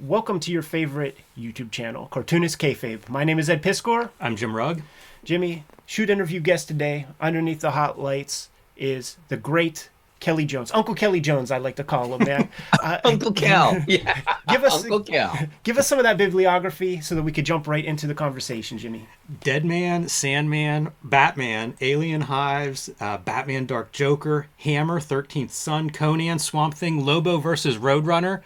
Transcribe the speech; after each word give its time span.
welcome 0.00 0.40
to 0.40 0.50
your 0.50 0.62
favorite 0.62 1.16
YouTube 1.38 1.70
channel, 1.70 2.08
Cartoonist 2.10 2.58
Kayfabe. 2.58 3.08
My 3.08 3.22
name 3.22 3.38
is 3.38 3.50
Ed 3.50 3.62
Piskor. 3.62 4.10
I'm 4.18 4.34
Jim 4.34 4.56
Rugg. 4.56 4.82
Jimmy, 5.24 5.64
shoot 5.84 6.08
interview 6.08 6.40
guest 6.40 6.68
today, 6.68 7.06
underneath 7.20 7.60
the 7.60 7.72
hot 7.72 7.98
lights, 7.98 8.48
is 8.76 9.18
the 9.28 9.36
great 9.36 9.90
Kelley 10.20 10.44
Jones, 10.44 10.70
Uncle 10.72 10.94
Kelley 10.94 11.20
Jones, 11.20 11.50
I 11.50 11.58
like 11.58 11.76
to 11.76 11.84
call 11.84 12.14
him, 12.14 12.26
man. 12.26 12.48
Uh, 12.82 12.98
Uncle 13.04 13.32
Cal, 13.32 13.78
yeah. 13.88 14.20
give 14.48 14.64
us 14.64 14.84
Uncle 14.84 15.00
Kel. 15.00 15.38
Give 15.64 15.76
us 15.76 15.86
some 15.86 15.98
of 15.98 16.04
that 16.04 16.16
bibliography 16.16 17.02
so 17.02 17.14
that 17.14 17.22
we 17.22 17.30
could 17.30 17.44
jump 17.44 17.66
right 17.66 17.84
into 17.84 18.06
the 18.06 18.14
conversation, 18.14 18.78
Jimmy. 18.78 19.06
Dead 19.42 19.66
Man, 19.66 20.08
Sandman, 20.08 20.92
Batman, 21.04 21.74
Alien 21.82 22.22
Hives, 22.22 22.88
uh, 23.00 23.18
Batman 23.18 23.66
Dark 23.66 23.92
Joker, 23.92 24.46
Hammer, 24.58 24.98
13th 24.98 25.50
Son, 25.50 25.90
Conan, 25.90 26.38
Swamp 26.38 26.72
Thing, 26.72 27.04
Lobo 27.04 27.36
versus 27.36 27.76
Roadrunner. 27.76 28.40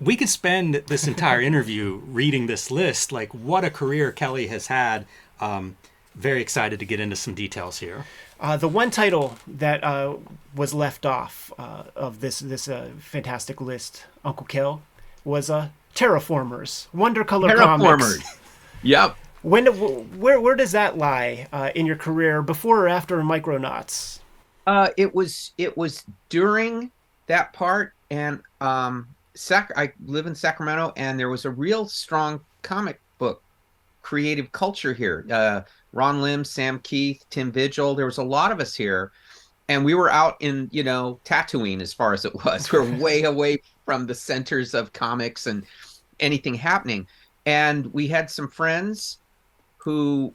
We 0.00 0.16
could 0.16 0.28
spend 0.28 0.74
this 0.86 1.06
entire 1.06 1.40
interview 1.40 2.00
reading 2.06 2.46
this 2.46 2.70
list. 2.70 3.12
Like, 3.12 3.32
what 3.32 3.64
a 3.64 3.70
career 3.70 4.12
Kelley 4.12 4.48
has 4.48 4.66
had. 4.66 5.06
Um, 5.40 5.76
very 6.14 6.40
excited 6.40 6.78
to 6.80 6.86
get 6.86 7.00
into 7.00 7.16
some 7.16 7.34
details 7.34 7.78
here. 7.78 8.04
Uh, 8.38 8.56
the 8.56 8.68
one 8.68 8.90
title 8.90 9.36
that 9.46 9.82
uh, 9.82 10.16
was 10.54 10.74
left 10.74 11.06
off 11.06 11.52
uh, 11.58 11.84
of 11.94 12.20
this 12.20 12.40
this 12.40 12.68
uh, 12.68 12.90
fantastic 12.98 13.60
list, 13.60 14.04
Uncle 14.24 14.46
Kel, 14.46 14.82
was 15.24 15.48
uh, 15.48 15.68
Terraformers, 15.94 16.86
Wonder 16.92 17.24
Color 17.24 17.48
Terraformers. 17.48 17.98
Comics. 17.98 18.38
Yep. 18.82 19.16
When 19.42 19.66
where 20.18 20.40
where 20.40 20.56
does 20.56 20.72
that 20.72 20.98
lie 20.98 21.46
uh, 21.52 21.70
in 21.74 21.86
your 21.86 21.96
career, 21.96 22.42
before 22.42 22.84
or 22.84 22.88
after 22.88 23.18
Micronauts? 23.22 24.20
Uh, 24.66 24.88
it 24.96 25.14
was 25.14 25.52
it 25.56 25.76
was 25.76 26.04
during 26.28 26.90
that 27.26 27.52
part, 27.52 27.94
and 28.10 28.42
um, 28.60 29.08
Sac- 29.36 29.72
I 29.76 29.92
live 30.04 30.26
in 30.26 30.34
Sacramento, 30.34 30.92
and 30.96 31.18
there 31.18 31.28
was 31.28 31.44
a 31.44 31.50
real 31.50 31.86
strong 31.86 32.40
comic 32.62 33.00
book 33.18 33.42
creative 34.02 34.50
culture 34.52 34.92
here. 34.92 35.26
Uh, 35.30 35.62
Ron 35.92 36.22
Lim, 36.22 36.44
Sam 36.44 36.78
Kieth, 36.80 37.22
Tim 37.30 37.50
Vigil. 37.50 37.94
There 37.94 38.06
was 38.06 38.18
a 38.18 38.24
lot 38.24 38.52
of 38.52 38.60
us 38.60 38.74
here, 38.74 39.12
and 39.68 39.84
we 39.84 39.94
were 39.94 40.10
out 40.10 40.36
in 40.40 40.68
you 40.72 40.84
know 40.84 41.20
Tatooine 41.24 41.80
as 41.80 41.92
far 41.92 42.12
as 42.12 42.24
it 42.24 42.34
was. 42.34 42.70
We 42.72 42.78
are 42.78 42.98
way 42.98 43.22
away 43.24 43.58
from 43.84 44.06
the 44.06 44.14
centers 44.14 44.74
of 44.74 44.92
comics 44.92 45.46
and 45.46 45.64
anything 46.20 46.54
happening, 46.54 47.06
and 47.46 47.86
we 47.92 48.08
had 48.08 48.30
some 48.30 48.48
friends 48.48 49.18
who 49.78 50.32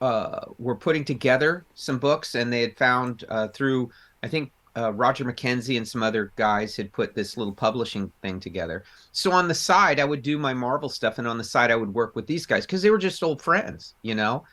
uh, 0.00 0.46
were 0.58 0.76
putting 0.76 1.04
together 1.04 1.64
some 1.74 1.98
books, 1.98 2.34
and 2.34 2.52
they 2.52 2.60
had 2.60 2.76
found 2.76 3.24
uh, 3.28 3.48
through 3.48 3.90
I 4.22 4.28
think 4.28 4.52
uh, 4.76 4.92
Roger 4.92 5.24
McKenzie 5.24 5.76
and 5.76 5.86
some 5.86 6.02
other 6.02 6.32
guys 6.36 6.76
had 6.76 6.92
put 6.92 7.14
this 7.14 7.36
little 7.36 7.54
publishing 7.54 8.10
thing 8.22 8.40
together. 8.40 8.84
So 9.12 9.30
on 9.32 9.48
the 9.48 9.54
side, 9.54 10.00
I 10.00 10.04
would 10.04 10.22
do 10.22 10.38
my 10.38 10.52
Marvel 10.52 10.88
stuff, 10.88 11.18
and 11.18 11.28
on 11.28 11.38
the 11.38 11.44
side, 11.44 11.70
I 11.70 11.76
would 11.76 11.94
work 11.94 12.16
with 12.16 12.26
these 12.26 12.46
guys 12.46 12.66
because 12.66 12.82
they 12.82 12.90
were 12.90 12.98
just 12.98 13.22
old 13.22 13.40
friends, 13.40 13.94
you 14.02 14.14
know. 14.14 14.44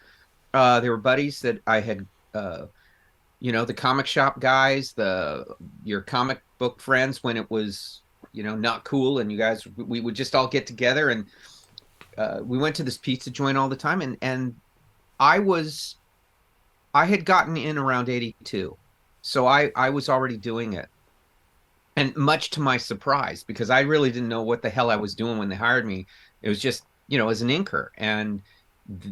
Uh, 0.54 0.80
they 0.80 0.90
were 0.90 0.98
buddies 0.98 1.40
that 1.42 1.62
I 1.66 1.80
had, 1.80 2.06
uh, 2.34 2.66
you 3.40 3.52
know, 3.52 3.66
the 3.66 3.74
comic 3.74 4.06
shop 4.06 4.40
guys, 4.40 4.94
the 4.94 5.46
your 5.84 6.02
comic 6.02 6.42
book 6.60 6.80
friends 6.80 7.24
when 7.24 7.38
it 7.38 7.50
was, 7.50 8.02
you 8.32 8.44
know, 8.44 8.56
not 8.56 8.84
cool, 8.84 9.20
and 9.20 9.32
you 9.32 9.38
guys 9.38 9.66
we 9.78 10.02
would 10.02 10.16
just 10.16 10.36
all 10.36 10.48
get 10.48 10.68
together 10.68 11.10
and 11.10 11.26
uh, 12.18 12.40
we 12.44 12.58
went 12.58 12.76
to 12.76 12.84
this 12.84 12.98
pizza 12.98 13.30
joint 13.30 13.58
all 13.58 13.70
the 13.70 13.76
time, 13.76 14.02
and 14.02 14.18
and 14.22 14.56
I 15.20 15.40
was, 15.40 15.96
I 16.94 17.06
had 17.06 17.26
gotten 17.26 17.56
in 17.56 17.78
around 17.78 18.10
eighty 18.10 18.36
two, 18.44 18.76
so 19.22 19.48
I 19.48 19.72
I 19.76 19.90
was 19.90 20.10
already 20.10 20.38
doing 20.38 20.74
it, 20.74 20.90
and 21.96 22.16
much 22.16 22.50
to 22.52 22.60
my 22.60 22.78
surprise 22.78 23.44
because 23.44 23.70
I 23.70 23.82
really 23.82 24.12
didn't 24.12 24.30
know 24.30 24.44
what 24.44 24.62
the 24.62 24.70
hell 24.70 24.90
I 24.90 24.96
was 24.96 25.16
doing 25.16 25.38
when 25.38 25.50
they 25.50 25.56
hired 25.56 25.86
me. 25.86 26.08
It 26.42 26.50
was 26.50 26.60
just 26.60 26.84
you 27.08 27.18
know 27.18 27.30
as 27.30 27.42
an 27.42 27.50
inker 27.50 27.90
and 27.98 28.42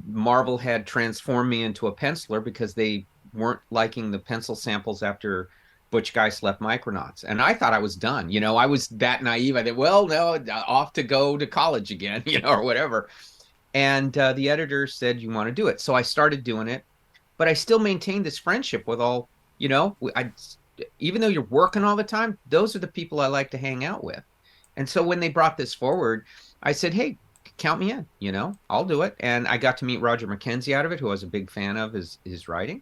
Marvel 0.08 0.58
had 0.58 0.86
transformed 0.86 1.50
me 1.50 1.64
into 1.64 1.88
a 1.88 1.96
penciler 1.96 2.44
because 2.44 2.74
they 2.74 3.06
weren't 3.34 3.62
liking 3.72 4.12
the 4.12 4.20
pencil 4.20 4.56
samples 4.56 5.04
after 5.04 5.50
Butch 5.92 6.14
Guice 6.14 6.44
left 6.44 6.62
Micronauts. 6.62 7.24
And 7.24 7.42
I 7.42 7.54
thought 7.54 7.74
I 7.74 7.80
was 7.80 7.96
done. 7.96 8.30
You 8.30 8.40
know, 8.40 8.58
I 8.58 8.66
was 8.66 8.88
that 8.90 9.24
naive. 9.24 9.56
I 9.56 9.64
thought, 9.64 9.76
well, 9.76 10.08
no, 10.08 10.44
off 10.68 10.94
to 10.94 11.04
go 11.04 11.38
to 11.38 11.48
college 11.48 11.92
again, 11.92 12.24
you 12.26 12.42
know, 12.42 12.50
or 12.50 12.64
whatever. 12.64 13.10
And 13.74 14.18
uh, 14.18 14.34
the 14.34 14.50
editor 14.50 14.88
said, 14.88 15.20
you 15.20 15.30
want 15.30 15.48
to 15.48 15.54
do 15.54 15.68
it. 15.68 15.80
So 15.80 15.94
I 15.94 16.02
started 16.02 16.44
doing 16.44 16.68
it. 16.68 16.84
But 17.38 17.48
I 17.48 17.54
still 17.54 17.80
maintained 17.80 18.26
this 18.26 18.38
friendship 18.38 18.86
with 18.86 19.00
all, 19.00 19.30
you 19.60 19.70
know, 19.70 19.96
I, 20.16 20.32
even 20.98 21.22
though 21.22 21.28
you're 21.28 21.44
working 21.44 21.84
all 21.84 21.96
the 21.96 22.04
time, 22.04 22.38
those 22.50 22.76
are 22.76 22.80
the 22.80 22.88
people 22.88 23.20
I 23.20 23.28
like 23.28 23.52
to 23.52 23.58
hang 23.58 23.86
out 23.86 24.04
with. 24.04 24.24
And 24.78 24.90
so 24.90 25.04
when 25.04 25.20
they 25.20 25.30
brought 25.30 25.58
this 25.58 25.74
forward, 25.74 26.26
I 26.64 26.72
said, 26.72 26.94
hey, 26.94 27.18
count 27.58 27.80
me 27.80 27.92
in. 27.92 28.08
You 28.20 28.32
know, 28.32 28.58
I'll 28.70 28.86
do 28.86 29.04
it. 29.04 29.16
And 29.20 29.48
I 29.48 29.58
got 29.58 29.78
to 29.78 29.86
meet 29.86 30.02
Roger 30.02 30.26
McKenzie 30.28 30.74
out 30.74 30.86
of 30.86 30.92
it, 30.92 31.00
who 31.00 31.08
I 31.08 31.12
was 31.12 31.24
a 31.24 31.28
big 31.28 31.52
fan 31.52 31.78
of 31.78 31.94
his 31.94 32.18
his 32.24 32.48
writing. 32.48 32.82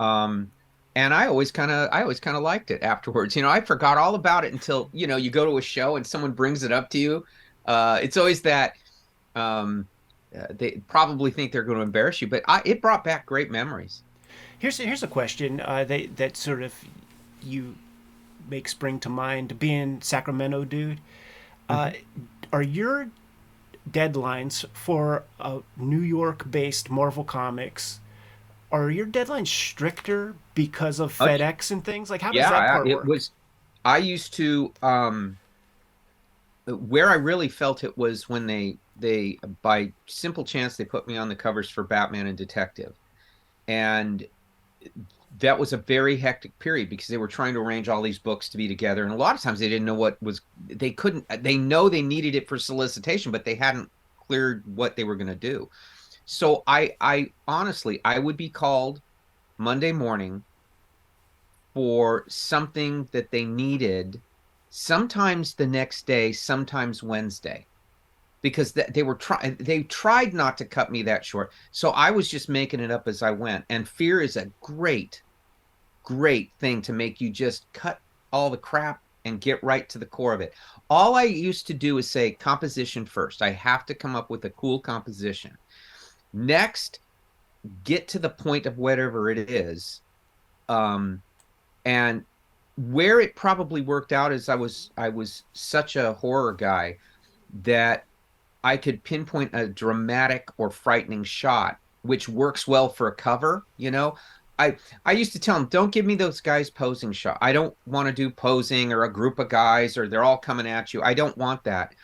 Um, 0.00 0.50
and 0.96 1.12
I 1.12 1.26
always 1.26 1.50
kind 1.50 1.70
of 1.70 1.88
I 1.92 2.02
always 2.02 2.20
kind 2.20 2.36
of 2.36 2.42
liked 2.42 2.70
it 2.70 2.82
afterwards. 2.82 3.36
You 3.36 3.42
know, 3.42 3.50
I 3.50 3.60
forgot 3.60 3.98
all 3.98 4.14
about 4.14 4.44
it 4.44 4.52
until 4.52 4.88
you 4.92 5.06
know 5.06 5.16
you 5.16 5.30
go 5.30 5.44
to 5.44 5.58
a 5.58 5.62
show 5.62 5.96
and 5.96 6.06
someone 6.06 6.32
brings 6.32 6.62
it 6.62 6.72
up 6.72 6.88
to 6.90 6.98
you. 6.98 7.26
Uh, 7.66 7.98
it's 8.00 8.16
always 8.16 8.40
that 8.42 8.76
um, 9.34 9.88
uh, 10.38 10.46
they 10.50 10.82
probably 10.86 11.30
think 11.30 11.50
they're 11.50 11.64
going 11.64 11.78
to 11.78 11.82
embarrass 11.82 12.22
you, 12.22 12.28
but 12.28 12.44
I, 12.46 12.62
it 12.64 12.80
brought 12.80 13.02
back 13.02 13.26
great 13.26 13.50
memories. 13.50 14.03
Here's 14.64 14.78
here's 14.78 15.02
a 15.02 15.08
question 15.08 15.60
uh, 15.60 15.84
that 15.84 16.16
that 16.16 16.38
sort 16.38 16.62
of 16.62 16.72
you 17.42 17.74
make 18.48 18.66
spring 18.66 18.98
to 19.00 19.10
mind. 19.10 19.58
Being 19.58 20.00
Sacramento 20.00 20.64
dude, 20.64 21.00
uh, 21.68 21.90
mm-hmm. 21.90 22.00
are 22.50 22.62
your 22.62 23.10
deadlines 23.90 24.64
for 24.72 25.24
a 25.38 25.58
New 25.76 26.00
York 26.00 26.50
based 26.50 26.88
Marvel 26.88 27.24
Comics, 27.24 28.00
are 28.72 28.90
your 28.90 29.04
deadlines 29.04 29.48
stricter 29.48 30.34
because 30.54 30.98
of 30.98 31.14
oh, 31.20 31.26
FedEx 31.26 31.70
and 31.70 31.84
things? 31.84 32.08
Like 32.08 32.22
how 32.22 32.32
yeah, 32.32 32.44
does 32.44 32.50
that 32.52 32.68
part 32.70 32.88
it 32.88 32.94
work? 32.94 33.04
was 33.04 33.32
I 33.84 33.98
used 33.98 34.32
to 34.32 34.72
um 34.82 35.36
where 36.64 37.10
I 37.10 37.16
really 37.16 37.50
felt 37.50 37.84
it 37.84 37.98
was 37.98 38.30
when 38.30 38.46
they 38.46 38.78
they 38.98 39.38
by 39.60 39.92
simple 40.06 40.42
chance 40.42 40.78
they 40.78 40.86
put 40.86 41.06
me 41.06 41.18
on 41.18 41.28
the 41.28 41.36
covers 41.36 41.68
for 41.68 41.84
Batman 41.84 42.28
and 42.28 42.38
Detective. 42.38 42.94
And 43.68 44.26
that 45.40 45.58
was 45.58 45.72
a 45.72 45.78
very 45.78 46.16
hectic 46.16 46.56
period 46.58 46.88
because 46.88 47.08
they 47.08 47.16
were 47.16 47.28
trying 47.28 47.54
to 47.54 47.60
arrange 47.60 47.88
all 47.88 48.02
these 48.02 48.18
books 48.18 48.48
to 48.48 48.56
be 48.56 48.68
together. 48.68 49.04
And 49.04 49.12
a 49.12 49.16
lot 49.16 49.34
of 49.34 49.40
times 49.40 49.58
they 49.58 49.68
didn't 49.68 49.84
know 49.84 49.94
what 49.94 50.22
was 50.22 50.40
they 50.66 50.90
couldn't 50.92 51.26
they 51.42 51.56
know 51.56 51.88
they 51.88 52.02
needed 52.02 52.34
it 52.34 52.48
for 52.48 52.58
solicitation 52.58 53.32
but 53.32 53.44
they 53.44 53.54
hadn't 53.54 53.90
cleared 54.26 54.62
what 54.76 54.96
they 54.96 55.04
were 55.04 55.16
going 55.16 55.26
to 55.28 55.34
do. 55.34 55.68
So 56.24 56.62
i 56.66 56.96
i 57.00 57.32
honestly 57.48 58.00
i 58.04 58.18
would 58.18 58.36
be 58.36 58.48
called 58.48 59.02
monday 59.58 59.92
morning 59.92 60.42
for 61.74 62.24
something 62.28 63.08
that 63.12 63.30
they 63.30 63.44
needed 63.44 64.20
sometimes 64.70 65.54
the 65.54 65.66
next 65.66 66.06
day 66.06 66.32
sometimes 66.32 67.02
wednesday 67.02 67.66
because 68.44 68.72
they 68.72 69.02
were 69.02 69.14
trying 69.14 69.56
they 69.56 69.82
tried 69.84 70.34
not 70.34 70.58
to 70.58 70.66
cut 70.66 70.92
me 70.92 71.02
that 71.02 71.24
short 71.24 71.50
so 71.70 71.90
i 71.92 72.10
was 72.10 72.28
just 72.28 72.50
making 72.50 72.78
it 72.78 72.90
up 72.90 73.08
as 73.08 73.22
i 73.22 73.30
went 73.30 73.64
and 73.70 73.88
fear 73.88 74.20
is 74.20 74.36
a 74.36 74.50
great 74.60 75.22
great 76.04 76.50
thing 76.60 76.82
to 76.82 76.92
make 76.92 77.20
you 77.20 77.30
just 77.30 77.64
cut 77.72 77.98
all 78.32 78.50
the 78.50 78.56
crap 78.56 79.00
and 79.24 79.40
get 79.40 79.62
right 79.64 79.88
to 79.88 79.98
the 79.98 80.06
core 80.06 80.34
of 80.34 80.40
it. 80.40 80.54
All 80.90 81.14
I 81.14 81.22
used 81.22 81.66
to 81.68 81.74
do 81.74 81.98
is 81.98 82.10
say 82.10 82.32
composition 82.32 83.06
first. 83.06 83.42
I 83.42 83.50
have 83.50 83.86
to 83.86 83.94
come 83.94 84.14
up 84.14 84.28
with 84.28 84.44
a 84.44 84.50
cool 84.50 84.78
composition. 84.80 85.56
Next, 86.32 87.00
get 87.84 88.06
to 88.08 88.18
the 88.18 88.28
point 88.28 88.66
of 88.66 88.76
whatever 88.76 89.30
it 89.30 89.50
is. 89.50 90.02
Um, 90.68 91.22
and 91.84 92.24
where 92.76 93.20
it 93.20 93.36
probably 93.36 93.80
worked 93.80 94.12
out 94.12 94.32
is 94.32 94.48
I 94.48 94.56
was 94.56 94.90
I 94.96 95.08
was 95.08 95.44
such 95.52 95.96
a 95.96 96.12
horror 96.12 96.52
guy 96.52 96.98
that 97.62 98.04
I 98.64 98.76
could 98.76 99.04
pinpoint 99.04 99.50
a 99.52 99.68
dramatic 99.68 100.48
or 100.56 100.70
frightening 100.70 101.22
shot 101.22 101.78
which 102.04 102.28
works 102.28 102.68
well 102.68 102.88
for 102.88 103.08
a 103.08 103.14
cover, 103.14 103.64
you 103.78 103.90
know. 103.90 104.14
I 104.58 104.76
I 105.04 105.12
used 105.12 105.32
to 105.32 105.40
tell 105.40 105.58
them, 105.58 105.68
don't 105.68 105.90
give 105.90 106.06
me 106.06 106.14
those 106.14 106.40
guys 106.40 106.70
posing 106.70 107.12
shot. 107.12 107.38
I 107.40 107.52
don't 107.52 107.74
want 107.86 108.06
to 108.06 108.12
do 108.12 108.30
posing 108.30 108.92
or 108.92 109.04
a 109.04 109.12
group 109.12 109.38
of 109.38 109.48
guys 109.48 109.98
or 109.98 110.06
they're 110.06 110.22
all 110.22 110.38
coming 110.38 110.68
at 110.68 110.94
you. 110.94 111.02
I 111.02 111.12
don't 111.12 111.36
want 111.36 111.64
that. 111.64 111.94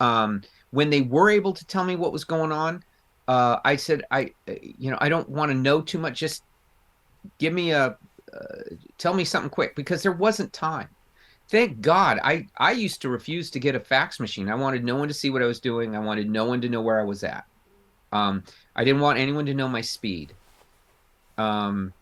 Um, 0.00 0.42
when 0.72 0.90
they 0.90 1.02
were 1.02 1.30
able 1.30 1.54
to 1.54 1.64
tell 1.66 1.84
me 1.84 1.96
what 1.96 2.12
was 2.12 2.24
going 2.24 2.52
on, 2.52 2.84
uh, 3.28 3.58
I 3.64 3.76
said, 3.76 4.02
I 4.10 4.32
you 4.46 4.90
know, 4.90 4.98
I 5.00 5.08
don't 5.08 5.28
want 5.28 5.50
to 5.50 5.56
know 5.56 5.80
too 5.80 5.98
much. 5.98 6.18
Just 6.18 6.42
give 7.38 7.54
me 7.54 7.70
a 7.70 7.96
uh, 8.34 8.46
tell 8.98 9.14
me 9.14 9.24
something 9.24 9.48
quick 9.48 9.74
because 9.76 10.02
there 10.02 10.12
wasn't 10.12 10.52
time. 10.52 10.88
Thank 11.48 11.80
God. 11.80 12.18
I 12.22 12.46
I 12.58 12.72
used 12.72 13.02
to 13.02 13.08
refuse 13.08 13.50
to 13.52 13.60
get 13.60 13.74
a 13.74 13.80
fax 13.80 14.18
machine. 14.18 14.48
I 14.48 14.54
wanted 14.54 14.84
no 14.84 14.96
one 14.96 15.08
to 15.08 15.14
see 15.14 15.30
what 15.30 15.42
I 15.42 15.46
was 15.46 15.60
doing. 15.60 15.94
I 15.94 16.00
wanted 16.00 16.28
no 16.28 16.44
one 16.44 16.60
to 16.60 16.68
know 16.68 16.80
where 16.80 17.00
I 17.00 17.04
was 17.04 17.22
at. 17.24 17.44
Um, 18.12 18.42
I 18.74 18.84
didn't 18.84 19.00
want 19.00 19.18
anyone 19.18 19.46
to 19.46 19.54
know 19.54 19.68
my 19.68 19.80
speed 19.80 20.32
um, 21.38 21.92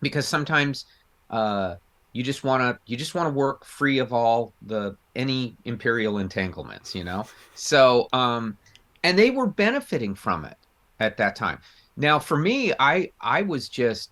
because 0.00 0.26
sometimes 0.26 0.86
uh, 1.30 1.76
you 2.12 2.22
just 2.22 2.44
want 2.44 2.62
to 2.62 2.78
you 2.90 2.96
just 2.96 3.14
want 3.14 3.28
to 3.28 3.32
work 3.32 3.64
free 3.64 3.98
of 3.98 4.12
all 4.12 4.52
the 4.62 4.96
any 5.14 5.56
imperial 5.64 6.18
entanglements 6.18 6.94
you 6.94 7.04
know 7.04 7.24
so 7.54 8.08
um 8.12 8.56
and 9.04 9.18
they 9.18 9.30
were 9.30 9.46
benefiting 9.46 10.14
from 10.14 10.44
it 10.44 10.56
at 11.00 11.16
that 11.16 11.36
time 11.36 11.60
now 11.96 12.18
for 12.18 12.36
me 12.36 12.72
i 12.80 13.10
i 13.20 13.42
was 13.42 13.68
just 13.68 14.10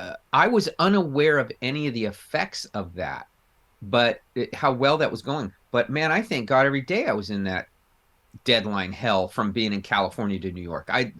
uh, 0.00 0.16
i 0.32 0.46
was 0.46 0.68
unaware 0.78 1.38
of 1.38 1.50
any 1.62 1.86
of 1.86 1.94
the 1.94 2.04
effects 2.04 2.64
of 2.66 2.94
that 2.94 3.26
but 3.82 4.20
it, 4.34 4.54
how 4.54 4.72
well 4.72 4.96
that 4.98 5.10
was 5.10 5.22
going 5.22 5.52
but 5.70 5.90
man 5.90 6.10
i 6.12 6.20
thank 6.20 6.48
god 6.48 6.66
every 6.66 6.82
day 6.82 7.06
i 7.06 7.12
was 7.12 7.30
in 7.30 7.44
that 7.44 7.68
deadline 8.44 8.92
hell 8.92 9.28
from 9.28 9.52
being 9.52 9.72
in 9.72 9.82
california 9.82 10.38
to 10.38 10.52
new 10.52 10.62
york 10.62 10.88
i 10.92 11.12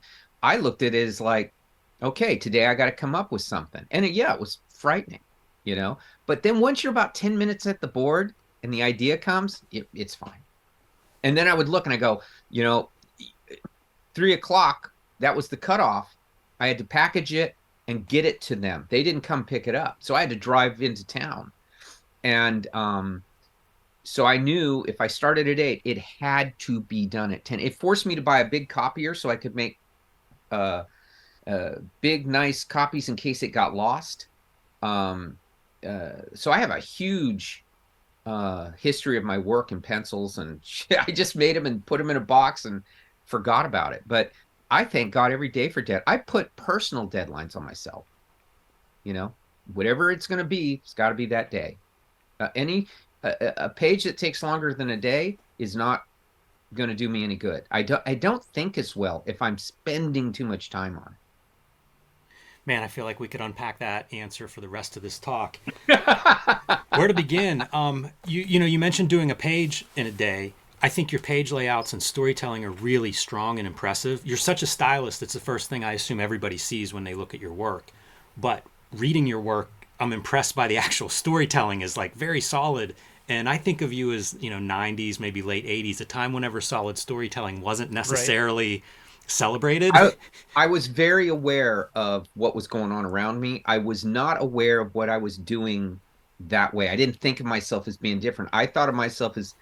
i 0.42 0.56
looked 0.56 0.82
at 0.82 0.94
it 0.94 1.08
as 1.08 1.20
like 1.20 1.52
okay 2.02 2.36
today 2.36 2.66
i 2.66 2.74
got 2.74 2.86
to 2.86 2.92
come 2.92 3.14
up 3.14 3.32
with 3.32 3.42
something 3.42 3.84
and 3.90 4.04
it, 4.04 4.12
yeah 4.12 4.32
it 4.32 4.40
was 4.40 4.58
frightening, 4.80 5.20
you 5.64 5.76
know. 5.76 5.98
But 6.26 6.42
then 6.42 6.58
once 6.58 6.82
you're 6.82 6.90
about 6.90 7.14
10 7.14 7.36
minutes 7.36 7.66
at 7.66 7.80
the 7.80 7.86
board 7.86 8.34
and 8.62 8.72
the 8.72 8.82
idea 8.82 9.16
comes, 9.16 9.62
it, 9.70 9.86
it's 9.94 10.14
fine. 10.14 10.42
And 11.22 11.36
then 11.36 11.46
I 11.46 11.54
would 11.54 11.68
look 11.68 11.86
and 11.86 11.92
I 11.92 11.98
go, 11.98 12.22
you 12.48 12.64
know, 12.64 12.88
three 14.14 14.32
o'clock, 14.32 14.90
that 15.20 15.36
was 15.36 15.48
the 15.48 15.56
cutoff. 15.56 16.16
I 16.58 16.66
had 16.66 16.78
to 16.78 16.84
package 16.84 17.34
it 17.34 17.54
and 17.90 18.06
get 18.06 18.24
it 18.24 18.40
to 18.40 18.54
them. 18.54 18.86
They 18.88 19.02
didn't 19.02 19.22
come 19.22 19.44
pick 19.44 19.66
it 19.66 19.74
up. 19.74 19.96
So 19.98 20.14
I 20.14 20.20
had 20.20 20.30
to 20.30 20.36
drive 20.36 20.80
into 20.80 21.04
town. 21.04 21.50
And 22.22 22.68
um, 22.72 23.24
so 24.04 24.24
I 24.24 24.36
knew 24.36 24.84
if 24.86 25.00
I 25.00 25.08
started 25.08 25.48
at 25.48 25.58
eight, 25.58 25.82
it 25.84 25.98
had 25.98 26.56
to 26.60 26.82
be 26.82 27.04
done 27.04 27.32
at 27.32 27.44
10. 27.44 27.58
It 27.58 27.74
forced 27.74 28.06
me 28.06 28.14
to 28.14 28.22
buy 28.22 28.40
a 28.40 28.48
big 28.48 28.68
copier 28.68 29.12
so 29.12 29.28
I 29.28 29.34
could 29.34 29.56
make 29.56 29.76
uh, 30.52 30.84
uh, 31.48 31.70
big, 32.00 32.28
nice 32.28 32.62
copies 32.62 33.08
in 33.08 33.16
case 33.16 33.42
it 33.42 33.48
got 33.48 33.74
lost. 33.74 34.28
Um, 34.82 35.36
uh, 35.84 36.22
so 36.32 36.52
I 36.52 36.58
have 36.58 36.70
a 36.70 36.78
huge 36.78 37.64
uh, 38.24 38.70
history 38.78 39.18
of 39.18 39.24
my 39.24 39.36
work 39.36 39.72
in 39.72 39.80
pencils, 39.82 40.38
and 40.38 40.60
I 41.08 41.10
just 41.10 41.34
made 41.34 41.56
them 41.56 41.66
and 41.66 41.84
put 41.84 41.98
them 41.98 42.10
in 42.10 42.16
a 42.16 42.20
box 42.20 42.66
and 42.66 42.84
forgot 43.24 43.66
about 43.66 43.94
it. 43.94 44.04
But 44.06 44.30
I 44.70 44.84
thank 44.84 45.12
God 45.12 45.32
every 45.32 45.48
day 45.48 45.68
for 45.68 45.82
dead. 45.82 46.02
I 46.06 46.16
put 46.16 46.54
personal 46.56 47.08
deadlines 47.08 47.56
on 47.56 47.64
myself. 47.64 48.06
You 49.04 49.14
know, 49.14 49.34
whatever 49.74 50.10
it's 50.10 50.26
going 50.26 50.38
to 50.38 50.44
be, 50.44 50.80
it's 50.82 50.94
got 50.94 51.08
to 51.08 51.14
be 51.14 51.26
that 51.26 51.50
day. 51.50 51.78
Uh, 52.38 52.48
any 52.54 52.86
a, 53.22 53.52
a 53.56 53.68
page 53.68 54.04
that 54.04 54.16
takes 54.16 54.42
longer 54.42 54.72
than 54.72 54.90
a 54.90 54.96
day 54.96 55.38
is 55.58 55.76
not 55.76 56.04
going 56.74 56.88
to 56.88 56.94
do 56.94 57.08
me 57.08 57.24
any 57.24 57.36
good. 57.36 57.64
I 57.70 57.82
don't 57.82 58.02
I 58.06 58.14
don't 58.14 58.44
think 58.44 58.78
as 58.78 58.94
well 58.94 59.22
if 59.26 59.42
I'm 59.42 59.58
spending 59.58 60.32
too 60.32 60.44
much 60.44 60.70
time 60.70 60.96
on 60.96 61.12
it 61.12 61.18
man, 62.66 62.84
I 62.84 62.88
feel 62.88 63.04
like 63.04 63.18
we 63.18 63.26
could 63.26 63.40
unpack 63.40 63.80
that 63.80 64.06
answer 64.12 64.46
for 64.46 64.60
the 64.60 64.68
rest 64.68 64.96
of 64.96 65.02
this 65.02 65.18
talk. 65.18 65.58
Where 66.94 67.08
to 67.08 67.14
begin? 67.14 67.66
Um, 67.72 68.10
you 68.26 68.42
you 68.42 68.60
know, 68.60 68.66
you 68.66 68.78
mentioned 68.78 69.08
doing 69.08 69.30
a 69.30 69.34
page 69.34 69.84
in 69.96 70.06
a 70.06 70.12
day. 70.12 70.52
I 70.82 70.88
think 70.88 71.12
your 71.12 71.20
page 71.20 71.52
layouts 71.52 71.92
and 71.92 72.02
storytelling 72.02 72.64
are 72.64 72.70
really 72.70 73.12
strong 73.12 73.58
and 73.58 73.66
impressive. 73.66 74.22
You're 74.24 74.36
such 74.36 74.62
a 74.62 74.66
stylist; 74.66 75.22
it's 75.22 75.34
the 75.34 75.40
first 75.40 75.68
thing 75.68 75.84
I 75.84 75.92
assume 75.92 76.20
everybody 76.20 76.56
sees 76.56 76.94
when 76.94 77.04
they 77.04 77.14
look 77.14 77.34
at 77.34 77.40
your 77.40 77.52
work. 77.52 77.90
But 78.36 78.64
reading 78.92 79.26
your 79.26 79.40
work, 79.40 79.70
I'm 79.98 80.12
impressed 80.12 80.54
by 80.54 80.68
the 80.68 80.76
actual 80.86 81.08
storytelling 81.08 81.82
is 81.82 81.96
like 81.96 82.14
very 82.14 82.40
solid. 82.40 82.94
And 83.28 83.48
I 83.48 83.58
think 83.58 83.80
of 83.80 83.92
you 83.92 84.12
as 84.12 84.36
you 84.40 84.50
know 84.50 84.58
90s, 84.58 85.20
maybe 85.20 85.42
late 85.42 85.66
80s, 85.66 86.00
a 86.00 86.04
time 86.04 86.32
whenever 86.32 86.60
solid 86.60 86.98
storytelling 86.98 87.60
wasn't 87.60 87.90
necessarily. 87.90 88.74
Right 88.74 88.84
celebrated. 89.30 89.92
I, 89.94 90.12
I 90.56 90.66
was 90.66 90.86
very 90.86 91.28
aware 91.28 91.90
of 91.94 92.28
what 92.34 92.54
was 92.54 92.66
going 92.66 92.92
on 92.92 93.06
around 93.06 93.40
me. 93.40 93.62
I 93.64 93.78
was 93.78 94.04
not 94.04 94.42
aware 94.42 94.80
of 94.80 94.94
what 94.94 95.08
I 95.08 95.16
was 95.16 95.36
doing 95.36 96.00
that 96.48 96.74
way. 96.74 96.88
I 96.88 96.96
didn't 96.96 97.20
think 97.20 97.40
of 97.40 97.46
myself 97.46 97.86
as 97.86 97.96
being 97.96 98.18
different. 98.18 98.50
I 98.52 98.66
thought 98.66 98.88
of 98.88 98.94
myself 98.94 99.36
as 99.36 99.54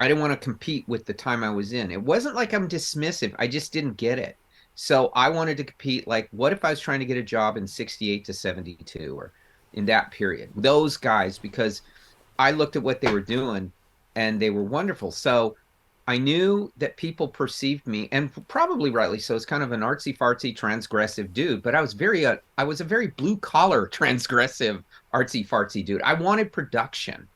I 0.00 0.08
didn't 0.08 0.20
want 0.20 0.32
to 0.32 0.44
compete 0.44 0.86
with 0.88 1.06
the 1.06 1.14
time 1.14 1.42
I 1.42 1.50
was 1.50 1.72
in. 1.72 1.90
It 1.90 2.02
wasn't 2.02 2.34
like 2.34 2.52
I'm 2.52 2.68
dismissive. 2.68 3.34
I 3.38 3.46
just 3.46 3.72
didn't 3.72 3.96
get 3.96 4.18
it. 4.18 4.36
So 4.74 5.10
I 5.14 5.30
wanted 5.30 5.56
to 5.56 5.64
compete 5.64 6.06
like 6.06 6.28
what 6.32 6.52
if 6.52 6.64
I 6.64 6.70
was 6.70 6.80
trying 6.80 7.00
to 7.00 7.06
get 7.06 7.16
a 7.16 7.22
job 7.22 7.56
in 7.56 7.66
68 7.66 8.24
to 8.26 8.34
72 8.34 9.18
or 9.18 9.32
in 9.72 9.86
that 9.86 10.10
period. 10.10 10.50
Those 10.54 10.96
guys 10.96 11.38
because 11.38 11.82
I 12.38 12.50
looked 12.50 12.76
at 12.76 12.82
what 12.82 13.00
they 13.00 13.10
were 13.10 13.20
doing 13.20 13.72
and 14.16 14.40
they 14.40 14.50
were 14.50 14.62
wonderful. 14.62 15.10
So 15.10 15.56
I 16.08 16.18
knew 16.18 16.72
that 16.76 16.96
people 16.96 17.26
perceived 17.26 17.86
me, 17.86 18.08
and 18.12 18.30
probably 18.46 18.90
rightly 18.90 19.18
so, 19.18 19.34
as 19.34 19.44
kind 19.44 19.62
of 19.62 19.72
an 19.72 19.80
artsy 19.80 20.16
fartsy 20.16 20.56
transgressive 20.56 21.32
dude. 21.32 21.62
But 21.62 21.74
I 21.74 21.80
was 21.80 21.94
very, 21.94 22.24
uh, 22.24 22.36
I 22.58 22.64
was 22.64 22.80
a 22.80 22.84
very 22.84 23.08
blue 23.08 23.36
collar 23.38 23.88
transgressive 23.92 24.84
artsy 25.12 25.46
fartsy 25.46 25.84
dude. 25.84 26.02
I 26.02 26.14
wanted 26.14 26.52
production. 26.52 27.26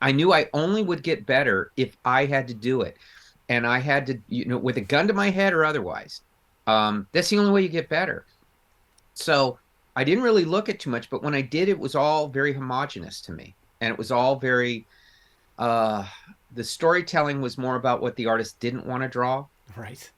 I 0.00 0.12
knew 0.12 0.32
I 0.32 0.48
only 0.52 0.82
would 0.82 1.02
get 1.02 1.26
better 1.26 1.72
if 1.76 1.96
I 2.04 2.26
had 2.26 2.48
to 2.48 2.54
do 2.54 2.82
it, 2.82 2.96
and 3.48 3.66
I 3.66 3.78
had 3.78 4.06
to, 4.06 4.18
you 4.28 4.44
know, 4.44 4.58
with 4.58 4.76
a 4.76 4.82
gun 4.82 5.08
to 5.08 5.14
my 5.14 5.30
head 5.30 5.52
or 5.52 5.64
otherwise. 5.64 6.22
Um, 6.66 7.06
that's 7.12 7.30
the 7.30 7.38
only 7.38 7.52
way 7.52 7.62
you 7.62 7.68
get 7.68 7.88
better. 7.88 8.26
So 9.14 9.58
I 9.94 10.04
didn't 10.04 10.24
really 10.24 10.44
look 10.44 10.68
at 10.68 10.80
too 10.80 10.90
much, 10.90 11.08
but 11.08 11.22
when 11.22 11.34
I 11.34 11.40
did, 11.40 11.68
it 11.68 11.78
was 11.78 11.94
all 11.94 12.28
very 12.28 12.52
homogenous 12.52 13.20
to 13.22 13.32
me, 13.32 13.54
and 13.80 13.90
it 13.90 13.98
was 13.98 14.10
all 14.10 14.36
very. 14.36 14.86
Uh, 15.58 16.04
the 16.52 16.64
storytelling 16.64 17.40
was 17.40 17.56
more 17.56 17.76
about 17.76 18.02
what 18.02 18.14
the 18.16 18.26
artist 18.26 18.60
didn't 18.60 18.86
want 18.86 19.02
to 19.02 19.08
draw. 19.08 19.46
Right. 19.74 20.10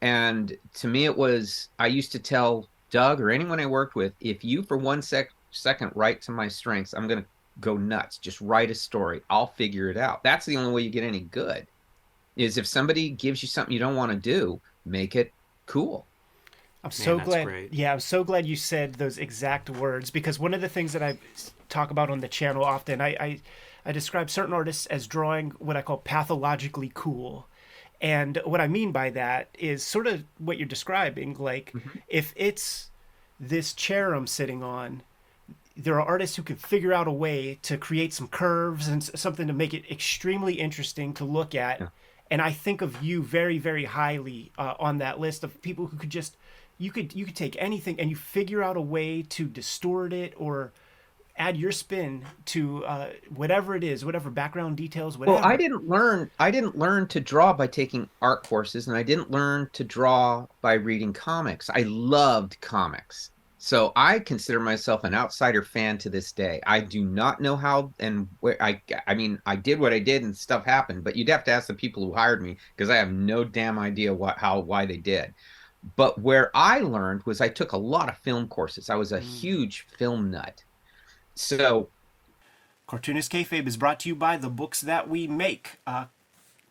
And 0.00 0.56
to 0.74 0.86
me, 0.86 1.04
it 1.04 1.16
was 1.16 1.68
I 1.78 1.88
used 1.88 2.12
to 2.12 2.18
tell 2.20 2.68
Doug 2.90 3.20
or 3.20 3.30
anyone 3.30 3.60
I 3.60 3.66
worked 3.66 3.94
with, 3.94 4.12
if 4.20 4.44
you 4.44 4.62
for 4.62 4.76
one 4.76 5.02
sec 5.02 5.30
second 5.50 5.92
write 5.94 6.22
to 6.22 6.30
my 6.30 6.48
strengths, 6.48 6.94
I'm 6.94 7.08
gonna 7.08 7.24
go 7.60 7.76
nuts. 7.76 8.18
Just 8.18 8.40
write 8.40 8.70
a 8.70 8.74
story. 8.74 9.20
I'll 9.30 9.46
figure 9.46 9.90
it 9.90 9.96
out. 9.96 10.22
That's 10.22 10.46
the 10.46 10.56
only 10.56 10.72
way 10.72 10.82
you 10.82 10.90
get 10.90 11.04
any 11.04 11.20
good. 11.20 11.66
Is 12.36 12.56
if 12.56 12.66
somebody 12.66 13.10
gives 13.10 13.42
you 13.42 13.48
something 13.48 13.72
you 13.72 13.80
don't 13.80 13.96
want 13.96 14.12
to 14.12 14.18
do, 14.18 14.60
make 14.84 15.16
it 15.16 15.32
cool. 15.66 16.06
I'm 16.84 16.92
so 16.92 17.16
Man, 17.16 17.26
glad. 17.26 17.44
Great. 17.46 17.74
Yeah, 17.74 17.92
I'm 17.92 18.00
so 18.00 18.22
glad 18.22 18.46
you 18.46 18.54
said 18.54 18.94
those 18.94 19.18
exact 19.18 19.68
words 19.68 20.10
because 20.10 20.38
one 20.38 20.54
of 20.54 20.60
the 20.60 20.68
things 20.68 20.92
that 20.92 21.02
I 21.02 21.18
talk 21.68 21.90
about 21.90 22.10
on 22.10 22.20
the 22.20 22.28
channel 22.28 22.64
often, 22.64 23.00
I, 23.00 23.08
I 23.08 23.40
I 23.84 23.92
describe 23.92 24.30
certain 24.30 24.52
artists 24.52 24.86
as 24.86 25.06
drawing 25.06 25.50
what 25.52 25.76
I 25.76 25.82
call 25.82 25.98
pathologically 25.98 26.92
cool. 26.94 27.48
And 28.00 28.40
what 28.44 28.60
I 28.60 28.68
mean 28.68 28.92
by 28.92 29.10
that 29.10 29.48
is 29.58 29.82
sort 29.82 30.06
of 30.06 30.24
what 30.38 30.58
you're 30.58 30.68
describing. 30.68 31.36
Like, 31.38 31.72
mm-hmm. 31.72 31.98
if 32.06 32.32
it's 32.36 32.90
this 33.40 33.72
chair 33.72 34.12
I'm 34.12 34.26
sitting 34.26 34.62
on, 34.62 35.02
there 35.78 35.94
are 35.94 36.06
artists 36.06 36.36
who 36.36 36.42
can 36.42 36.56
figure 36.56 36.92
out 36.92 37.06
a 37.06 37.12
way 37.12 37.58
to 37.62 37.78
create 37.78 38.12
some 38.12 38.26
curves 38.26 38.88
and 38.88 39.02
something 39.02 39.46
to 39.46 39.52
make 39.52 39.72
it 39.72 39.88
extremely 39.90 40.54
interesting 40.54 41.14
to 41.14 41.24
look 41.24 41.54
at. 41.54 41.80
Yeah. 41.80 41.88
And 42.30 42.42
I 42.42 42.50
think 42.50 42.82
of 42.82 43.02
you 43.02 43.22
very, 43.22 43.58
very 43.58 43.84
highly 43.84 44.52
uh, 44.58 44.74
on 44.78 44.98
that 44.98 45.18
list 45.18 45.44
of 45.44 45.62
people 45.62 45.86
who 45.86 45.96
could 45.96 46.10
just 46.10 46.36
you 46.76 46.90
could 46.90 47.14
you 47.14 47.24
could 47.24 47.36
take 47.36 47.56
anything 47.58 47.98
and 47.98 48.10
you 48.10 48.16
figure 48.16 48.62
out 48.62 48.76
a 48.76 48.80
way 48.80 49.22
to 49.22 49.46
distort 49.46 50.12
it 50.12 50.34
or 50.36 50.72
add 51.38 51.56
your 51.56 51.72
spin 51.72 52.24
to 52.44 52.84
uh, 52.84 53.10
whatever 53.34 53.76
it 53.76 53.84
is, 53.84 54.04
whatever 54.04 54.30
background 54.30 54.76
details, 54.76 55.16
whatever. 55.16 55.36
Well, 55.36 55.46
I 55.46 55.56
didn't 55.56 55.88
learn. 55.88 56.30
I 56.38 56.50
didn't 56.50 56.76
learn 56.76 57.06
to 57.08 57.20
draw 57.20 57.52
by 57.52 57.68
taking 57.68 58.08
art 58.20 58.46
courses, 58.46 58.88
and 58.88 58.96
I 58.96 59.02
didn't 59.02 59.30
learn 59.30 59.70
to 59.74 59.84
draw 59.84 60.46
by 60.60 60.74
reading 60.74 61.12
comics. 61.12 61.70
I 61.70 61.82
loved 61.82 62.60
comics, 62.60 63.30
so 63.68 63.92
I 63.96 64.18
consider 64.18 64.60
myself 64.60 65.04
an 65.04 65.14
outsider 65.14 65.62
fan 65.62 65.98
to 65.98 66.10
this 66.10 66.32
day. 66.32 66.60
I 66.66 66.80
do 66.80 67.04
not 67.04 67.40
know 67.40 67.56
how 67.56 67.92
and 67.98 68.28
where. 68.40 68.60
I 68.62 68.80
I 69.06 69.14
mean, 69.14 69.40
I 69.44 69.56
did 69.56 69.78
what 69.78 69.92
I 69.92 69.98
did, 69.98 70.22
and 70.22 70.36
stuff 70.36 70.64
happened. 70.64 71.04
But 71.04 71.16
you'd 71.16 71.28
have 71.28 71.44
to 71.44 71.50
ask 71.50 71.66
the 71.66 71.74
people 71.74 72.04
who 72.04 72.14
hired 72.14 72.42
me 72.42 72.56
because 72.76 72.90
I 72.90 72.96
have 72.96 73.12
no 73.12 73.44
damn 73.44 73.78
idea 73.78 74.14
what 74.14 74.38
how 74.38 74.60
why 74.60 74.86
they 74.86 74.96
did. 74.96 75.34
But 75.96 76.20
where 76.20 76.50
I 76.54 76.80
learned 76.80 77.24
was 77.24 77.40
I 77.40 77.48
took 77.48 77.72
a 77.72 77.76
lot 77.76 78.08
of 78.08 78.18
film 78.18 78.48
courses. 78.48 78.90
I 78.90 78.96
was 78.96 79.12
a 79.12 79.20
mm. 79.20 79.22
huge 79.22 79.86
film 79.96 80.30
nut 80.30 80.64
so, 81.38 81.88
Cartoonist 82.88 83.30
Kayfabe 83.30 83.68
is 83.68 83.76
brought 83.76 84.00
to 84.00 84.08
you 84.08 84.16
by 84.16 84.36
the 84.36 84.48
books 84.48 84.80
that 84.80 85.08
we 85.08 85.28
make. 85.28 85.78
Uh, 85.86 86.06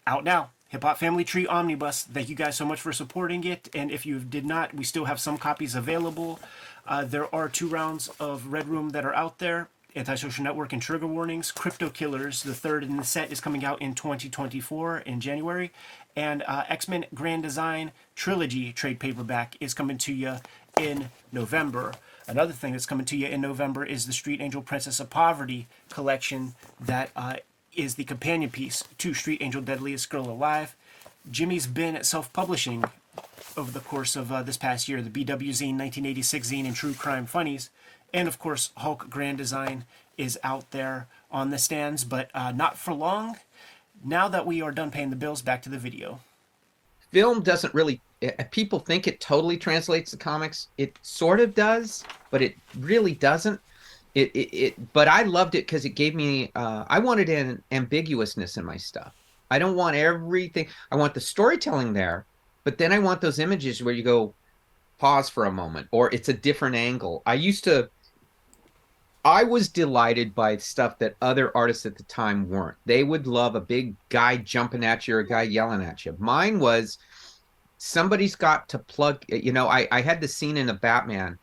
out 0.06 0.26
now. 0.26 0.52
Hip 0.70 0.84
Hop 0.84 0.98
Family 0.98 1.24
Tree 1.24 1.48
Omnibus. 1.48 2.04
Thank 2.04 2.28
you 2.28 2.36
guys 2.36 2.58
so 2.58 2.66
much 2.66 2.82
for 2.82 2.92
supporting 2.92 3.46
it. 3.46 3.70
And 3.74 3.90
if 3.90 4.06
you 4.06 4.20
did 4.20 4.46
not, 4.46 4.74
we 4.74 4.84
still 4.84 5.06
have 5.06 5.22
some 5.22 5.38
copies 5.38 5.74
available. 5.74 6.42
Uh, 6.88 7.04
there 7.04 7.34
are 7.36 7.50
two 7.50 7.68
rounds 7.68 8.10
of 8.20 8.48
Red 8.48 8.70
Room 8.70 8.90
that 8.90 9.04
are 9.04 9.14
out 9.14 9.40
there. 9.40 9.68
Antisocial 9.96 10.44
Network 10.44 10.72
and 10.72 10.82
Trigger 10.82 11.08
Warnings. 11.08 11.52
Crypto 11.52 11.90
Killers, 11.90 12.44
the 12.44 12.54
third 12.54 12.84
in 12.84 12.96
the 12.96 13.04
set, 13.04 13.32
is 13.32 13.42
coming 13.42 13.66
out 13.66 13.82
in 13.82 13.94
2024 13.94 15.00
in 15.00 15.20
January. 15.20 15.72
And 16.16 16.44
uh, 16.48 16.64
X 16.70 16.88
Men 16.88 17.06
Grand 17.14 17.44
Design 17.44 17.92
Trilogy 18.16 18.72
trade 18.72 19.00
paperback 19.00 19.58
is 19.60 19.74
coming 19.74 19.98
to 20.00 20.14
you 20.14 20.36
in 20.80 21.10
November. 21.32 21.94
Another 22.28 22.54
thing 22.54 22.72
that's 22.72 22.86
coming 22.86 23.06
to 23.06 23.18
you 23.18 23.28
in 23.28 23.42
November 23.42 23.84
is 23.84 24.06
the 24.06 24.14
Street 24.14 24.40
Angel 24.40 24.62
Princess 24.62 25.00
of 25.00 25.10
Poverty 25.10 25.68
collection 25.90 26.56
that 26.80 27.10
uh, 27.16 27.38
is 27.74 27.96
the 27.96 28.04
companion 28.04 28.50
piece 28.50 28.84
to 28.98 29.14
Street 29.14 29.42
Angel 29.42 29.62
Deadliest 29.62 30.10
Girl 30.10 30.30
Alive. 30.30 30.76
Jimmy's 31.30 31.68
been 31.68 32.04
self 32.04 32.32
publishing 32.32 32.86
over 33.58 33.72
the 33.72 33.80
course 33.82 34.16
of 34.16 34.32
uh, 34.32 34.44
this 34.44 34.58
past 34.58 34.88
year 34.88 35.02
the 35.02 35.10
BW 35.10 35.50
Zine 35.50 35.78
1986 35.78 36.50
zine 36.52 36.66
and 36.66 36.76
True 36.76 36.94
Crime 36.94 37.26
Funnies. 37.26 37.70
and 38.14 38.28
of 38.28 38.40
course, 38.40 38.72
Hulk 38.78 39.10
Grand 39.10 39.38
Design 39.38 39.86
is 40.18 40.40
out 40.44 40.72
there 40.72 41.08
on 41.32 41.50
the 41.50 41.58
stands, 41.58 42.04
but 42.04 42.30
uh, 42.34 42.52
not 42.52 42.78
for 42.78 42.94
long. 42.94 43.38
Now 44.04 44.28
that 44.28 44.46
we 44.46 44.62
are 44.62 44.72
done 44.72 44.92
paying 44.92 45.10
the 45.10 45.16
bills, 45.16 45.42
back 45.42 45.62
to 45.64 45.70
the 45.70 45.78
video. 45.80 46.20
Film 47.12 47.42
doesn't 47.42 47.74
really. 47.74 48.02
eh, 48.22 48.44
People 48.52 48.80
think 48.80 49.08
it 49.08 49.20
totally 49.22 49.58
translates 49.58 50.12
to 50.12 50.18
comics. 50.18 50.68
It 50.78 50.98
sort 51.02 51.40
of 51.40 51.54
does, 51.56 52.04
but 52.32 52.42
it 52.42 52.56
really 52.78 53.14
doesn't. 53.14 53.60
It, 54.16 54.32
it, 54.36 54.56
it 54.56 54.94
but 54.94 55.08
I 55.08 55.24
loved 55.24 55.56
it 55.56 55.66
because 55.68 55.86
it 55.86 55.92
gave 55.92 56.16
me. 56.16 56.52
Uh, 56.56 56.86
I 56.88 57.00
wanted 57.00 57.30
an 57.30 57.64
ambiguousness 57.72 58.58
in 58.58 58.66
my 58.66 58.78
stuff. 58.78 59.14
I 59.52 59.60
don't 59.60 59.76
want 59.76 59.96
everything. 59.96 60.68
I 60.92 60.96
want 60.98 61.14
the 61.14 61.22
storytelling 61.22 61.94
there, 61.94 62.26
but 62.68 62.78
then 62.78 62.92
I 62.92 63.00
want 63.00 63.22
those 63.22 63.40
images 63.40 63.82
where 63.82 63.94
you 63.94 64.04
go, 64.04 64.34
pause 64.98 65.30
for 65.30 65.46
a 65.46 65.52
moment, 65.54 65.88
or 65.92 66.14
it's 66.14 66.28
a 66.28 66.34
different 66.34 66.76
angle. 66.76 67.24
I 67.26 67.36
used 67.36 67.64
to. 67.64 67.90
I 69.24 69.44
was 69.44 69.70
delighted 69.70 70.36
by 70.36 70.58
stuff 70.58 71.00
that 71.00 71.16
other 71.22 71.56
artists 71.56 71.86
at 71.86 71.96
the 71.96 72.04
time 72.04 72.50
weren't. 72.50 72.76
They 72.86 73.06
would 73.06 73.26
love 73.26 73.56
a 73.56 73.62
big 73.62 73.96
guy 74.10 74.36
jumping 74.36 74.84
at 74.84 75.08
you 75.08 75.16
or 75.16 75.20
a 75.20 75.26
guy 75.26 75.44
yelling 75.44 75.82
at 75.82 76.06
you. 76.06 76.14
Mine 76.20 76.60
was 76.60 76.98
somebody's 77.78 78.36
got 78.36 78.68
to 78.68 78.80
plug. 78.80 79.24
You 79.30 79.54
know, 79.54 79.70
I, 79.70 79.88
I 79.90 80.02
had 80.02 80.20
the 80.20 80.28
scene 80.28 80.58
in 80.58 80.68
a 80.68 80.74
Batman 80.74 81.40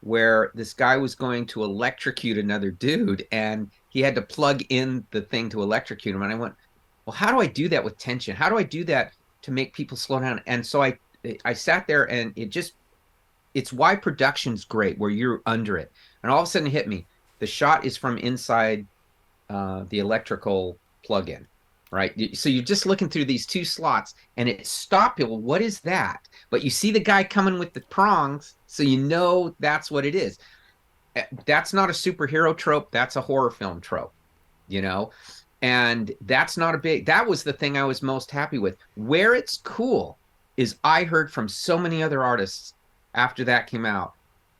where 0.00 0.50
this 0.56 0.74
guy 0.74 0.96
was 0.96 1.14
going 1.14 1.46
to 1.46 1.62
electrocute 1.62 2.38
another 2.38 2.72
dude 2.72 3.24
and 3.30 3.70
he 3.90 4.00
had 4.00 4.16
to 4.16 4.22
plug 4.22 4.64
in 4.70 5.06
the 5.12 5.22
thing 5.22 5.48
to 5.50 5.62
electrocute 5.62 6.16
him. 6.16 6.22
And 6.22 6.32
I 6.32 6.36
went, 6.36 6.56
well, 7.04 7.14
how 7.14 7.30
do 7.30 7.38
I 7.38 7.46
do 7.46 7.68
that 7.68 7.84
with 7.84 7.96
tension? 7.98 8.34
How 8.34 8.48
do 8.48 8.58
I 8.58 8.64
do 8.64 8.82
that 8.86 9.12
to 9.46 9.52
make 9.52 9.74
people 9.74 9.98
slow 9.98 10.20
down? 10.20 10.42
And 10.46 10.66
so 10.66 10.82
I 10.82 10.98
I 11.44 11.54
sat 11.54 11.86
there 11.88 12.10
and 12.10 12.32
it 12.36 12.50
just 12.50 12.74
it's 13.54 13.72
why 13.72 13.96
production's 13.96 14.64
great 14.64 14.98
where 14.98 15.10
you're 15.10 15.42
under 15.46 15.78
it. 15.78 15.92
And 16.22 16.32
all 16.32 16.40
of 16.42 16.48
a 16.48 16.50
sudden 16.50 16.68
it 16.68 16.72
hit 16.72 16.88
me. 16.88 17.08
The 17.40 17.46
shot 17.46 17.84
is 17.86 17.96
from 17.96 18.18
inside 18.18 18.88
uh, 19.50 19.84
the 19.90 20.00
electrical 20.00 20.80
plug-in, 21.04 21.48
right? 21.92 22.12
So 22.36 22.48
you're 22.50 22.64
just 22.64 22.86
looking 22.86 23.08
through 23.10 23.26
these 23.26 23.46
two 23.46 23.64
slots 23.64 24.14
and 24.36 24.48
it 24.48 24.66
stopped 24.66 25.20
you. 25.20 25.26
Well, 25.28 25.40
what 25.40 25.62
is 25.62 25.80
that? 25.82 26.20
But 26.50 26.64
you 26.64 26.70
see 26.70 26.92
the 26.92 27.00
guy 27.00 27.24
coming 27.24 27.58
with 27.58 27.74
the 27.74 27.82
prongs, 27.90 28.56
so 28.66 28.82
you 28.82 28.98
know 29.02 29.54
that's 29.60 29.90
what 29.90 30.06
it 30.06 30.14
is. 30.14 30.38
Eh, 31.16 31.24
That's 31.46 31.72
not 31.72 31.90
a 31.90 31.92
superhero 31.94 32.56
trope. 32.56 32.90
That's 32.92 33.16
a 33.16 33.20
horror 33.22 33.50
film 33.50 33.80
trope, 33.80 34.14
you 34.68 34.82
know? 34.82 35.10
And 35.66 36.12
that's 36.20 36.56
not 36.56 36.76
a 36.76 36.78
big, 36.78 37.06
that 37.06 37.26
was 37.26 37.42
the 37.42 37.52
thing 37.52 37.76
I 37.76 37.82
was 37.82 38.00
most 38.00 38.30
happy 38.30 38.58
with. 38.58 38.76
Where 38.94 39.34
it's 39.34 39.56
cool 39.64 40.16
is 40.56 40.76
I 40.84 41.02
heard 41.02 41.32
from 41.32 41.48
so 41.48 41.76
many 41.76 42.04
other 42.04 42.22
artists 42.22 42.74
after 43.14 43.42
that 43.44 43.66
came 43.66 43.84
out. 43.84 44.12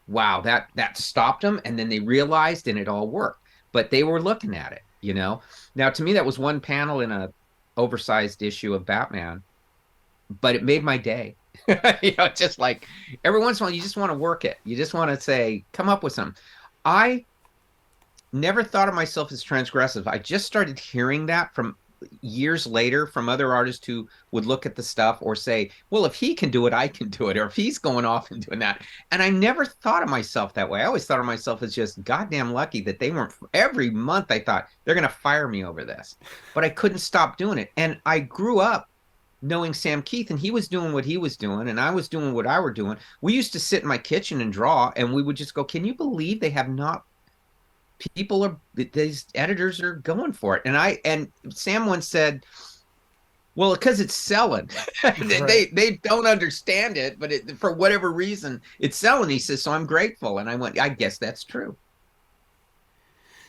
Wow 0.08 0.40
that 0.40 0.68
that 0.74 0.96
stopped 0.96 1.42
them 1.42 1.60
and 1.64 1.78
then 1.78 1.88
they 1.88 2.00
realized 2.00 2.66
and 2.66 2.76
it 2.76 2.88
all 2.88 3.06
worked. 3.06 3.38
But 3.70 3.90
they 3.90 4.02
were 4.02 4.20
looking 4.20 4.56
at 4.56 4.72
it 4.72 4.82
you 5.00 5.14
know? 5.14 5.42
Now 5.76 5.90
to 5.90 6.02
me 6.02 6.12
that 6.14 6.26
was 6.26 6.40
one 6.40 6.60
panel 6.60 7.00
in 7.00 7.12
a 7.12 7.32
oversized 7.76 8.42
issue 8.42 8.74
of 8.74 8.84
batman 8.84 9.44
but 10.40 10.56
it 10.56 10.64
made 10.64 10.82
my 10.82 10.98
day. 10.98 11.36
You 12.02 12.14
know 12.18 12.28
just 12.34 12.58
like 12.58 12.88
every 13.24 13.38
once 13.38 13.60
in 13.60 13.64
a 13.64 13.66
while 13.66 13.74
you 13.74 13.80
just 13.80 13.96
want 13.96 14.10
to 14.10 14.18
work 14.18 14.44
it. 14.44 14.58
You 14.64 14.74
just 14.74 14.92
want 14.92 15.12
to 15.12 15.20
say 15.20 15.64
come 15.72 15.88
up 15.88 16.02
with 16.02 16.14
something 16.14 16.36
i 16.84 17.24
never 18.40 18.62
thought 18.62 18.88
of 18.88 18.94
myself 18.94 19.32
as 19.32 19.44
transgressive 19.44 20.06
i 20.06 20.18
just 20.18 20.46
started 20.46 20.78
hearing 20.78 21.26
that 21.26 21.54
from 21.54 21.76
years 22.20 22.66
later 22.66 23.06
from 23.06 23.28
other 23.28 23.54
artists 23.54 23.86
who 23.86 24.08
would 24.30 24.46
look 24.46 24.66
at 24.66 24.74
the 24.74 24.82
stuff 24.82 25.18
or 25.20 25.34
say, 25.34 25.70
well, 25.90 26.04
if 26.04 26.14
he 26.14 26.34
can 26.34 26.50
do 26.50 26.66
it, 26.66 26.74
I 26.74 26.88
can 26.88 27.08
do 27.08 27.28
it, 27.28 27.36
or 27.36 27.46
if 27.46 27.56
he's 27.56 27.78
going 27.78 28.04
off 28.04 28.30
and 28.30 28.44
doing 28.44 28.58
that. 28.60 28.82
And 29.10 29.22
I 29.22 29.30
never 29.30 29.64
thought 29.64 30.02
of 30.02 30.08
myself 30.08 30.54
that 30.54 30.68
way. 30.68 30.82
I 30.82 30.86
always 30.86 31.06
thought 31.06 31.20
of 31.20 31.26
myself 31.26 31.62
as 31.62 31.74
just 31.74 32.02
goddamn 32.04 32.52
lucky 32.52 32.80
that 32.82 32.98
they 32.98 33.10
weren't. 33.10 33.34
Every 33.54 33.90
month 33.90 34.30
I 34.30 34.40
thought 34.40 34.68
they're 34.84 34.94
going 34.94 35.08
to 35.08 35.08
fire 35.08 35.48
me 35.48 35.64
over 35.64 35.84
this, 35.84 36.16
but 36.54 36.64
I 36.64 36.68
couldn't 36.68 36.98
stop 36.98 37.36
doing 37.36 37.58
it. 37.58 37.70
And 37.76 38.00
I 38.04 38.20
grew 38.20 38.60
up 38.60 38.88
knowing 39.42 39.74
Sam 39.74 40.02
Kieth, 40.02 40.30
and 40.30 40.38
he 40.38 40.50
was 40.50 40.66
doing 40.66 40.92
what 40.92 41.04
he 41.04 41.18
was 41.18 41.36
doing, 41.36 41.68
and 41.68 41.78
I 41.78 41.90
was 41.90 42.08
doing 42.08 42.32
what 42.32 42.46
I 42.46 42.58
were 42.58 42.72
doing. 42.72 42.96
We 43.20 43.34
used 43.34 43.52
to 43.52 43.60
sit 43.60 43.82
in 43.82 43.88
my 43.88 43.98
kitchen 43.98 44.40
and 44.40 44.52
draw, 44.52 44.92
and 44.96 45.12
we 45.12 45.22
would 45.22 45.36
just 45.36 45.54
go, 45.54 45.62
"Can 45.62 45.84
you 45.84 45.94
believe 45.94 46.40
they 46.40 46.50
have 46.50 46.68
not 46.68 47.04
people 48.14 48.44
are 48.44 48.56
these 48.74 49.26
editors 49.34 49.80
are 49.80 49.94
going 49.96 50.32
for 50.32 50.56
it 50.56 50.62
and 50.66 50.76
i 50.76 50.98
and 51.04 51.32
sam 51.50 51.86
once 51.86 52.08
said 52.08 52.44
well 53.54 53.74
because 53.74 54.00
it's 54.00 54.14
selling 54.14 54.68
they, 55.18 55.40
Right. 55.40 55.68
they 55.72 55.96
don't 56.02 56.26
understand 56.26 56.96
it 56.96 57.18
but 57.18 57.32
it, 57.32 57.58
for 57.58 57.72
whatever 57.72 58.12
reason 58.12 58.60
it's 58.78 58.96
selling 58.96 59.30
he 59.30 59.38
says 59.38 59.62
so 59.62 59.72
i'm 59.72 59.86
grateful 59.86 60.38
and 60.38 60.48
i 60.50 60.54
went 60.56 60.78
i 60.78 60.88
guess 60.88 61.18
that's 61.18 61.44
true 61.44 61.76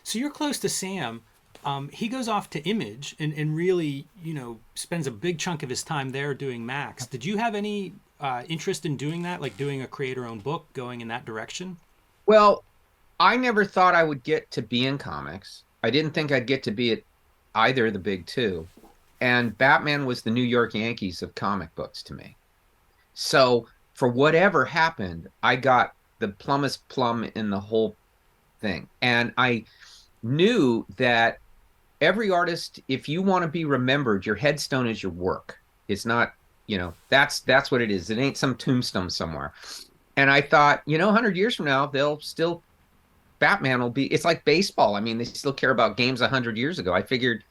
So 0.04 0.18
you're 0.20 0.32
close 0.32 0.58
to 0.60 0.70
Sam. 0.70 1.24
Um, 1.64 1.90
he 1.90 2.08
goes 2.08 2.28
off 2.28 2.50
to 2.52 2.62
Image 2.68 3.16
and, 3.20 3.34
and 3.34 3.56
really, 3.56 4.10
you 4.16 4.34
know, 4.34 4.62
spends 4.76 5.06
a 5.08 5.12
big 5.12 5.38
chunk 5.40 5.64
of 5.64 5.70
his 5.70 5.84
time 5.84 6.10
there 6.12 6.34
doing 6.34 6.66
Max. 6.66 7.06
Did 7.08 7.26
you 7.26 7.38
have 7.38 7.56
any 7.56 7.96
uh, 8.20 8.44
interest 8.48 8.86
in 8.86 8.96
doing 8.98 9.24
that, 9.24 9.42
like 9.42 9.58
doing 9.58 9.82
a 9.82 9.88
creator-owned 9.88 10.44
book, 10.44 10.72
going 10.74 11.02
in 11.02 11.08
that 11.10 11.26
direction? 11.26 11.80
well 12.26 12.64
i 13.20 13.36
never 13.36 13.66
thought 13.66 13.96
i 13.96 14.04
would 14.04 14.24
get 14.24 14.50
to 14.52 14.62
be 14.62 14.86
in 14.86 14.98
comics. 14.98 15.64
I 15.84 15.90
didn't 15.90 16.12
think 16.12 16.32
i'd 16.32 16.48
get 16.48 16.64
to 16.64 16.72
be 16.72 16.92
at 16.92 17.04
either 17.56 17.88
of 17.88 17.94
the 17.94 18.00
big 18.00 18.26
two. 18.26 18.68
And 19.22 19.58
batman 19.58 20.06
was 20.06 20.22
the 20.22 20.32
new 20.32 20.44
york 20.44 20.74
yankees 20.74 21.22
of 21.22 21.36
comic 21.36 21.74
books 21.76 22.04
to 22.04 22.14
me. 22.14 22.36
So 23.14 23.68
for 23.94 24.08
whatever 24.08 24.66
happened 24.66 25.28
i 25.44 25.56
got 25.56 25.94
the 26.20 26.30
plumbest 26.30 26.88
plum 26.90 27.30
in 27.36 27.50
the 27.50 27.60
whole 27.60 27.96
thing. 28.60 28.88
And 29.02 29.34
i 29.38 29.64
knew 30.24 30.86
that 30.98 31.40
every 32.02 32.30
artist 32.30 32.80
if 32.88 33.10
you 33.10 33.22
want 33.22 33.44
to 33.44 33.48
be 33.48 33.66
remembered 33.66 34.26
your 34.26 34.36
headstone 34.36 34.88
is 34.88 35.02
your 35.02 35.12
work. 35.12 35.58
It's 35.88 36.06
not 36.06 36.34
you 36.68 36.78
know 36.78 36.94
that's 37.10 37.40
that's 37.42 37.72
what 37.72 37.82
it 37.82 37.90
is. 37.90 38.10
It 38.10 38.18
ain't 38.18 38.38
some 38.38 38.56
tombstone 38.56 39.10
somewhere. 39.10 39.54
And 40.18 40.30
i 40.30 40.42
thought 40.42 40.82
you 40.86 40.98
know 40.98 41.08
100 41.08 41.36
years 41.36 41.56
from 41.56 41.66
now 41.66 41.86
they'll 41.86 42.20
still 42.20 42.62
batman 43.40 43.80
will 43.80 43.90
be 43.90 44.08
it's 44.08 44.26
like 44.26 44.46
baseball. 44.46 44.96
I 44.96 45.00
mean 45.00 45.18
they 45.18 45.26
still 45.26 45.54
care 45.54 45.72
about 45.72 45.98
games 45.98 46.22
100 46.22 46.58
years 46.58 46.80
ago. 46.80 46.94
I 46.94 47.02
figured 47.02 47.44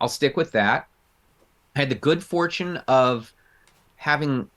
i'll 0.00 0.08
stick 0.08 0.36
with 0.36 0.52
that. 0.52 0.88
I 1.74 1.80
had 1.80 1.90
the 1.90 1.96
good 1.96 2.22
fortune 2.22 2.78
of 2.88 3.32
having 3.96 4.50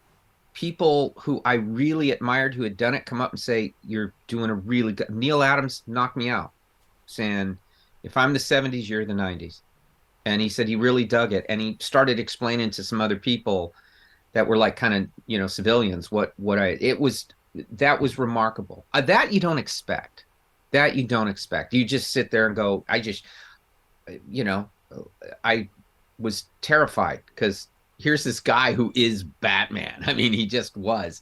people 0.54 1.14
who 1.18 1.42
i 1.46 1.54
really 1.54 2.12
admired 2.12 2.54
who 2.56 2.64
had 2.64 2.76
done 2.76 2.94
it 2.96 3.06
come 3.06 3.22
up 3.22 3.32
and 3.32 3.40
say 3.40 3.72
you're 3.86 4.12
doing 4.28 4.50
a 4.50 4.54
really 4.54 4.92
good 4.92 5.10
neal 5.10 5.44
adams 5.44 5.84
knocked 5.86 6.18
me 6.18 6.28
out 6.28 6.52
saying 7.06 7.56
if 8.04 8.18
i'm 8.18 8.34
the 8.34 8.40
70s 8.40 8.90
you're 8.90 9.06
the 9.06 9.14
90s 9.14 9.62
and 10.26 10.42
he 10.42 10.50
said 10.50 10.68
he 10.68 10.76
really 10.76 11.06
dug 11.06 11.34
it 11.34 11.46
and 11.48 11.62
he 11.62 11.78
started 11.80 12.20
explaining 12.20 12.72
to 12.72 12.84
some 12.84 13.00
other 13.00 13.16
people 13.16 13.74
that 14.34 14.46
were 14.46 14.58
like 14.58 14.76
kind 14.76 14.94
of 14.96 15.08
you 15.28 15.38
know 15.38 15.48
civilians 15.48 16.12
what 16.12 16.34
what 16.38 16.58
i 16.58 16.70
it 16.82 17.00
was 17.00 17.28
that 17.72 18.00
was 18.00 18.18
remarkable. 18.18 18.86
Uh, 18.94 19.02
that 19.02 19.34
you 19.34 19.40
don't 19.40 19.58
expect 19.58 20.26
that 20.72 20.96
you 20.96 21.04
don't 21.04 21.28
expect. 21.28 21.74
You 21.74 21.86
just 21.86 22.12
sit 22.12 22.32
there 22.32 22.48
and 22.48 22.56
go 22.56 22.84
i 22.88 23.00
just 23.00 23.26
you 24.30 24.44
know 24.44 24.70
i 25.44 25.70
was 26.18 26.46
terrified 26.62 27.22
because 27.28 27.68
here's 28.00 28.24
this 28.24 28.40
guy 28.40 28.74
who 28.74 28.92
is 28.96 29.24
batman. 29.24 30.04
I 30.08 30.14
mean 30.14 30.34
he 30.34 30.46
just 30.46 30.78
was. 30.78 31.22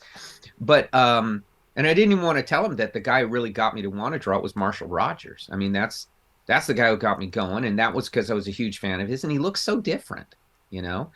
But 0.59 0.93
um 0.93 1.43
and 1.75 1.87
i 1.87 1.93
didn't 1.93 2.11
even 2.13 2.23
want 2.23 2.37
to 2.37 2.43
tell 2.43 2.65
him 2.65 2.75
that 2.77 2.93
the 2.93 2.99
guy 2.99 3.21
who 3.21 3.27
really 3.27 3.51
got 3.51 3.75
me 3.75 3.81
to 3.81 3.89
want 3.89 4.13
to 4.13 4.19
draw 4.19 4.37
it 4.37 4.43
was 4.43 4.55
marshall 4.55 4.87
rogers. 4.87 5.49
I 5.51 5.55
mean 5.55 5.71
that's 5.71 6.07
that's 6.45 6.67
the 6.67 6.73
guy 6.73 6.89
who 6.89 6.97
got 6.97 7.19
me 7.19 7.27
going 7.27 7.65
and 7.65 7.77
that 7.77 7.93
was 7.93 8.07
because 8.07 8.31
i 8.31 8.33
was 8.33 8.47
a 8.47 8.51
huge 8.51 8.79
fan 8.79 9.01
of 9.01 9.09
his 9.09 9.23
and 9.23 9.31
he 9.33 9.39
looks 9.39 9.61
so 9.61 9.81
different 9.81 10.35
you 10.69 10.81
know? 10.81 11.11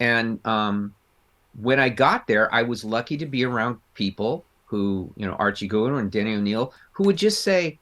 And 0.00 0.44
um 0.46 0.94
when 1.58 1.80
I 1.80 1.88
got 1.88 2.26
there, 2.26 2.52
I 2.54 2.62
was 2.62 2.84
lucky 2.84 3.16
to 3.16 3.26
be 3.26 3.44
around 3.44 3.78
people 3.94 4.44
who, 4.66 5.12
you 5.16 5.26
know, 5.26 5.34
Archie 5.34 5.68
Goodwin 5.68 6.00
and 6.00 6.10
Denny 6.10 6.34
O'Neil, 6.34 6.74
who 6.92 7.04
would 7.04 7.16
just 7.16 7.42
say, 7.42 7.78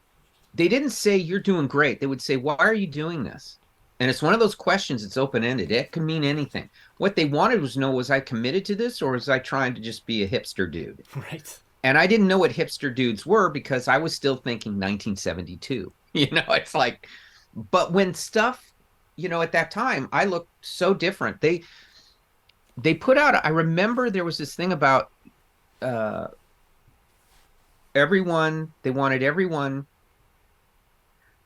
they 0.54 0.68
didn't 0.68 0.90
say 0.90 1.16
you're 1.16 1.40
doing 1.40 1.66
great. 1.66 1.98
They 1.98 2.06
would 2.06 2.22
say, 2.22 2.36
why 2.36 2.54
are 2.56 2.74
you 2.74 2.86
doing 2.86 3.24
this? 3.24 3.58
And 4.00 4.10
it's 4.10 4.22
one 4.22 4.34
of 4.34 4.40
those 4.40 4.54
questions. 4.54 5.04
It's 5.04 5.16
open 5.16 5.44
ended. 5.44 5.72
It 5.72 5.92
can 5.92 6.04
mean 6.04 6.24
anything. 6.24 6.68
What 6.98 7.16
they 7.16 7.24
wanted 7.24 7.60
was 7.60 7.74
to 7.74 7.80
know 7.80 7.90
was 7.90 8.10
I 8.10 8.20
committed 8.20 8.64
to 8.66 8.74
this 8.74 9.00
or 9.02 9.12
was 9.12 9.28
I 9.28 9.38
trying 9.38 9.74
to 9.74 9.80
just 9.80 10.06
be 10.06 10.22
a 10.22 10.28
hipster 10.28 10.70
dude? 10.70 11.02
Right. 11.16 11.60
And 11.82 11.98
I 11.98 12.06
didn't 12.06 12.28
know 12.28 12.38
what 12.38 12.50
hipster 12.50 12.94
dudes 12.94 13.26
were 13.26 13.50
because 13.50 13.88
I 13.88 13.98
was 13.98 14.14
still 14.14 14.36
thinking 14.36 14.72
1972. 14.72 15.92
You 16.16 16.30
know, 16.30 16.44
it's 16.50 16.76
like, 16.76 17.08
but 17.72 17.92
when 17.92 18.14
stuff, 18.14 18.72
you 19.16 19.28
know, 19.28 19.42
at 19.42 19.50
that 19.50 19.72
time, 19.72 20.08
I 20.12 20.26
looked 20.26 20.64
so 20.64 20.94
different. 20.94 21.40
They, 21.40 21.64
they 22.76 22.94
put 22.94 23.18
out. 23.18 23.44
I 23.44 23.48
remember 23.48 24.10
there 24.10 24.24
was 24.24 24.38
this 24.38 24.54
thing 24.54 24.72
about 24.72 25.10
uh, 25.82 26.28
everyone. 27.94 28.72
They 28.82 28.90
wanted 28.90 29.22
everyone 29.22 29.86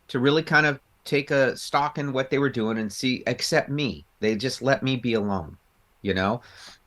to 0.08 0.18
really 0.18 0.42
kind 0.42 0.66
of 0.66 0.80
take 1.04 1.30
a 1.30 1.56
stock 1.56 1.98
in 1.98 2.12
what 2.12 2.30
they 2.30 2.38
were 2.38 2.50
doing 2.50 2.78
and 2.78 2.92
see, 2.92 3.22
except 3.26 3.68
me. 3.68 4.04
They 4.20 4.36
just 4.36 4.62
let 4.62 4.82
me 4.82 4.96
be 4.96 5.14
alone, 5.14 5.56
you 6.02 6.14
know. 6.14 6.42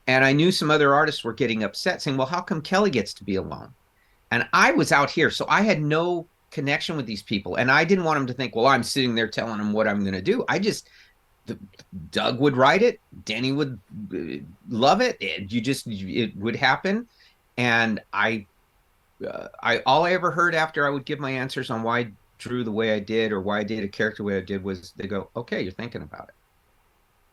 And 0.06 0.24
I 0.24 0.32
knew 0.32 0.50
some 0.50 0.70
other 0.70 0.94
artists 0.94 1.24
were 1.24 1.32
getting 1.32 1.62
upset, 1.62 2.02
saying, 2.02 2.16
"Well, 2.16 2.26
how 2.26 2.40
come 2.40 2.60
Kelley 2.60 2.90
gets 2.90 3.14
to 3.14 3.24
be 3.24 3.36
alone?" 3.36 3.72
And 4.30 4.48
I 4.52 4.72
was 4.72 4.92
out 4.92 5.10
here, 5.10 5.30
so 5.30 5.46
I 5.48 5.62
had 5.62 5.80
no 5.82 6.26
connection 6.50 6.96
with 6.96 7.06
these 7.06 7.22
people, 7.22 7.56
and 7.56 7.70
I 7.70 7.84
didn't 7.84 8.04
want 8.04 8.18
them 8.18 8.26
to 8.28 8.32
think, 8.32 8.54
well, 8.54 8.66
I'm 8.66 8.82
sitting 8.82 9.14
there 9.14 9.28
telling 9.28 9.58
them 9.58 9.72
what 9.72 9.88
I'm 9.88 10.00
going 10.00 10.14
to 10.14 10.22
do. 10.22 10.44
I 10.48 10.58
just 10.58 10.88
the, 11.46 11.58
Doug 12.10 12.38
would 12.40 12.56
write 12.56 12.82
it, 12.82 13.00
Denny 13.24 13.52
would 13.52 13.78
uh, 14.14 14.42
love 14.68 15.00
it. 15.00 15.16
it. 15.20 15.50
You 15.50 15.60
just 15.60 15.86
it 15.86 16.36
would 16.36 16.56
happen, 16.56 17.08
and 17.56 18.00
I, 18.12 18.46
uh, 19.26 19.48
I 19.62 19.78
all 19.86 20.04
I 20.04 20.12
ever 20.12 20.30
heard 20.30 20.54
after 20.54 20.86
I 20.86 20.90
would 20.90 21.04
give 21.04 21.18
my 21.18 21.30
answers 21.30 21.70
on 21.70 21.82
why 21.82 21.98
I 22.00 22.12
drew 22.38 22.64
the 22.64 22.72
way 22.72 22.92
I 22.92 22.98
did 22.98 23.32
or 23.32 23.40
why 23.40 23.60
I 23.60 23.64
did 23.64 23.84
a 23.84 23.88
character 23.88 24.22
the 24.22 24.26
way 24.26 24.36
I 24.36 24.40
did 24.40 24.62
was 24.64 24.92
they 24.96 25.06
go, 25.06 25.30
okay, 25.36 25.62
you're 25.62 25.72
thinking 25.72 26.02
about 26.02 26.28
it. 26.28 26.34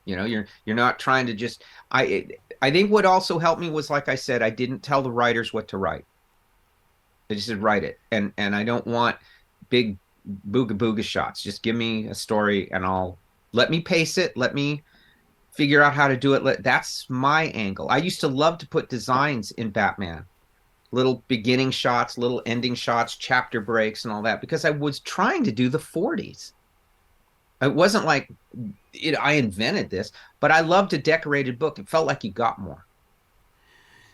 You 0.05 0.15
know, 0.15 0.25
you're 0.25 0.47
you're 0.65 0.75
not 0.75 0.99
trying 0.99 1.27
to 1.27 1.33
just. 1.33 1.63
I 1.91 2.27
I 2.61 2.71
think 2.71 2.91
what 2.91 3.05
also 3.05 3.37
helped 3.39 3.61
me 3.61 3.69
was 3.69 3.89
like 3.89 4.09
I 4.09 4.15
said, 4.15 4.41
I 4.41 4.49
didn't 4.49 4.81
tell 4.81 5.01
the 5.01 5.11
writers 5.11 5.53
what 5.53 5.67
to 5.69 5.77
write. 5.77 6.05
I 7.29 7.35
just 7.35 7.47
said 7.47 7.61
write 7.61 7.83
it, 7.83 7.99
and 8.11 8.33
and 8.37 8.55
I 8.55 8.63
don't 8.63 8.87
want 8.87 9.17
big 9.69 9.97
booga 10.49 10.71
booga 10.71 11.03
shots. 11.03 11.43
Just 11.43 11.61
give 11.63 11.75
me 11.75 12.07
a 12.07 12.15
story, 12.15 12.71
and 12.71 12.85
I'll 12.85 13.19
let 13.51 13.69
me 13.69 13.81
pace 13.81 14.17
it. 14.17 14.35
Let 14.35 14.55
me 14.55 14.83
figure 15.51 15.81
out 15.81 15.93
how 15.93 16.07
to 16.07 16.17
do 16.17 16.33
it. 16.33 16.43
Let, 16.43 16.63
that's 16.63 17.05
my 17.09 17.45
angle. 17.47 17.89
I 17.89 17.97
used 17.97 18.21
to 18.21 18.27
love 18.27 18.57
to 18.59 18.67
put 18.67 18.89
designs 18.89 19.51
in 19.51 19.69
Batman, 19.69 20.25
little 20.91 21.23
beginning 21.27 21.71
shots, 21.71 22.17
little 22.17 22.41
ending 22.45 22.75
shots, 22.75 23.15
chapter 23.15 23.61
breaks, 23.61 24.05
and 24.05 24.13
all 24.13 24.21
that 24.23 24.41
because 24.41 24.65
I 24.65 24.71
was 24.71 24.99
trying 24.99 25.43
to 25.43 25.51
do 25.51 25.69
the 25.69 25.77
40s. 25.77 26.53
It 27.61 27.73
wasn't 27.73 28.05
like 28.05 28.29
it, 28.93 29.15
I 29.15 29.33
invented 29.33 29.89
this, 29.89 30.11
but 30.39 30.51
I 30.51 30.61
loved 30.61 30.93
a 30.93 30.97
decorated 30.97 31.59
book. 31.59 31.77
It 31.77 31.89
felt 31.89 32.07
like 32.07 32.23
you 32.23 32.31
got 32.31 32.59
more. 32.59 32.85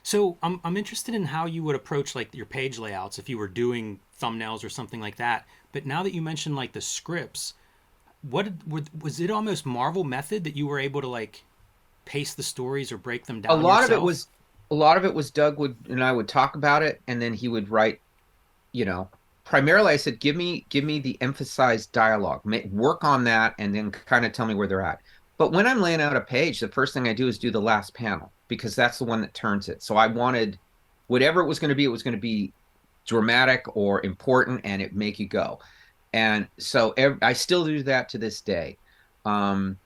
So 0.03 0.37
I'm 0.43 0.59
I'm 0.63 0.77
interested 0.77 1.15
in 1.15 1.25
how 1.25 1.45
you 1.45 1.63
would 1.63 1.75
approach 1.75 2.13
like 2.13 2.33
your 2.33 2.45
page 2.45 2.77
layouts 2.77 3.17
if 3.17 3.27
you 3.29 3.37
were 3.37 3.47
doing 3.47 3.99
thumbnails 4.21 4.63
or 4.63 4.69
something 4.69 4.99
like 4.99 5.15
that. 5.17 5.47
But 5.71 5.85
now 5.85 6.03
that 6.03 6.13
you 6.13 6.21
mentioned 6.21 6.55
like 6.55 6.73
the 6.73 6.81
scripts, 6.81 7.55
what 8.21 8.51
was 8.99 9.19
it 9.19 9.31
almost 9.31 9.65
Marvel 9.65 10.03
method 10.03 10.43
that 10.43 10.55
you 10.55 10.67
were 10.67 10.79
able 10.79 11.01
to 11.01 11.07
like 11.07 11.43
paste 12.05 12.37
the 12.37 12.43
stories 12.43 12.91
or 12.91 12.97
break 12.97 13.25
them 13.25 13.41
down? 13.41 13.59
A 13.59 13.61
lot 13.61 13.81
yourself? 13.81 13.97
of 13.97 14.03
it 14.03 14.05
was 14.05 14.27
a 14.71 14.75
lot 14.75 14.97
of 14.97 15.05
it 15.05 15.13
was 15.13 15.31
Doug 15.31 15.59
would 15.59 15.75
and 15.89 16.03
I 16.03 16.11
would 16.11 16.27
talk 16.27 16.55
about 16.55 16.83
it 16.83 17.01
and 17.07 17.21
then 17.21 17.33
he 17.33 17.47
would 17.47 17.69
write, 17.69 18.01
you 18.71 18.85
know, 18.85 19.09
primarily 19.43 19.93
I 19.93 19.97
said 19.97 20.19
give 20.19 20.35
me 20.35 20.65
give 20.69 20.83
me 20.83 20.99
the 20.99 21.17
emphasized 21.21 21.91
dialogue, 21.91 22.41
work 22.71 23.03
on 23.03 23.23
that 23.25 23.55
and 23.59 23.73
then 23.75 23.91
kind 23.91 24.25
of 24.25 24.31
tell 24.31 24.45
me 24.45 24.55
where 24.55 24.67
they're 24.67 24.81
at. 24.81 24.99
But 25.37 25.51
when 25.51 25.67
I'm 25.67 25.81
laying 25.81 26.01
out 26.01 26.15
a 26.15 26.21
page, 26.21 26.59
the 26.59 26.67
first 26.69 26.93
thing 26.93 27.07
I 27.07 27.13
do 27.13 27.27
is 27.27 27.37
do 27.37 27.51
the 27.51 27.61
last 27.61 27.93
panel 27.93 28.31
because 28.47 28.75
that's 28.75 28.99
the 28.99 29.05
one 29.05 29.21
that 29.21 29.33
turns 29.33 29.69
it. 29.69 29.83
So 29.83 29.97
I 29.97 30.07
wanted 30.07 30.57
whatever 31.07 31.41
it 31.41 31.47
was 31.47 31.59
going 31.59 31.69
to 31.69 31.75
be, 31.75 31.83
it 31.83 31.89
was 31.89 32.03
going 32.03 32.15
to 32.15 32.19
be 32.19 32.53
dramatic 33.05 33.63
or 33.75 34.03
important 34.05 34.61
and 34.63 34.81
it 34.81 34.95
make 34.95 35.19
you 35.19 35.27
go 35.27 35.59
and 36.15 36.47
so 36.57 36.93
I 37.21 37.33
still 37.33 37.65
do 37.65 37.83
that 37.83 38.07
to 38.09 38.17
this 38.17 38.39
day. 38.39 38.77
Um, 39.25 39.77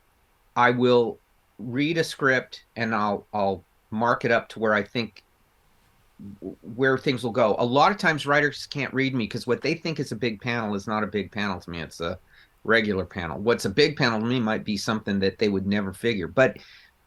I 0.56 0.70
will 0.70 1.18
read 1.58 1.98
a 1.98 2.04
script 2.04 2.66
and 2.76 2.94
I'll 2.94 3.26
I'll 3.34 3.66
mark 3.92 4.26
it 4.26 4.32
up 4.32 4.50
to 4.50 4.60
where 4.60 4.74
I 4.74 4.84
think 4.84 5.24
where 6.76 6.98
things 6.98 7.24
will 7.24 7.32
go. 7.32 7.56
A 7.60 7.66
lot 7.66 7.92
of 7.92 7.98
times 7.98 8.26
writers 8.26 8.68
can't 8.68 8.94
read 8.94 9.16
me 9.16 9.26
because 9.26 9.48
what 9.48 9.62
they 9.62 9.74
think 9.74 10.00
is 10.00 10.12
a 10.12 10.18
big 10.18 10.42
panel 10.42 10.76
is 10.76 10.88
not 10.88 11.04
a 11.04 11.08
big 11.08 11.32
panel 11.32 11.60
to 11.62 11.70
me. 11.70 11.82
It's 11.82 12.02
a 12.02 12.20
regular 12.66 13.06
panel. 13.06 13.40
What's 13.40 13.66
a 13.66 13.70
big 13.70 13.96
panel 13.96 14.20
to 14.20 14.26
me 14.26 14.40
might 14.40 14.66
be 14.66 14.76
something 14.76 15.20
that 15.20 15.40
they 15.40 15.48
would 15.48 15.66
never 15.66 15.94
figure. 15.94 16.28
But 16.28 16.58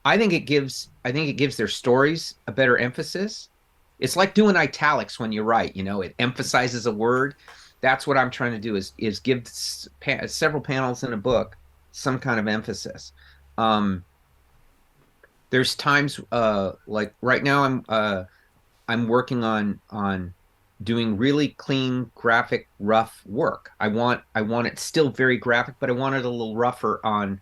I 0.04 0.16
think 0.16 0.32
it 0.32 0.40
gives 0.40 0.90
I 1.04 1.12
think 1.12 1.28
it 1.28 1.34
gives 1.34 1.56
their 1.56 1.68
stories 1.68 2.36
a 2.46 2.52
better 2.52 2.78
emphasis. 2.78 3.50
It's 3.98 4.16
like 4.16 4.34
doing 4.34 4.56
italics 4.56 5.20
when 5.20 5.30
you 5.30 5.42
write, 5.42 5.76
you 5.76 5.84
know, 5.84 6.00
it 6.00 6.14
emphasizes 6.18 6.86
a 6.86 6.92
word 6.92 7.34
that's 7.82 8.06
what 8.06 8.16
I'm 8.16 8.30
trying 8.30 8.52
to 8.52 8.58
do 8.58 8.76
is 8.76 8.94
is 8.96 9.20
give 9.20 9.46
several 9.46 10.62
panels 10.62 11.02
in 11.02 11.12
a 11.12 11.18
book 11.18 11.58
some 11.90 12.18
kind 12.18 12.40
of 12.40 12.48
emphasis. 12.48 13.12
Um, 13.58 14.02
there's 15.52 15.74
times 15.74 16.18
uh, 16.32 16.72
like 16.86 17.14
right 17.20 17.44
now 17.44 17.62
I'm 17.62 17.84
uh, 17.88 18.24
I'm 18.88 19.06
working 19.06 19.44
on 19.44 19.78
on 19.90 20.32
doing 20.82 21.16
really 21.16 21.48
clean 21.48 22.10
graphic 22.14 22.68
rough 22.80 23.22
work. 23.26 23.70
I 23.78 23.88
want 23.88 24.22
I 24.34 24.40
want 24.40 24.66
it 24.66 24.78
still 24.78 25.10
very 25.10 25.36
graphic, 25.36 25.74
but 25.78 25.90
I 25.90 25.92
want 25.92 26.14
it 26.14 26.24
a 26.24 26.28
little 26.28 26.56
rougher 26.56 27.00
on 27.04 27.38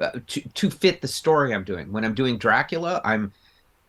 uh, 0.00 0.10
to 0.26 0.40
to 0.40 0.70
fit 0.70 1.00
the 1.00 1.08
story 1.08 1.54
I'm 1.54 1.62
doing. 1.62 1.92
When 1.92 2.04
I'm 2.04 2.14
doing 2.14 2.36
Dracula, 2.36 3.00
I'm 3.04 3.32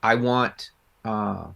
I 0.04 0.16
want 0.16 0.70
uh, 1.04 1.48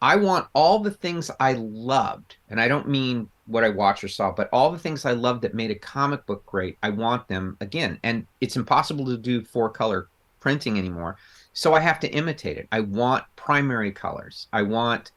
I 0.00 0.14
want 0.14 0.46
all 0.54 0.78
the 0.78 0.92
things 0.92 1.32
I 1.40 1.54
loved, 1.54 2.36
and 2.48 2.60
I 2.60 2.68
don't 2.68 2.88
mean 2.88 3.28
what 3.46 3.64
I 3.64 3.70
watched 3.70 4.04
or 4.04 4.08
saw, 4.08 4.30
but 4.30 4.48
all 4.52 4.70
the 4.70 4.78
things 4.78 5.04
I 5.04 5.12
loved 5.12 5.42
that 5.42 5.52
made 5.52 5.72
a 5.72 5.74
comic 5.74 6.26
book 6.26 6.46
great, 6.46 6.78
I 6.80 6.90
want 6.90 7.26
them 7.26 7.56
again. 7.60 7.98
And 8.04 8.24
it's 8.40 8.54
impossible 8.54 9.06
to 9.06 9.16
do 9.16 9.42
four 9.42 9.68
color 9.68 10.08
printing 10.40 10.78
anymore. 10.78 11.16
So 11.52 11.74
I 11.74 11.80
have 11.80 12.00
to 12.00 12.08
imitate 12.08 12.56
it. 12.56 12.68
I 12.70 12.80
want 12.80 13.24
primary 13.36 13.92
colors. 13.92 14.46
I 14.52 14.62
want 14.62 15.12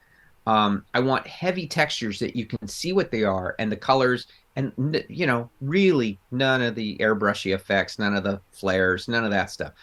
um, 0.47 0.85
I 0.93 0.99
want 0.99 1.27
heavy 1.27 1.67
textures 1.67 2.17
that 2.19 2.35
you 2.35 2.45
can 2.45 2.67
see 2.67 2.93
what 2.93 3.11
they 3.11 3.23
are 3.23 3.55
and 3.59 3.71
the 3.71 3.77
colors 3.77 4.25
and 4.55 5.03
you 5.07 5.27
know 5.27 5.49
really 5.61 6.19
none 6.31 6.61
of 6.61 6.75
the 6.75 6.97
airbrushy 6.97 7.53
effects, 7.53 7.99
none 7.99 8.15
of 8.15 8.23
the 8.23 8.41
flares, 8.51 9.07
none 9.07 9.23
of 9.23 9.31
that 9.31 9.51
stuff. 9.51 9.73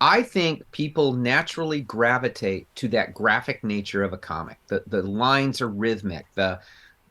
I 0.00 0.22
think 0.22 0.62
people 0.70 1.12
naturally 1.12 1.80
gravitate 1.80 2.72
to 2.76 2.88
that 2.88 3.14
graphic 3.14 3.64
nature 3.64 4.04
of 4.04 4.12
a 4.12 4.18
comic. 4.18 4.58
The 4.68 4.84
the 4.86 5.02
lines 5.02 5.60
are 5.60 5.68
rhythmic. 5.68 6.26
The 6.34 6.60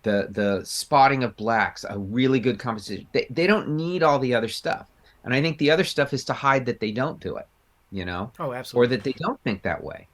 the 0.03 0.29
the 0.31 0.61
spotting 0.63 1.23
of 1.23 1.35
blacks, 1.35 1.85
a 1.87 1.99
really 1.99 2.39
good 2.39 2.59
composition. 2.59 3.07
They 3.11 3.27
they 3.29 3.47
don't 3.47 3.69
need 3.69 4.03
all 4.03 4.19
the 4.19 4.33
other 4.33 4.47
stuff, 4.47 4.87
and 5.23 5.33
I 5.33 5.41
think 5.41 5.57
the 5.57 5.71
other 5.71 5.83
stuff 5.83 6.13
is 6.13 6.23
to 6.25 6.33
hide 6.33 6.65
that 6.67 6.79
they 6.79 6.91
don't 6.91 7.19
do 7.19 7.35
it, 7.35 7.47
you 7.91 8.05
know, 8.05 8.31
oh 8.39 8.53
absolutely, 8.53 8.95
or 8.95 8.97
that 8.97 9.03
they 9.03 9.13
don't 9.13 9.41
think 9.43 9.63
that 9.63 9.83
way. 9.83 10.07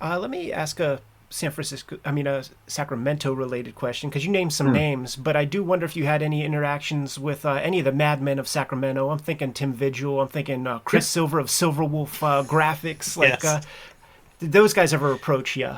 Uh, 0.00 0.18
let 0.18 0.30
me 0.30 0.52
ask 0.52 0.78
a 0.78 1.00
San 1.30 1.50
Francisco, 1.50 1.98
I 2.04 2.12
mean 2.12 2.26
a 2.26 2.42
Sacramento 2.66 3.32
related 3.32 3.74
question 3.74 4.08
because 4.08 4.24
you 4.24 4.30
named 4.30 4.52
some 4.52 4.68
hmm. 4.68 4.74
names, 4.74 5.16
but 5.16 5.36
I 5.36 5.44
do 5.44 5.62
wonder 5.62 5.84
if 5.84 5.96
you 5.96 6.04
had 6.06 6.22
any 6.22 6.44
interactions 6.44 7.18
with 7.18 7.44
uh, 7.44 7.54
any 7.54 7.80
of 7.80 7.84
the 7.84 7.92
madmen 7.92 8.38
of 8.38 8.48
Sacramento. 8.48 9.10
I'm 9.10 9.18
thinking 9.18 9.52
Tim 9.52 9.72
Vigil. 9.72 10.20
I'm 10.20 10.28
thinking 10.28 10.66
uh, 10.66 10.78
Chris 10.80 11.06
Silver 11.06 11.38
of 11.38 11.48
Silverwolf 11.48 12.22
uh, 12.22 12.44
Graphics. 12.44 13.16
Like, 13.16 13.42
yes. 13.42 13.44
Uh, 13.44 13.62
did 14.38 14.52
those 14.52 14.72
guys 14.72 14.94
ever 14.94 15.12
approach 15.12 15.56
you? 15.56 15.76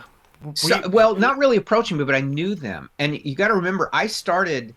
So, 0.54 0.88
well, 0.88 1.16
not 1.16 1.36
really 1.36 1.56
approaching 1.56 1.98
me, 1.98 2.04
but 2.04 2.14
I 2.14 2.20
knew 2.20 2.54
them. 2.54 2.88
And 2.98 3.18
you 3.24 3.34
got 3.34 3.48
to 3.48 3.54
remember, 3.54 3.90
I 3.92 4.06
started 4.06 4.74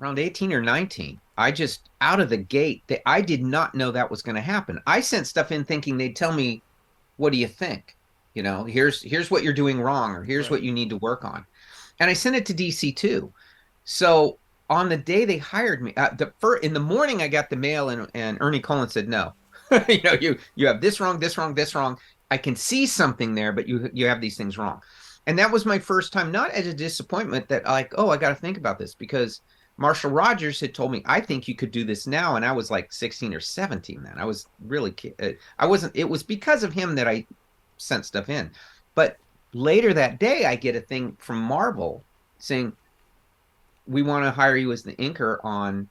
around 0.00 0.18
18 0.18 0.52
or 0.52 0.62
19. 0.62 1.20
I 1.36 1.50
just 1.50 1.88
out 2.00 2.20
of 2.20 2.30
the 2.30 2.36
gate, 2.36 2.82
they, 2.86 3.00
I 3.06 3.20
did 3.20 3.42
not 3.42 3.74
know 3.74 3.90
that 3.90 4.10
was 4.10 4.22
going 4.22 4.36
to 4.36 4.40
happen. 4.40 4.80
I 4.86 5.00
sent 5.00 5.26
stuff 5.26 5.52
in 5.52 5.64
thinking 5.64 5.96
they'd 5.96 6.16
tell 6.16 6.32
me, 6.32 6.62
"What 7.16 7.32
do 7.32 7.38
you 7.38 7.48
think?" 7.48 7.96
You 8.34 8.42
know, 8.42 8.64
here's 8.64 9.02
here's 9.02 9.30
what 9.30 9.42
you're 9.42 9.52
doing 9.52 9.80
wrong, 9.80 10.12
or 10.12 10.22
here's 10.22 10.46
right. 10.46 10.52
what 10.52 10.62
you 10.62 10.72
need 10.72 10.90
to 10.90 10.96
work 10.98 11.24
on. 11.24 11.44
And 11.98 12.10
I 12.10 12.12
sent 12.12 12.36
it 12.36 12.46
to 12.46 12.54
DC 12.54 12.94
too. 12.96 13.32
So 13.84 14.38
on 14.70 14.88
the 14.88 14.96
day 14.96 15.24
they 15.24 15.38
hired 15.38 15.82
me, 15.82 15.92
uh, 15.96 16.10
the 16.16 16.32
first, 16.38 16.64
in 16.64 16.72
the 16.72 16.80
morning 16.80 17.22
I 17.22 17.28
got 17.28 17.50
the 17.50 17.56
mail, 17.56 17.88
and 17.88 18.08
and 18.14 18.38
Ernie 18.40 18.60
Collins 18.60 18.92
said, 18.92 19.08
"No, 19.08 19.34
you 19.88 20.02
know, 20.02 20.12
you 20.20 20.38
you 20.54 20.66
have 20.66 20.80
this 20.80 21.00
wrong, 21.00 21.18
this 21.18 21.36
wrong, 21.38 21.54
this 21.54 21.74
wrong. 21.74 21.98
I 22.30 22.36
can 22.36 22.56
see 22.56 22.86
something 22.86 23.34
there, 23.34 23.52
but 23.52 23.68
you 23.68 23.90
you 23.92 24.06
have 24.06 24.20
these 24.20 24.36
things 24.36 24.58
wrong. 24.58 24.80
And 25.26 25.38
that 25.38 25.50
was 25.50 25.64
my 25.64 25.78
first 25.78 26.12
time, 26.12 26.30
not 26.30 26.50
as 26.50 26.66
a 26.66 26.74
disappointment 26.74 27.48
that 27.48 27.64
like, 27.64 27.94
oh, 27.96 28.10
I 28.10 28.18
got 28.18 28.28
to 28.28 28.34
think 28.34 28.58
about 28.58 28.78
this 28.78 28.94
because 28.94 29.40
Marshall 29.76 30.10
Rogers 30.10 30.60
had 30.60 30.74
told 30.74 30.92
me, 30.92 31.02
I 31.06 31.20
think 31.20 31.48
you 31.48 31.54
could 31.54 31.70
do 31.70 31.84
this 31.84 32.06
now, 32.06 32.36
and 32.36 32.44
I 32.44 32.52
was 32.52 32.70
like 32.70 32.92
16 32.92 33.34
or 33.34 33.40
17 33.40 34.02
then. 34.02 34.14
I 34.16 34.24
was 34.24 34.46
really, 34.64 34.94
uh, 35.20 35.30
I 35.58 35.66
wasn't. 35.66 35.96
It 35.96 36.08
was 36.08 36.22
because 36.22 36.62
of 36.62 36.72
him 36.72 36.94
that 36.94 37.08
I 37.08 37.26
sent 37.76 38.06
stuff 38.06 38.28
in. 38.28 38.50
But 38.94 39.16
later 39.52 39.92
that 39.94 40.20
day, 40.20 40.44
I 40.44 40.54
get 40.54 40.76
a 40.76 40.80
thing 40.80 41.16
from 41.18 41.38
Marvel 41.38 42.04
saying, 42.38 42.72
we 43.86 44.02
want 44.02 44.24
to 44.24 44.30
hire 44.30 44.56
you 44.56 44.72
as 44.72 44.82
the 44.82 44.94
inker 44.94 45.38
on 45.44 45.88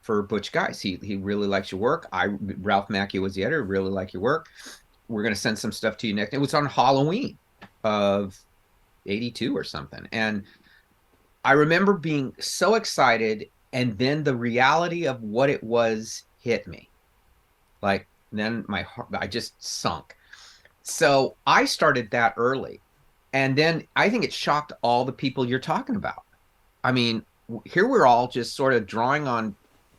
for 0.00 0.22
Butch 0.22 0.50
Guice. 0.50 0.80
He 0.80 0.98
he 1.02 1.16
really 1.16 1.46
likes 1.46 1.70
your 1.70 1.80
work. 1.80 2.08
I 2.12 2.26
Ralph 2.60 2.88
Macchio 2.88 3.20
was 3.20 3.34
the 3.34 3.44
editor. 3.44 3.62
Really 3.62 3.90
like 3.90 4.12
your 4.12 4.22
work 4.22 4.48
we're 5.08 5.22
going 5.22 5.34
to 5.34 5.40
send 5.40 5.58
some 5.58 5.72
stuff 5.72 5.96
to 5.98 6.06
you 6.06 6.14
next. 6.14 6.34
It 6.34 6.40
was 6.40 6.54
on 6.54 6.66
Halloween 6.66 7.38
of 7.84 8.38
82 9.06 9.56
or 9.56 9.64
something. 9.64 10.06
And 10.12 10.44
I 11.46 11.52
remember 11.52 11.92
being 11.92 12.34
so 12.40 12.74
excited. 12.74 13.48
And 13.72 13.96
then 13.98 14.24
the 14.24 14.34
reality 14.34 15.06
of 15.06 15.22
what 15.22 15.48
it 15.48 15.62
was 15.62 16.24
hit 16.40 16.66
me. 16.66 16.90
Like, 17.82 18.08
then 18.32 18.64
my 18.66 18.82
heart, 18.82 19.08
I 19.16 19.28
just 19.28 19.54
sunk. 19.62 20.16
So 20.82 21.36
I 21.46 21.64
started 21.64 22.10
that 22.10 22.34
early. 22.36 22.80
And 23.32 23.56
then 23.56 23.86
I 23.94 24.10
think 24.10 24.24
it 24.24 24.32
shocked 24.32 24.72
all 24.82 25.04
the 25.04 25.12
people 25.12 25.46
you're 25.46 25.60
talking 25.60 25.94
about. 25.94 26.24
I 26.82 26.90
mean, 26.90 27.24
here 27.64 27.86
we're 27.86 28.06
all 28.06 28.26
just 28.26 28.56
sort 28.56 28.72
of 28.72 28.86
drawing 28.86 29.28
on 29.28 29.54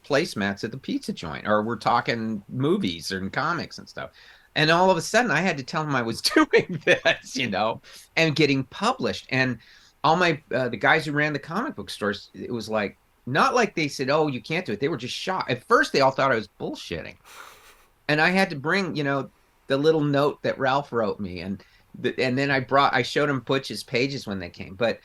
placemats 0.06 0.66
at 0.66 0.72
the 0.72 0.78
pizza 0.78 1.14
joint, 1.14 1.48
or 1.48 1.64
we're 1.64 1.78
talking 1.78 2.44
movies 2.50 3.12
and 3.12 3.32
comics 3.32 3.78
and 3.78 3.88
stuff 3.88 4.12
And 4.56 4.72
all 4.72 4.90
of 4.90 4.98
a 4.98 5.02
sudden, 5.02 5.32
I 5.32 5.42
had 5.42 5.58
to 5.58 5.64
tell 5.64 5.84
them 5.84 5.96
I 5.96 6.02
was 6.02 6.22
doing 6.36 6.82
this, 6.84 7.38
you 7.38 7.50
know, 7.50 7.82
and 8.18 8.36
getting 8.36 8.66
published. 8.66 9.28
And 9.30 9.60
all 10.04 10.16
my 10.16 10.42
uh, 10.54 10.70
the 10.70 10.78
guys 10.78 11.06
who 11.06 11.12
ran 11.12 11.34
the 11.34 11.40
comic 11.40 11.76
book 11.76 11.90
stores, 11.90 12.30
it 12.34 12.52
was 12.52 12.70
like 12.70 12.98
not 13.26 13.54
like 13.54 13.76
they 13.76 13.88
said, 13.88 14.10
"Oh, 14.10 14.28
you 14.28 14.42
can't 14.42 14.66
do 14.66 14.72
it." 14.72 14.80
They 14.80 14.88
were 14.88 14.98
just 14.98 15.16
shocked. 15.16 15.52
At 15.52 15.64
first, 15.64 15.92
they 15.92 16.02
all 16.02 16.12
thought 16.12 16.32
I 16.32 16.36
was 16.36 16.50
bullshitting, 16.60 17.18
and 18.08 18.22
I 18.22 18.30
had 18.30 18.50
to 18.50 18.56
bring, 18.56 18.96
you 18.96 19.04
know, 19.04 19.30
the 19.68 19.78
little 19.78 20.02
note 20.02 20.42
that 20.44 20.58
Ralph 20.58 20.92
wrote 20.92 21.20
me, 21.20 21.42
and 21.42 21.64
the, 22.00 22.18
and 22.20 22.38
then 22.38 22.50
I 22.50 22.60
brought, 22.60 22.94
I 22.94 23.02
showed 23.02 23.30
him 23.30 23.42
Butch's 23.42 23.84
pages 23.84 24.26
when 24.26 24.40
they 24.40 24.50
came. 24.50 24.76
But 24.76 25.00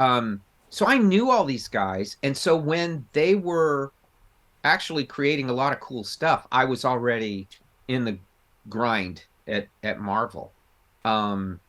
um, 0.00 0.40
so 0.70 0.86
I 0.86 0.98
knew 0.98 1.30
all 1.30 1.44
these 1.44 1.68
guys, 1.68 2.16
and 2.22 2.36
so 2.36 2.56
when 2.56 3.06
they 3.12 3.34
were 3.34 3.92
actually 4.64 5.04
creating 5.04 5.50
a 5.50 5.52
lot 5.52 5.72
of 5.72 5.80
cool 5.80 6.04
stuff, 6.04 6.46
I 6.50 6.64
was 6.64 6.84
already 6.84 7.48
in 7.88 8.04
the 8.04 8.18
grind 8.68 9.24
at 9.46 9.68
at 9.82 10.00
Marvel. 10.00 10.52
Um, 11.04 11.60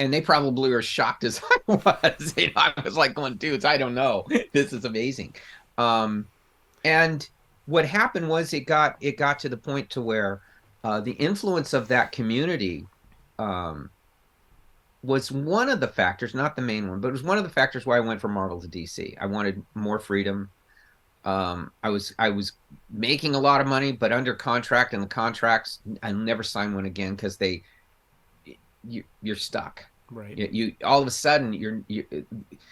and 0.00 0.12
they 0.12 0.22
probably 0.22 0.70
were 0.70 0.82
shocked 0.82 1.24
as 1.24 1.40
I 1.68 1.74
was. 1.74 2.34
You 2.36 2.46
know, 2.46 2.52
I 2.56 2.72
was 2.82 2.96
like 2.96 3.14
going, 3.14 3.36
dudes, 3.36 3.64
I 3.64 3.76
don't 3.76 3.94
know. 3.94 4.26
This 4.52 4.72
is 4.72 4.84
amazing. 4.84 5.34
Um, 5.78 6.26
and 6.84 7.28
what 7.66 7.84
happened 7.84 8.28
was 8.28 8.52
it 8.54 8.60
got 8.60 8.96
it 9.00 9.16
got 9.16 9.38
to 9.40 9.48
the 9.48 9.56
point 9.58 9.90
to 9.90 10.00
where 10.00 10.40
uh, 10.82 11.00
the 11.00 11.12
influence 11.12 11.74
of 11.74 11.86
that 11.88 12.12
community 12.12 12.86
um, 13.38 13.90
was 15.02 15.30
one 15.30 15.68
of 15.68 15.80
the 15.80 15.88
factors, 15.88 16.34
not 16.34 16.56
the 16.56 16.62
main 16.62 16.88
one, 16.88 17.00
but 17.00 17.08
it 17.08 17.12
was 17.12 17.22
one 17.22 17.36
of 17.36 17.44
the 17.44 17.50
factors 17.50 17.84
why 17.84 17.98
I 17.98 18.00
went 18.00 18.22
from 18.22 18.32
Marvel 18.32 18.60
to 18.60 18.68
DC. 18.68 19.14
I 19.20 19.26
wanted 19.26 19.62
more 19.74 19.98
freedom. 19.98 20.50
Um, 21.26 21.70
I 21.82 21.90
was 21.90 22.14
I 22.18 22.30
was 22.30 22.52
making 22.88 23.34
a 23.34 23.38
lot 23.38 23.60
of 23.60 23.66
money, 23.66 23.92
but 23.92 24.12
under 24.12 24.34
contract, 24.34 24.94
and 24.94 25.02
the 25.02 25.06
contracts 25.06 25.80
I 26.02 26.12
never 26.12 26.42
signed 26.42 26.74
one 26.74 26.86
again 26.86 27.14
because 27.14 27.36
they 27.36 27.62
you, 28.82 29.04
you're 29.20 29.36
stuck. 29.36 29.84
Right. 30.10 30.36
You, 30.36 30.48
you 30.52 30.74
all 30.84 31.00
of 31.00 31.06
a 31.06 31.12
sudden 31.12 31.52
you're 31.52 31.82
you, 31.86 32.04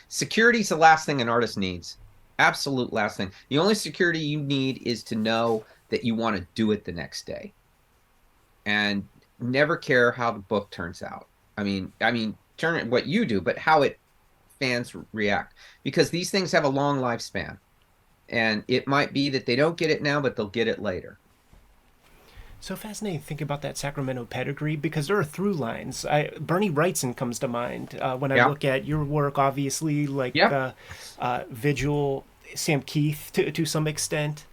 security's 0.08 0.70
the 0.70 0.76
last 0.76 1.06
thing 1.06 1.20
an 1.20 1.28
artist 1.28 1.56
needs. 1.56 1.98
Absolute 2.38 2.92
last 2.92 3.16
thing. 3.16 3.30
The 3.48 3.58
only 3.58 3.74
security 3.74 4.20
you 4.20 4.40
need 4.40 4.82
is 4.84 5.02
to 5.04 5.16
know 5.16 5.64
that 5.88 6.04
you 6.04 6.14
want 6.14 6.36
to 6.36 6.46
do 6.54 6.70
it 6.72 6.84
the 6.84 6.92
next 6.92 7.26
day. 7.26 7.52
And 8.66 9.06
never 9.40 9.76
care 9.76 10.12
how 10.12 10.30
the 10.30 10.40
book 10.40 10.70
turns 10.70 11.02
out. 11.02 11.26
I 11.56 11.64
mean, 11.64 11.92
I 12.00 12.10
mean, 12.10 12.36
turn 12.56 12.90
what 12.90 13.06
you 13.06 13.24
do, 13.24 13.40
but 13.40 13.58
how 13.58 13.82
it 13.82 13.98
fans 14.60 14.94
react 15.12 15.54
because 15.82 16.10
these 16.10 16.30
things 16.30 16.52
have 16.52 16.64
a 16.64 16.68
long 16.68 17.00
lifespan. 17.00 17.58
And 18.28 18.62
it 18.68 18.86
might 18.86 19.12
be 19.12 19.30
that 19.30 19.46
they 19.46 19.56
don't 19.56 19.76
get 19.76 19.90
it 19.90 20.02
now, 20.02 20.20
but 20.20 20.36
they'll 20.36 20.48
get 20.48 20.68
it 20.68 20.82
later. 20.82 21.18
So 22.60 22.74
fascinating 22.76 23.20
to 23.20 23.24
think 23.24 23.40
about 23.40 23.62
that 23.62 23.76
Sacramento 23.78 24.24
pedigree 24.24 24.76
because 24.76 25.06
there 25.06 25.16
are 25.16 25.24
through 25.24 25.54
lines. 25.54 26.04
I, 26.04 26.30
Bernie 26.40 26.70
Wrightson 26.70 27.16
comes 27.16 27.38
to 27.38 27.48
mind 27.48 27.98
uh, 28.00 28.16
when 28.16 28.32
I 28.32 28.36
Yeah. 28.36 28.46
look 28.46 28.64
at 28.64 28.84
your 28.84 29.04
work, 29.04 29.38
obviously, 29.38 30.06
like 30.06 30.34
Yeah. 30.34 30.48
uh, 30.48 30.72
uh, 31.20 31.44
Vigil, 31.50 32.24
Sam 32.54 32.82
Kieth 32.82 33.30
to, 33.32 33.50
to 33.52 33.64
some 33.64 33.86
extent. 33.86 34.44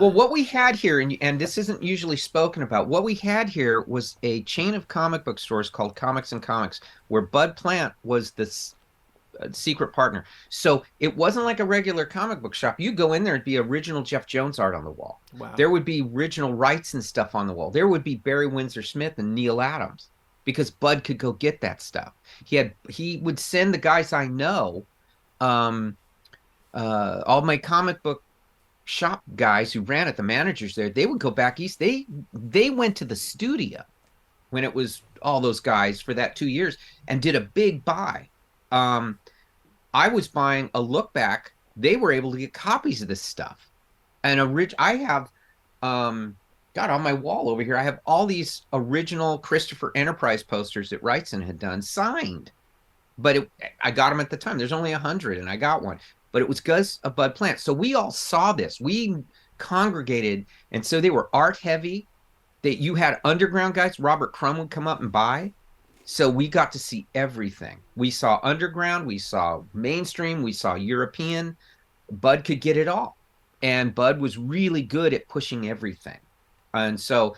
Well, 0.00 0.10
what 0.10 0.30
we 0.30 0.44
had 0.44 0.74
here, 0.76 1.00
and, 1.00 1.14
and 1.20 1.38
this 1.38 1.58
isn't 1.58 1.82
usually 1.82 2.16
spoken 2.16 2.62
about, 2.62 2.88
what 2.88 3.04
we 3.04 3.14
had 3.14 3.50
here 3.50 3.82
was 3.82 4.16
a 4.22 4.42
chain 4.44 4.72
of 4.74 4.88
comic 4.88 5.22
book 5.22 5.38
stores 5.38 5.68
called 5.68 5.94
Comics 5.94 6.32
and 6.32 6.42
Comics, 6.42 6.80
where 7.08 7.20
Bud 7.20 7.56
Plant 7.56 7.92
was 8.02 8.30
the 8.30 8.44
s- 8.44 8.74
uh, 8.74 8.81
secret 9.52 9.92
partner. 9.92 10.24
So 10.48 10.84
it 11.00 11.16
wasn't 11.16 11.44
like 11.44 11.60
a 11.60 11.64
regular 11.64 12.04
comic 12.04 12.40
book 12.40 12.54
shop. 12.54 12.78
You 12.78 12.92
go 12.92 13.12
in 13.14 13.24
there, 13.24 13.34
it'd 13.34 13.44
be 13.44 13.58
original 13.58 14.02
Jeff 14.02 14.26
Jones 14.26 14.58
art 14.58 14.74
on 14.74 14.84
the 14.84 14.90
wall. 14.90 15.20
Wow. 15.38 15.54
There 15.56 15.70
would 15.70 15.84
be 15.84 16.02
original 16.02 16.52
rights 16.52 16.94
and 16.94 17.04
stuff 17.04 17.34
on 17.34 17.46
the 17.46 17.52
wall. 17.52 17.70
There 17.70 17.88
would 17.88 18.04
be 18.04 18.16
Barry 18.16 18.46
Windsor 18.46 18.82
Smith 18.82 19.14
and 19.18 19.34
Neal 19.34 19.60
Adams 19.60 20.08
because 20.44 20.70
Bud 20.70 21.04
could 21.04 21.18
go 21.18 21.32
get 21.32 21.60
that 21.60 21.80
stuff. 21.80 22.12
He 22.44 22.56
had 22.56 22.74
he 22.88 23.18
would 23.18 23.38
send 23.38 23.72
the 23.72 23.78
guys 23.78 24.12
I 24.12 24.26
know, 24.26 24.84
um, 25.40 25.96
uh, 26.74 27.22
all 27.26 27.42
my 27.42 27.56
comic 27.56 28.02
book 28.02 28.22
shop 28.84 29.22
guys 29.36 29.72
who 29.72 29.80
ran 29.82 30.08
it, 30.08 30.16
the 30.16 30.22
managers 30.22 30.74
there, 30.74 30.90
they 30.90 31.06
would 31.06 31.20
go 31.20 31.30
back 31.30 31.60
east. 31.60 31.78
They 31.78 32.06
they 32.32 32.70
went 32.70 32.96
to 32.96 33.04
the 33.04 33.16
studio 33.16 33.82
when 34.50 34.64
it 34.64 34.74
was 34.74 35.02
all 35.22 35.40
those 35.40 35.60
guys 35.60 36.00
for 36.00 36.14
that 36.14 36.36
two 36.36 36.48
years 36.48 36.76
and 37.08 37.22
did 37.22 37.34
a 37.36 37.40
big 37.40 37.84
buy. 37.84 38.28
Um, 38.72 39.18
I 39.94 40.08
was 40.08 40.26
buying 40.26 40.70
a 40.74 40.80
look 40.80 41.12
back. 41.12 41.52
They 41.76 41.96
were 41.96 42.12
able 42.12 42.32
to 42.32 42.38
get 42.38 42.52
copies 42.52 43.02
of 43.02 43.08
this 43.08 43.22
stuff. 43.22 43.70
And 44.24 44.40
a 44.40 44.46
rich 44.46 44.74
I 44.78 44.96
have 44.96 45.30
um 45.82 46.36
God 46.74 46.90
on 46.90 47.02
my 47.02 47.12
wall 47.12 47.50
over 47.50 47.62
here, 47.62 47.76
I 47.76 47.82
have 47.82 48.00
all 48.06 48.26
these 48.26 48.62
original 48.72 49.38
Christopher 49.38 49.92
Enterprise 49.94 50.42
posters 50.42 50.88
that 50.90 51.02
Wrightson 51.02 51.44
had 51.44 51.58
done 51.58 51.82
signed. 51.82 52.50
But 53.18 53.36
it, 53.36 53.50
I 53.82 53.90
got 53.90 54.10
them 54.10 54.20
at 54.20 54.30
the 54.30 54.38
time. 54.38 54.56
There's 54.56 54.72
only 54.72 54.92
a 54.92 54.98
hundred, 54.98 55.38
and 55.38 55.50
I 55.50 55.56
got 55.56 55.82
one. 55.82 56.00
But 56.32 56.40
it 56.40 56.48
was 56.48 56.60
because 56.60 56.98
of 57.04 57.14
Bud 57.14 57.34
Plant. 57.34 57.60
So 57.60 57.74
we 57.74 57.94
all 57.94 58.10
saw 58.10 58.52
this. 58.52 58.80
We 58.80 59.16
congregated, 59.58 60.46
and 60.70 60.84
so 60.84 61.00
they 61.00 61.10
were 61.10 61.28
art 61.34 61.58
heavy. 61.58 62.08
That 62.62 62.80
you 62.80 62.94
had 62.94 63.20
underground 63.24 63.74
guys. 63.74 63.98
Robert 63.98 64.32
Crumb 64.32 64.56
would 64.58 64.70
come 64.70 64.86
up 64.86 65.00
and 65.00 65.10
buy. 65.10 65.52
So 66.04 66.28
we 66.28 66.48
got 66.48 66.72
to 66.72 66.78
see 66.78 67.06
everything. 67.14 67.78
We 67.96 68.10
saw 68.10 68.40
underground, 68.42 69.06
we 69.06 69.18
saw 69.18 69.62
mainstream, 69.72 70.42
we 70.42 70.52
saw 70.52 70.74
European. 70.74 71.56
Bud 72.10 72.44
could 72.44 72.60
get 72.60 72.76
it 72.76 72.88
all. 72.88 73.16
And 73.62 73.94
Bud 73.94 74.20
was 74.20 74.36
really 74.36 74.82
good 74.82 75.14
at 75.14 75.28
pushing 75.28 75.68
everything. 75.68 76.18
And 76.74 77.00
so 77.00 77.36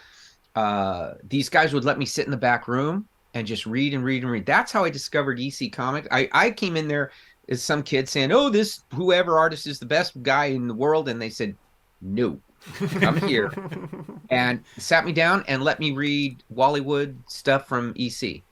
uh, 0.57 1.15
these 1.29 1.49
guys 1.49 1.73
would 1.75 1.85
let 1.85 1.99
me 1.99 2.07
sit 2.07 2.25
in 2.25 2.31
the 2.31 2.37
back 2.37 2.67
room 2.67 3.07
and 3.35 3.47
just 3.47 3.67
read 3.67 3.93
and 3.93 4.05
read 4.05 4.23
and 4.23 4.33
read. 4.33 4.47
That's 4.47 4.73
how 4.73 4.85
I 4.85 4.91
discovered 4.91 5.39
EC 5.41 5.71
Comics. 5.73 6.09
I, 6.11 6.29
I 6.33 6.51
came 6.51 6.77
in 6.77 6.89
there 6.89 7.11
as 7.49 7.63
some 7.63 7.83
kid 7.83 8.09
saying, 8.09 8.33
Oh, 8.33 8.49
this 8.49 8.81
whoever 8.95 9.39
artist 9.39 9.67
is 9.67 9.79
the 9.79 9.87
best 9.87 10.21
guy 10.23 10.47
in 10.47 10.67
the 10.67 10.75
world. 10.75 11.09
And 11.09 11.21
they 11.21 11.31
said, 11.31 11.57
No, 12.01 12.41
I'm 12.81 13.21
here. 13.29 13.53
and 14.31 14.65
sat 14.79 15.05
me 15.05 15.13
down 15.13 15.45
and 15.49 15.63
let 15.63 15.81
me 15.81 15.93
read 15.93 16.43
Wallywood 16.53 17.17
stuff 17.27 17.69
from 17.69 17.93
EC. 17.97 18.43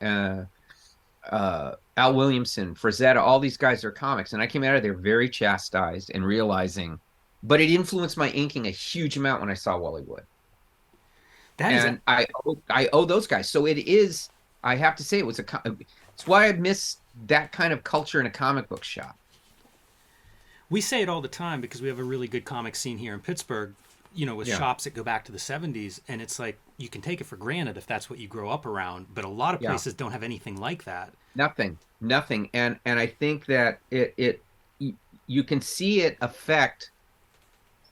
Uh, 0.00 0.44
uh, 1.30 1.72
Al 1.96 2.14
Williamson, 2.14 2.74
Frazetta, 2.74 3.16
all 3.16 3.40
these 3.40 3.56
guys 3.56 3.84
are 3.84 3.90
comics. 3.90 4.32
And 4.32 4.40
I 4.40 4.46
came 4.46 4.64
out 4.64 4.76
of 4.76 4.82
there 4.82 4.94
very 4.96 5.28
chastised 5.28 6.10
and 6.14 6.24
realizing, 6.24 6.98
but 7.42 7.60
it 7.60 7.70
influenced 7.70 8.16
my 8.16 8.30
inking 8.30 8.66
a 8.66 8.70
huge 8.70 9.16
amount 9.16 9.40
when 9.40 9.50
I 9.50 9.54
saw 9.54 9.78
Wallywood. 9.78 10.22
That 11.58 11.72
is 11.72 11.84
and 11.84 12.00
I 12.06 12.26
owe, 12.46 12.62
I 12.70 12.88
owe 12.92 13.04
those 13.04 13.26
guys. 13.26 13.50
So 13.50 13.66
it 13.66 13.78
is. 13.78 14.30
I 14.62 14.76
have 14.76 14.94
to 14.96 15.04
say 15.04 15.18
it 15.18 15.26
was 15.26 15.38
a. 15.40 15.44
It's 16.14 16.26
why 16.26 16.48
I 16.48 16.52
miss 16.52 16.96
that 17.26 17.52
kind 17.52 17.72
of 17.72 17.82
culture 17.84 18.20
in 18.20 18.26
a 18.26 18.30
comic 18.30 18.68
book 18.68 18.84
shop. 18.84 19.16
we 20.70 20.80
say 20.80 21.02
it 21.02 21.08
all 21.08 21.20
the 21.20 21.28
time 21.28 21.60
because 21.60 21.80
we 21.80 21.88
have 21.88 21.98
a 21.98 22.04
really 22.04 22.28
good 22.28 22.44
comic 22.44 22.76
scene 22.76 22.98
here 22.98 23.14
in 23.14 23.20
Pittsburgh, 23.20 23.74
you 24.14 24.26
know, 24.26 24.34
with 24.34 24.48
Yeah. 24.48 24.58
shops 24.58 24.84
that 24.84 24.94
go 24.94 25.02
back 25.02 25.24
to 25.24 25.32
the 25.32 25.38
70s. 25.38 26.00
And 26.08 26.20
it's 26.20 26.38
like, 26.38 26.58
you 26.78 26.88
can 26.88 27.02
take 27.02 27.20
it 27.20 27.24
for 27.24 27.36
granted 27.36 27.76
if 27.76 27.86
that's 27.86 28.08
what 28.08 28.18
you 28.18 28.28
grow 28.28 28.50
up 28.50 28.66
around. 28.66 29.08
But 29.10 29.24
a 29.24 29.28
lot 29.28 29.54
of 29.54 29.60
Yeah. 29.60 29.62
places 29.62 29.94
don't 29.94 30.12
have 30.12 30.22
anything 30.22 30.56
like 30.56 30.84
that. 30.84 31.14
Nothing, 31.34 31.78
nothing, 32.00 32.50
and 32.52 32.80
and 32.84 32.98
I 32.98 33.06
think 33.06 33.46
that 33.46 33.80
it 33.90 34.14
it 34.18 34.44
you 35.26 35.44
can 35.44 35.60
see 35.60 36.00
it 36.02 36.16
affect 36.20 36.90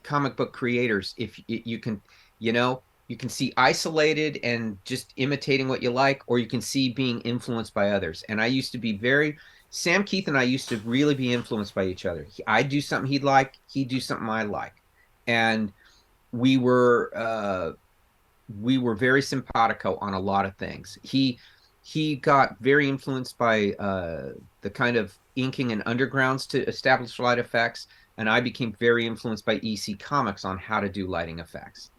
comic 0.03 0.35
book 0.37 0.53
creators 0.53 1.13
if 1.17 1.39
you 1.47 1.79
can, 1.79 2.01
you 2.39 2.53
know, 2.53 2.83
you 3.07 3.17
can 3.17 3.29
see 3.29 3.53
isolated 3.57 4.39
and 4.43 4.77
just 4.85 5.13
imitating 5.15 5.67
what 5.67 5.81
you 5.81 5.91
like, 5.91 6.21
or 6.27 6.39
you 6.39 6.47
can 6.47 6.61
see 6.61 6.93
being 6.93 7.21
influenced 7.21 7.73
by 7.73 7.91
others. 7.91 8.23
And 8.29 8.41
I 8.41 8.47
used 8.47 8.71
to 8.73 8.77
be 8.77 8.97
very 8.97 9.37
Sam 9.69 10.03
Kieth 10.03 10.27
and 10.27 10.37
I 10.37 10.43
used 10.43 10.69
to 10.69 10.77
really 10.79 11.15
be 11.15 11.33
influenced 11.33 11.73
by 11.75 11.85
each 11.85 12.05
other. 12.05 12.27
I'd 12.47 12.69
do 12.69 12.81
something 12.81 13.09
he'd 13.11 13.23
like, 13.23 13.53
he'd 13.67 13.89
do 13.89 13.99
something 13.99 14.29
I 14.29 14.43
like, 14.43 14.73
and 15.25 15.73
we 16.31 16.57
were 16.57 17.11
uh, 17.15 17.71
we 18.61 18.77
were 18.77 18.95
very 18.95 19.21
simpatico 19.21 19.97
on 20.01 20.13
a 20.13 20.19
lot 20.19 20.45
of 20.45 20.55
things. 20.55 20.97
He 21.03 21.39
he 21.83 22.17
got 22.17 22.57
very 22.59 22.89
influenced 22.89 23.37
by 23.37 23.71
uh, 23.73 24.33
the 24.61 24.69
kind 24.69 24.97
of 24.97 25.17
inking 25.37 25.71
and 25.71 25.85
undergrounds 25.85 26.47
to 26.49 26.67
establish 26.67 27.17
light 27.17 27.39
effects, 27.39 27.87
and 28.17 28.29
I 28.29 28.41
became 28.41 28.73
very 28.73 29.07
influenced 29.07 29.45
by 29.45 29.61
EC 29.63 29.97
Comics 29.97 30.43
on 30.43 30.57
how 30.57 30.81
to 30.81 30.89
do 30.89 31.07
lighting 31.07 31.39
effects. 31.39 31.91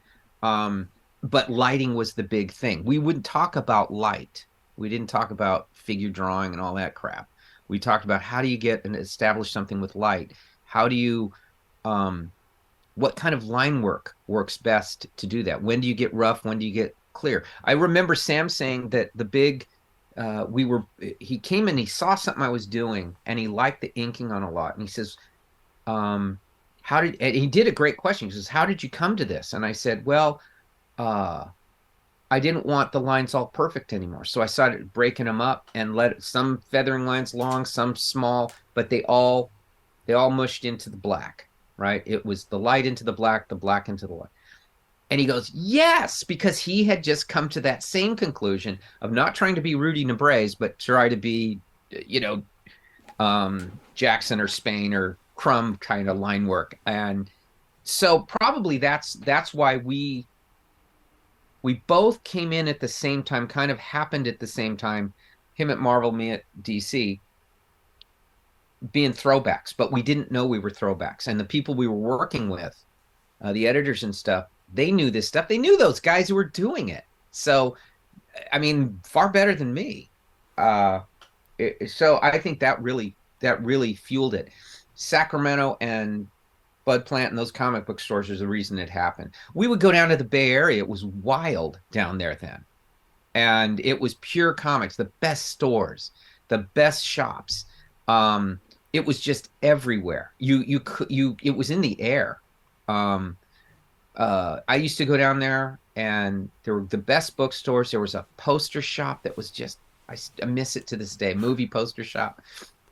Um, 0.42 0.88
but 1.22 1.50
lighting 1.50 1.94
was 1.94 2.12
the 2.12 2.22
big 2.22 2.52
thing. 2.52 2.84
We 2.84 2.98
wouldn't 2.98 3.24
talk 3.24 3.56
about 3.56 3.92
light. 3.92 4.44
We 4.76 4.88
didn't 4.88 5.08
talk 5.08 5.30
about 5.30 5.68
figure 5.72 6.10
drawing 6.10 6.52
and 6.52 6.60
all 6.60 6.74
that 6.74 6.94
crap. 6.94 7.28
We 7.68 7.78
talked 7.78 8.04
about 8.04 8.22
how 8.22 8.42
do 8.42 8.48
you 8.48 8.56
get 8.56 8.84
and 8.84 8.94
establish 8.94 9.50
something 9.50 9.80
with 9.80 9.96
light. 9.96 10.32
How 10.64 10.88
do 10.88 10.94
you, 10.94 11.32
um, 11.84 12.30
what 12.98 13.16
kind 13.16 13.34
of 13.34 13.44
line 13.44 13.80
work 13.82 14.16
works 14.26 14.56
best 14.56 15.06
to 15.16 15.26
do 15.26 15.42
that? 15.44 15.62
When 15.62 15.80
do 15.80 15.88
you 15.88 15.94
get 15.94 16.12
rough? 16.12 16.44
When 16.44 16.58
do 16.58 16.66
you 16.66 16.72
get 16.72 16.96
clear? 17.12 17.44
I 17.64 17.72
remember 17.72 18.14
Sam 18.14 18.48
saying 18.48 18.88
that 18.90 19.10
the 19.14 19.24
big 19.24 19.66
uh, 20.16 20.46
we 20.48 20.64
were 20.64 20.84
he 21.20 21.38
came 21.38 21.68
and 21.68 21.78
he 21.78 21.86
saw 21.86 22.14
something 22.16 22.42
I 22.42 22.48
was 22.48 22.66
doing 22.66 23.16
and 23.26 23.38
he 23.38 23.46
liked 23.46 23.80
the 23.80 23.94
inking 23.94 24.32
on 24.32 24.42
a 24.42 24.50
lot 24.50 24.74
and 24.74 24.82
he 24.82 24.88
says, 24.88 25.16
um, 25.86 26.40
how 26.82 27.02
did 27.02 27.20
he 27.20 27.46
did 27.46 27.68
a 27.68 27.72
great 27.72 27.98
question. 27.98 28.28
He 28.28 28.34
says, 28.34 28.48
How 28.48 28.64
did 28.64 28.82
you 28.82 28.88
come 28.88 29.14
to 29.16 29.26
this? 29.26 29.52
And 29.52 29.64
I 29.64 29.72
said, 29.72 30.06
Well, 30.06 30.40
uh 30.96 31.44
I 32.30 32.40
didn't 32.40 32.66
want 32.66 32.92
the 32.92 33.00
lines 33.00 33.34
all 33.34 33.46
perfect 33.46 33.92
anymore. 33.92 34.24
So 34.24 34.42
I 34.42 34.46
started 34.46 34.92
breaking 34.92 35.26
them 35.26 35.40
up 35.40 35.70
and 35.74 35.94
let 35.94 36.22
some 36.22 36.62
feathering 36.70 37.06
lines 37.06 37.34
long, 37.34 37.64
some 37.64 37.96
small, 37.96 38.52
but 38.74 38.90
they 38.90 39.02
all 39.04 39.50
they 40.06 40.14
all 40.14 40.30
mushed 40.30 40.64
into 40.64 40.88
the 40.90 40.96
black, 40.96 41.47
right? 41.78 42.02
It 42.04 42.26
was 42.26 42.44
the 42.44 42.58
light 42.58 42.84
into 42.84 43.04
the 43.04 43.12
black, 43.12 43.48
the 43.48 43.54
black 43.54 43.88
into 43.88 44.06
the 44.06 44.12
light. 44.12 44.28
And 45.10 45.18
he 45.18 45.26
goes, 45.26 45.50
Yes, 45.54 46.22
because 46.22 46.58
he 46.58 46.84
had 46.84 47.02
just 47.02 47.28
come 47.28 47.48
to 47.50 47.60
that 47.62 47.82
same 47.82 48.14
conclusion 48.14 48.78
of 49.00 49.12
not 49.12 49.34
trying 49.34 49.54
to 49.54 49.62
be 49.62 49.74
Rudy 49.74 50.04
Nebres, 50.04 50.54
but 50.58 50.78
try 50.78 51.08
to 51.08 51.16
be, 51.16 51.58
you 52.06 52.20
know, 52.20 52.42
um, 53.18 53.72
Jackson 53.94 54.40
or 54.40 54.48
Spain 54.48 54.92
or 54.92 55.16
Crumb 55.34 55.76
kind 55.76 56.10
of 56.10 56.18
line 56.18 56.46
work. 56.46 56.78
And 56.84 57.30
so 57.84 58.20
probably 58.20 58.76
that's 58.76 59.14
that's 59.14 59.54
why 59.54 59.78
we 59.78 60.26
we 61.62 61.82
both 61.86 62.22
came 62.22 62.52
in 62.52 62.68
at 62.68 62.80
the 62.80 62.88
same 62.88 63.22
time, 63.22 63.48
kind 63.48 63.70
of 63.70 63.78
happened 63.78 64.28
at 64.28 64.38
the 64.38 64.46
same 64.46 64.76
time. 64.76 65.12
Him 65.54 65.70
at 65.70 65.78
Marvel, 65.78 66.12
me 66.12 66.30
at 66.30 66.44
DC, 66.62 67.18
being 68.92 69.12
throwbacks, 69.12 69.74
but 69.76 69.92
we 69.92 70.02
didn't 70.02 70.30
know 70.30 70.46
we 70.46 70.58
were 70.58 70.70
throwbacks. 70.70 71.26
And 71.26 71.38
the 71.38 71.44
people 71.44 71.74
we 71.74 71.88
were 71.88 71.94
working 71.94 72.48
with, 72.48 72.76
uh, 73.42 73.52
the 73.52 73.66
editors 73.66 74.02
and 74.02 74.14
stuff, 74.14 74.46
they 74.72 74.90
knew 74.90 75.10
this 75.10 75.28
stuff. 75.28 75.48
They 75.48 75.58
knew 75.58 75.76
those 75.76 76.00
guys 76.00 76.28
who 76.28 76.34
were 76.34 76.44
doing 76.44 76.90
it. 76.90 77.04
So, 77.30 77.76
I 78.52 78.58
mean, 78.58 79.00
far 79.04 79.30
better 79.30 79.54
than 79.54 79.72
me. 79.72 80.10
Uh, 80.56 81.00
it, 81.58 81.90
so 81.90 82.18
I 82.22 82.38
think 82.38 82.60
that 82.60 82.80
really 82.82 83.14
that 83.40 83.62
really 83.62 83.94
fueled 83.94 84.34
it. 84.34 84.50
Sacramento 84.94 85.76
and 85.80 86.26
Bud 86.84 87.04
Plant 87.04 87.30
and 87.30 87.38
those 87.38 87.52
comic 87.52 87.86
book 87.86 88.00
stores 88.00 88.30
is 88.30 88.40
the 88.40 88.48
reason 88.48 88.78
it 88.78 88.90
happened. 88.90 89.32
We 89.54 89.68
would 89.68 89.80
go 89.80 89.92
down 89.92 90.08
to 90.08 90.16
the 90.16 90.24
Bay 90.24 90.52
Area. 90.52 90.78
It 90.78 90.88
was 90.88 91.04
wild 91.04 91.78
down 91.92 92.18
there 92.18 92.34
then. 92.34 92.64
And 93.34 93.78
it 93.80 94.00
was 94.00 94.14
pure 94.14 94.54
comics, 94.54 94.96
the 94.96 95.10
best 95.20 95.46
stores, 95.46 96.10
the 96.48 96.58
best 96.74 97.04
shops. 97.04 97.66
Um, 98.08 98.58
it 98.92 99.04
was 99.04 99.20
just 99.20 99.50
everywhere. 99.62 100.32
You 100.38 100.58
you 100.60 100.82
you 101.08 101.36
it 101.42 101.56
was 101.56 101.70
in 101.70 101.80
the 101.80 102.00
air. 102.00 102.40
Um, 102.88 103.36
uh, 104.16 104.60
I 104.66 104.76
used 104.76 104.98
to 104.98 105.04
go 105.04 105.16
down 105.16 105.38
there 105.38 105.78
and 105.94 106.50
there 106.64 106.74
were 106.74 106.84
the 106.84 106.98
best 106.98 107.36
bookstores. 107.36 107.90
There 107.90 108.00
was 108.00 108.14
a 108.14 108.26
poster 108.36 108.82
shop 108.82 109.22
that 109.22 109.36
was 109.36 109.50
just 109.50 109.78
I, 110.08 110.16
I 110.42 110.46
miss 110.46 110.76
it 110.76 110.86
to 110.88 110.96
this 110.96 111.16
day. 111.16 111.34
Movie 111.34 111.68
poster 111.68 112.04
shop 112.04 112.40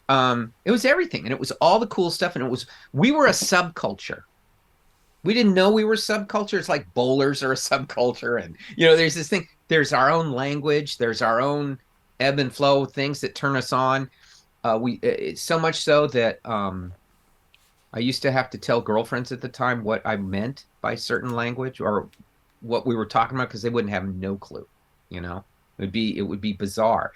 um, 0.09 0.53
it 0.65 0.71
was 0.71 0.85
everything, 0.85 1.25
and 1.25 1.33
it 1.33 1.41
was 1.41 1.51
all 1.53 1.79
the 1.79 1.87
cool 1.89 2.11
stuff, 2.11 2.37
and 2.37 2.45
it 2.45 2.51
was 2.51 2.67
we 2.93 3.11
were 3.11 3.27
a 3.27 3.31
subculture. 3.31 4.23
We 5.25 5.35
didn't 5.35 5.55
know 5.55 5.71
we 5.71 5.85
were 5.85 5.97
subculture. 5.97 6.59
It's 6.59 6.69
like 6.69 6.93
bowlers 6.95 7.43
are 7.43 7.53
a 7.53 7.57
subculture, 7.57 8.43
and 8.43 8.57
you 8.77 8.87
know, 8.87 8.97
there's 8.97 9.15
this 9.15 9.29
thing. 9.29 9.49
There's 9.69 9.93
our 9.93 10.11
own 10.11 10.31
language. 10.31 10.99
There's 10.99 11.23
our 11.23 11.41
own 11.41 11.79
ebb 12.21 12.39
and 12.39 12.55
flow 12.55 12.85
things 12.85 13.21
that 13.21 13.35
turn 13.35 13.57
us 13.57 13.73
on. 13.73 14.09
Uh, 14.67 14.77
we 14.77 14.95
it's 14.95 15.41
so 15.41 15.61
much 15.61 15.77
so 15.77 16.09
that 16.09 16.45
um, 16.45 16.93
I 17.93 18.01
used 18.01 18.23
to 18.23 18.33
have 18.33 18.51
to 18.51 18.59
tell 18.59 18.81
girlfriends 18.81 19.31
at 19.31 19.41
the 19.41 19.49
time 19.49 19.85
what 19.85 20.03
I 20.05 20.17
meant 20.17 20.65
by 20.81 20.97
certain 20.97 21.31
language 21.31 21.81
or 21.81 22.09
what 22.63 22.85
we 22.85 22.97
were 22.97 23.07
talking 23.07 23.37
about 23.37 23.49
because 23.49 23.63
they 23.63 23.69
wouldn't 23.69 23.93
have 23.93 24.07
no 24.07 24.37
clue. 24.37 24.67
You 25.09 25.21
know, 25.21 25.45
it 25.79 25.83
would 25.83 25.93
be 25.93 26.19
it 26.19 26.23
would 26.23 26.41
be 26.41 26.53
bizarre. 26.53 27.13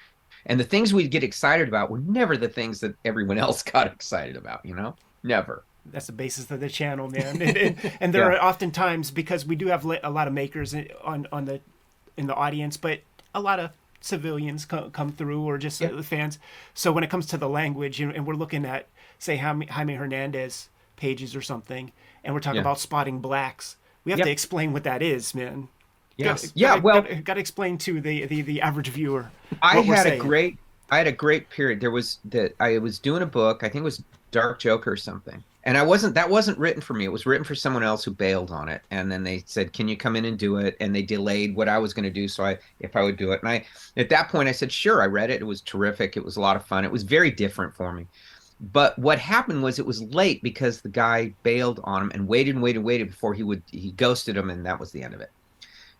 And 0.46 0.60
the 0.60 0.64
things 0.64 0.94
we'd 0.94 1.10
get 1.10 1.24
excited 1.24 1.66
about 1.66 1.90
were 1.90 1.98
never 1.98 2.36
the 2.36 2.48
things 2.48 2.78
that 2.80 2.94
everyone 3.04 3.38
else 3.46 3.64
got 3.64 3.88
excited 3.88 4.36
about, 4.36 4.64
you 4.64 4.76
know? 4.76 4.94
Never. 5.24 5.64
That's 5.86 6.06
the 6.06 6.12
basis 6.12 6.50
of 6.52 6.60
the 6.60 6.68
channel, 6.68 7.08
man. 7.10 7.42
and, 7.42 7.56
and, 7.56 7.92
and 8.00 8.14
there 8.14 8.30
yeah. 8.30 8.38
are 8.38 8.42
often 8.42 8.70
times 8.70 9.10
because 9.10 9.44
we 9.44 9.56
do 9.56 9.66
have 9.66 9.84
a 9.84 10.10
lot 10.10 10.28
of 10.28 10.32
makers 10.32 10.72
on 11.02 11.26
on 11.32 11.46
the 11.46 11.60
in 12.16 12.28
the 12.28 12.34
audience, 12.34 12.76
but 12.76 13.00
a 13.34 13.40
lot 13.40 13.58
of 13.58 13.72
civilians 14.00 14.64
come, 14.64 14.90
come 14.90 15.12
through 15.12 15.42
or 15.42 15.58
just 15.58 15.82
fans. 16.04 16.38
So 16.74 16.92
when 16.92 17.04
it 17.04 17.10
comes 17.10 17.26
to 17.26 17.36
the 17.36 17.48
language, 17.48 18.00
and, 18.00 18.26
we're 18.26 18.34
looking 18.34 18.64
at 18.64 18.88
say 19.18 19.36
Jaime, 19.36 19.66
Jaime 19.66 19.94
Hernandez 19.94 20.68
pages 20.96 21.36
or 21.36 21.42
something, 21.42 21.92
and 22.24 22.34
we're 22.34 22.40
talking 22.40 22.56
yeah. 22.56 22.62
about 22.62 22.80
spotting 22.80 23.20
blacks, 23.20 23.76
we 24.04 24.12
have 24.12 24.18
yep. 24.18 24.26
to 24.26 24.32
explain 24.32 24.72
what 24.72 24.84
that 24.84 25.02
is, 25.02 25.34
man. 25.34 25.68
Yes. 26.16 26.46
Got, 26.46 26.56
yeah. 26.56 26.76
well, 26.76 27.02
got 27.22 27.34
to 27.34 27.40
explain 27.40 27.78
to 27.78 28.00
the, 28.00 28.26
the 28.26 28.42
the 28.42 28.60
average 28.60 28.88
viewer. 28.88 29.30
I 29.62 29.80
had 29.80 30.06
a 30.06 30.18
great, 30.18 30.58
I 30.90 30.98
had 30.98 31.06
a 31.06 31.12
great 31.12 31.48
period. 31.50 31.80
There 31.80 31.90
was 31.90 32.18
that 32.26 32.54
I 32.60 32.78
was 32.78 32.98
doing 32.98 33.22
a 33.22 33.26
book. 33.26 33.62
I 33.62 33.68
think 33.68 33.82
it 33.82 33.84
was 33.84 34.02
Dark 34.30 34.58
Joker 34.58 34.92
or 34.92 34.96
something, 34.96 35.42
and 35.64 35.76
I 35.76 35.82
wasn't. 35.82 36.14
That 36.14 36.30
wasn't 36.30 36.58
written 36.58 36.80
for 36.80 36.94
me. 36.94 37.04
It 37.04 37.12
was 37.12 37.26
written 37.26 37.44
for 37.44 37.54
someone 37.54 37.82
else 37.82 38.02
who 38.02 38.12
bailed 38.12 38.50
on 38.50 38.68
it, 38.68 38.82
and 38.90 39.12
then 39.12 39.22
they 39.22 39.42
said, 39.46 39.72
"Can 39.72 39.88
you 39.88 39.96
come 39.96 40.16
in 40.16 40.24
and 40.24 40.38
do 40.38 40.56
it?" 40.56 40.76
And 40.80 40.94
they 40.94 41.02
delayed 41.02 41.54
what 41.54 41.68
I 41.68 41.78
was 41.78 41.92
going 41.92 42.04
to 42.04 42.10
do, 42.10 42.28
so 42.28 42.44
I 42.44 42.58
if 42.80 42.96
I 42.96 43.02
would 43.02 43.16
do 43.16 43.32
it. 43.32 43.40
And 43.42 43.50
I 43.50 43.66
at 43.96 44.08
that 44.08 44.30
point 44.30 44.48
I 44.48 44.52
said, 44.52 44.72
"Sure." 44.72 45.02
I 45.02 45.06
read 45.06 45.30
it. 45.30 45.42
It 45.42 45.46
was 45.46 45.60
terrific. 45.60 46.16
It 46.16 46.24
was 46.24 46.36
a 46.36 46.40
lot 46.40 46.56
of 46.56 46.64
fun. 46.64 46.84
It 46.84 46.92
was 46.92 47.02
very 47.02 47.30
different 47.30 47.74
for 47.74 47.92
me. 47.92 48.06
But 48.72 48.98
what 48.98 49.18
happened 49.18 49.62
was 49.62 49.78
it 49.78 49.86
was 49.86 50.02
late 50.02 50.42
because 50.42 50.80
the 50.80 50.88
guy 50.88 51.34
bailed 51.42 51.80
on 51.84 52.02
him 52.02 52.10
and 52.14 52.28
waited 52.28 52.54
and 52.54 52.62
waited 52.62 52.78
and 52.78 52.86
waited 52.86 53.08
before 53.08 53.34
he 53.34 53.42
would 53.42 53.62
he 53.70 53.92
ghosted 53.92 54.36
him, 54.36 54.50
and 54.50 54.64
that 54.66 54.80
was 54.80 54.92
the 54.92 55.02
end 55.02 55.14
of 55.14 55.20
it. 55.20 55.30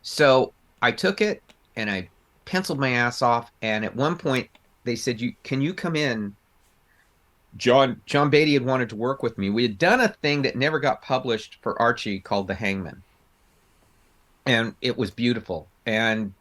So 0.03 0.53
I 0.83 0.93
took 0.93 1.21
it 1.21 1.43
and 1.77 1.91
I 1.91 2.09
penciled 2.47 2.79
my 2.81 2.91
ass 2.91 3.23
off. 3.23 3.53
And 3.63 3.85
at 3.85 3.95
one 3.95 4.17
point, 4.17 4.49
they 4.85 4.97
said, 4.97 5.21
"You 5.21 5.35
can 5.43 5.61
you 5.61 5.75
come 5.75 5.97
in?" 5.97 6.35
John 7.57 8.01
John 8.07 8.31
Beatty 8.31 8.55
had 8.55 8.65
wanted 8.65 8.89
to 8.91 8.97
work 8.97 9.23
with 9.23 9.37
me. 9.37 9.51
We 9.51 9.63
had 9.63 9.79
done 9.79 10.01
a 10.01 10.09
thing 10.09 10.43
that 10.43 10.57
never 10.57 10.79
got 10.79 11.03
published 11.03 11.59
for 11.63 11.81
Archie 11.81 12.21
called 12.21 12.47
The 12.47 12.55
Hangman, 12.55 13.03
and 14.47 14.75
it 14.81 14.97
was 14.97 15.11
beautiful. 15.11 15.69
And 15.87 16.33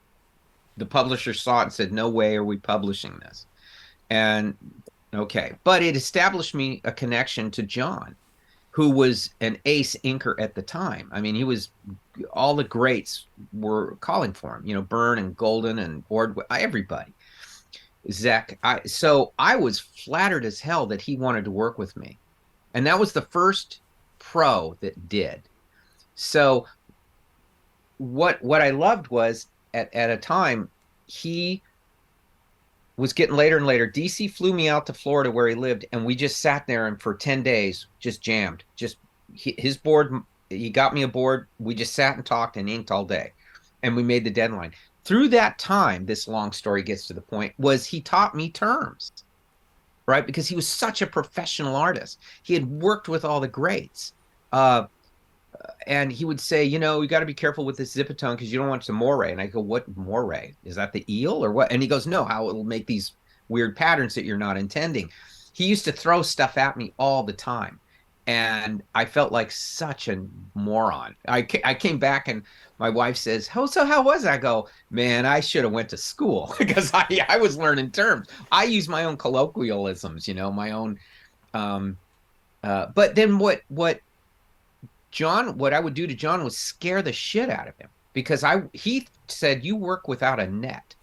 the 0.77 0.85
publisher 0.85 1.33
saw 1.33 1.61
it 1.61 1.63
and 1.63 1.73
said, 1.73 1.91
"No 1.91 2.09
way 2.09 2.35
are 2.35 2.43
we 2.43 2.57
publishing 2.57 3.17
this." 3.19 3.45
And 4.09 4.55
okay, 5.13 5.55
but 5.63 5.81
it 5.81 5.95
established 5.95 6.53
me 6.53 6.81
a 6.83 6.91
connection 6.91 7.51
to 7.51 7.63
John 7.63 8.15
who 8.71 8.91
was 8.91 9.31
an 9.41 9.57
ace 9.65 9.95
inker 10.03 10.35
at 10.39 10.55
the 10.55 10.61
time. 10.61 11.09
I 11.11 11.21
mean, 11.21 11.35
he 11.35 11.43
was 11.43 11.71
all 12.31 12.55
the 12.55 12.63
greats 12.63 13.25
were 13.51 13.95
calling 13.99 14.31
for 14.31 14.55
him. 14.55 14.65
You 14.65 14.75
know, 14.75 14.81
Byrne 14.81 15.19
and 15.19 15.35
Golden 15.35 15.79
and 15.79 16.03
Ord, 16.09 16.37
everybody. 16.49 17.13
Zach. 18.11 18.57
I, 18.63 18.81
so 18.85 19.33
I 19.37 19.55
was 19.55 19.79
flattered 19.79 20.45
as 20.45 20.59
hell 20.59 20.85
that 20.87 21.01
he 21.01 21.17
wanted 21.17 21.45
to 21.45 21.51
work 21.51 21.77
with 21.77 21.95
me, 21.97 22.17
and 22.73 22.85
that 22.85 22.99
was 22.99 23.13
the 23.13 23.21
first 23.21 23.81
pro 24.19 24.77
that 24.81 25.09
did. 25.09 25.41
So 26.15 26.65
what 27.97 28.41
what 28.43 28.61
I 28.61 28.71
loved 28.71 29.09
was 29.09 29.47
at 29.73 29.93
at 29.93 30.09
a 30.09 30.17
time 30.17 30.69
he 31.07 31.61
was 32.97 33.13
getting 33.13 33.35
later 33.35 33.57
and 33.57 33.65
later. 33.65 33.87
DC 33.87 34.31
flew 34.31 34.53
me 34.53 34.67
out 34.67 34.85
to 34.85 34.93
Florida 34.93 35.31
where 35.31 35.47
he 35.47 35.55
lived, 35.55 35.85
and 35.91 36.05
we 36.05 36.15
just 36.15 36.39
sat 36.41 36.67
there 36.67 36.87
and 36.87 37.01
for 37.01 37.13
ten 37.13 37.43
days 37.43 37.87
just 37.99 38.21
jammed. 38.21 38.63
Just 38.75 38.97
his 39.33 39.77
board, 39.77 40.13
he 40.49 40.69
got 40.69 40.93
me 40.93 41.03
a 41.03 41.07
board. 41.07 41.47
We 41.59 41.75
just 41.75 41.93
sat 41.93 42.15
and 42.15 42.25
talked 42.25 42.57
and 42.57 42.69
inked 42.69 42.91
all 42.91 43.05
day, 43.05 43.33
and 43.83 43.95
we 43.95 44.03
made 44.03 44.23
the 44.23 44.31
deadline. 44.31 44.73
Through 45.09 45.29
that 45.29 45.57
time, 45.57 46.05
this 46.05 46.27
long 46.27 46.51
story 46.51 46.83
gets 46.83 47.07
to 47.07 47.15
the 47.15 47.21
point 47.21 47.55
was 47.57 47.83
he 47.83 47.99
taught 47.99 48.35
me 48.35 48.51
terms, 48.51 49.11
right? 50.05 50.23
Because 50.23 50.47
he 50.47 50.55
was 50.55 50.67
such 50.67 51.01
a 51.01 51.07
professional 51.07 51.75
artist. 51.75 52.19
He 52.43 52.53
had 52.53 52.69
worked 52.69 53.09
with 53.09 53.25
all 53.25 53.39
the 53.39 53.47
greats. 53.47 54.13
Uh, 54.51 54.85
and 55.87 56.11
he 56.11 56.25
would 56.25 56.39
say, 56.39 56.63
you 56.63 56.77
know, 56.77 57.01
you 57.01 57.07
got 57.07 57.21
to 57.21 57.25
be 57.25 57.33
careful 57.33 57.65
with 57.65 57.75
this 57.75 57.95
zipatone 57.95 58.35
because 58.35 58.53
you 58.53 58.59
don't 58.59 58.69
want 58.69 58.83
some 58.83 58.99
moiré. 58.99 59.31
And 59.31 59.41
I 59.41 59.47
go, 59.47 59.61
what 59.61 59.87
moray? 59.97 60.53
Is 60.63 60.75
that 60.75 60.93
the 60.93 61.03
eel 61.11 61.43
or 61.43 61.51
what? 61.51 61.71
And 61.71 61.81
he 61.81 61.87
goes, 61.87 62.05
no, 62.05 62.23
how 62.23 62.47
it'll 62.47 62.63
make 62.63 62.85
these 62.85 63.13
weird 63.47 63.75
patterns 63.75 64.13
that 64.13 64.25
you're 64.25 64.37
not 64.37 64.57
intending. 64.57 65.09
He 65.53 65.65
used 65.65 65.85
to 65.85 65.91
throw 65.91 66.21
stuff 66.21 66.55
at 66.55 66.77
me 66.77 66.93
all 66.99 67.23
the 67.23 67.33
time. 67.33 67.79
And 68.29 68.83
I 68.93 69.05
felt 69.05 69.31
like 69.31 69.49
such 69.49 70.07
a 70.07 70.23
moron. 70.53 71.15
I, 71.27 71.47
I 71.63 71.73
came 71.73 71.97
back 71.97 72.27
and 72.27 72.43
my 72.77 72.87
wife 72.87 73.17
says, 73.17 73.49
"Oh, 73.55 73.65
so 73.65 73.83
how 73.83 74.03
was 74.03 74.23
it?" 74.23 74.29
I 74.29 74.37
go, 74.37 74.69
"Man, 74.91 75.25
I 75.25 75.39
should 75.39 75.63
have 75.63 75.73
went 75.73 75.89
to 75.89 75.97
school 75.97 76.53
because 76.59 76.91
I 76.93 77.25
I 77.27 77.37
was 77.37 77.57
learning 77.57 77.89
terms. 77.89 78.27
I 78.51 78.65
use 78.65 78.87
my 78.87 79.05
own 79.05 79.17
colloquialisms, 79.17 80.27
you 80.27 80.35
know, 80.35 80.51
my 80.51 80.69
own." 80.69 80.99
Um, 81.55 81.97
uh, 82.63 82.85
but 82.93 83.15
then 83.15 83.39
what 83.39 83.63
what 83.69 83.99
John, 85.09 85.57
what 85.57 85.73
I 85.73 85.79
would 85.79 85.95
do 85.95 86.05
to 86.05 86.13
John 86.13 86.43
was 86.43 86.55
scare 86.55 87.01
the 87.01 87.11
shit 87.11 87.49
out 87.49 87.67
of 87.67 87.75
him 87.77 87.89
because 88.13 88.43
I 88.43 88.61
he 88.73 89.07
said 89.27 89.65
you 89.65 89.75
work 89.75 90.07
without 90.07 90.39
a 90.39 90.45
net. 90.45 90.93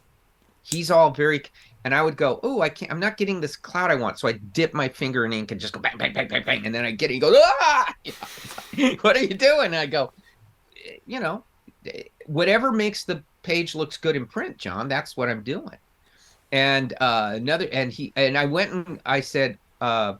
He's 0.63 0.93
all 0.93 1.11
very, 1.11 1.43
and 1.87 1.95
I 1.95 2.03
would 2.03 2.17
go, 2.17 2.41
oh, 2.43 2.63
I 2.63 2.69
can't, 2.69 2.91
I'm 2.91 2.99
not 2.99 3.17
getting 3.17 3.41
this 3.41 3.55
cloud 3.55 3.93
I 3.93 3.95
want, 3.95 4.19
so 4.19 4.27
I 4.27 4.33
dip 4.33 4.75
my 4.75 4.89
finger 4.89 5.25
in 5.25 5.33
ink 5.33 5.53
and 5.53 5.61
just 5.61 5.73
go 5.73 5.79
bang, 5.79 5.97
bang, 5.97 6.13
bang, 6.13 6.27
bang, 6.27 6.43
bang, 6.45 6.67
and 6.67 6.75
then 6.75 6.85
I 6.85 6.91
get 6.91 7.13
it. 7.13 7.15
He 7.15 7.21
goes, 7.21 7.37
ah, 7.39 7.95
what 9.03 9.17
are 9.17 9.23
you 9.23 9.35
doing? 9.35 9.67
And 9.67 9.77
I 9.77 9.87
go, 9.87 10.13
you 11.07 11.21
know, 11.21 11.45
whatever 12.27 12.73
makes 12.73 13.05
the 13.05 13.23
page 13.45 13.77
looks 13.77 13.99
good 13.99 14.17
in 14.17 14.27
print, 14.27 14.59
John. 14.59 14.89
That's 14.89 15.17
what 15.17 15.29
I'm 15.29 15.45
doing. 15.45 15.77
And 16.51 16.93
uh, 17.01 17.35
another, 17.37 17.69
and 17.71 17.93
he, 17.93 18.13
and 18.17 18.37
I 18.37 18.47
went 18.47 18.73
and 18.73 19.01
I 19.07 19.21
said, 19.21 19.57
uh, 19.81 20.15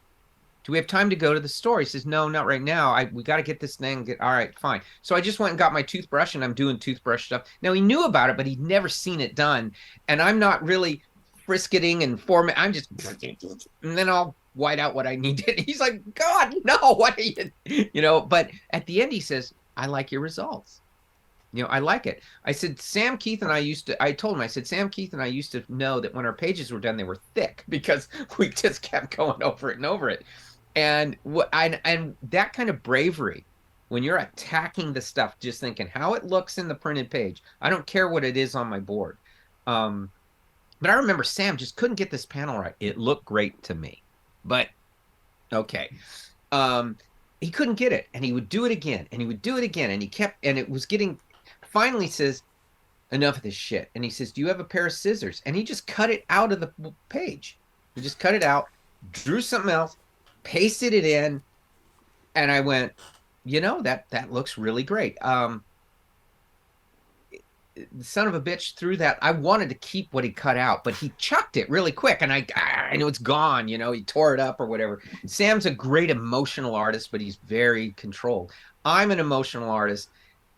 do 0.63 0.71
we 0.71 0.79
have 0.79 0.87
time 0.87 1.11
to 1.11 1.17
go 1.17 1.35
to 1.35 1.41
the 1.41 1.49
store? 1.49 1.81
He 1.81 1.87
says, 1.87 2.07
no, 2.07 2.29
not 2.29 2.47
right 2.47 2.63
now. 2.63 2.93
I 2.93 3.11
we 3.13 3.25
got 3.25 3.39
to 3.39 3.43
get 3.43 3.59
this 3.59 3.75
thing. 3.75 4.05
Get 4.05 4.21
all 4.21 4.31
right, 4.31 4.57
fine. 4.57 4.83
So 5.03 5.17
I 5.17 5.21
just 5.21 5.41
went 5.41 5.51
and 5.51 5.59
got 5.59 5.73
my 5.73 5.83
toothbrush, 5.83 6.37
and 6.37 6.45
I'm 6.45 6.55
doing 6.55 6.79
toothbrush 6.79 7.27
stuff. 7.27 7.49
Now 7.61 7.73
he 7.73 7.81
knew 7.81 8.05
about 8.05 8.31
it, 8.31 8.37
but 8.37 8.47
he'd 8.47 8.61
never 8.61 8.89
seen 8.89 9.21
it 9.21 9.35
done, 9.35 9.73
and 10.07 10.23
I'm 10.23 10.39
not 10.39 10.65
really 10.65 11.03
frisketing 11.47 12.03
and 12.03 12.21
forming. 12.21 12.55
I'm 12.59 12.73
just, 12.73 12.91
and 13.83 13.97
then 13.97 14.09
I'll 14.09 14.35
white 14.55 14.81
out 14.81 14.95
what 14.95 15.07
I 15.07 15.15
needed. 15.17 15.61
He's 15.61 15.81
like, 15.81 16.03
God, 16.15 16.55
no, 16.65 16.95
what 16.95 17.17
are 17.17 17.23
you, 17.23 17.51
you 17.65 18.03
know? 18.03 18.21
But 18.21 18.51
at 18.71 18.85
the 18.87 19.01
end, 19.01 19.13
he 19.13 19.21
says, 19.21 19.55
I 19.77 19.87
like 19.87 20.11
your 20.11 20.21
results. 20.21 20.81
You 21.53 21.63
know, 21.63 21.69
I 21.69 21.79
like 21.79 22.07
it. 22.07 22.23
I 22.45 22.53
said, 22.53 22.81
Sam 22.81 23.17
Kieth 23.17 23.41
and 23.41 23.53
I 23.53 23.59
used 23.59 23.87
to, 23.87 24.03
I 24.03 24.13
told 24.13 24.35
him, 24.35 24.43
I 24.43 24.47
said, 24.47 24.67
Sam 24.67 24.91
Kieth 24.91 25.13
and 25.13 25.23
I 25.23 25.27
used 25.27 25.53
to 25.53 25.65
know 25.69 26.01
that 26.01 26.13
when 26.13 26.27
our 26.27 26.33
pages 26.33 26.73
were 26.73 26.81
done, 26.81 26.97
they 26.97 27.05
were 27.05 27.21
thick 27.35 27.65
because 27.69 28.09
we 28.37 28.49
just 28.49 28.83
kept 28.83 29.17
going 29.17 29.43
over 29.43 29.71
it 29.71 29.77
and 29.77 29.87
over 29.87 30.11
it. 30.11 30.25
And 30.75 31.17
what 31.23 31.49
I, 31.55 31.81
and 31.85 32.15
that 32.31 32.53
kind 32.53 32.69
of 32.69 32.83
bravery, 32.83 33.47
when 33.89 34.03
you're 34.03 34.19
attacking 34.19 34.93
the 34.93 35.01
stuff, 35.01 35.39
just 35.39 35.61
thinking 35.61 35.87
how 35.87 36.13
it 36.15 36.25
looks 36.25 36.59
in 36.59 36.69
the 36.69 36.75
printed 36.75 37.11
page, 37.11 37.43
I 37.63 37.71
don't 37.71 37.87
care 37.87 38.09
what 38.09 38.25
it 38.25 38.37
is 38.37 38.55
on 38.55 38.67
my 38.67 38.81
board. 38.81 39.17
Um, 39.67 40.11
but 40.81 40.91
I 40.91 40.95
remember 40.95 41.25
Sam 41.25 41.57
just 41.57 41.77
couldn't 41.77 41.97
get 41.97 42.11
this 42.11 42.27
panel 42.27 42.59
right. 42.59 42.75
It 42.81 42.99
looked 42.99 43.25
great 43.25 43.63
to 43.65 43.75
me, 43.75 44.03
but 44.45 44.69
okay. 45.53 45.91
Um, 46.53 46.97
he 47.41 47.51
couldn't 47.51 47.75
get 47.75 47.93
it, 47.93 48.09
and 48.15 48.25
he 48.25 48.33
would 48.33 48.49
do 48.49 48.65
it 48.65 48.73
again, 48.73 49.07
and 49.13 49.21
he 49.21 49.27
would 49.27 49.43
do 49.43 49.57
it 49.57 49.65
again, 49.65 49.91
and 49.91 50.01
he 50.01 50.09
kept, 50.09 50.45
and 50.45 50.59
it 50.59 50.69
was 50.69 50.87
getting. 50.87 51.19
Finally, 51.63 52.09
says, 52.09 52.43
"Enough 53.11 53.39
of 53.39 53.43
this 53.43 53.55
shit." 53.55 53.91
And 53.95 54.05
he 54.05 54.11
says, 54.11 54.33
"Do 54.33 54.41
you 54.41 54.49
have 54.49 54.61
a 54.61 54.65
pair 54.65 54.87
of 54.87 54.93
scissors?" 54.93 55.43
And 55.47 55.55
he 55.55 55.63
just 55.63 55.87
cut 55.87 56.11
it 56.11 56.25
out 56.31 56.53
of 56.53 56.61
the 56.61 56.73
page. 57.09 57.59
He 57.95 58.01
just 58.01 58.19
cut 58.19 58.35
it 58.35 58.43
out, 58.43 58.69
drew 59.13 59.41
something 59.41 59.71
else, 59.71 59.97
pasted 60.43 60.95
it 60.95 61.05
in, 61.05 61.43
and 62.35 62.53
I 62.53 62.61
went, 62.61 62.93
you 63.47 63.61
know 63.61 63.81
that 63.83 64.11
that 64.11 64.33
looks 64.33 64.59
really 64.59 64.83
great. 64.83 65.17
Um, 65.23 65.65
son 68.01 68.27
of 68.27 68.35
a 68.35 68.41
bitch 68.41 68.75
threw 68.75 68.97
that. 68.97 69.19
I 69.23 69.33
wanted 69.33 69.69
to 69.69 69.75
keep 69.77 70.13
what 70.13 70.25
he 70.25 70.31
cut 70.31 70.57
out, 70.57 70.85
but 70.85 70.95
he 70.95 71.13
chucked 71.19 71.57
it 71.57 71.69
really 71.69 71.93
quick, 71.93 72.23
and 72.23 72.33
I 72.33 72.47
I 72.55 72.97
know 72.97 73.09
it's 73.09 73.19
gone. 73.19 73.69
You 73.69 73.79
know, 73.79 73.93
he 73.93 74.03
tore 74.03 74.35
it 74.35 74.41
up 74.41 74.61
or 74.61 74.67
whatever. 74.67 75.03
Sam's 75.27 75.67
a 75.67 75.71
great 75.71 76.11
emotional 76.11 76.75
artist, 76.75 77.11
but 77.11 77.21
he's 77.21 77.37
very 77.37 77.91
controlled. 77.93 78.53
I'm 78.85 79.11
an 79.11 79.21
emotional 79.21 79.71
artist, 79.71 80.11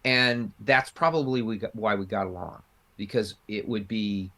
and 0.05 0.53
that's 0.61 0.91
probably 0.91 1.43
we 1.43 1.59
got, 1.59 1.75
why 1.75 1.95
we 1.95 2.07
got 2.07 2.27
along 2.27 2.63
because 2.97 3.37
it 3.47 3.67
would 3.67 3.89
be 3.89 4.31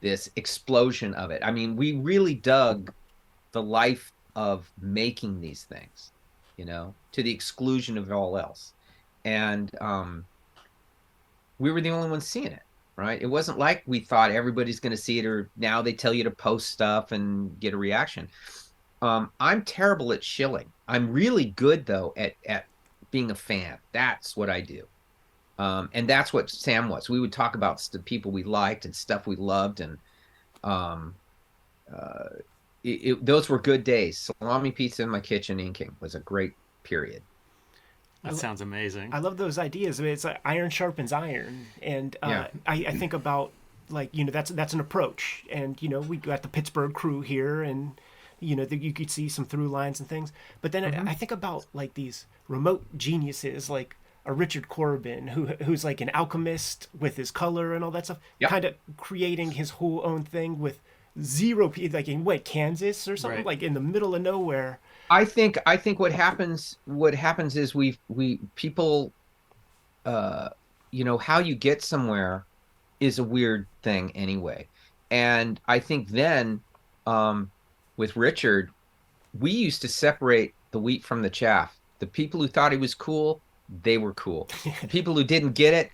this 0.00 0.30
explosion 0.36 1.14
of 1.14 1.30
it. 1.30 1.42
I 1.44 1.50
mean, 1.50 1.76
we 1.76 1.92
really 1.92 2.34
dug 2.34 2.92
the 3.52 3.62
life 3.62 4.12
of 4.34 4.70
making 4.80 5.40
these 5.40 5.64
things, 5.64 6.12
you 6.56 6.64
know, 6.64 6.94
to 7.12 7.22
the 7.22 7.30
exclusion 7.30 7.98
of 7.98 8.10
all 8.10 8.38
else, 8.38 8.72
and 9.24 9.70
um 9.80 10.24
we 11.60 11.70
were 11.70 11.80
the 11.80 11.90
only 11.90 12.10
ones 12.10 12.26
seeing 12.26 12.48
it 12.48 12.62
right? 13.00 13.22
It 13.22 13.26
wasn't 13.26 13.58
like 13.58 13.82
we 13.86 14.00
thought 14.00 14.30
everybody's 14.30 14.78
going 14.78 14.90
to 14.90 14.96
see 14.96 15.18
it 15.18 15.24
or 15.24 15.48
now 15.56 15.80
they 15.80 15.94
tell 15.94 16.12
you 16.12 16.22
to 16.24 16.30
post 16.30 16.68
stuff 16.68 17.12
and 17.12 17.58
get 17.58 17.72
a 17.72 17.76
reaction. 17.76 18.28
Um, 19.02 19.30
i'm 19.40 19.62
terrible 19.62 20.12
at 20.12 20.22
shilling. 20.22 20.70
I'm 20.86 21.10
really 21.10 21.46
good 21.46 21.86
though 21.86 22.12
at 22.18 22.34
at 22.46 22.66
being 23.10 23.30
a 23.30 23.34
fan. 23.34 23.78
That's 23.92 24.36
what 24.36 24.50
i 24.50 24.60
do. 24.60 24.86
Um, 25.58 25.88
and 25.94 26.06
that's 26.06 26.32
what 26.34 26.50
sam 26.50 26.90
was. 26.90 27.08
We 27.08 27.20
would 27.20 27.32
talk 27.32 27.54
about 27.54 27.80
the 27.90 28.00
people 28.00 28.30
we 28.30 28.42
liked 28.42 28.84
and 28.84 28.94
stuff 28.94 29.26
we 29.26 29.36
loved 29.36 29.80
and 29.80 29.96
um, 30.62 31.14
uh, 31.90 32.36
it, 32.84 32.88
it, 32.88 33.26
those 33.26 33.48
were 33.48 33.58
good 33.58 33.82
days. 33.82 34.30
Salami 34.40 34.70
pizza 34.70 35.02
in 35.02 35.08
my 35.08 35.20
kitchen 35.20 35.58
inking 35.58 35.96
was 36.00 36.14
a 36.14 36.20
great 36.20 36.52
period 36.82 37.22
that 38.22 38.36
sounds 38.36 38.60
amazing. 38.60 39.14
I 39.14 39.18
love 39.18 39.36
those 39.36 39.58
ideas. 39.58 39.98
I 39.98 40.02
mean, 40.02 40.12
it's 40.12 40.24
like 40.24 40.40
iron 40.44 40.70
sharpens 40.70 41.12
iron, 41.12 41.66
and 41.82 42.16
uh, 42.22 42.28
yeah. 42.28 42.46
I, 42.66 42.74
I 42.88 42.92
think 42.92 43.12
about 43.12 43.52
like 43.88 44.10
you 44.12 44.24
know 44.24 44.30
that's 44.30 44.50
that's 44.50 44.74
an 44.74 44.80
approach, 44.80 45.44
and 45.50 45.80
you 45.80 45.88
know 45.88 46.00
we 46.00 46.18
got 46.18 46.42
the 46.42 46.48
Pittsburgh 46.48 46.92
crew 46.92 47.22
here, 47.22 47.62
and 47.62 47.98
you 48.38 48.56
know 48.56 48.64
the, 48.64 48.76
you 48.76 48.92
could 48.92 49.10
see 49.10 49.28
some 49.28 49.44
through 49.44 49.68
lines 49.68 50.00
and 50.00 50.08
things. 50.08 50.32
But 50.60 50.72
then 50.72 50.82
mm-hmm. 50.82 51.08
I, 51.08 51.12
I 51.12 51.14
think 51.14 51.30
about 51.30 51.66
like 51.72 51.94
these 51.94 52.26
remote 52.46 52.84
geniuses, 52.96 53.70
like 53.70 53.96
a 54.26 54.34
Richard 54.34 54.68
Corbin, 54.68 55.28
who 55.28 55.46
who's 55.64 55.84
like 55.84 56.02
an 56.02 56.10
alchemist 56.10 56.88
with 56.98 57.16
his 57.16 57.30
color 57.30 57.74
and 57.74 57.82
all 57.82 57.90
that 57.92 58.04
stuff, 58.04 58.18
yep. 58.38 58.50
kind 58.50 58.66
of 58.66 58.74
creating 58.98 59.52
his 59.52 59.70
whole 59.70 60.02
own 60.04 60.24
thing 60.24 60.58
with 60.58 60.80
zero 61.20 61.72
like 61.90 62.08
in 62.08 62.24
what 62.24 62.44
Kansas 62.44 63.08
or 63.08 63.16
something 63.16 63.38
right. 63.38 63.46
like 63.46 63.62
in 63.62 63.74
the 63.74 63.80
middle 63.80 64.14
of 64.14 64.22
nowhere 64.22 64.78
I 65.10 65.24
think 65.24 65.58
I 65.66 65.76
think 65.76 65.98
what 65.98 66.12
happens 66.12 66.78
what 66.84 67.14
happens 67.14 67.56
is 67.56 67.74
we 67.74 67.98
we 68.08 68.38
people 68.54 69.12
uh 70.06 70.50
you 70.92 71.04
know 71.04 71.18
how 71.18 71.40
you 71.40 71.56
get 71.56 71.82
somewhere 71.82 72.46
is 73.00 73.18
a 73.18 73.24
weird 73.24 73.66
thing 73.82 74.12
anyway. 74.14 74.68
And 75.10 75.60
I 75.66 75.80
think 75.80 76.08
then 76.10 76.60
um 77.06 77.50
with 77.96 78.16
Richard 78.16 78.70
we 79.38 79.50
used 79.50 79.82
to 79.82 79.88
separate 79.88 80.54
the 80.70 80.78
wheat 80.78 81.04
from 81.04 81.22
the 81.22 81.30
chaff. 81.30 81.76
The 81.98 82.06
people 82.06 82.40
who 82.40 82.48
thought 82.48 82.72
he 82.72 82.78
was 82.78 82.94
cool, 82.94 83.42
they 83.82 83.98
were 83.98 84.14
cool. 84.14 84.48
the 84.80 84.88
people 84.88 85.14
who 85.14 85.24
didn't 85.24 85.52
get 85.52 85.74
it, 85.74 85.90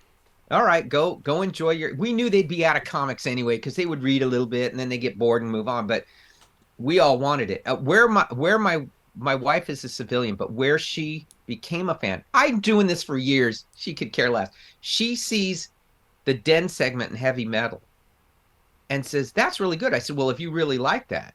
all 0.51 0.63
right, 0.63 0.87
go 0.87 1.15
go 1.15 1.41
enjoy 1.41 1.71
your. 1.71 1.95
We 1.95 2.13
knew 2.13 2.29
they'd 2.29 2.47
be 2.47 2.65
out 2.65 2.77
of 2.77 2.83
comics 2.83 3.27
anyway 3.27 3.57
because 3.57 3.75
they 3.75 3.85
would 3.85 4.03
read 4.03 4.21
a 4.21 4.27
little 4.27 4.45
bit 4.45 4.71
and 4.71 4.79
then 4.79 4.89
they 4.89 4.97
get 4.97 5.17
bored 5.17 5.41
and 5.41 5.51
move 5.51 5.67
on. 5.67 5.87
But 5.87 6.05
we 6.77 6.99
all 6.99 7.17
wanted 7.19 7.51
it. 7.51 7.63
Uh, 7.65 7.75
where 7.75 8.07
my 8.07 8.25
where 8.31 8.59
my 8.59 8.85
my 9.17 9.35
wife 9.35 9.69
is 9.69 9.83
a 9.83 9.89
civilian, 9.89 10.35
but 10.35 10.53
where 10.53 10.77
she 10.77 11.25
became 11.45 11.89
a 11.89 11.95
fan, 11.95 12.23
I'm 12.33 12.59
doing 12.59 12.87
this 12.87 13.03
for 13.03 13.17
years. 13.17 13.65
She 13.75 13.93
could 13.93 14.13
care 14.13 14.29
less. 14.29 14.49
She 14.81 15.15
sees 15.15 15.69
the 16.25 16.33
Den 16.33 16.69
segment 16.69 17.11
in 17.11 17.17
heavy 17.17 17.45
metal 17.45 17.81
and 18.89 19.05
says, 19.05 19.31
That's 19.31 19.59
really 19.59 19.77
good. 19.77 19.93
I 19.93 19.99
said, 19.99 20.15
Well, 20.15 20.29
if 20.29 20.39
you 20.39 20.51
really 20.51 20.77
like 20.77 21.07
that, 21.07 21.33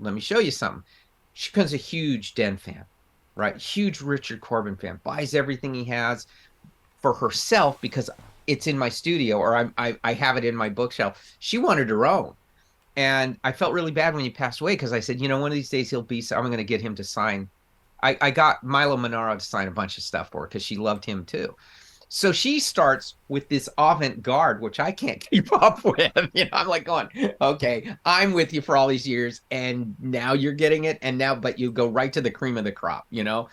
let 0.00 0.14
me 0.14 0.20
show 0.20 0.38
you 0.38 0.50
something. 0.50 0.82
She 1.34 1.50
becomes 1.50 1.74
a 1.74 1.78
huge 1.78 2.34
Den 2.34 2.56
fan, 2.56 2.84
right? 3.34 3.56
Huge 3.56 4.00
Richard 4.00 4.40
Corbin 4.40 4.76
fan, 4.76 5.00
buys 5.04 5.34
everything 5.34 5.74
he 5.74 5.84
has 5.84 6.26
for 7.00 7.12
herself 7.12 7.80
because 7.80 8.10
it's 8.46 8.66
in 8.66 8.78
my 8.78 8.88
studio 8.88 9.38
or 9.38 9.56
I'm, 9.56 9.74
I, 9.76 9.96
I 10.02 10.14
have 10.14 10.36
it 10.36 10.44
in 10.44 10.56
my 10.56 10.68
bookshelf. 10.68 11.36
She 11.38 11.58
wanted 11.58 11.88
her 11.90 12.06
own 12.06 12.34
and 12.96 13.38
I 13.44 13.52
felt 13.52 13.74
really 13.74 13.90
bad 13.90 14.14
when 14.14 14.24
he 14.24 14.30
passed 14.30 14.60
away 14.60 14.72
because 14.72 14.92
I 14.92 15.00
said, 15.00 15.20
you 15.20 15.28
know, 15.28 15.38
one 15.38 15.50
of 15.50 15.54
these 15.54 15.68
days 15.68 15.90
he'll 15.90 16.02
be. 16.02 16.22
So 16.22 16.36
I'm 16.36 16.46
going 16.46 16.56
to 16.56 16.64
get 16.64 16.80
him 16.80 16.94
to 16.94 17.04
sign. 17.04 17.48
I, 18.02 18.16
I 18.20 18.30
got 18.30 18.64
Milo 18.64 18.96
Manara 18.96 19.34
to 19.34 19.44
sign 19.44 19.68
a 19.68 19.72
bunch 19.72 19.98
of 19.98 20.04
stuff 20.04 20.30
for 20.30 20.42
her 20.42 20.46
because 20.46 20.62
she 20.62 20.76
loved 20.76 21.04
him 21.04 21.24
too. 21.24 21.54
So 22.08 22.30
she 22.30 22.60
starts 22.60 23.16
with 23.28 23.48
this 23.48 23.68
avant 23.78 24.22
garde, 24.22 24.62
which 24.62 24.78
I 24.78 24.92
can't 24.92 25.20
keep 25.30 25.52
up 25.52 25.84
with. 25.84 26.12
You 26.32 26.44
know, 26.44 26.50
I'm 26.52 26.68
like 26.68 26.84
going, 26.84 27.08
okay, 27.40 27.94
I'm 28.04 28.32
with 28.32 28.52
you 28.52 28.60
for 28.62 28.76
all 28.76 28.86
these 28.88 29.06
years, 29.06 29.42
and 29.50 29.94
now 30.00 30.32
you're 30.32 30.52
getting 30.52 30.84
it, 30.84 30.98
and 31.02 31.18
now, 31.18 31.34
but 31.34 31.58
you 31.58 31.72
go 31.72 31.88
right 31.88 32.12
to 32.12 32.20
the 32.20 32.30
cream 32.30 32.56
of 32.56 32.64
the 32.64 32.72
crop, 32.72 33.06
you 33.10 33.24
know, 33.24 33.48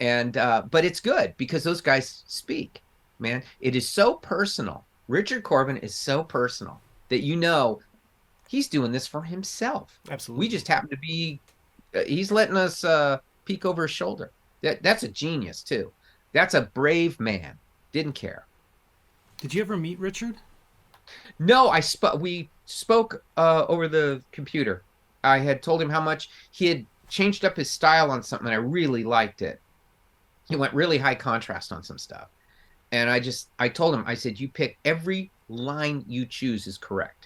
and 0.00 0.36
uh, 0.36 0.62
but 0.70 0.84
it's 0.84 1.00
good 1.00 1.34
because 1.36 1.64
those 1.64 1.80
guys 1.80 2.22
speak, 2.26 2.82
man. 3.18 3.42
It 3.60 3.74
is 3.74 3.88
so 3.88 4.14
personal. 4.14 4.84
Richard 5.08 5.42
Corbin 5.42 5.78
is 5.78 5.94
so 5.94 6.22
personal 6.22 6.80
that 7.08 7.22
you 7.22 7.36
know 7.36 7.80
he's 8.48 8.66
doing 8.66 8.90
this 8.90 9.06
for 9.06 9.22
himself. 9.22 10.00
Absolutely. 10.10 10.46
We 10.46 10.50
just 10.50 10.66
happen 10.66 10.90
to 10.90 10.96
be. 10.96 11.38
Uh, 11.94 12.00
he's 12.04 12.32
letting 12.32 12.56
us 12.56 12.82
uh, 12.82 13.18
peek 13.44 13.64
over 13.64 13.82
his 13.82 13.92
shoulder. 13.92 14.32
That 14.62 14.82
that's 14.82 15.04
a 15.04 15.08
genius 15.08 15.62
too. 15.62 15.92
That's 16.32 16.54
a 16.54 16.62
brave 16.62 17.20
man. 17.20 17.56
Didn't 17.92 18.14
care. 18.14 18.46
Did 19.36 19.54
you 19.54 19.62
ever 19.62 19.76
meet 19.76 20.00
Richard? 20.00 20.36
No, 21.38 21.68
I 21.68 21.80
spoke. 21.80 22.20
We 22.20 22.50
spoke 22.66 23.22
uh, 23.36 23.64
over 23.68 23.86
the 23.86 24.22
computer. 24.32 24.82
I 25.22 25.38
had 25.38 25.62
told 25.62 25.80
him 25.80 25.90
how 25.90 26.00
much 26.00 26.30
he 26.50 26.66
had 26.66 26.84
changed 27.08 27.44
up 27.44 27.56
his 27.56 27.70
style 27.70 28.10
on 28.10 28.22
something. 28.22 28.46
And 28.46 28.54
I 28.54 28.58
really 28.58 29.04
liked 29.04 29.42
it. 29.42 29.60
He 30.48 30.56
went 30.56 30.74
really 30.74 30.98
high 30.98 31.14
contrast 31.14 31.72
on 31.72 31.82
some 31.82 31.98
stuff, 31.98 32.28
and 32.90 33.10
I 33.10 33.20
just 33.20 33.50
I 33.58 33.68
told 33.68 33.94
him 33.94 34.04
I 34.06 34.14
said 34.14 34.40
you 34.40 34.48
pick 34.48 34.78
every 34.84 35.30
line 35.50 36.04
you 36.06 36.24
choose 36.24 36.66
is 36.66 36.78
correct 36.78 37.17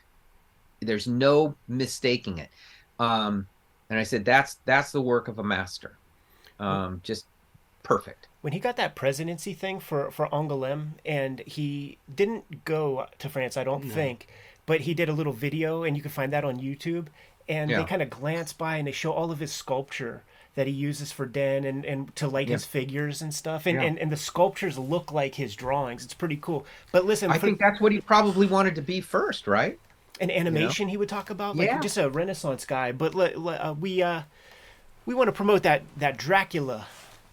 there's 0.82 1.06
no 1.06 1.54
mistaking 1.68 2.38
it. 2.38 2.50
Um, 2.98 3.46
and 3.90 3.98
I 3.98 4.02
said, 4.04 4.24
that's 4.24 4.58
that's 4.64 4.92
the 4.92 5.02
work 5.02 5.28
of 5.28 5.38
a 5.38 5.44
master. 5.44 5.96
Um, 6.58 7.00
just 7.02 7.26
perfect. 7.82 8.28
When 8.42 8.52
he 8.52 8.58
got 8.58 8.76
that 8.76 8.94
presidency 8.94 9.54
thing 9.54 9.80
for 9.80 10.10
for 10.10 10.28
Angoulême, 10.28 10.92
and 11.04 11.40
he 11.40 11.98
didn't 12.14 12.64
go 12.64 13.06
to 13.18 13.28
France, 13.28 13.56
I 13.56 13.64
don't 13.64 13.84
no. 13.84 13.94
think, 13.94 14.28
but 14.66 14.82
he 14.82 14.94
did 14.94 15.08
a 15.08 15.12
little 15.12 15.32
video, 15.32 15.82
and 15.84 15.96
you 15.96 16.02
can 16.02 16.10
find 16.10 16.32
that 16.32 16.44
on 16.44 16.58
YouTube. 16.58 17.06
And 17.48 17.70
yeah. 17.70 17.78
they 17.78 17.84
kind 17.84 18.02
of 18.02 18.08
glance 18.08 18.52
by 18.52 18.76
and 18.76 18.86
they 18.86 18.92
show 18.92 19.12
all 19.12 19.32
of 19.32 19.40
his 19.40 19.52
sculpture 19.52 20.22
that 20.54 20.68
he 20.68 20.72
uses 20.72 21.10
for 21.10 21.26
Den 21.26 21.64
and, 21.64 21.84
and 21.84 22.14
to 22.14 22.28
light 22.28 22.46
yeah. 22.46 22.52
his 22.52 22.64
figures 22.64 23.20
and 23.20 23.34
stuff. 23.34 23.66
And, 23.66 23.80
yeah. 23.80 23.86
and 23.88 23.98
and 23.98 24.12
the 24.12 24.16
sculptures 24.16 24.78
look 24.78 25.10
like 25.10 25.34
his 25.34 25.56
drawings. 25.56 26.04
It's 26.04 26.14
pretty 26.14 26.38
cool. 26.40 26.64
But 26.92 27.04
listen, 27.04 27.32
I 27.32 27.38
for... 27.38 27.46
think 27.46 27.58
that's 27.58 27.80
what 27.80 27.90
he 27.90 28.00
probably 28.00 28.46
wanted 28.46 28.76
to 28.76 28.82
be 28.82 29.00
first, 29.00 29.48
right? 29.48 29.78
An 30.20 30.30
animation 30.30 30.84
you 30.84 30.86
know? 30.86 30.90
he 30.92 30.96
would 30.98 31.08
talk 31.08 31.30
about 31.30 31.56
like 31.56 31.66
yeah. 31.68 31.80
just 31.80 31.96
a 31.96 32.08
renaissance 32.10 32.64
guy 32.66 32.92
but 32.92 33.14
uh, 33.16 33.74
we 33.78 34.02
uh 34.02 34.22
we 35.06 35.14
want 35.14 35.28
to 35.28 35.32
promote 35.32 35.62
that 35.64 35.82
that 35.96 36.16
Dracula 36.16 36.86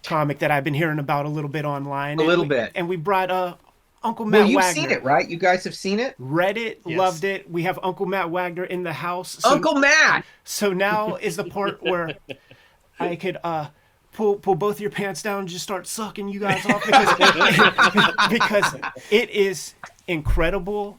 comic 0.04 0.38
that 0.40 0.50
I've 0.50 0.64
been 0.64 0.74
hearing 0.74 0.98
about 0.98 1.26
a 1.26 1.28
little 1.28 1.50
bit 1.50 1.64
online. 1.66 2.18
A 2.18 2.22
And 2.22 2.28
little 2.28 2.44
we- 2.46 2.48
bit. 2.48 2.72
And 2.74 2.88
we 2.88 2.96
brought 2.96 3.30
uh 3.30 3.54
Uncle 4.02 4.24
Matt 4.24 4.40
Well, 4.40 4.48
you've 4.50 4.62
Wagner. 4.62 4.82
seen 4.82 4.90
it, 4.90 5.02
right? 5.04 5.28
You 5.28 5.36
guys 5.36 5.62
have 5.64 5.74
seen 5.74 6.00
it. 6.00 6.14
Read 6.18 6.56
it, 6.56 6.80
Yes. 6.86 6.98
loved 6.98 7.22
it. 7.24 7.50
We 7.50 7.64
have 7.64 7.78
Uncle 7.82 8.06
Matt 8.06 8.30
Wagner 8.30 8.64
in 8.64 8.82
the 8.82 8.94
house. 8.94 9.36
So, 9.40 9.50
Uncle 9.50 9.74
Matt. 9.74 10.24
So 10.42 10.72
now 10.72 11.16
is 11.16 11.36
the 11.36 11.44
part 11.44 11.82
where 11.82 12.16
I 12.98 13.14
could 13.14 13.36
uh 13.44 13.68
pull 14.14 14.36
pull 14.36 14.54
both 14.54 14.80
your 14.80 14.90
pants 14.90 15.22
down 15.22 15.40
and 15.40 15.48
just 15.48 15.62
start 15.62 15.86
sucking 15.86 16.28
you 16.28 16.40
guys 16.40 16.64
off 16.66 16.84
because 16.84 17.14
because 18.30 18.74
it 19.10 19.28
is 19.30 19.74
incredible. 20.08 20.98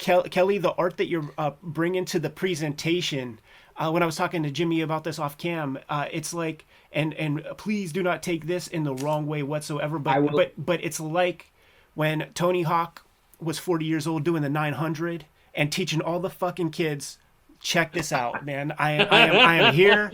Kel- 0.00 0.24
Kelley, 0.24 0.58
the 0.58 0.72
art 0.72 0.96
that 0.96 1.06
you're 1.08 1.30
uh, 1.38 1.52
bringing 1.62 2.04
to 2.06 2.18
the 2.18 2.30
presentation. 2.30 3.38
Uh, 3.76 3.90
when 3.90 4.02
I 4.02 4.06
was 4.06 4.16
talking 4.16 4.42
to 4.42 4.50
Jimmy 4.50 4.80
about 4.80 5.04
this 5.04 5.18
off 5.18 5.38
cam, 5.38 5.78
uh, 5.88 6.06
it's 6.10 6.34
like, 6.34 6.66
and 6.92 7.14
and 7.14 7.44
please 7.56 7.92
do 7.92 8.02
not 8.02 8.22
take 8.22 8.46
this 8.46 8.66
in 8.66 8.82
the 8.84 8.94
wrong 8.94 9.26
way 9.26 9.42
whatsoever. 9.42 9.98
But 9.98 10.32
but 10.32 10.52
but 10.58 10.82
it's 10.84 10.98
like 11.00 11.52
when 11.94 12.30
Tony 12.34 12.62
Hawk 12.62 13.04
was 13.40 13.58
40 13.58 13.84
years 13.86 14.06
old 14.06 14.24
doing 14.24 14.42
the 14.42 14.48
900 14.50 15.24
and 15.54 15.70
teaching 15.72 16.00
all 16.02 16.18
the 16.20 16.30
fucking 16.30 16.70
kids 16.70 17.18
check 17.60 17.92
this 17.92 18.10
out 18.12 18.44
man 18.50 18.72
i 18.78 18.92
am 18.92 19.08
i 19.10 19.18
am, 19.26 19.36
I 19.36 19.54
am 19.68 19.74
here 19.74 20.12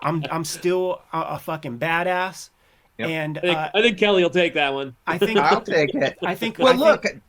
i'm 0.00 0.24
i'm 0.30 0.44
still 0.44 1.00
a, 1.12 1.20
a 1.20 1.38
fucking 1.38 1.78
badass 1.78 2.50
Yep. 2.98 3.08
and 3.10 3.38
I 3.38 3.40
think, 3.42 3.56
uh, 3.58 3.70
I 3.74 3.82
think 3.82 3.98
Kelley 3.98 4.22
will 4.22 4.30
take 4.30 4.54
that 4.54 4.72
one. 4.72 4.94
i 5.06 5.18
think 5.18 5.38
I'll 5.38 5.60
take 5.60 5.94
it. 5.94 6.16
i 6.22 6.34
think 6.34 6.58
Well, 6.58 6.72
I 6.72 6.76
look, 6.76 7.02
think 7.02 7.20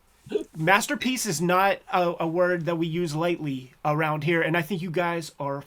masterpiece 0.55 1.25
is 1.25 1.41
not 1.41 1.78
a, 1.93 2.15
a 2.21 2.28
word 2.28 2.65
that 2.65 2.75
we 2.75 2.88
use 2.88 3.15
lightly 3.15 3.73
around 3.86 4.23
here 4.23 4.41
and 4.41 4.57
i 4.57 4.61
think 4.61 4.82
you 4.82 4.91
guys 4.91 5.32
are 5.39 5.63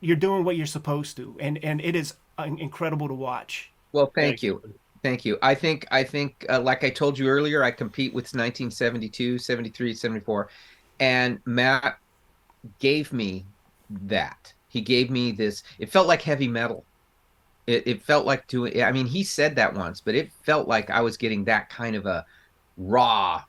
you're 0.00 0.16
doing 0.16 0.44
what 0.44 0.56
you're 0.56 0.66
supposed 0.66 1.16
to 1.16 1.36
and 1.40 1.62
and 1.64 1.80
it 1.80 1.96
is 1.96 2.14
uh, 2.38 2.42
incredible 2.58 3.08
to 3.08 3.14
watch 3.14 3.70
Well, 3.92 4.10
thank 4.14 4.42
you. 4.42 4.60
Thank 5.02 5.24
you. 5.24 5.38
I 5.42 5.54
think 5.54 5.86
I 5.90 6.02
think 6.02 6.46
uh, 6.48 6.60
like 6.60 6.82
I 6.82 6.90
told 6.90 7.18
you 7.18 7.28
earlier, 7.28 7.62
I 7.62 7.70
compete 7.70 8.14
with 8.14 8.24
1972, 8.24 9.38
73, 9.38 9.94
74 9.94 10.48
and 11.00 11.38
Matt 11.44 11.98
gave 12.78 13.12
me 13.12 13.44
that. 13.90 14.52
He 14.68 14.80
gave 14.80 15.10
me 15.10 15.32
this 15.32 15.62
it 15.78 15.90
felt 15.90 16.08
like 16.08 16.22
heavy 16.22 16.48
metal. 16.48 16.84
It 17.66 17.86
it 17.86 18.02
felt 18.02 18.26
like 18.26 18.46
doing 18.46 18.82
I 18.82 18.92
mean, 18.92 19.06
he 19.06 19.22
said 19.24 19.56
that 19.56 19.74
once, 19.74 20.00
but 20.00 20.14
it 20.14 20.32
felt 20.42 20.68
like 20.68 20.90
I 20.90 21.00
was 21.00 21.16
getting 21.16 21.44
that 21.44 21.68
kind 21.70 21.96
of 21.96 22.06
a 22.06 22.26
raw, 22.76 23.42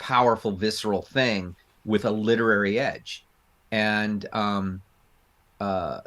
powerful, 0.00 0.52
visceral 0.52 1.02
thing 1.02 1.54
with 1.84 2.04
a 2.04 2.10
literary 2.10 2.78
edge. 2.78 3.24
And 3.70 4.26
um 4.32 4.82
uh 5.60 6.00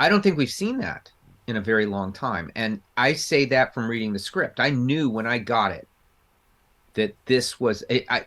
I 0.00 0.08
don't 0.08 0.22
think 0.22 0.36
we've 0.38 0.50
seen 0.50 0.78
that 0.78 1.12
in 1.46 1.56
a 1.56 1.60
very 1.60 1.86
long 1.86 2.12
time. 2.12 2.50
And 2.56 2.80
I 2.96 3.12
say 3.12 3.44
that 3.46 3.74
from 3.74 3.88
reading 3.88 4.12
the 4.12 4.18
script. 4.18 4.60
I 4.60 4.70
knew 4.70 5.10
when 5.10 5.26
I 5.26 5.38
got 5.38 5.72
it 5.72 5.86
that 6.94 7.14
this 7.26 7.60
was 7.60 7.84
I, 7.90 8.26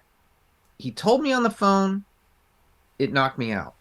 he 0.77 0.91
told 0.91 1.21
me 1.21 1.31
on 1.31 1.43
the 1.43 1.49
phone 1.49 2.03
it 2.99 3.13
knocked 3.13 3.37
me 3.37 3.51
out. 3.51 3.75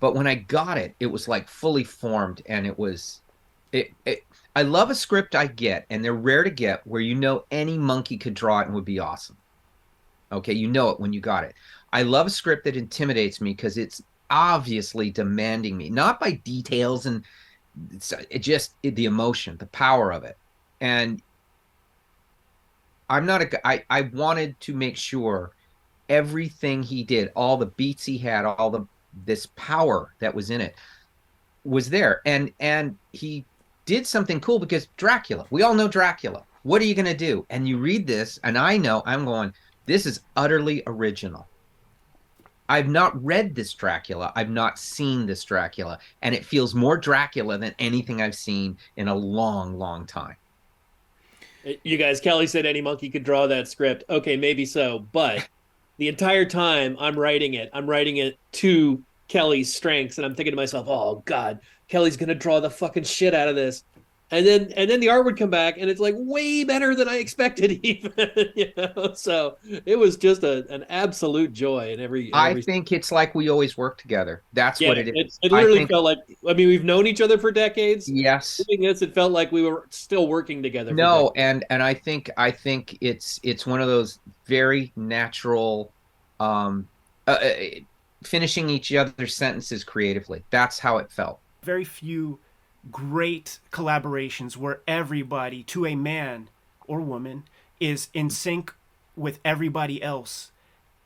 But 0.00 0.14
when 0.14 0.26
I 0.26 0.36
got 0.36 0.78
it, 0.78 0.94
it 1.00 1.06
was 1.06 1.26
like 1.26 1.48
fully 1.48 1.84
formed 1.84 2.42
and 2.46 2.66
it 2.66 2.78
was 2.78 3.20
it, 3.72 3.90
it 4.04 4.22
I 4.54 4.62
love 4.62 4.90
a 4.90 4.94
script 4.94 5.34
I 5.34 5.46
get 5.46 5.86
and 5.90 6.04
they're 6.04 6.14
rare 6.14 6.44
to 6.44 6.50
get 6.50 6.86
where 6.86 7.00
you 7.00 7.14
know 7.14 7.44
any 7.50 7.76
monkey 7.78 8.16
could 8.16 8.34
draw 8.34 8.60
it 8.60 8.66
and 8.66 8.74
would 8.74 8.84
be 8.84 8.98
awesome. 8.98 9.36
Okay, 10.30 10.52
you 10.52 10.68
know 10.68 10.90
it 10.90 11.00
when 11.00 11.12
you 11.12 11.20
got 11.20 11.44
it. 11.44 11.54
I 11.92 12.02
love 12.02 12.26
a 12.26 12.30
script 12.30 12.64
that 12.64 12.76
intimidates 12.76 13.40
me 13.40 13.52
because 13.52 13.78
it's 13.78 14.02
obviously 14.30 15.10
demanding 15.10 15.76
me, 15.76 15.88
not 15.88 16.20
by 16.20 16.32
details 16.32 17.06
and 17.06 17.24
it's 17.92 18.12
uh, 18.12 18.22
it 18.30 18.40
just 18.40 18.74
the 18.82 19.04
emotion, 19.04 19.56
the 19.56 19.66
power 19.66 20.12
of 20.12 20.24
it. 20.24 20.36
And 20.80 21.22
I'm 23.08 23.26
not 23.26 23.42
a 23.42 23.66
I 23.66 23.84
I 23.88 24.02
wanted 24.02 24.58
to 24.60 24.74
make 24.74 24.96
sure 24.96 25.52
everything 26.08 26.82
he 26.82 27.02
did, 27.02 27.30
all 27.34 27.56
the 27.56 27.66
beats 27.66 28.04
he 28.04 28.18
had, 28.18 28.44
all 28.44 28.70
the 28.70 28.86
this 29.24 29.46
power 29.56 30.14
that 30.20 30.34
was 30.34 30.50
in 30.50 30.60
it 30.60 30.74
was 31.64 31.88
there. 31.88 32.20
And 32.26 32.52
and 32.60 32.96
he 33.12 33.44
did 33.84 34.06
something 34.06 34.40
cool 34.40 34.58
because 34.58 34.88
Dracula. 34.96 35.46
We 35.50 35.62
all 35.62 35.74
know 35.74 35.88
Dracula. 35.88 36.44
What 36.62 36.82
are 36.82 36.86
you 36.86 36.94
going 36.94 37.06
to 37.06 37.16
do? 37.16 37.46
And 37.48 37.66
you 37.66 37.78
read 37.78 38.06
this 38.06 38.38
and 38.44 38.58
I 38.58 38.76
know 38.76 39.02
I'm 39.06 39.24
going 39.24 39.52
this 39.88 40.06
is 40.06 40.20
utterly 40.36 40.82
original. 40.86 41.48
I've 42.68 42.88
not 42.88 43.24
read 43.24 43.54
this 43.54 43.72
Dracula. 43.72 44.32
I've 44.36 44.50
not 44.50 44.78
seen 44.78 45.24
this 45.24 45.42
Dracula, 45.42 45.98
and 46.20 46.34
it 46.34 46.44
feels 46.44 46.74
more 46.74 46.98
Dracula 46.98 47.56
than 47.56 47.74
anything 47.78 48.20
I've 48.20 48.34
seen 48.34 48.76
in 48.96 49.08
a 49.08 49.14
long, 49.14 49.78
long 49.78 50.06
time. 50.06 50.36
Uh, 51.66 51.72
you 51.82 51.96
guys, 51.96 52.20
Kelley 52.20 52.46
said 52.46 52.66
any 52.66 52.82
monkey 52.82 53.08
could 53.08 53.24
draw 53.24 53.46
that 53.46 53.68
script. 53.68 54.04
Okay, 54.10 54.36
maybe 54.36 54.66
so, 54.66 55.00
but 55.12 55.48
the 55.96 56.08
entire 56.08 56.44
time 56.44 56.94
I'm 57.00 57.18
writing 57.18 57.54
it, 57.54 57.70
I'm 57.72 57.88
writing 57.88 58.18
it 58.18 58.38
to 58.52 59.02
Kelley's 59.28 59.74
strengths, 59.74 60.18
and 60.18 60.26
I'm 60.26 60.34
thinking 60.34 60.52
to 60.52 60.56
myself, 60.56 60.86
"Oh 60.88 61.22
God, 61.24 61.60
Kelley's 61.88 62.18
gonna 62.18 62.34
draw 62.34 62.60
the 62.60 62.70
fucking 62.70 63.04
shit 63.04 63.32
out 63.32 63.48
of 63.48 63.56
this," 63.56 63.84
and 64.30 64.46
then 64.46 64.72
and 64.76 64.90
then 64.90 65.00
the 65.00 65.08
art 65.08 65.24
would 65.24 65.36
come 65.38 65.48
back, 65.50 65.76
and 65.78 65.88
it's 65.88 66.00
like 66.00 66.14
way 66.18 66.62
better 66.64 66.94
than 66.94 67.08
I 67.08 67.16
expected, 67.16 67.72
even. 67.82 68.12
you 68.54 68.70
know, 68.76 69.14
so 69.14 69.56
it 69.86 69.98
was 69.98 70.16
just 70.16 70.42
a 70.44 70.66
an 70.72 70.84
absolute 70.90 71.52
joy 71.52 71.92
in 71.92 72.00
every. 72.00 72.26
in 72.28 72.34
I 72.34 72.50
every 72.50 72.62
think 72.62 72.92
it's 72.92 73.10
like 73.10 73.34
we 73.34 73.48
always 73.48 73.78
work 73.78 73.96
together. 73.98 74.42
That's 74.52 74.80
yeah, 74.80 74.88
what 74.88 74.98
it 74.98 75.08
is. 75.08 75.38
It, 75.42 75.46
it 75.46 75.52
I 75.52 75.56
literally 75.56 75.78
think- 75.78 75.90
felt 75.90 76.04
like. 76.04 76.18
I 76.48 76.52
mean, 76.52 76.68
we've 76.68 76.84
known 76.84 77.06
each 77.06 77.20
other 77.20 77.38
for 77.38 77.50
decades. 77.50 78.08
yes. 78.08 78.60
Doing 78.68 78.82
this, 78.82 79.00
it 79.02 79.14
felt 79.14 79.32
like 79.32 79.50
we 79.50 79.62
were 79.62 79.86
still 79.90 80.28
working 80.28 80.62
together. 80.62 80.90
for 80.90 80.96
No, 80.96 81.32
and 81.36 81.64
and 81.70 81.82
I 81.82 81.94
think 81.94 82.30
I 82.36 82.50
think 82.50 82.98
it's 83.00 83.40
it's 83.42 83.66
one 83.66 83.80
of 83.80 83.86
those 83.88 84.18
very 84.46 84.92
natural, 84.96 85.92
um, 86.40 86.86
uh, 87.26 87.30
uh, 87.42 87.52
finishing 88.24 88.68
each 88.68 88.92
other's 88.94 89.34
sentences 89.34 89.84
creatively. 89.84 90.42
That's 90.50 90.78
how 90.78 90.98
it 90.98 91.10
felt. 91.10 91.38
very 91.62 91.84
few 91.84 92.38
great 92.90 93.58
collaborations 93.72 94.56
where 94.56 94.80
everybody 94.86 95.62
to 95.64 95.86
a 95.86 95.94
man 95.94 96.48
or 96.86 97.00
woman 97.00 97.44
is 97.80 98.08
in 98.14 98.30
sync 98.30 98.72
with 99.16 99.38
everybody 99.44 100.02
else 100.02 100.52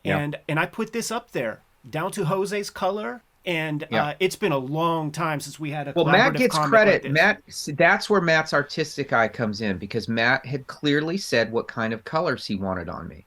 Yeah. 0.04 0.18
and 0.18 0.38
and 0.48 0.58
i 0.60 0.66
put 0.66 0.92
this 0.92 1.10
up 1.10 1.32
there 1.32 1.60
down 1.88 2.12
to 2.12 2.24
jose's 2.24 2.70
color 2.70 3.22
and 3.44 3.86
Yeah. 3.90 4.04
uh, 4.06 4.14
it's 4.20 4.36
been 4.36 4.52
a 4.52 4.58
long 4.58 5.10
time 5.10 5.40
since 5.40 5.58
we 5.58 5.70
had 5.70 5.88
a 5.88 5.92
Well, 5.96 6.04
Matt 6.04 6.34
gets 6.34 6.56
credit. 6.56 7.02
like. 7.04 7.12
Matt, 7.12 7.42
that's 7.76 8.08
where 8.08 8.20
Matt's 8.20 8.52
artistic 8.54 9.12
eye 9.12 9.26
comes 9.26 9.60
in 9.62 9.78
because 9.78 10.08
Matt 10.08 10.46
had 10.46 10.66
clearly 10.68 11.16
said 11.18 11.50
what 11.50 11.66
kind 11.66 11.92
of 11.92 12.04
colors 12.04 12.46
he 12.46 12.54
wanted 12.54 12.88
on 12.88 13.08
me. 13.08 13.26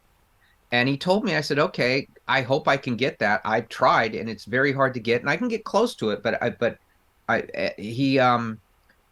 And 0.72 0.88
he 0.88 0.96
told 0.98 1.26
me, 1.26 1.36
I 1.36 1.42
said, 1.42 1.60
okay, 1.60 2.08
I 2.30 2.42
hope 2.44 2.68
I 2.70 2.78
can 2.78 2.96
get 2.96 3.20
that. 3.20 3.42
I've 3.44 3.68
tried 3.68 4.16
and 4.16 4.30
it's 4.30 4.46
very 4.46 4.72
hard 4.72 4.94
to 4.94 5.02
get 5.02 5.20
and 5.20 5.30
I 5.30 5.36
can 5.36 5.50
get 5.50 5.66
close 5.66 5.96
to 5.96 6.12
it, 6.12 6.24
but 6.24 6.42
I, 6.42 6.50
but 6.52 6.78
I, 7.28 7.42
uh, 7.42 7.70
he, 7.78 8.20
um, 8.20 8.60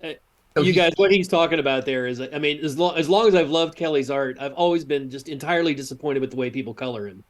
Uh, 0.04 0.14
so 0.56 0.62
you 0.64 0.74
guys, 0.74 0.94
what 0.98 1.12
he's 1.12 1.28
talking 1.28 1.60
about 1.60 1.86
there 1.86 2.06
is, 2.06 2.22
I 2.22 2.38
mean, 2.40 2.64
as 2.64 2.78
long 2.78 2.96
as 2.98 3.10
long 3.10 3.28
as 3.28 3.36
I've 3.36 3.50
loved 3.50 3.76
Kelley's 3.76 4.12
art, 4.12 4.38
I've 4.40 4.54
always 4.54 4.86
been 4.86 5.10
just 5.10 5.28
entirely 5.30 5.74
disappointed 5.74 6.22
with 6.22 6.32
the 6.32 6.38
way 6.38 6.50
people 6.52 6.74
color 6.76 7.08
him, 7.08 7.24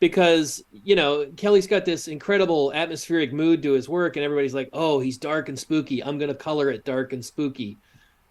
because 0.00 0.62
you 0.72 0.96
know 0.96 1.26
Kelley's 1.36 1.66
got 1.68 1.84
this 1.84 2.08
incredible 2.08 2.72
atmospheric 2.74 3.32
mood 3.32 3.62
to 3.62 3.72
his 3.72 3.88
work, 3.88 4.16
and 4.16 4.24
everybody's 4.24 4.54
like, 4.54 4.70
"Oh, 4.72 5.00
he's 5.00 5.18
dark 5.18 5.48
and 5.48 5.58
spooky. 5.58 6.02
I'm 6.02 6.18
gonna 6.18 6.34
color 6.34 6.70
it 6.70 6.84
dark 6.84 7.12
and 7.12 7.24
spooky." 7.24 7.78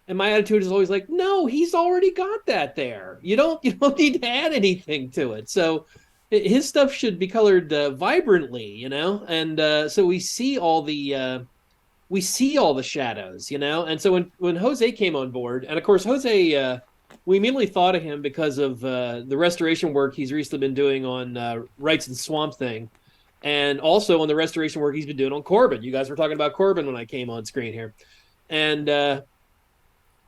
And 0.08 0.16
my 0.18 0.32
attitude 0.32 0.62
is 0.62 0.72
always 0.72 0.90
like, 0.90 1.08
"No, 1.08 1.46
he's 1.46 1.74
already 1.74 2.12
got 2.12 2.46
that 2.46 2.74
there. 2.76 3.18
You 3.22 3.36
don't 3.36 3.62
you 3.64 3.72
don't 3.74 3.98
need 3.98 4.20
to 4.22 4.28
add 4.28 4.52
anything 4.52 5.10
to 5.12 5.32
it." 5.34 5.48
So 5.48 5.86
his 6.30 6.68
stuff 6.68 6.92
should 6.92 7.18
be 7.18 7.26
colored 7.28 7.72
uh, 7.72 7.90
vibrantly, 7.90 8.66
you 8.66 8.88
know, 8.90 9.24
and 9.28 9.58
uh, 9.60 9.88
so 9.88 10.06
we 10.06 10.20
see 10.20 10.58
all 10.58 10.82
the. 10.82 11.14
Uh, 11.14 11.38
we 12.08 12.20
see 12.20 12.58
all 12.58 12.74
the 12.74 12.82
shadows, 12.82 13.50
you 13.50 13.58
know. 13.58 13.84
And 13.84 14.00
so 14.00 14.12
when 14.12 14.32
when 14.38 14.56
Jose 14.56 14.92
came 14.92 15.16
on 15.16 15.30
board, 15.30 15.64
and 15.64 15.78
of 15.78 15.84
course 15.84 16.04
Jose, 16.04 16.56
uh, 16.56 16.78
we 17.26 17.36
immediately 17.36 17.66
thought 17.66 17.94
of 17.94 18.02
him 18.02 18.22
because 18.22 18.58
of 18.58 18.82
uh, 18.84 19.22
the 19.26 19.36
restoration 19.36 19.92
work 19.92 20.14
he's 20.14 20.32
recently 20.32 20.66
been 20.66 20.74
doing 20.74 21.04
on 21.04 21.36
uh, 21.36 21.62
Wrightson 21.80 22.16
Swamp 22.16 22.54
Thing, 22.54 22.88
and 23.42 23.80
also 23.80 24.22
on 24.22 24.28
the 24.28 24.34
restoration 24.34 24.80
work 24.80 24.94
he's 24.94 25.06
been 25.06 25.16
doing 25.16 25.32
on 25.32 25.42
Corbin. 25.42 25.82
You 25.82 25.92
guys 25.92 26.08
were 26.08 26.16
talking 26.16 26.34
about 26.34 26.54
Corbin 26.54 26.86
when 26.86 26.96
I 26.96 27.04
came 27.04 27.28
on 27.28 27.44
screen 27.44 27.72
here, 27.72 27.94
and 28.48 28.88
uh, 28.88 29.22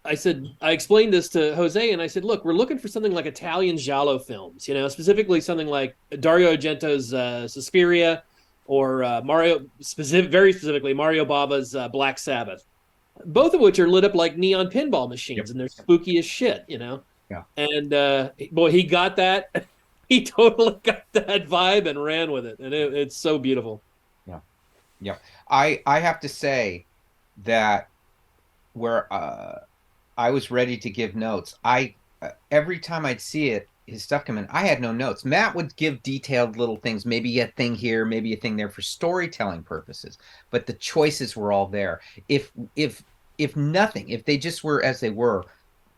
I 0.05 0.14
said 0.14 0.55
I 0.61 0.72
explained 0.72 1.12
this 1.12 1.28
to 1.31 1.55
Jose, 1.55 1.93
and 1.93 2.03
I 2.03 2.07
said, 2.07 2.24
look, 2.24 2.45
we're 2.45 2.53
looking 2.53 2.78
for 2.78 2.89
something 2.89 3.12
like 3.12 3.24
Italian 3.24 3.78
giallo 3.78 4.18
films, 4.18 4.68
you 4.68 4.74
know, 4.74 4.89
specifically 4.89 5.41
something 5.41 5.66
like 5.66 5.97
Dario 6.20 6.55
Argento's 6.55 7.14
uh, 7.14 7.49
Suspiria 7.49 8.22
or 8.71 9.03
uh, 9.03 9.21
Mario, 9.23 9.66
specific, 9.81 10.31
very 10.31 10.53
specifically 10.53 10.95
Mario 10.95 11.25
Bava's 11.25 11.75
uh, 11.75 11.89
Black 11.89 12.21
Sabbath, 12.21 12.64
both 13.25 13.53
of 13.53 13.61
which 13.61 13.81
are 13.81 13.89
lit 13.89 14.05
up 14.05 14.14
like 14.14 14.37
neon 14.39 14.71
pinball 14.71 15.09
machines, 15.09 15.39
Yep. 15.39 15.49
and 15.49 15.59
they're 15.61 15.68
spooky 15.68 16.18
as 16.18 16.25
shit, 16.25 16.64
you 16.68 16.79
know. 16.79 17.03
Yeah. 17.29 17.43
And 17.57 17.93
uh, 17.93 18.31
boy, 18.53 18.71
he 18.71 18.85
got 18.85 19.16
that. 19.16 19.66
he 20.09 20.23
totally 20.25 20.79
got 20.85 21.03
that 21.14 21.49
vibe 21.49 21.89
and 21.89 22.01
ran 22.01 22.31
with 22.31 22.47
it, 22.47 22.61
and 22.61 22.73
it, 22.73 22.95
it's 22.95 23.16
so 23.16 23.41
beautiful. 23.41 23.83
Yeah. 24.25 24.39
Yeah. 25.01 25.16
I 25.51 25.83
I 25.85 25.99
have 25.99 26.21
to 26.21 26.29
say 26.29 26.87
that 27.43 27.89
where 28.75 29.12
uh, 29.12 29.62
I 30.16 30.31
was 30.31 30.53
ready 30.53 30.77
to 30.77 30.91
give 30.91 31.16
notes. 31.16 31.57
I 31.64 31.97
uh, 32.23 32.29
every 32.53 32.79
time 32.79 33.05
I'd 33.05 33.21
see 33.21 33.51
it, 33.51 33.68
his 33.91 34.03
stuff 34.03 34.24
come 34.24 34.38
in, 34.38 34.47
I 34.51 34.66
had 34.66 34.80
no 34.80 34.93
notes. 34.93 35.24
Matt 35.24 35.55
would 35.55 35.74
give 35.76 36.03
detailed 36.03 36.57
little 36.57 36.76
things, 36.76 37.05
maybe 37.05 37.41
a 37.41 37.47
thing 37.49 37.74
here, 37.74 38.05
maybe 38.05 38.32
a 38.32 38.36
thing 38.36 38.57
there 38.57 38.68
for 38.68 38.82
storytelling 38.82 39.62
purposes, 39.62 40.18
but 40.51 40.66
the 40.66 40.72
choices 40.74 41.36
were 41.36 41.53
all 41.53 41.66
there. 41.66 42.01
If 42.28 42.53
if 42.76 43.03
if 43.38 43.57
nothing, 43.57 44.09
if 44.09 44.24
they 44.24 44.36
just 44.36 44.62
were 44.62 44.82
as 44.82 45.01
they 45.01 45.11
were, 45.11 45.45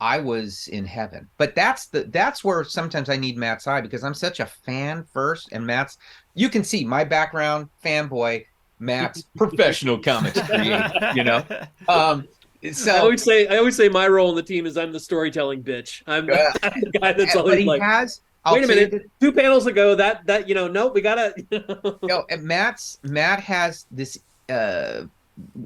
I 0.00 0.18
was 0.18 0.68
in 0.68 0.84
heaven. 0.84 1.28
But 1.38 1.54
that's 1.54 1.86
the 1.86 2.04
that's 2.04 2.42
where 2.42 2.64
sometimes 2.64 3.08
I 3.08 3.16
need 3.16 3.36
Matt's 3.36 3.66
eye 3.66 3.80
because 3.80 4.02
I'm 4.02 4.14
such 4.14 4.40
a 4.40 4.46
fan 4.46 5.04
first, 5.12 5.50
and 5.52 5.66
Matt's 5.66 5.98
you 6.34 6.48
can 6.48 6.64
see 6.64 6.84
my 6.84 7.04
background, 7.04 7.68
fanboy, 7.84 8.46
Matt's 8.80 9.22
professional 9.36 9.98
comics 9.98 10.40
creator, 10.40 10.90
you 11.14 11.24
know. 11.24 11.44
Um 11.88 12.28
so 12.72 12.94
I 12.94 12.98
always 12.98 13.22
say 13.22 13.46
I 13.48 13.56
always 13.56 13.76
say 13.76 13.88
my 13.88 14.06
role 14.08 14.30
in 14.30 14.36
the 14.36 14.42
team 14.42 14.66
is 14.66 14.76
I'm 14.76 14.92
the 14.92 15.00
storytelling 15.00 15.62
bitch. 15.62 16.02
I'm, 16.06 16.30
I'm 16.62 16.80
the 16.80 16.90
guy 17.00 17.12
that's 17.12 17.34
always 17.34 17.66
like, 17.66 17.82
has 17.82 18.20
wait 18.50 18.64
a 18.64 18.66
minute, 18.66 18.90
that- 18.92 19.20
two 19.20 19.32
panels 19.32 19.66
ago 19.66 19.94
that 19.94 20.26
that 20.26 20.48
you 20.48 20.54
know, 20.54 20.68
nope, 20.68 20.94
we 20.94 21.00
gotta. 21.00 21.34
you 21.50 22.08
know, 22.08 22.24
and 22.30 22.42
Matt's 22.42 22.98
Matt 23.02 23.40
has 23.40 23.86
this 23.90 24.18
uh 24.48 25.02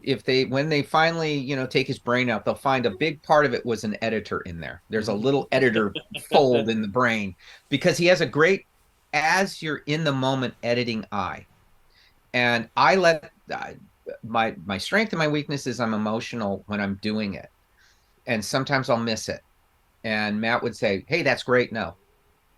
if 0.02 0.22
they 0.22 0.44
when 0.44 0.68
they 0.68 0.82
finally 0.82 1.34
you 1.34 1.56
know 1.56 1.66
take 1.66 1.86
his 1.86 1.98
brain 1.98 2.30
out 2.30 2.44
they'll 2.44 2.54
find 2.54 2.86
a 2.86 2.90
big 2.90 3.20
part 3.22 3.44
of 3.44 3.52
it 3.52 3.66
was 3.66 3.82
an 3.82 3.96
editor 4.00 4.40
in 4.42 4.60
there 4.60 4.80
there's 4.90 5.08
a 5.08 5.12
little 5.12 5.48
editor 5.50 5.92
fold 6.30 6.68
in 6.68 6.80
the 6.80 6.88
brain 6.88 7.34
because 7.68 7.98
he 7.98 8.06
has 8.06 8.20
a 8.20 8.26
great 8.26 8.64
as 9.12 9.60
you're 9.62 9.82
in 9.86 10.04
the 10.04 10.12
moment 10.12 10.54
editing 10.62 11.04
eye 11.10 11.44
and 12.32 12.68
i 12.76 12.94
let 12.94 13.32
uh, 13.52 13.72
my 14.22 14.54
my 14.64 14.78
strength 14.78 15.12
and 15.12 15.18
my 15.18 15.28
weakness 15.28 15.66
is 15.66 15.80
i'm 15.80 15.94
emotional 15.94 16.64
when 16.66 16.80
i'm 16.80 16.98
doing 17.02 17.34
it. 17.34 17.48
And 18.26 18.44
sometimes 18.44 18.90
i'll 18.90 18.96
miss 18.96 19.28
it. 19.28 19.40
And 20.04 20.40
matt 20.40 20.62
would 20.62 20.76
say 20.76 21.04
hey 21.08 21.22
that's 21.22 21.42
great 21.42 21.72
no. 21.72 21.94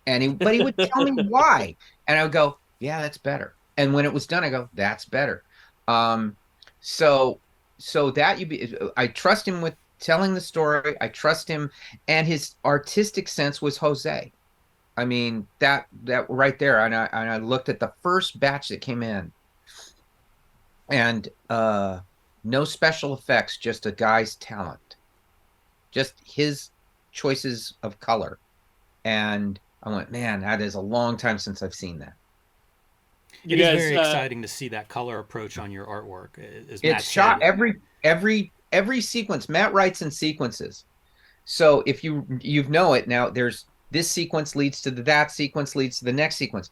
And 0.07 0.23
he 0.23 0.29
but 0.29 0.53
he 0.53 0.63
would 0.63 0.77
tell 0.77 1.03
me 1.03 1.23
why. 1.27 1.75
And 2.07 2.19
i 2.19 2.23
would 2.23 2.31
go 2.31 2.57
yeah 2.79 3.01
that's 3.01 3.17
better. 3.17 3.55
And 3.77 3.93
when 3.93 4.05
it 4.05 4.13
was 4.13 4.27
done 4.27 4.43
i 4.43 4.49
go 4.49 4.69
that's 4.73 5.05
better. 5.05 5.43
Um 5.87 6.35
so 6.81 7.39
so 7.77 8.11
that 8.11 8.39
you 8.39 8.45
be 8.45 8.75
i 8.97 9.07
trust 9.07 9.47
him 9.47 9.61
with 9.61 9.75
telling 9.99 10.33
the 10.33 10.41
story. 10.41 10.95
I 11.01 11.09
trust 11.09 11.47
him. 11.47 11.69
And 12.07 12.25
his 12.25 12.55
artistic 12.65 13.27
sense 13.27 13.61
was 13.61 13.77
jose. 13.77 14.31
I 14.97 15.05
mean 15.05 15.47
that 15.59 15.87
that 16.03 16.29
right 16.29 16.57
there. 16.59 16.85
And 16.85 16.95
i 16.95 17.09
and 17.11 17.29
i 17.29 17.37
looked 17.37 17.69
at 17.69 17.79
the 17.79 17.93
first 18.01 18.39
batch 18.39 18.69
that 18.69 18.81
came 18.81 19.03
in 19.03 19.31
and 20.89 21.29
uh 21.49 21.99
no 22.43 22.63
special 22.63 23.13
effects 23.13 23.57
just 23.57 23.85
a 23.85 23.91
guy's 23.91 24.35
talent. 24.37 24.95
Just 25.91 26.13
his 26.25 26.71
choices 27.11 27.75
of 27.83 27.99
color. 27.99 28.39
And 29.05 29.59
i 29.83 29.89
went 29.89 30.11
man 30.11 30.41
that 30.41 30.61
is 30.61 30.75
a 30.75 30.81
long 30.81 31.15
time 31.15 31.37
since 31.37 31.61
i've 31.63 31.73
seen 31.73 31.99
that. 31.99 32.13
You 33.43 33.55
It 33.55 33.61
is 33.61 33.67
guys, 33.67 33.77
very 33.77 33.97
uh, 33.97 34.01
exciting 34.01 34.41
to 34.41 34.47
see 34.47 34.67
that 34.69 34.89
color 34.89 35.19
approach 35.19 35.57
on 35.57 35.71
your 35.71 35.85
artwork. 35.85 36.37
As 36.69 36.83
Matt 36.83 36.97
it's 37.01 37.09
shot 37.09 37.39
said. 37.39 37.45
every 37.45 37.75
every 38.03 38.51
every 38.71 39.01
sequence. 39.01 39.49
Matt 39.49 39.73
writes 39.73 40.01
in 40.01 40.11
sequences. 40.11 40.85
So 41.45 41.83
if 41.85 42.03
you 42.03 42.25
you 42.41 42.63
know 42.63 42.93
it 42.93 43.07
now 43.07 43.29
there's 43.29 43.65
this 43.91 44.09
sequence 44.09 44.55
leads 44.55 44.81
to 44.83 44.91
the, 44.91 45.01
that 45.03 45.31
sequence 45.31 45.75
leads 45.75 45.99
to 45.99 46.05
the 46.05 46.13
next 46.13 46.35
sequence. 46.35 46.69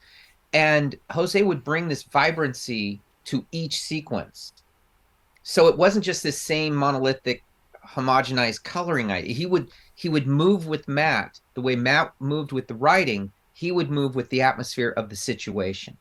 And 0.54 0.96
jose 1.12 1.42
would 1.42 1.64
bring 1.64 1.88
this 1.88 2.04
vibrancy 2.04 3.02
to 3.28 3.46
each 3.52 3.82
sequence. 3.82 4.54
So 5.44 5.68
it 5.68 5.78
wasn't 5.78 6.06
just 6.06 6.24
this 6.24 6.42
same 6.42 6.76
monolithic 6.76 7.44
homogenized 7.86 8.64
coloring 8.64 9.14
idea 9.14 9.34
he 9.34 9.46
would 9.46 9.70
he 9.96 10.10
would 10.10 10.28
move 10.28 10.68
with 10.68 10.88
matt. 10.90 11.40
The 11.54 11.62
way 11.62 11.76
matt 11.76 12.14
moved 12.20 12.52
with 12.52 12.68
the 12.68 12.76
writing 12.76 13.32
he 13.54 13.72
would 13.72 13.90
move 13.90 14.16
with 14.16 14.30
the 14.30 14.42
atmosphere 14.42 14.94
of 14.98 15.10
the 15.10 15.16
situation. 15.16 15.98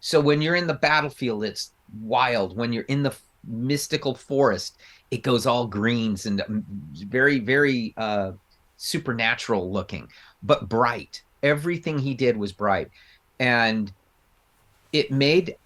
So 0.00 0.20
when 0.20 0.40
you're 0.40 0.54
in 0.54 0.68
the 0.68 0.74
battlefield 0.74 1.44
it's 1.44 1.72
wild. 2.00 2.56
When 2.56 2.72
you're 2.72 2.84
in 2.84 3.02
the 3.02 3.14
mystical 3.44 4.14
forest 4.14 4.78
it 5.10 5.22
goes 5.22 5.46
all 5.46 5.66
greens 5.66 6.26
and 6.26 6.40
um, 6.42 6.64
very 7.06 7.38
very 7.40 7.94
uh 7.96 8.32
supernatural 8.76 9.72
looking 9.72 10.08
but 10.42 10.68
bright. 10.68 11.22
Everything 11.42 11.98
he 11.98 12.14
did 12.14 12.36
was 12.36 12.52
bright. 12.52 12.90
And 13.40 13.92
it 14.92 15.10
made 15.10 15.56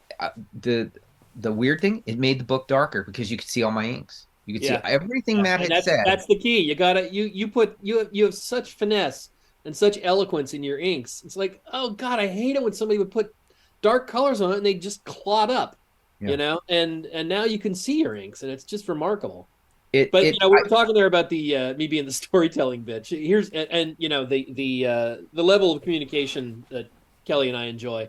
the 0.60 0.90
the 1.36 1.52
weird 1.52 1.80
thing 1.80 2.02
it 2.06 2.18
made 2.18 2.38
the 2.40 2.44
book 2.44 2.68
darker 2.68 3.04
because 3.04 3.30
you 3.30 3.36
could 3.36 3.48
see 3.48 3.62
all 3.62 3.70
my 3.70 3.84
inks 3.86 4.26
you 4.46 4.54
could 4.54 4.62
Yeah. 4.62 4.86
see 4.86 4.92
everything 4.92 5.40
matt 5.40 5.60
and 5.62 5.72
had 5.72 5.76
that's 5.78 5.84
said 5.86 6.00
that's 6.04 6.26
the 6.26 6.36
key. 6.38 6.58
You 6.60 6.74
gotta 6.74 7.12
you 7.12 7.24
you 7.24 7.48
put 7.48 7.76
you 7.80 7.98
have 7.98 8.08
you 8.12 8.24
have 8.24 8.34
such 8.34 8.72
finesse 8.74 9.30
and 9.64 9.74
such 9.76 9.98
eloquence 10.02 10.52
in 10.54 10.62
your 10.64 10.78
inks. 10.80 11.22
It's 11.24 11.36
like, 11.36 11.62
oh 11.72 11.90
god, 11.90 12.18
I 12.18 12.26
hate 12.26 12.56
it 12.56 12.62
when 12.62 12.72
somebody 12.72 12.98
would 12.98 13.12
put 13.12 13.32
dark 13.80 14.08
colors 14.08 14.40
on 14.40 14.50
it 14.52 14.56
and 14.56 14.66
they 14.66 14.74
just 14.74 15.04
clot 15.04 15.48
up. 15.50 15.76
Yeah. 16.20 16.30
You 16.30 16.36
know, 16.36 16.60
and 16.68 17.06
and 17.06 17.28
now 17.28 17.44
you 17.44 17.58
can 17.60 17.72
see 17.74 18.00
your 18.00 18.16
inks, 18.16 18.42
and 18.42 18.50
it's 18.50 18.64
just 18.64 18.88
remarkable. 18.88 19.48
it, 19.92 20.10
But 20.10 20.24
it- 20.24 20.34
you 20.34 20.40
know, 20.40 20.48
we 20.48 20.56
were 20.60 20.68
talking 20.68 20.94
there 20.94 21.06
about 21.06 21.30
the 21.30 21.56
uh, 21.56 21.74
me 21.74 21.86
being 21.86 22.04
the 22.04 22.12
storytelling 22.24 22.84
bitch. 22.84 23.06
Here's 23.16 23.48
and, 23.50 23.68
and 23.70 23.96
you 23.98 24.08
know 24.08 24.24
the 24.26 24.48
the 24.52 24.86
uh, 24.86 25.16
the 25.32 25.44
level 25.44 25.72
of 25.72 25.82
communication 25.82 26.64
that 26.70 26.90
Kelley 27.24 27.48
and 27.48 27.56
I 27.56 27.66
enjoy. 27.66 28.08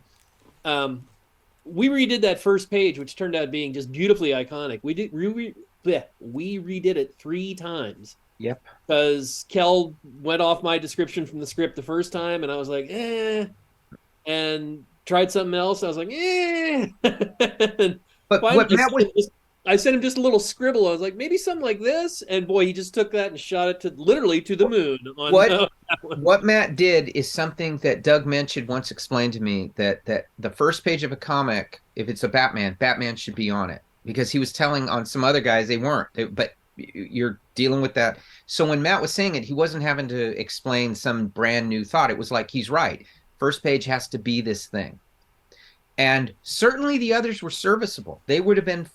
Um, 0.66 1.06
we 1.66 1.90
redid 1.90 2.22
that 2.22 2.40
first 2.40 2.70
page, 2.70 3.00
which 3.00 3.16
turned 3.16 3.36
out 3.36 3.52
being 3.52 3.74
just 3.74 3.92
beautifully 3.92 4.30
iconic. 4.30 4.80
We 4.84 4.94
did 4.94 5.14
we, 5.14 5.28
we, 5.28 5.56
bleh, 5.86 6.04
we 6.20 6.60
redid 6.60 6.96
it 6.96 7.16
three 7.18 7.56
times. 7.56 8.18
Yep. 8.40 8.62
Because 8.86 9.46
Kel 9.48 9.96
went 10.22 10.42
off 10.42 10.64
my 10.64 10.78
description 10.78 11.26
from 11.26 11.40
the 11.40 11.48
script 11.48 11.76
the 11.76 11.82
first 11.82 12.12
time, 12.12 12.44
and 12.44 12.52
I 12.52 12.56
was 12.56 12.68
like, 12.68 12.88
eh, 12.90 13.46
and 14.26 14.86
tried 15.06 15.32
something 15.32 15.54
else. 15.54 15.84
I 15.84 15.88
was 15.88 15.98
like, 15.98 16.10
eh. 16.12 16.88
But 18.30 18.42
what 18.42 18.72
matt 18.72 18.92
was 18.92 19.30
I 19.66 19.78
sent 19.78 19.96
him 19.96 20.02
just 20.02 20.18
a 20.18 20.22
little 20.22 20.40
scribble. 20.40 20.88
I 20.88 20.92
was 20.92 21.00
like, 21.00 21.16
maybe 21.16 21.38
something 21.38 21.64
like 21.64 21.80
this, 21.80 22.22
and 22.24 22.46
boy, 22.46 22.66
he 22.66 22.74
just 22.74 22.94
took 22.94 23.12
that 23.12 23.32
and 23.32 23.40
shot 23.40 23.70
it 23.70 23.80
to 23.82 23.90
literally 23.96 24.42
to 24.42 24.56
the 24.58 24.68
moon. 24.68 25.00
On 25.18 25.32
What? 25.32 25.52
uh, 25.52 25.68
what 26.18 26.44
Matt 26.44 26.76
did 26.76 27.10
is 27.16 27.32
something 27.32 27.78
that 27.78 28.04
Doug 28.04 28.26
mentioned 28.26 28.68
once 28.68 28.92
explained 28.92 29.32
to 29.34 29.40
me 29.42 29.72
that 29.76 30.04
that 30.06 30.28
the 30.40 30.50
first 30.50 30.84
page 30.84 31.04
of 31.04 31.14
a 31.14 31.16
comic, 31.16 31.82
if 31.96 32.10
it's 32.10 32.24
a 32.24 32.28
Batman, 32.28 32.76
Batman 32.80 33.16
should 33.16 33.36
be 33.36 33.50
on 33.50 33.70
it 33.70 33.82
because 34.06 34.30
he 34.30 34.40
was 34.40 34.52
telling 34.52 34.90
on 34.90 35.06
some 35.06 35.24
other 35.24 35.40
guys 35.42 35.68
they 35.70 35.78
weren't. 35.78 36.10
They- 36.14 36.26
but 36.26 36.56
you're 36.76 37.40
dealing 37.56 37.82
with 37.82 37.94
that. 37.94 38.18
So 38.48 38.68
when 38.68 38.82
Matt 38.82 39.02
was 39.02 39.14
saying 39.14 39.36
it, 39.36 39.44
he 39.46 39.54
wasn't 39.54 39.84
having 39.84 40.08
to 40.10 40.38
explain 40.40 40.96
some 40.96 41.28
brand 41.28 41.70
new 41.70 41.86
thought. 41.86 42.10
It 42.10 42.18
was 42.18 42.32
like 42.32 42.50
he's 42.50 42.70
right. 42.70 43.06
First 43.38 43.62
page 43.64 43.86
has 43.86 44.08
to 44.10 44.18
be 44.18 44.42
this 44.42 44.66
thing. 44.66 45.00
And 45.98 46.34
certainly 46.42 46.98
the 46.98 47.14
others 47.14 47.44
were 47.44 47.52
serviceable. 47.52 48.22
They 48.26 48.42
would 48.42 48.58
have 48.58 48.66
been 48.66 48.88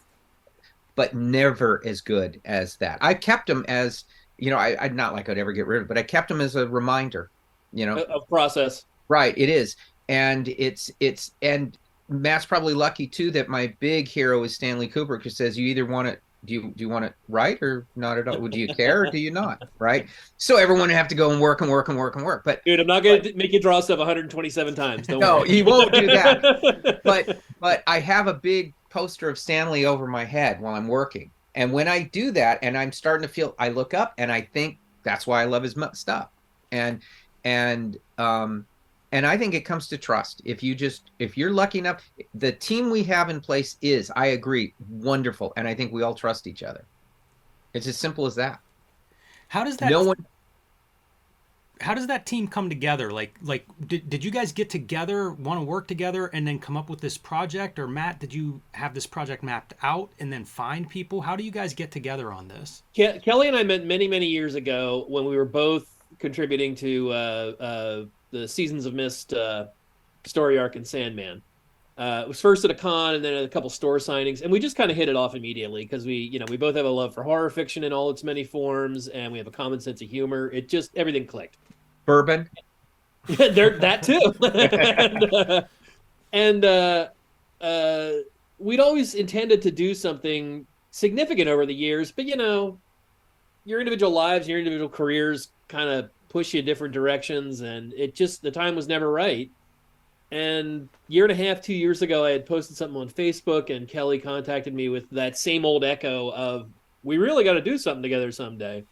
but 0.98 1.14
never 1.14 1.80
as 1.84 2.00
good 2.00 2.40
as 2.44 2.74
that. 2.78 2.98
I 3.00 3.14
kept 3.14 3.46
them 3.46 3.64
as 3.68 4.02
you 4.36 4.50
know, 4.50 4.56
I, 4.56 4.76
I'd 4.80 4.96
not 4.96 5.14
like 5.14 5.28
I'd 5.28 5.38
ever 5.38 5.52
get 5.52 5.68
rid 5.68 5.76
of, 5.76 5.84
it, 5.84 5.88
but 5.88 5.96
I 5.96 6.02
kept 6.02 6.26
them 6.26 6.40
as 6.40 6.56
a 6.56 6.66
reminder. 6.66 7.30
You 7.72 7.86
know, 7.86 8.02
of 8.02 8.28
process. 8.28 8.84
right? 9.06 9.32
It 9.36 9.48
is, 9.48 9.76
and 10.08 10.48
it's 10.48 10.90
it's 10.98 11.30
and 11.40 11.78
Matt's 12.08 12.46
probably 12.46 12.74
lucky 12.74 13.06
too 13.06 13.30
that 13.30 13.48
my 13.48 13.72
big 13.78 14.08
hero 14.08 14.42
is 14.42 14.56
Stanley 14.56 14.88
Kubrick, 14.88 15.22
who 15.22 15.30
says 15.30 15.56
you 15.56 15.68
either 15.68 15.86
want 15.86 16.08
it. 16.08 16.20
Do 16.46 16.54
you 16.54 16.72
do 16.74 16.82
you 16.82 16.88
want 16.88 17.04
it 17.04 17.14
right 17.28 17.62
or 17.62 17.86
not 17.94 18.18
at 18.18 18.26
all? 18.26 18.48
Do 18.48 18.58
you 18.58 18.74
care 18.74 19.02
or 19.02 19.10
do 19.10 19.18
you 19.18 19.30
not? 19.30 19.68
Right. 19.78 20.08
So 20.36 20.56
everyone 20.56 20.88
would 20.88 20.96
have 20.96 21.08
to 21.08 21.14
go 21.14 21.30
and 21.30 21.40
work 21.40 21.60
and 21.60 21.70
work 21.70 21.88
and 21.88 21.96
work 21.96 22.16
and 22.16 22.24
work. 22.24 22.42
But 22.44 22.64
Dude, 22.64 22.80
I'm 22.80 22.88
not 22.88 23.04
going 23.04 23.22
to 23.22 23.32
make 23.34 23.52
you 23.52 23.60
draw 23.60 23.78
stuff 23.78 23.98
127 23.98 24.74
times. 24.74 25.06
Don't 25.06 25.20
no, 25.20 25.38
worry. 25.38 25.48
he 25.48 25.62
won't 25.62 25.92
do 25.92 26.06
that. 26.06 27.00
but 27.04 27.40
but 27.60 27.84
I 27.86 28.00
have 28.00 28.26
a 28.26 28.34
big 28.34 28.74
poster 28.90 29.28
of 29.28 29.38
Stanley 29.38 29.84
over 29.84 30.06
my 30.06 30.24
head 30.24 30.60
while 30.60 30.74
I'm 30.74 30.88
working. 30.88 31.30
And 31.54 31.72
when 31.72 31.88
I 31.88 32.02
do 32.02 32.30
that 32.32 32.58
and 32.62 32.76
I'm 32.76 32.92
starting 32.92 33.26
to 33.26 33.32
feel 33.32 33.54
I 33.58 33.68
look 33.68 33.94
up 33.94 34.14
and 34.18 34.30
I 34.30 34.42
think 34.42 34.78
that's 35.02 35.26
why 35.26 35.42
I 35.42 35.46
love 35.46 35.62
his 35.62 35.76
stuff. 35.94 36.28
And 36.72 37.00
and 37.44 37.98
um 38.18 38.66
and 39.10 39.26
I 39.26 39.38
think 39.38 39.54
it 39.54 39.62
comes 39.62 39.88
to 39.88 39.98
trust. 39.98 40.42
If 40.44 40.62
you 40.62 40.74
just 40.74 41.10
if 41.18 41.36
you're 41.36 41.52
lucky 41.52 41.78
enough 41.78 42.08
the 42.34 42.52
team 42.52 42.90
we 42.90 43.02
have 43.04 43.30
in 43.30 43.40
place 43.40 43.76
is 43.80 44.12
I 44.14 44.26
agree 44.26 44.74
wonderful 44.90 45.52
and 45.56 45.66
I 45.66 45.74
think 45.74 45.92
we 45.92 46.02
all 46.02 46.14
trust 46.14 46.46
each 46.46 46.62
other. 46.62 46.84
It's 47.74 47.86
as 47.86 47.96
simple 47.96 48.26
as 48.26 48.34
that. 48.36 48.60
How 49.48 49.64
does 49.64 49.78
that 49.78 49.90
no 49.90 50.04
one 50.04 50.26
how 51.80 51.94
does 51.94 52.06
that 52.08 52.26
team 52.26 52.48
come 52.48 52.68
together? 52.68 53.10
Like 53.10 53.34
like 53.42 53.66
did, 53.86 54.08
did 54.10 54.24
you 54.24 54.30
guys 54.30 54.52
get 54.52 54.70
together, 54.70 55.32
want 55.32 55.60
to 55.60 55.64
work 55.64 55.86
together 55.88 56.26
and 56.26 56.46
then 56.46 56.58
come 56.58 56.76
up 56.76 56.90
with 56.90 57.00
this 57.00 57.16
project 57.18 57.78
or 57.78 57.86
Matt, 57.86 58.20
did 58.20 58.32
you 58.34 58.60
have 58.72 58.94
this 58.94 59.06
project 59.06 59.42
mapped 59.42 59.74
out 59.82 60.10
and 60.18 60.32
then 60.32 60.44
find 60.44 60.88
people? 60.88 61.20
How 61.20 61.36
do 61.36 61.44
you 61.44 61.50
guys 61.50 61.74
get 61.74 61.90
together 61.90 62.32
on 62.32 62.48
this? 62.48 62.82
Ke- 62.94 63.22
Kelley 63.22 63.48
and 63.48 63.56
I 63.56 63.62
met 63.62 63.84
many, 63.84 64.08
many 64.08 64.26
years 64.26 64.54
ago 64.54 65.04
when 65.08 65.24
we 65.24 65.36
were 65.36 65.44
both 65.44 65.86
contributing 66.18 66.74
to 66.76 67.10
uh, 67.10 67.52
uh, 67.60 68.04
the 68.30 68.48
Season 68.48 68.78
of 68.78 68.94
Mists 68.94 69.32
uh, 69.32 69.68
story 70.24 70.58
arc 70.58 70.76
in 70.76 70.84
Sandman. 70.84 71.42
Uh, 71.98 72.22
it 72.22 72.28
was 72.28 72.40
first 72.40 72.64
at 72.64 72.70
a 72.70 72.74
con 72.74 73.16
and 73.16 73.24
then 73.24 73.34
at 73.34 73.44
a 73.44 73.48
couple 73.48 73.68
store 73.68 73.98
signings, 73.98 74.42
and 74.42 74.52
we 74.52 74.60
just 74.60 74.76
kind 74.76 74.88
of 74.88 74.96
hit 74.96 75.08
it 75.08 75.16
off 75.16 75.34
immediately 75.34 75.84
because 75.84 76.06
we, 76.06 76.14
you 76.14 76.38
know, 76.38 76.46
we 76.48 76.56
both 76.56 76.76
have 76.76 76.86
a 76.86 76.90
love 76.90 77.12
for 77.12 77.24
horror 77.24 77.50
fiction 77.50 77.82
in 77.82 77.92
all 77.92 78.08
its 78.08 78.22
many 78.22 78.44
forms, 78.44 79.08
and 79.08 79.32
we 79.32 79.38
have 79.38 79.48
a 79.48 79.50
common 79.50 79.80
sense 79.80 80.00
of 80.00 80.08
humor. 80.08 80.48
It 80.52 80.68
just 80.68 80.96
everything 80.96 81.26
clicked. 81.26 81.56
Bourbon. 82.06 82.48
there 83.36 83.78
that 83.78 84.02
too 84.02 84.20
and, 84.42 85.34
uh, 85.34 85.62
and 86.32 86.64
uh, 86.64 87.08
uh, 87.60 88.10
we'd 88.58 88.80
always 88.80 89.14
intended 89.14 89.60
to 89.60 89.70
do 89.70 89.94
something 89.94 90.66
significant 90.92 91.46
over 91.46 91.66
the 91.66 91.74
years 91.74 92.10
but 92.10 92.24
you 92.24 92.36
know 92.36 92.78
your 93.66 93.80
individual 93.80 94.10
lives 94.10 94.48
your 94.48 94.58
individual 94.58 94.88
careers 94.88 95.50
kind 95.68 95.90
of 95.90 96.08
push 96.30 96.54
you 96.54 96.62
different 96.62 96.94
directions 96.94 97.60
and 97.60 97.92
it 97.92 98.14
just 98.14 98.40
the 98.40 98.50
time 98.50 98.74
was 98.74 98.88
never 98.88 99.12
right 99.12 99.50
and 100.30 100.88
year 101.08 101.24
and 101.24 101.32
a 101.32 101.34
half 101.34 101.60
two 101.62 101.72
years 101.74 102.02
ago 102.02 102.24
i 102.24 102.30
had 102.30 102.44
posted 102.44 102.76
something 102.76 103.00
on 103.00 103.08
facebook 103.08 103.74
and 103.74 103.88
kelley 103.88 104.18
contacted 104.18 104.74
me 104.74 104.88
with 104.88 105.08
that 105.10 105.38
same 105.38 105.64
old 105.64 105.84
echo 105.84 106.30
of 106.32 106.68
we 107.02 107.16
really 107.16 107.44
got 107.44 107.54
to 107.54 107.62
do 107.62 107.78
something 107.78 108.02
together 108.02 108.30
someday 108.30 108.84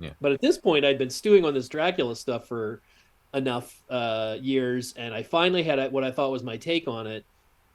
Yeah. 0.00 0.10
but 0.20 0.32
at 0.32 0.40
this 0.40 0.58
point 0.58 0.84
i'd 0.84 0.98
been 0.98 1.10
stewing 1.10 1.44
on 1.44 1.54
this 1.54 1.68
dracula 1.68 2.16
stuff 2.16 2.48
for 2.48 2.80
enough 3.34 3.82
uh, 3.90 4.36
years, 4.40 4.92
and 4.94 5.14
I 5.14 5.22
finally 5.22 5.62
had 5.62 5.92
what 5.92 6.04
I 6.04 6.10
thought 6.10 6.30
was 6.30 6.42
my 6.42 6.56
take 6.56 6.88
on 6.88 7.06
it. 7.06 7.24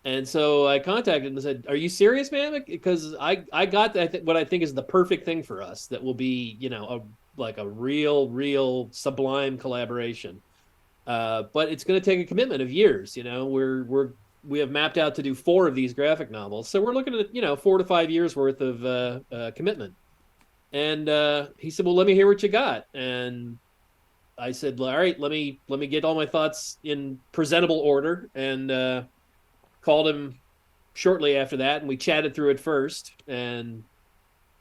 And 0.03 0.27
so 0.27 0.67
I 0.67 0.77
contacted 0.79 1.25
him 1.25 1.33
and 1.33 1.41
said, 1.41 1.65
"Are 1.67 1.75
you 1.75 1.89
serious, 1.89 2.31
man? 2.31 2.63
Because 2.67 3.15
I 3.19 3.43
I 3.51 3.65
got 3.65 3.93
that, 3.95 4.23
what 4.23 4.37
I 4.37 4.43
think 4.43 4.61
is 4.63 4.73
the 4.73 4.83
perfect 4.83 5.25
thing 5.25 5.41
for 5.41 5.61
us. 5.61 5.87
That 5.87 6.03
will 6.03 6.13
be 6.13 6.57
you 6.59 6.69
know 6.69 6.85
a 6.85 7.41
like 7.41 7.57
a 7.57 7.67
real 7.67 8.29
real 8.29 8.89
sublime 8.91 9.57
collaboration. 9.57 10.41
Uh, 11.07 11.43
but 11.53 11.69
it's 11.69 11.83
going 11.83 11.99
to 11.99 12.03
take 12.03 12.19
a 12.19 12.25
commitment 12.25 12.61
of 12.61 12.71
years. 12.71 13.15
You 13.15 13.23
know, 13.23 13.45
we're 13.45 13.83
we're 13.83 14.09
we 14.47 14.59
have 14.59 14.71
mapped 14.71 14.97
out 14.97 15.15
to 15.15 15.23
do 15.23 15.33
four 15.33 15.67
of 15.67 15.75
these 15.75 15.93
graphic 15.93 16.31
novels, 16.31 16.67
so 16.69 16.81
we're 16.81 16.93
looking 16.93 17.13
at 17.15 17.33
you 17.33 17.41
know 17.41 17.55
four 17.55 17.77
to 17.77 17.83
five 17.83 18.09
years 18.09 18.35
worth 18.35 18.61
of 18.61 18.85
uh, 18.85 19.19
uh, 19.31 19.51
commitment." 19.55 19.93
And 20.73 21.07
uh, 21.07 21.47
he 21.57 21.69
said, 21.69 21.85
"Well, 21.85 21.95
let 21.95 22.07
me 22.07 22.13
hear 22.13 22.27
what 22.27 22.41
you 22.41 22.49
got." 22.49 22.85
And 22.93 23.57
I 24.37 24.51
said, 24.51 24.79
"All 24.79 24.97
right, 24.97 25.19
let 25.19 25.31
me 25.31 25.59
let 25.67 25.79
me 25.79 25.87
get 25.87 26.03
all 26.03 26.15
my 26.15 26.25
thoughts 26.25 26.79
in 26.83 27.19
presentable 27.31 27.79
order," 27.79 28.29
and 28.35 28.71
uh, 28.71 29.03
called 29.81 30.07
him 30.07 30.39
shortly 30.95 31.37
after 31.37 31.57
that, 31.57 31.81
and 31.81 31.87
we 31.87 31.97
chatted 31.97 32.33
through 32.33 32.49
it 32.49 32.59
first, 32.59 33.13
and 33.27 33.83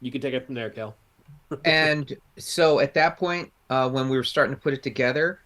you 0.01 0.11
can 0.11 0.21
take 0.21 0.35
it 0.35 0.45
from 0.45 0.55
there, 0.55 0.69
Cal. 0.69 0.95
and 1.65 2.15
so 2.37 2.81
at 2.81 2.93
that 2.95 3.17
point, 3.17 3.51
uh, 3.71 3.89
when 3.89 4.09
we 4.09 4.17
were 4.17 4.25
starting 4.25 4.55
to 4.55 4.61
put 4.61 4.75
it 4.75 4.83
together, 4.83 5.41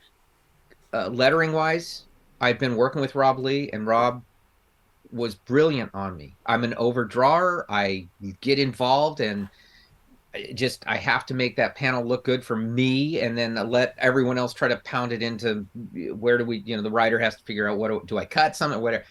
uh, 0.92 1.08
lettering 1.08 1.52
wise, 1.52 2.04
I've 2.40 2.58
been 2.58 2.76
working 2.76 3.00
with 3.00 3.14
Rob 3.14 3.38
Leigh, 3.38 3.70
and 3.72 3.86
Rob 3.86 4.22
was 5.10 5.34
brilliant 5.34 5.90
on 5.94 6.16
me. 6.16 6.34
I'm 6.46 6.64
an 6.64 6.74
overdrawer. 6.74 7.64
I 7.68 8.06
get 8.40 8.58
involved 8.58 9.20
and 9.20 9.48
just 10.54 10.84
I 10.86 10.96
have 10.96 11.24
to 11.26 11.34
make 11.34 11.56
that 11.56 11.74
panel 11.74 12.04
look 12.04 12.24
good 12.24 12.44
for 12.44 12.56
me, 12.56 13.20
and 13.20 13.36
then 13.36 13.54
let 13.70 13.94
everyone 13.98 14.38
else 14.38 14.52
try 14.52 14.68
to 14.68 14.76
pound 14.84 15.12
it 15.12 15.22
into 15.22 15.66
where 16.14 16.38
do 16.38 16.44
we, 16.44 16.58
you 16.58 16.76
know, 16.76 16.82
the 16.82 16.90
writer 16.90 17.18
has 17.18 17.36
to 17.36 17.44
figure 17.44 17.68
out 17.68 17.78
what 17.78 17.88
do, 17.88 18.02
do 18.06 18.18
I 18.18 18.24
cut 18.24 18.54
something, 18.54 18.80
whatever. 18.80 19.04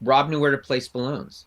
Rob 0.00 0.28
knew 0.28 0.38
where 0.38 0.52
to 0.52 0.58
place 0.58 0.86
balloons. 0.86 1.46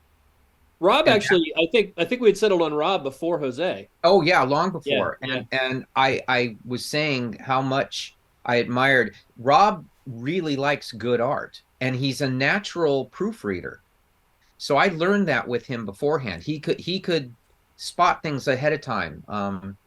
Rob 0.80 1.08
And- 1.08 1.16
actually, 1.16 1.54
I 1.58 1.68
think 1.72 1.94
I 1.98 2.06
think 2.06 2.22
we 2.22 2.28
had 2.28 2.38
settled 2.38 2.62
on 2.62 2.74
Rob 2.74 3.04
before 3.04 3.40
Jose. 3.40 3.88
Oh 4.04 4.22
yeah, 4.22 4.42
long 4.44 4.72
before. 4.72 5.18
Yeah, 5.24 5.36
and 5.36 5.48
and 5.52 5.86
I 5.96 6.22
I 6.28 6.58
was 6.66 6.86
saying 6.86 7.38
how 7.40 7.62
much 7.62 8.16
I 8.48 8.56
admired 8.56 9.14
Rob 9.38 9.86
really 10.06 10.56
likes 10.56 10.92
good 10.94 11.22
art 11.22 11.62
and 11.82 11.96
he's 11.96 12.22
a 12.22 12.30
natural 12.30 13.06
proofreader. 13.06 13.82
So 14.58 14.78
I 14.78 14.88
learned 14.88 15.28
that 15.28 15.48
with 15.48 15.66
him 15.66 15.86
beforehand. 15.86 16.42
He 16.44 16.60
could 16.60 16.80
he 16.80 17.00
could 17.00 17.34
spot 17.76 18.24
things 18.24 18.48
ahead 18.48 18.74
of 18.74 18.82
time. 18.82 19.24
Um 19.28 19.78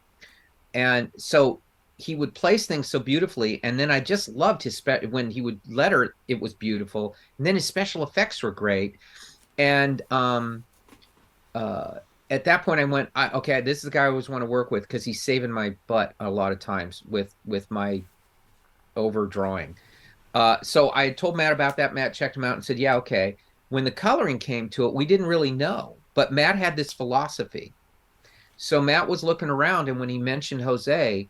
and 0.75 1.11
so 1.17 1.61
he 1.97 2.15
would 2.15 2.35
place 2.35 2.67
things 2.67 2.89
so 2.89 2.99
beautifully 2.99 3.61
and 3.65 3.79
then 3.79 3.91
I 3.91 4.01
just 4.01 4.29
loved 4.29 4.63
his 4.63 4.77
spe- 4.77 5.05
when 5.11 5.31
he 5.31 5.41
would 5.41 5.61
letter 5.69 6.15
it 6.29 6.41
was 6.41 6.55
beautiful 6.55 7.15
and 7.39 7.47
then 7.47 7.57
his 7.57 7.67
special 7.67 8.03
effects 8.03 8.43
were 8.43 8.53
great 8.53 8.97
and 9.59 10.01
um 10.11 10.65
uh 11.55 11.97
at 12.31 12.45
that 12.45 12.63
point 12.63 12.81
I 12.81 12.85
went, 12.85 13.11
I, 13.17 13.29
okay, 13.31 13.61
this 13.61 13.79
is 13.79 13.85
the 13.85 13.91
guy 13.91 14.05
I 14.05 14.09
always 14.09 14.29
want 14.29 14.43
to 14.43 14.47
work 14.47 14.71
with 14.71 14.85
because 14.85 15.05
he's 15.05 15.23
saving 15.23 15.51
my 15.51 15.75
butt 15.89 16.15
a 16.21 16.31
lot 16.31 16.53
of 16.53 16.61
times 16.61 17.03
with 17.09 17.35
with 17.45 17.69
my 17.71 18.03
overdrawing. 18.97 19.77
Uh, 20.35 20.57
so 20.63 20.93
I 20.95 21.11
told 21.11 21.37
Matt 21.37 21.53
about 21.53 21.77
that. 21.79 21.95
Matt 21.95 22.15
checked 22.15 22.37
him 22.37 22.45
out 22.45 22.55
and 22.55 22.65
said, 22.65 22.79
yeah, 22.79 22.97
okay. 22.97 23.37
When 23.69 23.85
the 23.85 23.91
coloring 23.91 24.39
came 24.39 24.69
to 24.71 24.87
it, 24.87 24.95
we 24.95 25.05
didn't 25.05 25.27
really 25.27 25.51
know, 25.51 25.97
but 26.15 26.33
Matt 26.33 26.57
had 26.57 26.77
this 26.77 26.93
philosophy. 26.93 27.73
So 28.57 28.81
Matt 28.81 29.09
was 29.09 29.25
looking 29.25 29.49
around, 29.49 29.89
and 29.89 29.99
when 29.99 30.09
he 30.09 30.19
mentioned 30.19 30.61
Jose, 30.61 31.29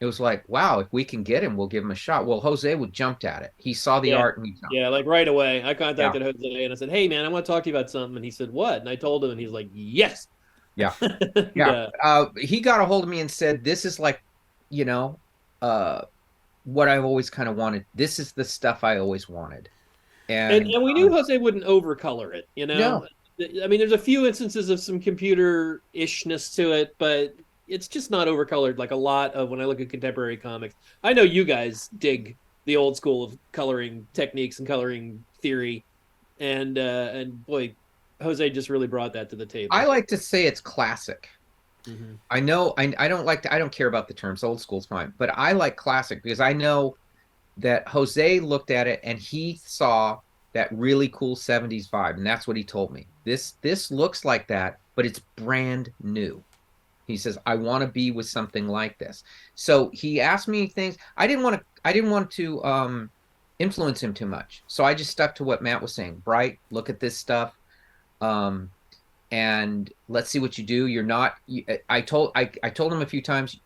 it 0.00 0.04
was 0.04 0.18
like, 0.18 0.46
wow, 0.48 0.80
if 0.80 0.88
we 0.92 1.04
can 1.04 1.22
get 1.22 1.44
him, 1.44 1.56
we'll 1.56 1.68
give 1.68 1.84
him 1.84 1.92
a 1.92 1.94
shot. 1.94 2.26
Well, 2.26 2.40
Jose 2.40 2.74
would 2.74 2.92
jumped 2.92 3.24
at 3.24 3.42
it. 3.42 3.52
He 3.56 3.72
saw 3.72 4.00
the 4.00 4.08
Yeah. 4.10 4.16
art 4.16 4.38
and 4.38 4.46
he 4.46 4.52
jumped. 4.52 4.72
Yeah, 4.72 4.88
like 4.88 5.06
right 5.06 5.28
away. 5.28 5.62
I 5.64 5.72
contacted 5.72 6.20
Jose 6.22 6.64
and 6.64 6.72
I 6.72 6.76
said, 6.76 6.90
"Hey, 6.90 7.06
man, 7.06 7.24
I 7.24 7.28
want 7.28 7.46
to 7.46 7.52
talk 7.52 7.62
to 7.64 7.70
you 7.70 7.76
about 7.76 7.90
something." 7.90 8.16
And 8.16 8.24
he 8.24 8.30
said, 8.30 8.50
"What?" 8.52 8.80
And 8.80 8.88
I 8.88 8.96
told 8.96 9.24
him, 9.24 9.30
and 9.30 9.38
he's 9.40 9.52
like, 9.52 9.68
"Yes." 9.72 10.26
Yeah. 10.74 10.92
yeah. 11.00 11.46
Yeah. 11.54 11.86
uh, 12.02 12.26
he 12.36 12.60
got 12.60 12.80
a 12.80 12.84
hold 12.84 13.04
of 13.04 13.08
me 13.08 13.20
and 13.20 13.30
said, 13.30 13.62
"This 13.62 13.84
is 13.84 14.00
like, 14.00 14.20
you 14.68 14.84
know, 14.84 15.20
uh, 15.62 16.02
what 16.64 16.88
I've 16.88 17.04
always 17.04 17.30
kind 17.30 17.48
of 17.48 17.56
wanted. 17.56 17.84
This 17.94 18.18
is 18.18 18.32
the 18.32 18.44
stuff 18.44 18.84
I 18.84 18.98
always 18.98 19.28
wanted." 19.28 19.68
And, 20.28 20.54
and, 20.54 20.70
and 20.70 20.82
we 20.82 20.94
knew 20.94 21.06
um, 21.06 21.12
Jose 21.12 21.36
wouldn't 21.36 21.64
overcolor 21.64 22.34
it. 22.34 22.48
You 22.56 22.66
know, 22.66 23.06
I 23.40 23.66
mean, 23.66 23.78
there's 23.78 23.92
a 23.92 23.98
few 23.98 24.26
instances 24.26 24.70
of 24.70 24.80
some 24.80 25.00
computer 25.00 25.82
ishness 25.92 26.54
to 26.56 26.72
it, 26.72 26.94
but 26.98 27.34
it's 27.68 27.88
just 27.88 28.10
not 28.10 28.28
overcolored 28.28 28.78
like 28.78 28.90
a 28.90 28.96
lot 28.96 29.34
of 29.34 29.50
when 29.50 29.60
I 29.60 29.64
look 29.64 29.80
at 29.80 29.88
contemporary 29.88 30.36
comics. 30.36 30.74
I 31.02 31.12
know 31.12 31.22
you 31.22 31.44
guys 31.44 31.90
dig 31.98 32.36
the 32.64 32.76
old 32.76 32.96
school 32.96 33.24
of 33.24 33.38
coloring 33.52 34.06
techniques 34.14 34.58
and 34.58 34.68
coloring 34.68 35.24
theory, 35.42 35.84
and 36.40 36.78
uh, 36.78 37.10
and 37.12 37.44
boy, 37.46 37.74
Jose 38.22 38.48
just 38.50 38.70
really 38.70 38.86
brought 38.86 39.12
that 39.14 39.28
to 39.30 39.36
the 39.36 39.46
table. 39.46 39.68
I 39.72 39.86
like 39.86 40.06
to 40.08 40.16
say 40.16 40.46
it's 40.46 40.60
classic. 40.60 41.28
Mhm. 41.86 42.18
I 42.30 42.40
know 42.40 42.74
I, 42.78 42.94
I 42.98 43.08
don't 43.08 43.26
like 43.26 43.42
to 43.42 43.52
I 43.52 43.58
don't 43.58 43.72
care 43.72 43.88
about 43.88 44.08
the 44.08 44.14
terms 44.14 44.42
old 44.42 44.60
school's 44.60 44.86
fine, 44.86 45.12
but 45.18 45.30
I 45.34 45.52
like 45.52 45.76
classic 45.76 46.22
because 46.22 46.40
I 46.40 46.52
know 46.52 46.96
that 47.58 47.86
Jose 47.88 48.40
looked 48.40 48.70
at 48.70 48.86
it 48.86 49.00
and 49.04 49.18
he 49.18 49.60
saw 49.64 50.18
that 50.54 50.68
really 50.72 51.08
cool 51.08 51.36
70s 51.36 51.88
vibe 51.90 52.16
and 52.16 52.26
that's 52.26 52.46
what 52.46 52.56
he 52.56 52.64
told 52.64 52.92
me. 52.92 53.08
This 53.24 53.54
this 53.62 53.90
looks 53.90 54.24
like 54.24 54.48
that, 54.48 54.76
but 54.96 55.06
it's 55.06 55.20
brand 55.36 55.90
new. 56.00 56.44
He 57.06 57.16
says 57.18 57.38
I 57.44 57.56
want 57.56 57.82
to 57.82 57.88
be 57.88 58.10
with 58.10 58.26
something 58.26 58.66
like 58.66 58.96
this. 58.98 59.22
So 59.54 59.90
he 59.92 60.20
asked 60.20 60.48
me 60.48 60.68
things 60.68 60.96
I 61.16 61.26
didn't 61.26 61.44
want 61.44 61.56
to 61.56 61.62
I 61.84 61.92
didn't 61.92 62.10
want 62.10 62.30
to 62.32 62.64
um 62.64 63.10
influence 63.58 64.02
him 64.02 64.14
too 64.14 64.26
much. 64.26 64.64
So 64.66 64.84
I 64.84 64.94
just 64.94 65.10
stuck 65.10 65.34
to 65.36 65.44
what 65.44 65.62
Matt 65.62 65.82
was 65.82 65.94
saying. 65.94 66.22
Bright, 66.24 66.60
look 66.70 66.88
at 66.88 67.00
this 67.00 67.18
stuff. 67.18 67.54
Um 68.20 68.70
and 69.30 69.92
let's 70.08 70.30
see 70.30 70.38
what 70.38 70.58
you 70.58 70.64
do. 70.64 70.86
You're 70.86 71.02
not. 71.02 71.36
You, 71.46 71.64
I 71.88 72.00
told 72.00 72.32
I, 72.34 72.50
I 72.62 72.70
told 72.70 72.92
him 72.92 73.02
a 73.02 73.06
few 73.06 73.22
times, 73.22 73.58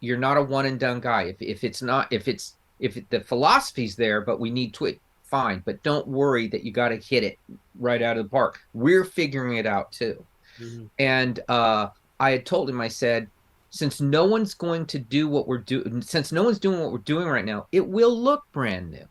you're 0.00 0.18
not 0.18 0.36
a 0.36 0.42
one 0.42 0.66
and 0.66 0.78
done 0.80 1.00
guy. 1.00 1.22
If 1.24 1.40
if 1.40 1.64
it's 1.64 1.82
not 1.82 2.12
if 2.12 2.28
it's 2.28 2.54
if 2.80 2.98
the 3.10 3.20
philosophy's 3.20 3.96
there, 3.96 4.20
but 4.20 4.40
we 4.40 4.50
need 4.50 4.74
to 4.74 4.96
fine. 5.24 5.62
But 5.64 5.82
don't 5.82 6.06
worry 6.08 6.48
that 6.48 6.64
you 6.64 6.72
got 6.72 6.88
to 6.88 6.96
hit 6.96 7.22
it 7.22 7.38
right 7.78 8.02
out 8.02 8.18
of 8.18 8.24
the 8.24 8.30
park. 8.30 8.60
We're 8.74 9.04
figuring 9.04 9.56
it 9.56 9.66
out 9.66 9.92
too. 9.92 10.24
Mhm. 10.58 10.90
And 10.98 11.40
uh, 11.48 11.88
I 12.20 12.30
had 12.32 12.44
told 12.44 12.68
him, 12.68 12.80
I 12.80 12.88
said, 12.88 13.28
since 13.70 14.00
no 14.02 14.26
one's 14.26 14.52
going 14.52 14.84
to 14.86 14.98
do 14.98 15.28
what 15.28 15.48
we're 15.48 15.58
doing, 15.58 16.02
since 16.02 16.32
no 16.32 16.42
one's 16.42 16.58
doing 16.58 16.78
what 16.80 16.92
we're 16.92 16.98
doing 16.98 17.26
right 17.26 17.44
now, 17.44 17.66
it 17.72 17.86
will 17.86 18.14
look 18.14 18.44
brand 18.52 18.90
new 18.90 19.06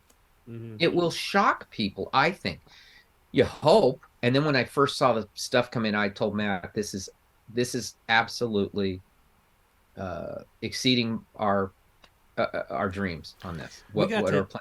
Mhm. 0.48 0.76
it 0.80 0.92
will 0.92 1.12
shock 1.12 1.70
people 1.70 2.10
i 2.12 2.28
think 2.32 2.58
you 3.30 3.44
hope 3.44 4.00
and 4.22 4.34
then 4.34 4.44
when 4.44 4.56
i 4.56 4.64
first 4.64 4.96
saw 4.96 5.12
the 5.12 5.26
stuff 5.34 5.70
come 5.70 5.84
in 5.86 5.94
i 5.94 6.08
told 6.08 6.34
matt 6.34 6.72
this 6.74 6.94
is 6.94 7.08
this 7.54 7.74
is 7.74 7.96
absolutely 8.08 9.00
uh 9.96 10.36
exceeding 10.62 11.20
our 11.36 11.72
uh, 12.38 12.46
uh, 12.54 12.62
our 12.70 12.88
dreams 12.88 13.34
on 13.44 13.58
this. 13.58 13.84
We 13.92 13.98
what, 14.00 14.08
got 14.08 14.22
what 14.22 14.30
to- 14.30 14.60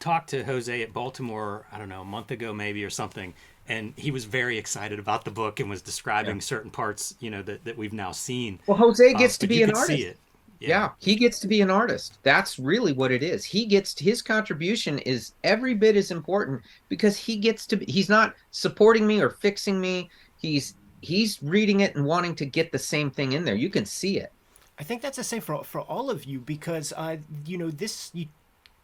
talked 0.00 0.30
to 0.30 0.42
Jose 0.42 0.82
at 0.82 0.92
Baltimore, 0.92 1.64
I 1.70 1.78
don't 1.78 1.88
know, 1.88 2.00
a 2.00 2.04
month 2.04 2.32
ago 2.32 2.52
maybe 2.52 2.84
or 2.84 2.90
something, 2.90 3.32
and 3.68 3.92
he 3.96 4.10
was 4.10 4.24
very 4.24 4.58
excited 4.58 4.98
about 4.98 5.24
the 5.24 5.30
book 5.30 5.60
and 5.60 5.70
was 5.70 5.82
describing 5.82 6.40
certain 6.40 6.72
parts, 6.72 7.14
you 7.20 7.30
know, 7.30 7.40
that, 7.42 7.64
that 7.64 7.78
we've 7.78 7.92
now 7.92 8.10
seen. 8.10 8.58
well 8.66 8.76
jose 8.76 9.14
Uh, 9.14 9.18
gets 9.18 9.38
to 9.38 9.46
be 9.46 9.62
an 9.62 9.70
artist 9.70 10.16
See 10.62 10.68
it. 10.68 10.70
yeah. 10.70 10.90
he 10.98 11.16
gets 11.16 11.38
to 11.40 11.48
be 11.48 11.60
an 11.60 11.70
artist 11.70 12.18
that's 12.22 12.58
really 12.58 12.92
what 12.92 13.10
it 13.10 13.22
is 13.22 13.44
he 13.44 13.66
gets 13.66 13.98
his 13.98 14.22
contribution 14.22 14.98
is 15.00 15.32
every 15.42 15.74
bit 15.74 15.96
as 15.96 16.10
important 16.10 16.62
because 16.88 17.16
he 17.16 17.36
gets 17.36 17.66
to 17.66 17.76
be 17.76 17.84
he's 17.86 18.08
not 18.08 18.34
supporting 18.52 19.06
me 19.06 19.20
or 19.20 19.30
fixing 19.30 19.80
me 19.80 20.08
he's 20.36 20.74
he's 21.00 21.42
reading 21.42 21.80
it 21.80 21.96
and 21.96 22.04
wanting 22.04 22.34
to 22.36 22.46
get 22.46 22.70
the 22.70 22.78
same 22.78 23.10
thing 23.10 23.32
in 23.32 23.44
there 23.44 23.56
you 23.56 23.70
can 23.70 23.84
see 23.84 24.18
it 24.18 24.32
I 24.78 24.84
think 24.84 25.02
that's 25.02 25.16
the 25.16 25.24
same 25.24 25.40
for 25.40 25.62
for 25.64 25.80
all 25.82 26.10
of 26.10 26.24
you 26.24 26.40
because 26.40 26.92
uh, 26.96 27.16
you 27.46 27.58
know 27.58 27.70
this 27.70 28.10
you 28.14 28.26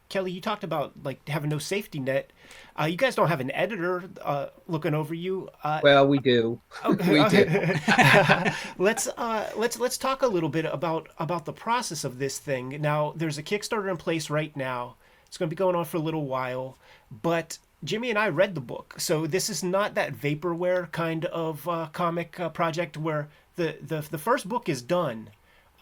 Kelley, 0.09 0.31
you 0.33 0.41
talked 0.41 0.65
about 0.65 0.93
like 1.05 1.29
having 1.29 1.51
no 1.51 1.59
safety 1.59 1.99
net. 2.01 2.33
Uh, 2.81 2.85
you 2.85 2.97
guys 2.97 3.15
don't 3.15 3.29
have 3.29 3.41
an 3.41 3.51
editor 3.53 4.05
uh, 4.23 4.47
looking 4.67 4.95
over 4.95 5.15
you. 5.15 5.51
Uh, 5.63 5.81
Well, 5.83 6.07
we 6.09 6.19
do. 6.19 6.61
we 6.89 7.29
do. 7.29 7.45
let's 8.79 9.09
uh, 9.17 9.51
let's 9.57 9.79
let's 9.79 9.99
talk 9.99 10.23
a 10.23 10.27
little 10.27 10.49
bit 10.49 10.65
about 10.65 11.09
about 11.19 11.45
the 11.45 11.53
process 11.53 12.05
of 12.05 12.19
this 12.19 12.39
thing. 12.39 12.81
Now, 12.81 13.13
there's 13.17 13.39
a 13.39 13.43
Kickstarter 13.43 13.91
in 13.91 13.97
place 13.97 14.31
right 14.31 14.57
now. 14.57 14.97
It's 15.27 15.37
going 15.37 15.51
to 15.51 15.55
be 15.55 15.59
going 15.59 15.77
on 15.77 15.85
for 15.85 15.99
a 15.99 16.01
little 16.01 16.25
while, 16.25 16.79
but 17.11 17.59
Jimmy 17.85 18.09
and 18.11 18.19
I 18.19 18.29
read 18.29 18.55
the 18.55 18.63
book, 18.63 18.95
so 18.99 19.27
this 19.27 19.51
is 19.51 19.63
not 19.63 19.95
that 19.95 20.15
vaporware 20.15 20.91
kind 20.91 21.27
of 21.27 21.69
uh, 21.69 21.89
comic 21.93 22.41
uh, 22.41 22.49
project 22.49 22.97
where 22.97 23.29
the, 23.57 23.77
the 23.83 24.01
the 24.11 24.17
first 24.19 24.49
book 24.49 24.69
is 24.71 24.81
done. 24.81 25.31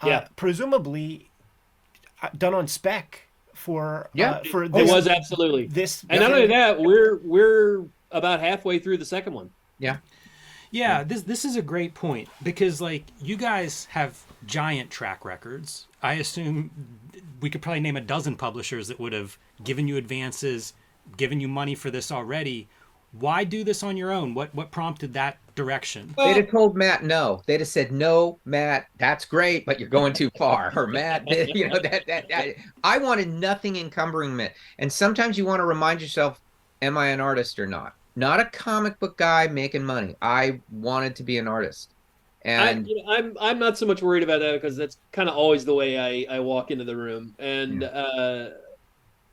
Uh, 0.03 0.07
Yeah. 0.07 0.27
presumably 0.35 1.29
uh, 2.21 2.29
done 2.37 2.53
on 2.53 2.67
spec 2.67 3.26
for 3.57 4.09
Yeah. 4.13 4.31
uh, 4.31 4.43
for 4.51 4.63
It 4.65 4.71
this 4.71 4.91
was 4.91 5.07
absolutely. 5.07 5.65
this 5.67 6.05
And 6.09 6.21
not 6.21 6.31
only 6.31 6.47
that, 6.47 6.79
we're 6.79 7.17
we're 7.23 7.85
about 8.11 8.39
halfway 8.39 8.79
through 8.79 8.97
the 8.97 9.05
second 9.05 9.33
one. 9.33 9.49
Yeah. 9.79 9.97
Yeah, 10.69 11.03
this 11.03 11.23
this 11.23 11.43
is 11.45 11.55
a 11.55 11.61
great 11.61 11.93
point 11.93 12.29
because 12.43 12.79
like 12.81 13.05
you 13.21 13.35
guys 13.37 13.85
have 13.91 14.21
giant 14.45 14.89
track 14.91 15.25
records. 15.25 15.87
I 16.03 16.13
assume 16.13 16.69
we 17.41 17.49
could 17.49 17.61
probably 17.61 17.79
name 17.79 17.97
a 17.97 18.01
dozen 18.01 18.35
publishers 18.35 18.87
that 18.89 18.99
would 18.99 19.13
have 19.13 19.37
given 19.63 19.87
you 19.87 19.97
advances, 19.97 20.73
given 21.15 21.39
you 21.39 21.47
money 21.47 21.73
for 21.73 21.89
this 21.89 22.11
already. 22.11 22.67
Why 23.13 23.43
do 23.43 23.63
this 23.63 23.83
on 23.83 23.97
your 23.97 24.11
own? 24.11 24.33
What 24.33 24.53
what 24.53 24.71
prompted 24.71 25.13
that 25.13 25.37
direction? 25.55 26.13
They'd 26.17 26.37
have 26.37 26.51
told 26.51 26.75
Matt 26.75 27.03
no. 27.03 27.41
They'd 27.45 27.61
have 27.61 27.67
said 27.67 27.91
no, 27.91 28.39
Matt. 28.45 28.87
That's 28.97 29.25
great, 29.25 29.65
but 29.65 29.79
you're 29.79 29.89
going 29.89 30.13
too 30.13 30.29
far. 30.37 30.71
Or 30.75 30.87
Matt, 30.87 31.23
you 31.55 31.67
know 31.67 31.79
that 31.79 32.05
that, 32.07 32.27
that 32.29 32.55
I 32.83 32.97
wanted 32.97 33.29
nothing 33.29 33.75
encumbering 33.75 34.35
me. 34.35 34.49
And 34.79 34.91
sometimes 34.91 35.37
you 35.37 35.45
want 35.45 35.59
to 35.59 35.65
remind 35.65 36.01
yourself, 36.01 36.41
am 36.81 36.97
I 36.97 37.07
an 37.07 37.19
artist 37.19 37.57
or 37.59 37.65
not? 37.65 37.93
Not 38.15 38.39
a 38.39 38.45
comic 38.45 38.99
book 38.99 39.17
guy 39.17 39.47
making 39.47 39.83
money. 39.83 40.15
I 40.21 40.59
wanted 40.71 41.15
to 41.17 41.23
be 41.23 41.37
an 41.37 41.47
artist, 41.47 41.91
I, 42.45 42.49
and 42.49 42.87
you 42.87 43.03
know, 43.03 43.11
I'm 43.11 43.37
I'm 43.39 43.59
not 43.59 43.77
so 43.77 43.85
much 43.85 44.01
worried 44.01 44.23
about 44.23 44.39
that 44.39 44.53
because 44.53 44.77
that's 44.77 44.97
kind 45.11 45.27
of 45.27 45.35
always 45.35 45.65
the 45.65 45.73
way 45.73 45.97
I, 45.99 46.37
I 46.37 46.39
walk 46.39 46.71
into 46.71 46.83
the 46.83 46.95
room. 46.95 47.35
And 47.39 47.83
uh, 47.83 48.49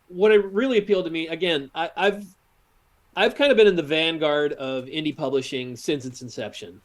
what 0.08 0.32
it 0.32 0.44
really 0.52 0.78
appealed 0.78 1.04
to 1.04 1.10
me 1.10 1.28
again, 1.28 1.70
I, 1.74 1.90
I've 1.96 2.26
I've 3.16 3.34
kind 3.34 3.50
of 3.50 3.56
been 3.56 3.66
in 3.66 3.76
the 3.76 3.82
vanguard 3.82 4.52
of 4.54 4.86
indie 4.86 5.16
publishing 5.16 5.76
since 5.76 6.04
its 6.04 6.22
inception, 6.22 6.80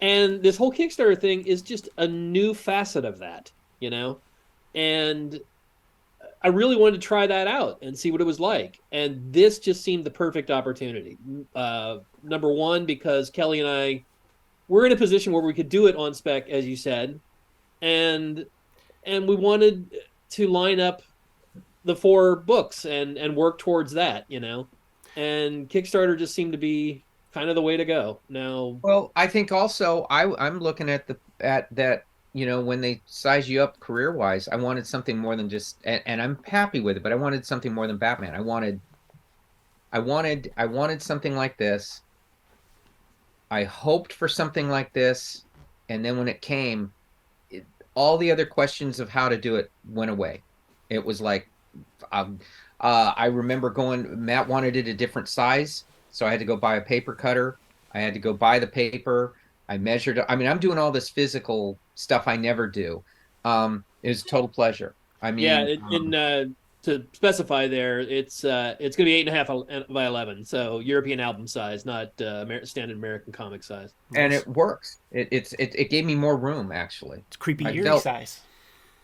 and 0.00 0.42
this 0.42 0.56
whole 0.56 0.72
Kickstarter 0.72 1.18
thing 1.18 1.46
is 1.46 1.62
just 1.62 1.88
a 1.98 2.06
new 2.06 2.54
facet 2.54 3.04
of 3.04 3.18
that, 3.18 3.50
you 3.80 3.90
know, 3.90 4.18
and 4.74 5.40
I 6.42 6.48
really 6.48 6.76
wanted 6.76 7.00
to 7.00 7.06
try 7.06 7.26
that 7.26 7.48
out 7.48 7.78
and 7.82 7.98
see 7.98 8.12
what 8.12 8.20
it 8.20 8.24
was 8.24 8.38
like. 8.38 8.78
And 8.92 9.32
this 9.32 9.58
just 9.58 9.82
seemed 9.82 10.04
the 10.04 10.10
perfect 10.10 10.50
opportunity. 10.50 11.18
Uh, 11.54 11.98
number 12.22 12.52
one, 12.52 12.86
because 12.86 13.30
Kelley 13.30 13.60
and 13.60 13.68
I 13.68 14.04
we're 14.68 14.86
in 14.86 14.92
a 14.92 14.96
position 14.96 15.32
where 15.32 15.42
we 15.42 15.54
could 15.54 15.68
do 15.68 15.86
it 15.86 15.96
on 15.96 16.14
spec, 16.14 16.48
as 16.48 16.66
you 16.66 16.76
said, 16.76 17.20
and 17.82 18.46
and 19.04 19.28
we 19.28 19.36
wanted 19.36 19.90
to 20.30 20.48
line 20.48 20.80
up 20.80 21.02
the 21.84 21.94
four 21.94 22.36
books 22.36 22.84
and 22.84 23.16
and 23.16 23.36
work 23.36 23.58
towards 23.58 23.92
that, 23.92 24.24
you 24.28 24.40
know. 24.40 24.66
And 25.16 25.68
Kickstarter 25.68 26.18
just 26.18 26.34
seemed 26.34 26.52
to 26.52 26.58
be 26.58 27.02
kind 27.32 27.48
of 27.48 27.54
the 27.54 27.62
way 27.62 27.76
to 27.76 27.84
go. 27.84 28.20
Now, 28.28 28.78
well, 28.82 29.12
I 29.16 29.26
think 29.26 29.52
also 29.52 30.06
I 30.10 30.34
I'm 30.36 30.58
looking 30.60 30.88
at 30.88 31.06
the 31.06 31.16
at 31.40 31.74
that 31.74 32.04
you 32.32 32.46
know 32.46 32.60
when 32.60 32.80
they 32.80 33.02
size 33.06 33.48
you 33.48 33.62
up 33.62 33.80
career 33.80 34.12
wise, 34.12 34.48
I 34.48 34.56
wanted 34.56 34.86
something 34.86 35.18
more 35.18 35.36
than 35.36 35.48
just 35.48 35.78
and, 35.84 36.02
and 36.06 36.22
I'm 36.22 36.38
happy 36.44 36.80
with 36.80 36.96
it, 36.96 37.02
but 37.02 37.12
I 37.12 37.16
wanted 37.16 37.44
something 37.44 37.72
more 37.72 37.86
than 37.86 37.98
Batman. 37.98 38.34
I 38.34 38.40
wanted 38.40 38.80
I 39.92 39.98
wanted 39.98 40.52
I 40.56 40.66
wanted 40.66 41.02
something 41.02 41.36
like 41.36 41.56
this. 41.56 42.02
I 43.50 43.64
hoped 43.64 44.12
for 44.12 44.28
something 44.28 44.68
like 44.68 44.92
this, 44.92 45.44
and 45.88 46.04
then 46.04 46.18
when 46.18 46.28
it 46.28 46.42
came, 46.42 46.92
it, 47.50 47.64
all 47.94 48.18
the 48.18 48.30
other 48.32 48.44
questions 48.44 48.98
of 48.98 49.08
how 49.08 49.28
to 49.28 49.36
do 49.36 49.56
it 49.56 49.70
went 49.88 50.10
away. 50.10 50.42
It 50.90 51.04
was 51.04 51.20
like, 51.20 51.48
um, 52.12 52.40
uh, 52.80 53.12
I 53.16 53.26
remember 53.26 53.70
going. 53.70 54.24
Matt 54.24 54.46
wanted 54.48 54.76
it 54.76 54.86
a 54.88 54.94
different 54.94 55.28
size, 55.28 55.84
so 56.10 56.26
I 56.26 56.30
had 56.30 56.40
to 56.40 56.44
go 56.46 56.56
buy 56.56 56.76
a 56.76 56.80
paper 56.80 57.14
cutter. 57.14 57.56
I 57.94 58.00
had 58.00 58.14
to 58.14 58.20
go 58.20 58.32
buy 58.32 58.58
the 58.58 58.66
paper. 58.66 59.34
I 59.68 59.78
measured. 59.78 60.22
I 60.28 60.36
mean, 60.36 60.46
I'm 60.48 60.58
doing 60.58 60.78
all 60.78 60.90
this 60.92 61.08
physical 61.08 61.78
stuff 61.94 62.28
I 62.28 62.36
never 62.36 62.66
do. 62.66 63.02
Um, 63.44 63.84
it 64.02 64.08
was 64.08 64.22
a 64.22 64.26
total 64.26 64.48
pleasure. 64.48 64.94
I 65.22 65.30
mean, 65.30 65.44
yeah, 65.44 65.60
it, 65.62 65.80
um, 65.82 65.92
and 65.94 66.14
uh, 66.14 66.44
to 66.82 67.04
specify 67.14 67.66
there, 67.66 68.00
it's 68.00 68.44
uh, 68.44 68.76
it's 68.78 68.96
going 68.96 69.06
to 69.06 69.10
be 69.10 69.14
eight 69.14 69.26
and 69.26 69.34
a 69.34 69.38
half 69.38 69.86
by 69.88 70.06
eleven, 70.06 70.44
so 70.44 70.78
European 70.80 71.18
album 71.18 71.46
size, 71.48 71.84
not 71.86 72.12
uh, 72.20 72.44
Amer- 72.44 72.66
standard 72.66 72.96
American 72.96 73.32
comic 73.32 73.64
size. 73.64 73.92
and 74.14 74.32
it 74.32 74.46
works. 74.46 74.98
It, 75.10 75.28
it's 75.32 75.52
it, 75.54 75.74
it 75.74 75.90
gave 75.90 76.04
me 76.04 76.14
more 76.14 76.36
room 76.36 76.70
actually. 76.70 77.24
It's 77.28 77.36
creepy 77.36 77.66
I 77.66 77.70
eerie 77.72 77.84
felt- 77.84 78.02
size. 78.02 78.40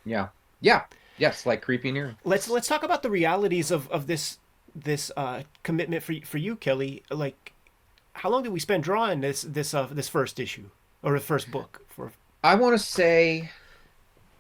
Yeah, 0.05 0.29
yeah, 0.61 0.83
yes, 1.19 1.47
like 1.47 1.63
creepy 1.63 1.93
near. 1.93 2.17
let's 2.25 2.49
let's 2.49 2.69
talk 2.69 2.83
about 2.83 3.03
the 3.03 3.11
realities 3.11 3.71
of 3.71 3.89
of 3.91 4.07
this 4.07 4.39
this 4.75 5.11
uh 5.17 5.43
commitment 5.63 6.03
for 6.03 6.15
for 6.25 6.39
you 6.39 6.57
kelley 6.57 7.03
like 7.11 7.53
how 8.15 8.31
long 8.31 8.43
did 8.43 8.53
we 8.53 8.59
spend 8.61 8.83
drawing 8.83 9.21
this 9.21 9.43
this 9.43 9.75
uh 9.75 9.87
this 9.91 10.09
first 10.09 10.41
issue 10.41 10.65
or 11.03 11.13
the 11.13 11.21
first 11.21 11.51
book 11.51 11.85
for 11.89 12.13
I 12.45 12.57
want 12.57 12.75
to 12.77 12.85
say, 12.85 13.51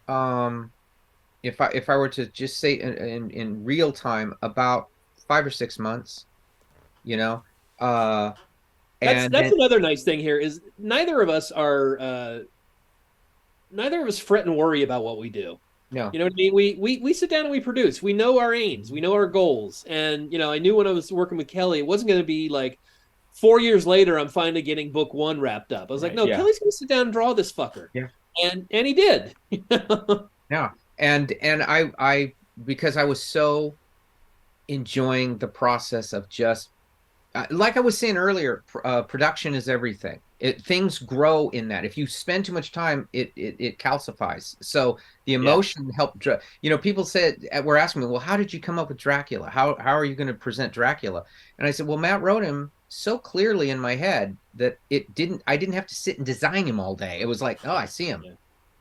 um, 0.09 0.73
if 1.45 1.61
I 1.61 1.67
if 1.69 1.89
I 1.89 1.97
were 1.97 2.09
to 2.11 2.27
just 2.27 2.59
say 2.59 2.75
in, 2.75 2.95
in 2.95 3.31
in 3.31 3.65
real 3.65 3.93
time, 3.93 4.35
about 4.43 4.89
five 5.29 5.47
or 5.47 5.51
six 5.51 5.79
months, 5.79 6.27
you 7.05 7.17
know, 7.17 7.45
uh, 7.79 8.33
That's 9.01 9.25
and 9.25 9.33
that's 9.33 9.51
then- 9.51 9.55
another 9.55 9.79
nice 9.79 10.03
thing 10.03 10.19
here 10.19 10.39
is 10.39 10.61
neither 10.79 11.21
of 11.21 11.29
us 11.29 11.53
are 11.53 11.99
uh, 12.01 12.39
neither 13.71 14.03
of 14.03 14.09
us 14.09 14.19
fret 14.19 14.47
and 14.47 14.57
worry 14.57 14.83
about 14.83 15.05
what 15.05 15.19
we 15.19 15.31
do. 15.31 15.59
No, 15.93 16.11
You 16.13 16.19
know 16.19 16.25
what 16.25 16.33
I 16.33 16.37
mean? 16.37 16.55
We 16.55 16.75
we 16.79 16.99
we 16.99 17.13
sit 17.13 17.29
down 17.31 17.43
and 17.43 17.51
we 17.51 17.61
produce. 17.61 18.03
We 18.03 18.13
know 18.13 18.39
our 18.39 18.55
aims. 18.55 18.91
We 18.91 19.01
know 19.01 19.13
our 19.13 19.27
goals. 19.27 19.85
And 19.87 20.33
you 20.33 20.39
know, 20.39 20.51
I 20.51 20.59
knew 20.59 20.75
when 20.75 20.87
I 20.87 20.93
was 20.93 21.13
working 21.13 21.37
with 21.37 21.49
Kelley, 21.49 21.81
it 21.81 21.87
wasn't 21.87 22.09
going 22.09 22.21
to 22.21 22.27
be 22.27 22.49
like 22.49 22.79
four 23.33 23.61
years 23.61 23.87
later. 23.87 24.19
I'm 24.19 24.29
finally 24.29 24.63
getting 24.63 24.91
book 24.91 25.13
one 25.13 25.39
wrapped 25.41 25.73
up. 25.73 25.91
I 25.91 25.93
was 25.93 26.03
like, 26.03 26.15
no, 26.15 26.25
yeah. 26.25 26.37
Kelley's 26.37 26.59
going 26.59 26.71
to 26.71 26.77
sit 26.77 26.89
down 26.89 27.03
and 27.03 27.13
draw 27.13 27.35
this 27.35 27.53
fucker. 27.53 27.89
Yeah. 27.93 28.09
And 28.43 28.67
and 28.71 28.87
he 28.87 28.95
did. 28.95 29.35
Yeah. 30.51 30.71
And 30.99 31.33
and 31.41 31.63
I 31.63 31.91
I 31.99 32.35
because 32.67 32.99
I 32.99 33.05
was 33.05 33.23
so 33.23 33.75
enjoying 34.69 35.39
the 35.39 35.49
process 35.49 36.13
of 36.13 36.29
just 36.29 36.69
uh, 37.35 37.47
like 37.51 37.79
I 37.79 37.81
was 37.81 37.97
saying 37.97 38.19
earlier, 38.19 38.63
pr- 38.67 38.87
uh, 38.87 39.03
production 39.03 39.55
is 39.55 39.69
everything. 39.69 40.21
It 40.43 40.61
things 40.61 40.99
grow 40.99 41.51
in 41.51 41.69
that. 41.69 41.85
If 41.85 41.97
you 41.97 42.05
spend 42.09 42.45
too 42.45 42.53
much 42.53 42.73
time, 42.73 43.09
it 43.13 43.33
it, 43.37 43.55
it 43.61 43.79
calcifies. 43.79 44.57
So 44.61 44.99
the 45.25 45.35
emotion 45.35 45.89
helped. 45.91 46.27
You 46.63 46.71
know, 46.71 46.77
people 46.77 47.05
said 47.05 47.47
uh, 47.53 47.63
were 47.63 47.77
asking 47.77 48.03
me, 48.03 48.09
well, 48.09 48.19
how 48.19 48.37
did 48.37 48.53
you 48.53 48.59
come 48.59 48.77
up 48.77 48.89
with 48.89 48.99
Dracula? 48.99 49.49
How 49.49 49.77
how 49.79 49.93
are 49.97 50.05
you 50.05 50.17
going 50.17 50.27
to 50.27 50.35
present 50.35 50.73
Dracula? 50.73 51.23
And 51.59 51.67
I 51.69 51.71
said, 51.71 51.87
well, 51.87 51.97
Matt 51.97 52.23
wrote 52.23 52.43
him 52.43 52.73
so 52.89 53.19
clearly 53.19 53.71
in 53.71 53.79
my 53.79 53.95
head 53.95 54.37
that 54.55 54.81
it 54.91 55.15
didn't. 55.15 55.43
I 55.47 55.57
didn't 55.57 55.77
have 55.77 55.87
to 55.87 55.95
sit 55.95 56.17
and 56.17 56.27
design 56.27 56.67
him 56.67 56.81
all 56.81 56.97
day. 56.97 57.21
It 57.21 57.27
was 57.27 57.41
like, 57.41 57.65
oh, 57.65 57.77
I 57.77 57.87
see 57.87 58.07
him. 58.07 58.25
Yeah. 58.25 58.33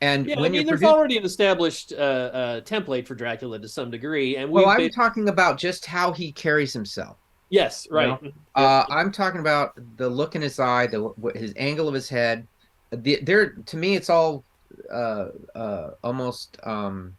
And 0.02 0.26
yeah, 0.26 0.40
I 0.40 0.50
mean, 0.50 0.66
there's 0.66 0.82
already 0.82 1.18
an 1.18 1.26
established 1.26 1.94
uh, 1.94 1.96
uh, 1.96 2.62
template 2.62 3.06
for 3.06 3.14
Dracula 3.14 3.60
to 3.60 3.68
some 3.68 3.92
degree, 3.92 4.36
and 4.36 4.50
we. 4.50 4.64
Well, 4.64 4.70
I'm 4.70 4.90
talking 4.90 5.30
about 5.30 5.60
just 5.60 5.86
how 5.86 6.12
he 6.12 6.32
carries 6.32 6.74
himself. 6.74 7.18
Yes, 7.52 7.88
right. 7.92 8.08
know? 8.08 8.32
Uh, 8.56 8.86
I'm 8.90 9.12
talking 9.12 9.40
about 9.40 9.72
the 9.98 10.10
look 10.10 10.36
in 10.36 10.42
his 10.42 10.60
eye, 10.60 10.88
the 10.88 11.14
his 11.36 11.54
angle 11.56 11.88
of 11.88 11.94
his 11.94 12.10
head. 12.10 12.48
The, 12.92 13.20
there, 13.22 13.54
to 13.54 13.78
me, 13.78 13.96
it's 13.96 14.10
all 14.10 14.44
uh, 14.92 15.28
uh, 15.56 15.92
almost 16.04 16.58
um, 16.64 17.14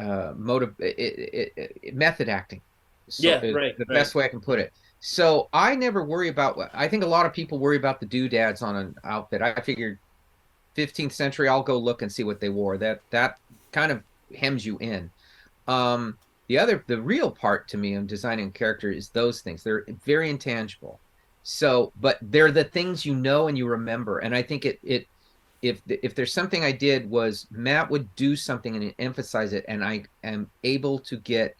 uh, 0.00 0.32
motive, 0.36 0.74
it, 0.78 0.98
it, 0.98 1.72
it, 1.82 1.94
method 1.94 2.28
acting. 2.28 2.60
So 3.08 3.28
Yeah, 3.28 3.34
right, 3.50 3.76
The 3.76 3.84
right. 3.88 3.94
best 3.94 4.14
way 4.14 4.24
I 4.24 4.28
can 4.28 4.40
put 4.40 4.58
it. 4.58 4.72
So 5.00 5.48
I 5.52 5.76
never 5.76 6.04
worry 6.04 6.28
about 6.28 6.56
what 6.56 6.70
I 6.74 6.88
think 6.88 7.04
a 7.04 7.06
lot 7.06 7.24
of 7.26 7.32
people 7.32 7.58
worry 7.58 7.76
about 7.76 8.00
the 8.00 8.06
doodads 8.06 8.62
on 8.62 8.76
an 8.76 8.94
outfit. 9.04 9.42
I 9.42 9.54
figured 9.60 9.98
15th 10.76 11.12
century, 11.12 11.48
I'll 11.48 11.62
go 11.62 11.78
look 11.78 12.02
and 12.02 12.10
see 12.10 12.24
what 12.24 12.40
they 12.40 12.48
wore. 12.48 12.78
That 12.78 13.00
that 13.10 13.36
kind 13.72 13.92
of 13.92 14.02
hems 14.34 14.66
you 14.66 14.78
in. 14.78 15.10
Um, 15.66 16.18
the 16.48 16.58
other, 16.58 16.82
the 16.86 17.00
real 17.00 17.30
part 17.30 17.68
to 17.68 17.76
me 17.76 17.94
of 17.94 18.06
designing 18.06 18.50
character 18.50 18.90
is 18.90 19.10
those 19.10 19.42
things. 19.42 19.62
They're 19.62 19.84
very 20.04 20.30
intangible. 20.30 20.98
So, 21.42 21.92
but 22.00 22.18
they're 22.22 22.52
the 22.52 22.64
things 22.64 23.06
you 23.06 23.14
know 23.14 23.48
and 23.48 23.56
you 23.56 23.66
remember. 23.66 24.18
And 24.18 24.34
I 24.34 24.42
think 24.42 24.64
it 24.64 24.78
it 24.82 25.06
if 25.62 25.80
if 25.86 26.14
there's 26.14 26.32
something 26.32 26.64
I 26.64 26.72
did 26.72 27.08
was 27.08 27.46
Matt 27.50 27.90
would 27.90 28.14
do 28.16 28.36
something 28.36 28.76
and 28.76 28.94
emphasize 28.98 29.52
it, 29.52 29.64
and 29.68 29.84
I 29.84 30.04
am 30.24 30.50
able 30.64 30.98
to 31.00 31.16
get 31.18 31.56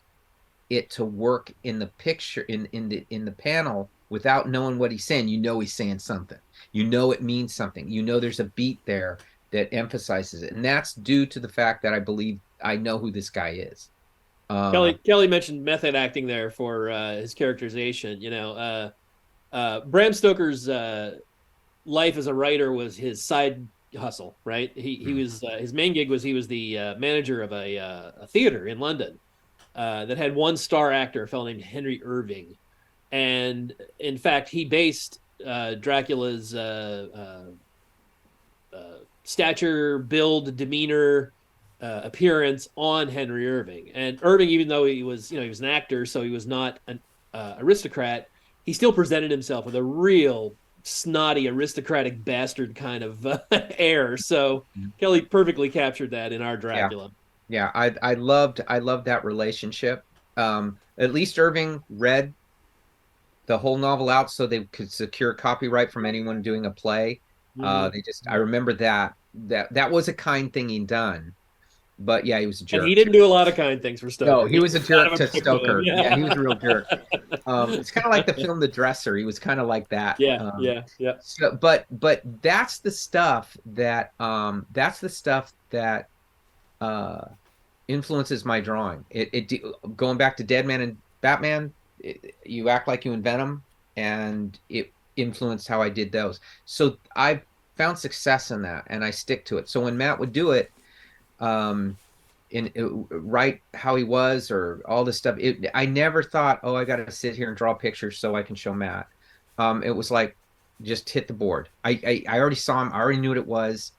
it 0.70 0.91
to 0.91 1.05
work 1.05 1.53
in 1.64 1.78
the 1.78 1.86
picture 1.86 2.43
in 2.43 2.66
in 2.72 2.89
the 2.89 3.07
in 3.11 3.24
the 3.24 3.32
panel 3.32 3.89
without 4.11 4.49
knowing 4.49 4.78
what 4.78 4.93
he's 4.93 5.05
saying. 5.05 5.28
You 5.28 5.39
know 5.39 5.61
he's 5.61 5.74
saying 5.74 5.99
something. 5.99 6.39
You 6.72 6.84
know 6.84 7.12
it 7.12 7.22
means 7.22 7.55
something. 7.55 7.91
You 7.91 8.03
know 8.03 8.20
there's 8.20 8.41
a 8.41 8.45
beat 8.45 8.78
there 8.84 9.18
that 9.51 9.72
emphasizes 9.72 10.43
it, 10.43 10.53
and 10.53 10.64
that's 10.64 10.95
due 10.95 11.26
to 11.26 11.41
the 11.41 11.49
fact 11.49 11.82
that 11.82 11.95
I 11.95 11.99
believe 11.99 12.41
I 12.62 12.76
know 12.76 12.99
who 12.99 13.11
this 13.11 13.30
guy 13.30 13.51
is. 13.51 13.91
Uh, 14.51 14.70
Kelley 14.72 14.99
Kelley 15.05 15.28
mentioned 15.28 15.62
method 15.64 15.94
acting 15.94 16.26
there 16.26 16.51
for 16.51 16.90
uh, 16.90 17.16
his 17.16 17.34
characterization. 17.34 18.20
You 18.20 18.30
know, 18.30 18.53
uh, 18.53 18.90
uh, 19.53 19.80
Bram 19.86 20.12
Stoker's 20.12 20.68
uh, 20.68 21.16
life 21.84 22.16
as 22.16 22.26
a 22.26 22.34
writer 22.34 22.72
was 22.72 22.96
his 22.96 23.24
side 23.24 23.66
hustle, 23.96 24.38
right? 24.44 24.70
He 24.74 24.96
he 24.96 25.14
Mhm. 25.14 25.22
was 25.22 25.42
uh, 25.42 25.59
his 25.59 25.72
main 25.72 25.92
gig 25.94 26.11
was 26.11 26.22
he 26.22 26.34
was 26.34 26.49
the 26.49 26.78
uh, 26.78 26.94
manager 26.99 27.42
of 27.42 27.53
a, 27.53 27.78
uh, 27.78 28.12
a 28.22 28.26
theater 28.28 28.66
in 28.68 28.78
London 28.78 29.20
uh, 29.74 30.07
that 30.07 30.18
had 30.18 30.34
one 30.34 30.57
star 30.57 30.92
actor, 30.92 31.24
a 31.24 31.28
fellow 31.28 31.46
named 31.46 31.62
Henry 31.62 32.03
Irving, 32.05 32.57
and 33.12 33.74
in 33.99 34.18
fact, 34.18 34.49
he 34.51 34.64
based 34.66 35.20
uh, 35.46 35.74
Dracula's 35.76 36.55
uh, 36.55 37.09
uh, 38.72 38.76
uh, 38.76 38.99
stature, 39.24 39.99
build, 39.99 40.57
demeanor, 40.57 41.32
uh, 41.81 42.01
appearance 42.05 42.68
on 42.76 43.09
Henry 43.09 43.49
Irving. 43.49 43.91
And 43.95 44.18
Irving, 44.22 44.49
even 44.51 44.68
though 44.68 44.85
he 44.85 45.03
was, 45.03 45.31
you 45.31 45.37
know, 45.39 45.43
he 45.43 45.49
was 45.49 45.61
an 45.61 45.66
actor, 45.66 46.07
so 46.07 46.22
he 46.22 46.31
was 46.31 46.47
not 46.47 46.81
an 46.87 47.01
uh, 47.33 47.55
aristocrat, 47.59 48.29
he 48.64 48.72
still 48.72 48.93
presented 48.93 49.31
himself 49.31 49.64
with 49.64 49.76
a 49.76 49.83
real 49.83 50.57
snotty 50.85 51.49
aristocratic 51.49 52.24
bastard 52.24 52.74
kind 52.74 53.05
of 53.05 53.24
uh, 53.26 53.39
air. 53.79 54.16
So 54.16 54.66
Mhm. 54.76 54.93
Kelley 54.99 55.22
perfectly 55.22 55.70
captured 55.70 56.11
that 56.12 56.33
in 56.33 56.43
our 56.43 56.57
Dracula. 56.57 57.11
Yeah, 57.49 57.70
I 57.74 57.95
I 58.03 58.14
loved 58.14 58.61
I 58.68 58.79
loved 58.81 59.07
that 59.07 59.24
relationship. 59.24 60.03
Um, 60.37 60.79
at 60.99 61.12
least 61.12 61.39
Irving 61.39 61.83
read 61.89 62.35
the 63.47 63.59
whole 63.59 63.79
novel 63.79 64.09
out 64.09 64.31
so 64.31 64.47
they 64.47 64.64
could 64.64 64.93
secure 64.93 65.35
copyright 65.35 65.91
from 65.93 66.05
anyone 66.07 66.43
doing 66.43 66.66
a 66.66 66.70
play. 66.70 67.20
Uh, 67.61 67.89
Mhm. 67.89 67.93
they 67.93 68.03
just 68.03 68.26
I 68.29 68.37
remember 68.37 68.74
that 68.74 69.14
that 69.35 69.72
that 69.74 69.91
was 69.91 70.09
a 70.09 70.12
kind 70.14 70.53
thing 70.53 70.68
he'd 70.68 70.87
done. 70.87 71.35
But 72.01 72.24
yeah, 72.24 72.38
he 72.38 72.46
was 72.46 72.61
a 72.61 72.64
jerk. 72.64 72.80
and 72.80 72.88
he 72.88 72.94
didn't 72.94 73.12
do 73.12 73.24
a 73.24 73.26
lot 73.26 73.49
of 73.49 73.57
kind 73.57 73.82
things 73.82 74.01
for 74.01 74.09
Stoker. 74.09 74.30
No, 74.30 74.44
he 74.44 74.61
was 74.61 74.74
a 74.76 74.80
jerk 74.88 75.14
to 75.16 75.24
with 75.24 75.34
Stoker. 75.34 75.80
him. 75.80 75.84
Yeah. 75.86 76.14
he 76.16 76.22
was 76.22 76.32
a 76.34 76.40
real 76.40 76.55
jerk. 76.55 76.86
Um, 77.46 77.72
it's 77.72 77.90
kind 77.90 78.05
of 78.05 78.12
like 78.12 78.26
the 78.26 78.34
film 78.34 78.61
The 78.61 78.68
Dresser. 78.68 79.16
He 79.16 79.24
was 79.24 79.38
kind 79.38 79.59
of 79.59 79.66
like 79.66 79.88
that. 79.88 80.20
Yeah, 80.20 80.36
Um, 80.36 80.61
yeah, 80.61 80.82
yeah. 80.99 81.14
So, 81.20 81.57
but 81.59 81.86
but 81.99 82.20
that's 82.42 82.78
the 82.78 82.90
stuff 82.90 83.57
that 83.66 84.12
um 84.20 84.66
that's 84.72 85.01
the 85.01 85.09
stuff 85.09 85.55
that 85.70 86.09
uh 86.82 87.22
influences 87.88 88.44
my 88.44 88.61
drawing. 88.61 89.05
It 89.11 89.30
it 89.32 89.96
going 89.96 90.18
back 90.18 90.36
to 90.38 90.44
Deadman 90.44 90.82
and 90.82 90.99
Batman. 91.22 91.72
It, 92.01 92.34
you 92.44 92.68
act 92.68 92.86
like 92.86 93.05
you 93.07 93.12
invent 93.12 93.38
them, 93.38 93.62
and 93.96 94.59
it 94.68 94.92
influenced 95.16 95.68
how 95.68 95.80
I 95.80 95.88
did 95.88 96.12
those. 96.12 96.38
So 96.66 96.99
I 97.16 97.40
found 97.76 97.99
success 97.99 98.51
in 98.51 98.61
that, 98.62 98.84
and 98.88 99.03
I 99.05 99.11
stick 99.11 99.44
to 99.46 99.59
it. 99.59 99.68
So 99.68 99.80
when 99.80 99.96
Matt 99.96 100.18
would 100.18 100.32
do 100.32 100.51
it, 100.53 100.70
um, 101.41 101.97
in 102.51 102.70
uh, 102.78 102.89
write 103.18 103.61
how 103.74 103.97
he 103.97 104.05
was 104.05 104.51
or 104.51 104.82
all 104.86 105.05
this 105.05 105.18
stuff, 105.18 105.36
it 105.39 105.66
I 105.74 105.86
never 105.86 106.22
thought, 106.22 106.61
oh, 106.62 106.74
I 106.74 106.84
got 106.84 106.97
to 106.97 107.11
sit 107.11 107.36
here 107.36 107.49
and 107.49 107.57
draw 107.57 107.74
pictures 107.74 108.18
so 108.18 108.34
I 108.36 108.43
can 108.43 108.55
show 108.57 108.72
Matt. 108.72 109.07
Um, 109.59 109.82
it 109.82 109.91
was 109.91 110.11
like 110.11 110.36
just 110.82 111.11
hit 111.11 111.26
the 111.26 111.34
board. 111.34 111.68
I, 111.84 112.01
I 112.07 112.36
I 112.36 112.39
already 112.41 112.57
saw 112.57 112.80
him. 112.82 112.93
I 112.93 112.99
already 113.01 113.20
knew 113.20 113.30
what 113.30 113.39
it 113.39 113.47
was. 113.47 113.93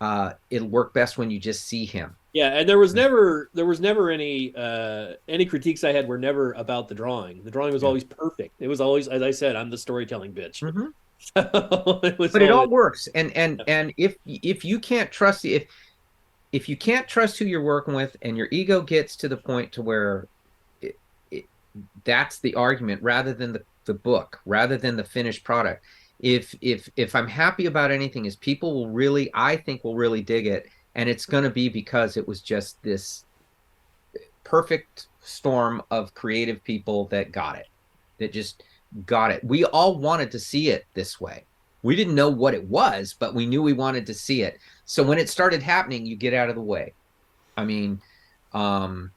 Uh, 0.00 0.32
it'll 0.50 0.68
work 0.68 0.92
best 0.92 1.16
when 1.16 1.30
you 1.30 1.40
just 1.40 1.64
see 1.64 1.86
him. 1.86 2.14
Yeah, 2.34 2.48
and 2.58 2.68
there 2.68 2.78
was 2.78 2.92
never 2.92 3.48
there 3.54 3.64
was 3.64 3.80
never 3.80 4.10
any 4.10 4.54
uh 4.54 5.14
any 5.26 5.46
critiques 5.46 5.84
I 5.84 5.92
had 5.92 6.06
were 6.06 6.18
never 6.18 6.52
about 6.52 6.86
the 6.86 6.94
drawing. 6.94 7.42
The 7.42 7.50
drawing 7.50 7.72
was 7.72 7.82
Yeah. 7.82 7.88
always 7.88 8.04
perfect. 8.04 8.54
It 8.60 8.68
was 8.68 8.80
always 8.82 9.08
as 9.08 9.22
I 9.22 9.30
said, 9.30 9.56
I'm 9.56 9.70
the 9.70 9.78
storytelling 9.78 10.32
bitch. 10.34 10.62
Mhm. 10.62 10.92
So 11.18 12.00
it 12.04 12.18
was 12.18 12.32
But 12.32 12.42
it 12.42 12.50
all 12.50 12.68
works. 12.68 13.08
And 13.14 13.34
and 13.34 13.62
and 13.66 13.94
if 13.96 14.16
if 14.26 14.66
you 14.66 14.78
can't 14.78 15.10
trust 15.10 15.40
the 15.42 15.54
if 15.54 15.64
if 16.52 16.68
you 16.68 16.76
can't 16.76 17.08
trust 17.08 17.38
who 17.38 17.44
you're 17.44 17.62
working 17.62 17.94
with, 17.94 18.16
and 18.22 18.36
your 18.36 18.48
ego 18.50 18.80
gets 18.80 19.16
to 19.16 19.28
the 19.28 19.36
point 19.36 19.72
to 19.72 19.82
where 19.82 20.28
it, 20.80 20.98
it, 21.30 21.44
that's 22.04 22.38
the 22.38 22.54
argument 22.54 23.02
rather 23.02 23.32
than 23.32 23.52
the 23.52 23.62
the 23.84 23.94
book, 23.94 24.40
rather 24.46 24.76
than 24.76 24.96
the 24.96 25.04
finished 25.04 25.44
product. 25.44 25.84
If 26.20 26.54
if 26.60 26.88
if 26.96 27.14
I'm 27.14 27.28
happy 27.28 27.66
about 27.66 27.90
anything, 27.90 28.26
is 28.26 28.36
people 28.36 28.74
will 28.74 28.88
really, 28.88 29.30
I 29.34 29.56
think, 29.56 29.84
will 29.84 29.96
really 29.96 30.22
dig 30.22 30.46
it, 30.46 30.68
and 30.94 31.08
it's 31.08 31.26
going 31.26 31.44
to 31.44 31.50
be 31.50 31.68
because 31.68 32.16
it 32.16 32.26
was 32.26 32.40
just 32.40 32.82
this 32.82 33.24
perfect 34.44 35.08
storm 35.20 35.82
of 35.90 36.14
creative 36.14 36.62
people 36.62 37.06
that 37.06 37.32
got 37.32 37.58
it, 37.58 37.66
that 38.18 38.32
just 38.32 38.62
got 39.04 39.30
it. 39.30 39.42
We 39.44 39.64
all 39.64 39.98
wanted 39.98 40.30
to 40.30 40.38
see 40.38 40.70
it 40.70 40.86
this 40.94 41.20
way. 41.20 41.44
We 41.82 41.94
didn't 41.96 42.14
know 42.14 42.30
what 42.30 42.54
it 42.54 42.64
was, 42.64 43.14
but 43.18 43.34
we 43.34 43.46
knew 43.46 43.62
we 43.62 43.72
wanted 43.72 44.06
to 44.06 44.14
see 44.14 44.42
it. 44.42 44.58
So 44.84 45.02
when 45.02 45.18
it 45.18 45.28
started 45.28 45.62
happening, 45.62 46.06
you 46.06 46.16
get 46.16 46.34
out 46.34 46.48
of 46.48 46.54
the 46.54 46.62
way. 46.62 46.94
I 47.56 47.64
mean, 47.64 48.00
um, 48.52 49.12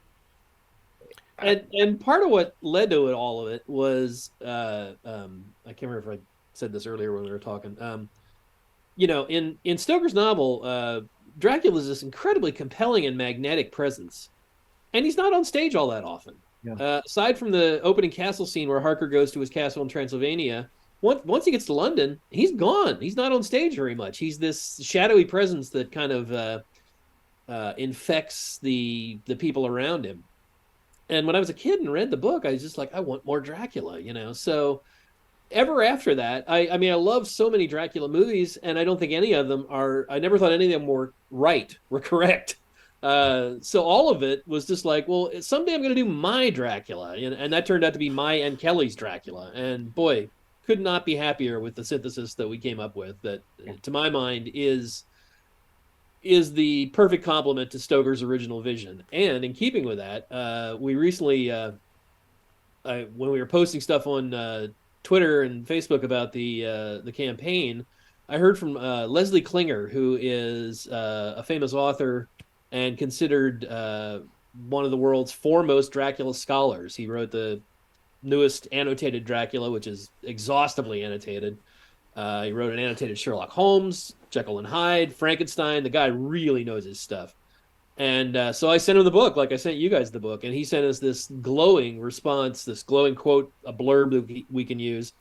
and 1.41 1.66
and 1.74 1.99
part 1.99 2.24
of 2.24 2.30
what 2.30 2.55
led 2.62 2.89
to 2.91 3.07
it 3.07 3.14
all 3.14 3.45
of 3.45 3.53
it 3.53 3.64
was 3.68 4.32
uh 4.43 4.91
um 5.05 5.45
I 5.66 5.70
can't 5.70 5.89
remember 5.89 6.14
if 6.14 6.20
I 6.20 6.22
said 6.53 6.72
this 6.74 6.86
earlier 6.86 7.14
when 7.14 7.24
we 7.24 7.32
were 7.32 7.39
talking. 7.39 7.78
Um 7.80 8.10
you 8.95 9.07
know, 9.07 9.26
in 9.26 9.57
in 9.64 9.78
Stoker's 9.78 10.14
novel, 10.14 10.62
uh 10.64 11.01
Dracula 11.38 11.80
is 11.80 11.88
this 11.88 12.03
incredibly 12.03 12.51
compelling 12.51 13.05
and 13.05 13.18
magnetic 13.18 13.72
presence. 13.72 14.30
And 14.93 15.05
he's 15.05 15.18
not 15.18 15.34
on 15.34 15.45
stage 15.45 15.76
all 15.76 15.88
that 15.89 16.03
often. 16.03 16.36
Yeah. 16.64 16.74
Uh, 16.74 17.01
aside 17.05 17.38
from 17.38 17.51
the 17.51 17.80
opening 17.84 18.12
castle 18.12 18.45
scene 18.45 18.68
where 18.68 18.82
Harker 18.82 19.07
goes 19.07 19.32
to 19.32 19.39
his 19.39 19.49
castle 19.49 19.82
in 19.82 19.88
Transylvania, 19.88 20.70
once 21.02 21.22
once 21.26 21.45
he 21.45 21.52
gets 21.52 21.66
to 21.66 21.74
London, 21.74 22.20
he's 22.30 22.52
gone. 22.52 23.00
He's 23.00 23.16
not 23.16 23.32
on 23.32 23.43
stage 23.43 23.76
very 23.76 23.95
much. 23.95 24.18
He's 24.18 24.38
this 24.38 24.80
shadowy 24.82 25.26
presence 25.26 25.70
that 25.70 25.91
kind 25.91 26.12
of 26.12 26.32
uh, 26.32 26.60
uh, 27.47 27.74
infects 27.78 28.60
the 28.62 29.20
the 29.26 29.36
people 29.36 29.66
around 29.66 30.06
him. 30.06 30.24
And 31.10 31.26
when 31.26 31.36
I 31.36 31.39
was 31.39 31.50
a 31.50 31.54
kid 31.54 31.80
and 31.80 31.91
read 31.91 32.12
the 32.12 32.18
book, 32.18 32.45
I 32.45 32.52
was 32.52 32.62
just 32.62 32.78
like, 32.78 32.93
I 32.93 33.00
want 33.00 33.26
more 33.26 33.41
Dracula, 33.41 34.00
you 34.00 34.14
know. 34.14 34.32
So 34.34 34.84
ever 35.52 35.84
after 35.84 36.16
that, 36.16 36.45
I, 36.47 36.70
I 36.70 36.78
mean, 36.78 36.91
I 36.91 36.95
love 36.95 37.28
so 37.28 37.50
many 37.50 37.66
Dracula 37.66 38.08
movies, 38.08 38.58
and 38.58 38.78
I 38.78 38.84
don't 38.84 39.00
think 39.00 39.14
any 39.14 39.34
of 39.34 39.47
them 39.47 39.66
are. 39.70 40.06
I 40.10 40.20
never 40.20 40.38
thought 40.38 40.52
any 40.52 40.66
of 40.66 40.80
them 40.80 40.88
were 40.88 41.14
right, 41.32 41.76
were 41.89 42.00
correct. 42.00 42.58
Uh, 43.02 43.54
so 43.62 43.82
all 43.82 44.10
of 44.10 44.24
it 44.24 44.45
was 44.45 44.66
just 44.66 44.84
like, 44.84 45.08
well, 45.08 45.32
someday 45.39 45.74
I'm 45.74 45.82
going 45.82 45.95
to 45.95 46.04
do 46.04 46.06
my 46.06 46.50
Dracula, 46.50 47.14
and, 47.14 47.34
and 47.34 47.54
that 47.54 47.66
turned 47.66 47.86
out 47.86 47.93
to 47.93 48.00
be 48.00 48.10
my 48.10 48.34
and 48.34 48.60
Kelley's 48.60 48.95
Dracula. 48.95 49.52
And 49.56 49.95
boy, 49.95 50.30
could 50.70 50.80
not 50.80 51.04
be 51.04 51.16
happier 51.16 51.60
with 51.60 51.74
the 51.74 51.84
synthesis 51.84 52.36
that 52.36 52.48
we 52.48 52.56
came 52.56 52.80
up 52.80 52.96
with. 52.96 53.20
That, 53.24 53.42
to 53.82 53.90
my 53.90 54.08
mind, 54.08 54.52
is 54.54 55.06
is 56.22 56.54
the 56.54 56.86
perfect 56.88 57.24
complement 57.24 57.72
to 57.72 57.80
Stoker's 57.80 58.22
original 58.22 58.62
vision. 58.62 59.04
And 59.12 59.44
in 59.44 59.54
keeping 59.54 59.84
with 59.84 59.98
that, 59.98 60.32
uh, 60.32 60.78
we 60.80 60.94
recently, 60.94 61.50
uh, 61.50 61.72
I, 62.86 63.08
when 63.16 63.32
we 63.32 63.40
were 63.40 63.48
posting 63.48 63.82
stuff 63.82 64.06
on 64.06 64.32
uh, 64.32 64.68
Twitter 65.02 65.42
and 65.42 65.66
Facebook 65.66 66.04
about 66.04 66.32
the 66.34 66.68
uh, 66.68 66.98
the 67.00 67.12
campaign, 67.12 67.84
I 68.28 68.38
heard 68.38 68.60
from 68.60 68.78
uh, 68.78 69.08
Leslie 69.08 69.42
Klinger, 69.42 69.88
who 69.88 70.20
is 70.22 70.88
uh, 70.88 71.34
a 71.38 71.44
famous 71.44 71.74
author 71.74 72.30
and 72.72 72.96
considered 72.96 73.66
uh, 73.66 74.20
one 74.68 74.86
of 74.86 74.92
the 74.92 74.98
world's 74.98 75.32
foremost 75.32 75.92
Dracula 75.92 76.36
scholars. 76.36 76.96
He 76.96 77.08
wrote 77.08 77.32
the 77.32 77.60
newest 78.22 78.68
annotated 78.72 79.26
Dracula, 79.26 79.72
which 79.72 79.88
is 79.88 80.10
exhaustively 80.24 81.04
annotated. 81.04 81.58
Uh, 82.16 82.44
he 82.44 82.52
wrote 82.52 82.74
an 82.74 82.80
annotated 82.80 83.18
Sherlock 83.18 83.50
Holmes, 83.50 84.16
Jekyll 84.30 84.60
and 84.60 84.68
Hyde, 84.68 85.14
Frankenstein. 85.14 85.84
The 85.84 85.90
guy 85.90 86.08
really 86.08 86.64
knows 86.64 86.86
his 86.86 87.00
stuff. 87.00 87.36
And 87.98 88.38
uh, 88.38 88.54
so 88.54 88.70
I 88.70 88.78
sent 88.78 88.98
him 88.98 89.04
the 89.04 89.12
book, 89.12 89.36
like 89.36 89.52
I 89.52 89.58
sent 89.58 89.76
you 89.76 89.90
guys 89.90 90.10
the 90.10 90.22
book, 90.22 90.46
and 90.46 90.54
he 90.54 90.64
sent 90.64 90.86
us 90.86 91.00
this 91.00 91.28
glowing 91.42 92.00
response, 92.00 92.64
this 92.64 92.82
glowing 92.82 93.14
quote, 93.14 93.52
a 93.66 93.74
blurb 93.74 94.12
that 94.12 94.46
we, 94.50 94.64
can 94.64 94.80
use. 94.80 95.12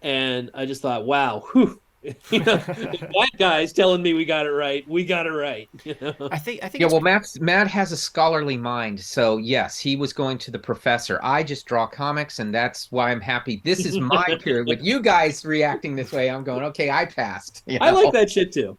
And 0.00 0.50
I 0.54 0.64
just 0.64 0.80
thought, 0.80 1.04
wow, 1.04 1.42
whew, 1.52 1.80
you 2.30 2.38
know, 2.40 2.54
if 2.54 3.00
that 3.00 3.30
guy's 3.38 3.74
telling 3.74 4.02
me 4.02 4.14
we 4.14 4.24
got 4.24 4.46
it 4.46 4.50
right. 4.50 4.88
We 4.88 5.04
got 5.04 5.26
it 5.26 5.32
right. 5.32 5.68
You 5.84 5.96
know? 6.00 6.28
I 6.30 6.38
think 6.38 6.62
I 6.62 6.68
think 6.68 6.82
yeah, 6.82 6.88
well, 6.88 7.00
Matt's, 7.00 7.40
Matt 7.40 7.66
has 7.68 7.90
a 7.90 7.96
scholarly 7.96 8.56
mind. 8.56 9.00
So, 9.00 9.38
yes, 9.38 9.78
he 9.78 9.96
was 9.96 10.12
going 10.12 10.38
to 10.38 10.50
the 10.50 10.58
professor. 10.58 11.18
I 11.22 11.42
just 11.42 11.66
draw 11.66 11.86
comics, 11.86 12.38
and 12.38 12.54
that's 12.54 12.92
why 12.92 13.10
I'm 13.10 13.20
happy. 13.20 13.60
This 13.64 13.84
is 13.86 13.98
my 13.98 14.38
period. 14.40 14.68
With 14.68 14.82
you 14.82 15.00
guys 15.00 15.44
reacting 15.44 15.96
this 15.96 16.12
way, 16.12 16.30
I'm 16.30 16.44
going, 16.44 16.62
okay, 16.64 16.90
I 16.90 17.06
passed. 17.06 17.62
you 17.66 17.78
I 17.80 17.90
like 17.90 18.12
that 18.12 18.30
shit 18.30 18.52
too. 18.52 18.78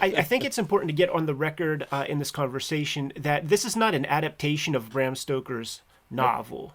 I, 0.00 0.14
I 0.18 0.22
think 0.22 0.44
it's 0.44 0.58
important 0.58 0.88
to 0.88 0.94
get 0.94 1.10
on 1.10 1.26
the 1.26 1.34
record 1.34 1.86
uh, 1.92 2.06
in 2.08 2.18
this 2.18 2.30
conversation 2.30 3.12
that 3.16 3.48
this 3.48 3.64
is 3.64 3.76
not 3.76 3.94
an 3.94 4.06
adaptation 4.06 4.74
of 4.74 4.90
Bram 4.90 5.14
Stoker's 5.14 5.82
novel. 6.10 6.74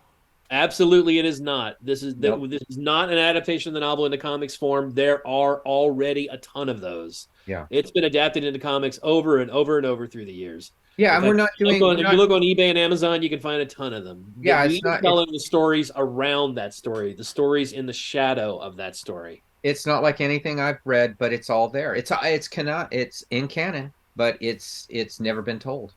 Absolutely, 0.52 1.18
it 1.20 1.26
is 1.26 1.42
not. 1.42 1.78
This 1.82 2.04
is 2.04 2.16
Nope. 2.16 2.50
this 2.50 2.62
is 2.70 2.78
not 2.78 3.10
an 3.12 3.18
adaptation 3.18 3.70
of 3.70 3.74
the 3.74 3.80
novel 3.80 4.06
into 4.06 4.18
comics 4.18 4.56
form. 4.56 4.92
There 4.94 5.26
are 5.28 5.62
already 5.66 6.28
a 6.28 6.38
ton 6.38 6.70
of 6.70 6.80
those. 6.82 7.28
Yeah. 7.46 7.66
it's 7.70 7.92
been 7.92 8.06
adapted 8.06 8.44
into 8.46 8.58
comics 8.60 9.00
over 9.04 9.40
and 9.40 9.52
over 9.52 9.78
and 9.78 9.86
over 9.86 10.08
through 10.08 10.26
the 10.26 10.34
years. 10.34 10.72
Yeah, 10.96 11.18
In 11.18 11.24
and 11.24 11.26
we're 11.28 11.38
fact, 11.46 11.60
not 11.60 11.70
doing. 11.70 11.84
On- 11.84 11.98
we're 11.98 12.06
if 12.06 12.12
you 12.12 12.18
look 12.18 12.30
on 12.30 12.42
eBay 12.42 12.70
and 12.70 12.78
Amazon, 12.78 13.22
you 13.24 13.30
can 13.30 13.40
find 13.40 13.62
a 13.62 13.66
ton 13.66 13.94
of 13.94 14.04
them. 14.04 14.32
Yeah, 14.40 14.66
we 14.68 14.76
it's 14.76 14.84
not- 14.84 15.02
telling 15.02 15.32
the 15.32 15.40
stories 15.40 15.92
around 15.96 16.54
that 16.56 16.74
story, 16.74 17.14
the 17.14 17.24
stories 17.24 17.74
in 17.74 17.86
the 17.86 17.94
shadow 17.94 18.58
of 18.58 18.76
that 18.78 18.96
story. 18.96 19.42
it's 19.64 19.86
not 19.88 20.04
like 20.04 20.22
anything 20.22 20.60
I've 20.60 20.80
read, 20.86 21.16
but 21.18 21.34
it's 21.34 21.50
all 21.50 21.68
there. 21.70 21.96
It's 21.96 22.12
it's 22.24 22.48
cannot. 22.48 22.94
It's 22.94 23.24
in 23.32 23.48
canon, 23.48 23.92
but 24.16 24.38
it's 24.40 24.86
it's 24.90 25.20
never 25.20 25.42
been 25.42 25.58
told. 25.60 25.94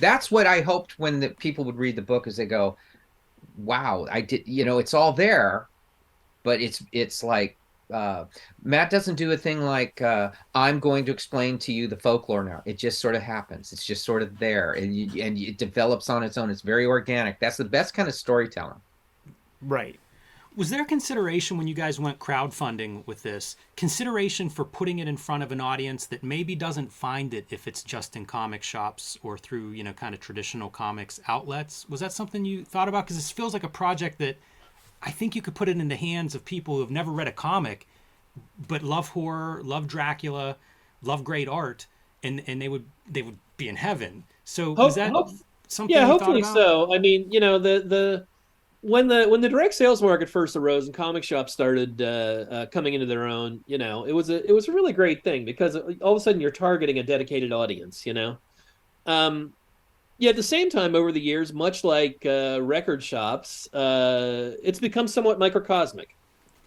That's 0.00 0.30
what 0.30 0.46
I 0.46 0.60
hoped 0.60 0.98
when 0.98 1.20
the 1.20 1.30
people 1.30 1.64
would 1.64 1.76
read 1.76 1.96
the 1.96 2.02
book 2.02 2.26
is 2.26 2.36
they 2.36 2.46
go, 2.46 2.76
wow, 3.56 4.06
I 4.10 4.20
did, 4.20 4.46
you 4.46 4.64
know, 4.64 4.78
it's 4.78 4.94
all 4.94 5.12
there, 5.12 5.68
but 6.42 6.60
it's 6.60 6.82
it's 6.92 7.22
like 7.22 7.56
uh, 7.92 8.24
Matt 8.62 8.90
doesn't 8.90 9.14
do 9.14 9.32
a 9.32 9.36
thing 9.36 9.60
like 9.62 10.00
uh, 10.02 10.30
I'm 10.54 10.78
going 10.78 11.04
to 11.06 11.12
explain 11.12 11.58
to 11.60 11.72
you 11.72 11.86
the 11.88 11.96
folklore 11.96 12.44
now. 12.44 12.62
It 12.66 12.78
just 12.78 13.00
sort 13.00 13.14
of 13.14 13.22
happens. 13.22 13.72
It's 13.72 13.84
just 13.84 14.04
sort 14.04 14.22
of 14.22 14.38
there, 14.38 14.72
and 14.72 14.94
you, 14.94 15.22
and 15.22 15.38
it 15.38 15.58
develops 15.58 16.10
on 16.10 16.22
its 16.22 16.36
own. 16.36 16.50
It's 16.50 16.62
very 16.62 16.86
organic. 16.86 17.40
That's 17.40 17.56
the 17.56 17.64
best 17.64 17.94
kind 17.94 18.08
of 18.08 18.14
storytelling. 18.14 18.80
Right. 19.62 19.98
Was 20.58 20.70
there 20.70 20.84
consideration 20.84 21.56
when 21.56 21.68
you 21.68 21.74
guys 21.74 22.00
went 22.00 22.18
crowdfunding 22.18 23.06
with 23.06 23.22
this? 23.22 23.54
Consideration 23.76 24.50
for 24.50 24.64
putting 24.64 24.98
it 24.98 25.06
in 25.06 25.16
front 25.16 25.44
of 25.44 25.52
an 25.52 25.60
audience 25.60 26.04
that 26.06 26.24
maybe 26.24 26.56
doesn't 26.56 26.92
find 26.92 27.32
it 27.32 27.46
if 27.50 27.68
it's 27.68 27.84
just 27.84 28.16
in 28.16 28.26
comic 28.26 28.64
shops 28.64 29.16
or 29.22 29.38
through 29.38 29.70
you 29.70 29.84
know 29.84 29.92
kind 29.92 30.16
of 30.16 30.20
traditional 30.20 30.68
comics 30.68 31.20
outlets? 31.28 31.88
Was 31.88 32.00
that 32.00 32.10
something 32.10 32.44
you 32.44 32.64
thought 32.64 32.88
about? 32.88 33.04
Because 33.04 33.14
this 33.14 33.30
feels 33.30 33.52
like 33.54 33.62
a 33.62 33.68
project 33.68 34.18
that 34.18 34.36
I 35.00 35.12
think 35.12 35.36
you 35.36 35.42
could 35.42 35.54
put 35.54 35.68
it 35.68 35.78
in 35.78 35.86
the 35.86 35.94
hands 35.94 36.34
of 36.34 36.44
people 36.44 36.74
who 36.74 36.80
have 36.80 36.90
never 36.90 37.12
read 37.12 37.28
a 37.28 37.32
comic, 37.32 37.86
but 38.66 38.82
love 38.82 39.10
horror, 39.10 39.60
love 39.62 39.86
Dracula, 39.86 40.56
love 41.02 41.22
great 41.22 41.46
art, 41.46 41.86
and 42.24 42.42
and 42.48 42.60
they 42.60 42.68
would 42.68 42.84
they 43.08 43.22
would 43.22 43.38
be 43.58 43.68
in 43.68 43.76
heaven. 43.76 44.24
So 44.44 44.74
Hope- 44.74 44.78
was 44.78 44.94
that 44.96 45.12
hope- 45.12 45.30
something? 45.68 45.94
yeah 45.94 46.00
you 46.00 46.06
hopefully 46.08 46.40
about? 46.40 46.54
so 46.54 46.94
i 46.94 46.98
mean 46.98 47.30
you 47.30 47.38
know 47.38 47.58
the 47.58 47.84
the 47.86 48.26
when 48.80 49.08
the 49.08 49.26
when 49.28 49.40
the 49.40 49.48
direct 49.48 49.74
sales 49.74 50.00
market 50.00 50.28
first 50.28 50.54
arose 50.54 50.86
and 50.86 50.94
comic 50.94 51.24
shops 51.24 51.52
started 51.52 52.00
uh, 52.00 52.04
uh, 52.50 52.66
coming 52.66 52.94
into 52.94 53.06
their 53.06 53.26
own 53.26 53.60
you 53.66 53.76
know 53.76 54.04
it 54.04 54.12
was 54.12 54.30
a 54.30 54.46
it 54.48 54.52
was 54.52 54.68
a 54.68 54.72
really 54.72 54.92
great 54.92 55.24
thing 55.24 55.44
because 55.44 55.76
all 55.76 56.12
of 56.12 56.16
a 56.16 56.20
sudden 56.20 56.40
you're 56.40 56.50
targeting 56.50 56.98
a 56.98 57.02
dedicated 57.02 57.52
audience 57.52 58.06
you 58.06 58.14
know? 58.14 58.38
Um 59.06 59.52
yeah 60.18 60.30
at 60.30 60.36
the 60.36 60.42
same 60.42 60.70
time 60.70 60.94
over 60.94 61.10
the 61.10 61.20
years 61.20 61.52
much 61.52 61.82
like 61.82 62.24
uh, 62.24 62.60
record 62.62 63.02
shops 63.02 63.72
uh, 63.74 64.54
it's 64.62 64.78
become 64.78 65.08
somewhat 65.08 65.38
microcosmic. 65.38 66.14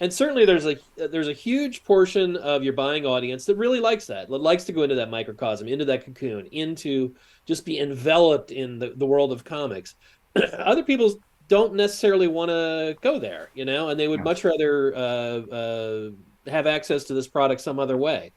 And 0.01 0.11
certainly 0.11 0.45
there's 0.45 0.65
a 0.65 0.77
there's 0.97 1.27
a 1.27 1.33
huge 1.33 1.83
portion 1.83 2.35
of 2.37 2.63
your 2.63 2.73
buying 2.73 3.05
audience 3.05 3.45
that 3.45 3.55
really 3.55 3.79
likes 3.79 4.07
that 4.07 4.29
that 4.29 4.37
likes 4.37 4.63
to 4.63 4.73
go 4.73 4.81
into 4.81 4.95
that 4.95 5.11
microcosm 5.11 5.67
into 5.67 5.85
that 5.85 6.03
cocoon 6.03 6.47
into 6.47 7.15
just 7.45 7.65
be 7.65 7.79
enveloped 7.79 8.51
in 8.51 8.79
the, 8.79 8.93
the 8.95 9.05
world 9.05 9.31
of 9.31 9.43
comics. 9.43 9.95
Other 10.53 10.83
people 10.83 11.19
don't 11.51 11.73
necessarily 11.75 12.27
want 12.27 12.49
to 12.49 12.97
go 13.01 13.19
there 13.19 13.49
you 13.53 13.65
know? 13.65 13.89
And 13.89 13.99
they 13.99 14.07
would 14.07 14.21
Yeah. 14.21 14.23
much 14.23 14.43
rather 14.45 14.95
uh, 14.95 15.37
uh, 15.59 16.09
have 16.47 16.65
access 16.65 17.03
to 17.05 17.13
this 17.13 17.27
product 17.27 17.59
some 17.61 17.77
other 17.77 17.97
way. 17.97 18.31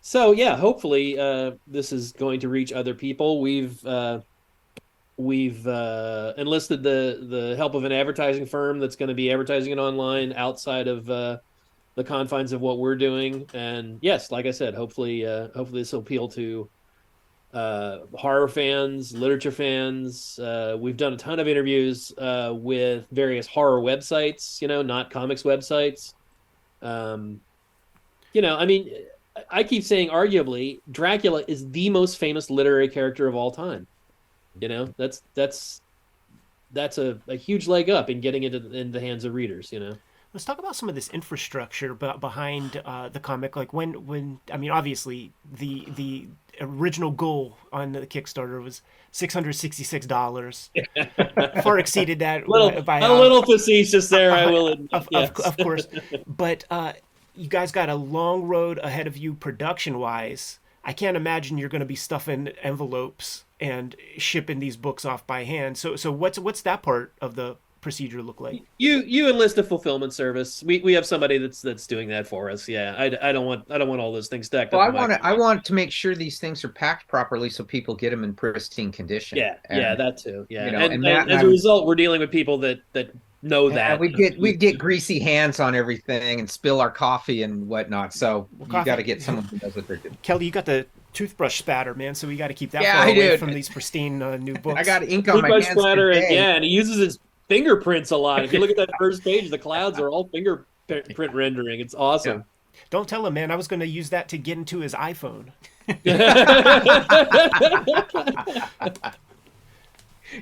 So 0.00 0.32
yeah 0.32 0.56
hopefully 0.56 1.18
uh, 1.18 1.52
this 1.66 1.92
is 1.92 2.12
going 2.12 2.40
to 2.40 2.48
reach 2.48 2.72
other 2.72 2.94
people. 2.94 3.40
We've 3.40 3.84
uh, 3.84 4.20
we've 5.16 5.66
uh, 5.66 6.34
enlisted 6.38 6.82
the 6.82 7.26
the 7.28 7.56
help 7.56 7.74
of 7.74 7.84
an 7.84 7.92
advertising 7.92 8.46
firm 8.46 8.78
that's 8.78 8.96
going 8.96 9.08
to 9.08 9.14
be 9.14 9.30
advertising 9.32 9.72
it 9.72 9.78
online 9.78 10.32
outside 10.32 10.86
of 10.88 11.10
uh, 11.10 11.38
the 11.96 12.04
confines 12.04 12.52
of 12.52 12.60
what 12.60 12.78
we're 12.78 12.96
doing. 12.96 13.44
And 13.54 13.98
yes 14.00 14.30
like 14.30 14.46
i 14.46 14.52
said 14.52 14.74
hopefully 14.74 15.26
uh, 15.26 15.48
hopefully 15.54 15.82
this 15.82 15.92
will 15.92 16.00
appeal 16.00 16.28
to 16.28 16.70
uh, 17.52 17.98
horror 18.14 18.48
fans 18.48 19.14
literature 19.14 19.50
fans 19.50 20.38
uh, 20.38 20.76
we've 20.78 20.96
done 20.96 21.12
a 21.12 21.16
ton 21.16 21.38
of 21.38 21.46
interviews 21.46 22.12
uh, 22.18 22.52
with 22.54 23.04
various 23.12 23.46
horror 23.46 23.80
websites 23.80 24.60
you 24.62 24.68
know 24.68 24.82
not 24.82 25.10
comics 25.10 25.42
websites. 25.42 26.14
Um, 26.80 27.40
you 28.32 28.42
know 28.42 28.56
i 28.56 28.64
mean 28.64 28.90
i 29.50 29.62
keep 29.62 29.84
saying 29.84 30.08
arguably 30.08 30.80
dracula 30.90 31.44
is 31.46 31.70
the 31.70 31.90
most 31.90 32.18
famous 32.18 32.50
literary 32.50 32.88
character 32.88 33.28
of 33.28 33.34
all 33.34 33.50
time. 33.50 33.86
You 34.60 34.68
know 34.68 34.88
that's 34.96 35.22
that's 35.34 35.80
that's 36.72 36.98
a, 36.98 37.18
a 37.28 37.36
huge 37.36 37.68
leg 37.68 37.90
up 37.90 38.10
in 38.10 38.20
getting 38.20 38.42
it 38.44 38.54
in, 38.54 38.74
in 38.74 38.92
the 38.92 39.00
hands 39.00 39.24
of 39.24 39.34
readers 39.34 39.72
you 39.72 39.80
know 39.80 39.94
Let's 40.32 40.46
talk 40.46 40.58
about 40.58 40.74
some 40.74 40.88
of 40.88 40.94
this 40.94 41.10
infrastructure 41.10 41.92
behind 41.94 42.80
uh, 42.84 43.10
the 43.10 43.20
comic. 43.20 43.54
Like 43.54 43.72
when, 43.74 44.06
when 44.06 44.40
I 44.50 44.56
mean, 44.56 44.70
obviously 44.70 45.32
the 45.50 45.86
the 45.94 46.28
original 46.60 47.10
goal 47.10 47.58
on 47.72 47.92
the 47.92 48.06
Kickstarter 48.06 48.62
was 48.62 48.80
six 49.10 49.34
hundred 49.34 49.54
sixty 49.54 49.84
six 49.84 50.06
dollars. 50.06 50.70
Far 51.62 51.78
exceeded 51.78 52.20
that 52.20 52.48
little, 52.48 52.82
by 52.82 53.00
a 53.00 53.10
uh, 53.10 53.18
little 53.18 53.42
facetious 53.42 54.08
there 54.08 54.32
i 54.32 54.46
will 54.46 54.68
admit 54.72 54.92
of, 54.92 55.08
yes. 55.10 55.30
of, 55.30 55.44
of 55.46 55.56
course. 55.58 55.86
But 56.26 56.64
uh, 56.70 56.94
you 57.36 57.48
guys 57.48 57.70
got 57.70 57.88
a 57.88 57.94
long 57.94 58.44
road 58.44 58.78
ahead 58.78 59.06
of 59.06 59.16
you 59.16 59.34
production 59.34 59.98
wise. 59.98 60.58
I 60.84 60.92
can't 60.92 61.16
imagine 61.16 61.58
you're 61.58 61.68
going 61.68 61.80
to 61.80 61.86
be 61.86 61.94
stuffing 61.94 62.48
envelopes 62.62 63.44
and 63.60 63.94
shipping 64.16 64.58
these 64.58 64.76
books 64.76 65.04
off 65.04 65.26
by 65.26 65.44
hand. 65.44 65.76
So 65.76 65.96
so 65.96 66.10
what's 66.10 66.38
what's 66.38 66.62
that 66.62 66.82
part 66.82 67.12
of 67.20 67.34
the 67.34 67.56
procedure 67.82 68.22
look 68.22 68.40
like? 68.40 68.62
you 68.78 69.02
you 69.06 69.28
enlist 69.28 69.58
a 69.58 69.62
fulfillment 69.62 70.14
service 70.14 70.62
we, 70.62 70.80
we 70.80 70.92
have 70.94 71.04
somebody 71.04 71.36
that's 71.36 71.60
that's 71.60 71.86
doing 71.86 72.08
that 72.08 72.26
for 72.26 72.48
us 72.48 72.66
yeah 72.68 72.94
i, 72.96 73.06
I 73.28 73.32
don't 73.32 73.44
want 73.44 73.70
i 73.70 73.76
don't 73.76 73.88
want 73.88 74.00
all 74.00 74.12
those 74.12 74.28
things 74.28 74.46
stacked 74.46 74.72
Well, 74.72 74.80
I 74.80 74.84
up 74.84 74.88
in 74.90 74.94
my- 74.94 75.00
want 75.00 75.12
to 75.12 75.26
I 75.26 75.32
want 75.34 75.64
to 75.66 75.74
make 75.74 75.90
sure 75.90 76.14
these 76.14 76.38
things 76.38 76.64
are 76.64 76.68
packed 76.70 77.08
properly 77.08 77.50
so 77.50 77.64
people 77.64 77.94
get 77.94 78.10
them 78.10 78.22
in 78.24 78.32
pristine 78.34 78.92
condition. 78.92 79.36
yeah 79.36 79.56
And- 79.68 79.80
yeah 79.82 79.94
that 79.96 80.16
too 80.16 80.46
yeah 80.48 80.66
you 80.66 80.70
know, 80.72 80.78
and, 80.78 80.84
and 80.84 80.92
and 80.94 81.02
Matt 81.02 81.22
and 81.24 81.32
as 81.32 81.38
I 81.38 81.40
a 81.40 81.44
would- 81.44 81.50
result 81.50 81.86
we're 81.86 81.96
dealing 81.96 82.20
with 82.20 82.30
people 82.30 82.56
that 82.58 82.78
that 82.92 83.10
know 83.44 83.66
and 83.66 83.76
that 83.76 83.98
we 83.98 84.08
get 84.08 84.38
we 84.38 84.52
get 84.52 84.78
greasy 84.78 85.18
hands 85.18 85.58
on 85.58 85.74
everything 85.74 86.38
and 86.38 86.48
spill 86.48 86.80
our 86.80 86.90
coffee 86.92 87.42
and 87.42 87.66
whatnot. 87.66 88.12
So 88.14 88.48
you 88.60 88.66
coffee. 88.66 88.86
got 88.86 88.96
to 88.96 89.02
get 89.02 89.20
someone 89.20 89.44
who 89.46 89.58
knows 89.60 89.74
what 89.74 89.88
they're 89.88 89.96
doing. 89.96 90.16
Kelley, 90.22 90.44
you 90.44 90.52
got 90.52 90.64
the 90.64 90.86
toothbrush 91.12 91.58
spatter, 91.58 91.92
man. 91.92 92.14
So 92.14 92.28
we 92.28 92.36
got 92.36 92.48
to 92.48 92.54
keep 92.54 92.70
that 92.70 92.82
Yeah, 92.82 92.98
far 92.98 93.06
I 93.06 93.10
away 93.10 93.28
do. 93.30 93.38
from 93.38 93.52
these 93.52 93.68
pristine 93.68 94.22
uh, 94.22 94.36
new 94.36 94.54
books. 94.54 94.78
I 94.78 94.84
got 94.84 95.02
ink 95.02 95.26
on 95.28 95.34
my 95.42 95.48
toothbrush 95.48 95.64
hands 95.64 95.76
splatter 95.76 96.10
and 96.12 96.22
today. 96.22 96.34
yeah 96.36 96.54
and 96.54 96.62
he 96.62 96.70
uses 96.70 96.98
his 96.98 97.18
fingerprints 97.52 98.10
a 98.10 98.16
lot 98.16 98.44
if 98.44 98.52
you 98.52 98.58
look 98.60 98.70
at 98.70 98.76
that 98.76 98.90
first 98.98 99.22
page 99.22 99.50
the 99.50 99.58
clouds 99.58 99.98
are 99.98 100.08
all 100.08 100.28
fingerprint 100.28 101.34
rendering 101.34 101.80
it's 101.80 101.94
awesome 101.94 102.44
Don't 102.88 103.06
tell 103.08 103.26
him, 103.26 103.34
man. 103.34 103.50
I 103.50 103.56
was 103.56 103.68
going 103.68 103.80
to 103.80 103.86
use 103.86 104.08
that 104.10 104.28
to 104.30 104.38
get 104.38 104.56
into 104.56 104.78
his 104.80 104.94
iPhone. 104.94 105.48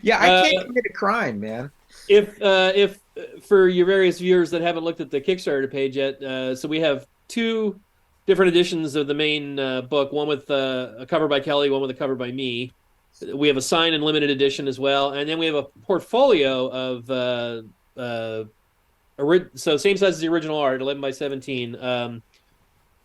Yeah, 0.02 0.18
I 0.18 0.28
Uh, 0.30 0.50
can't 0.50 0.66
commit 0.66 0.84
a 0.88 0.92
crime, 0.92 1.40
man. 1.40 1.70
if 2.08 2.40
uh, 2.40 2.72
if 2.74 3.00
uh, 3.18 3.22
for 3.40 3.68
your 3.68 3.86
various 3.86 4.20
viewers 4.20 4.50
that 4.52 4.62
haven't 4.62 4.84
looked 4.84 5.00
at 5.00 5.10
the 5.10 5.20
Kickstarter 5.20 5.70
page 5.70 5.96
yet, 5.96 6.22
uh, 6.22 6.54
so 6.54 6.68
we 6.68 6.78
have 6.80 7.06
two 7.26 7.78
different 8.26 8.50
editions 8.50 8.94
of 8.94 9.08
the 9.08 9.14
main 9.14 9.58
uh, 9.58 9.82
book. 9.82 10.12
One 10.12 10.28
with 10.28 10.48
uh, 10.50 10.92
a 10.98 11.06
cover 11.06 11.26
by 11.26 11.40
Kelley, 11.40 11.70
one 11.70 11.80
with 11.80 11.90
a 11.90 11.94
cover 11.94 12.14
by 12.14 12.30
me. 12.30 12.70
We 13.34 13.48
have 13.48 13.56
a 13.56 13.62
signed 13.62 13.94
and 13.94 14.02
limited 14.02 14.30
edition 14.30 14.66
as 14.68 14.80
well, 14.80 15.12
and 15.12 15.28
then 15.28 15.38
we 15.38 15.46
have 15.46 15.54
a 15.54 15.64
portfolio 15.82 16.68
of 16.68 17.10
uh, 17.10 17.62
uh, 17.96 18.44
ori- 19.18 19.50
so 19.54 19.76
same 19.76 19.96
size 19.96 20.14
as 20.14 20.20
the 20.20 20.28
original 20.28 20.58
art, 20.58 20.80
eleven 20.80 21.00
by 21.00 21.10
seventeen. 21.10 21.76
Um, 21.76 22.22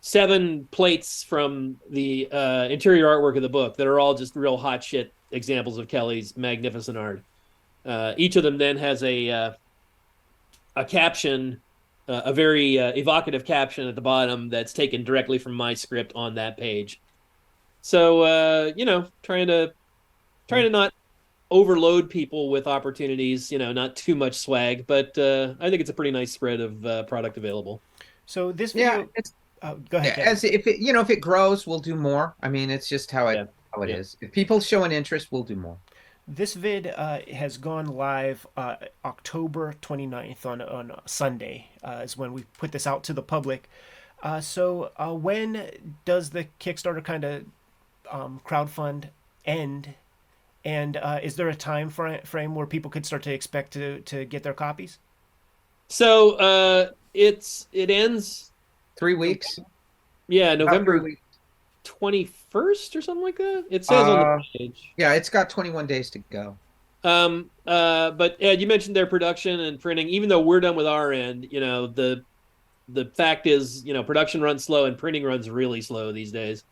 seven 0.00 0.68
plates 0.70 1.24
from 1.24 1.76
the 1.90 2.28
uh, 2.30 2.68
interior 2.70 3.06
artwork 3.06 3.36
of 3.36 3.42
the 3.42 3.48
book 3.48 3.76
that 3.76 3.86
are 3.88 3.98
all 3.98 4.14
just 4.14 4.36
real 4.36 4.56
hot 4.56 4.84
shit 4.84 5.12
examples 5.32 5.78
of 5.78 5.88
Kelley's 5.88 6.36
magnificent 6.36 6.96
art. 6.96 7.22
Uh, 7.84 8.14
each 8.16 8.36
of 8.36 8.42
them 8.42 8.56
then 8.56 8.76
has 8.76 9.02
a 9.02 9.30
uh, 9.30 9.52
a 10.76 10.84
caption, 10.84 11.60
uh, 12.08 12.22
a 12.24 12.32
very 12.32 12.78
uh, 12.78 12.92
evocative 12.94 13.44
caption 13.44 13.88
at 13.88 13.94
the 13.94 14.00
bottom 14.00 14.48
that's 14.48 14.72
taken 14.72 15.04
directly 15.04 15.38
from 15.38 15.54
my 15.54 15.74
script 15.74 16.12
on 16.14 16.36
that 16.36 16.56
page. 16.56 17.00
So 17.82 18.22
uh, 18.22 18.72
you 18.76 18.84
know, 18.84 19.08
trying 19.22 19.48
to 19.48 19.72
trying 20.48 20.64
to 20.64 20.70
not 20.70 20.92
overload 21.50 22.10
people 22.10 22.50
with 22.50 22.66
opportunities. 22.66 23.50
You 23.52 23.58
know, 23.58 23.72
not 23.72 23.96
too 23.96 24.14
much 24.14 24.34
swag, 24.34 24.86
but 24.86 25.16
uh, 25.18 25.54
I 25.60 25.70
think 25.70 25.80
it's 25.80 25.90
a 25.90 25.94
pretty 25.94 26.10
nice 26.10 26.32
spread 26.32 26.60
of 26.60 26.84
uh, 26.86 27.02
product 27.04 27.36
available. 27.36 27.80
So 28.26 28.52
this 28.52 28.72
video, 28.72 28.98
Yeah, 29.00 29.04
it's 29.14 29.32
uh, 29.62 29.74
go 29.88 29.98
ahead. 29.98 30.14
Kelley. 30.14 30.26
as 30.28 30.44
if 30.44 30.66
it 30.66 30.78
you 30.78 30.92
know 30.92 31.00
if 31.00 31.10
it 31.10 31.20
grows, 31.20 31.66
we'll 31.66 31.78
do 31.78 31.94
more. 31.94 32.34
I 32.42 32.48
mean, 32.48 32.70
it's 32.70 32.88
just 32.88 33.10
how 33.10 33.28
it 33.28 33.34
Yeah. 33.34 33.44
how 33.74 33.82
it 33.82 33.90
Yeah. 33.90 33.96
is. 33.96 34.16
If 34.20 34.32
people 34.32 34.60
show 34.60 34.84
an 34.84 34.92
interest, 34.92 35.28
we'll 35.30 35.44
do 35.44 35.56
more. 35.56 35.76
This 36.28 36.54
vid 36.54 36.88
uh, 36.88 37.20
has 37.32 37.56
gone 37.56 37.86
live 37.86 38.48
uh, 38.56 38.76
October 39.04 39.74
29th 39.80 40.44
on 40.44 40.60
on 40.60 41.00
Sunday 41.06 41.68
uh, 41.84 42.00
is 42.04 42.16
when 42.16 42.32
we 42.32 42.44
put 42.58 42.72
this 42.72 42.84
out 42.86 43.04
to 43.04 43.12
the 43.12 43.22
public. 43.22 43.68
Uh, 44.24 44.40
so 44.40 44.90
uh, 44.96 45.12
when 45.14 45.70
does 46.04 46.30
the 46.30 46.48
Kickstarter 46.58 47.04
kind 47.04 47.22
of 47.22 47.44
um, 48.10 48.40
crowdfund 48.44 49.10
end? 49.44 49.94
And 50.66 50.96
uh, 50.96 51.20
is 51.22 51.36
there 51.36 51.48
a 51.48 51.54
time 51.54 51.88
fr- 51.88 52.24
frame 52.24 52.56
where 52.56 52.66
people 52.66 52.90
could 52.90 53.06
start 53.06 53.22
to 53.22 53.32
expect 53.32 53.72
to, 53.74 54.00
to 54.00 54.24
get 54.24 54.42
their 54.42 54.52
copies? 54.52 54.98
So 55.88 56.32
uh, 56.32 56.90
it's 57.14 57.68
it 57.72 57.88
ends 57.88 58.50
Three 58.98 59.14
weeks. 59.14 59.60
yeah 60.26 60.56
November 60.56 61.08
twenty 61.84 62.24
first 62.50 62.96
or 62.96 63.00
something 63.00 63.22
like 63.22 63.36
that. 63.36 63.64
It 63.70 63.84
says 63.84 64.08
on 64.08 64.18
Uh, 64.18 64.38
the 64.38 64.58
page. 64.58 64.90
Yeah, 64.96 65.12
it's 65.12 65.28
got 65.28 65.48
21 65.48 65.86
days 65.86 66.10
to 66.10 66.18
go. 66.30 66.58
Um, 67.04 67.48
uh, 67.64 68.10
but 68.10 68.36
Ed, 68.40 68.60
you 68.60 68.66
mentioned 68.66 68.96
their 68.96 69.06
production 69.06 69.60
and 69.60 69.78
printing. 69.78 70.08
Even 70.08 70.28
though 70.28 70.40
we're 70.40 70.58
done 70.58 70.74
with 70.74 70.88
our 70.88 71.12
end, 71.12 71.46
you 71.48 71.60
know 71.60 71.86
the 71.86 72.24
the 72.88 73.04
fact 73.16 73.46
is, 73.46 73.84
you 73.84 73.92
know, 73.94 74.02
production 74.02 74.40
runs 74.40 74.64
slow 74.64 74.86
and 74.86 74.98
printing 74.98 75.22
runs 75.22 75.48
really 75.48 75.80
slow 75.80 76.10
these 76.10 76.32
days. 76.32 76.64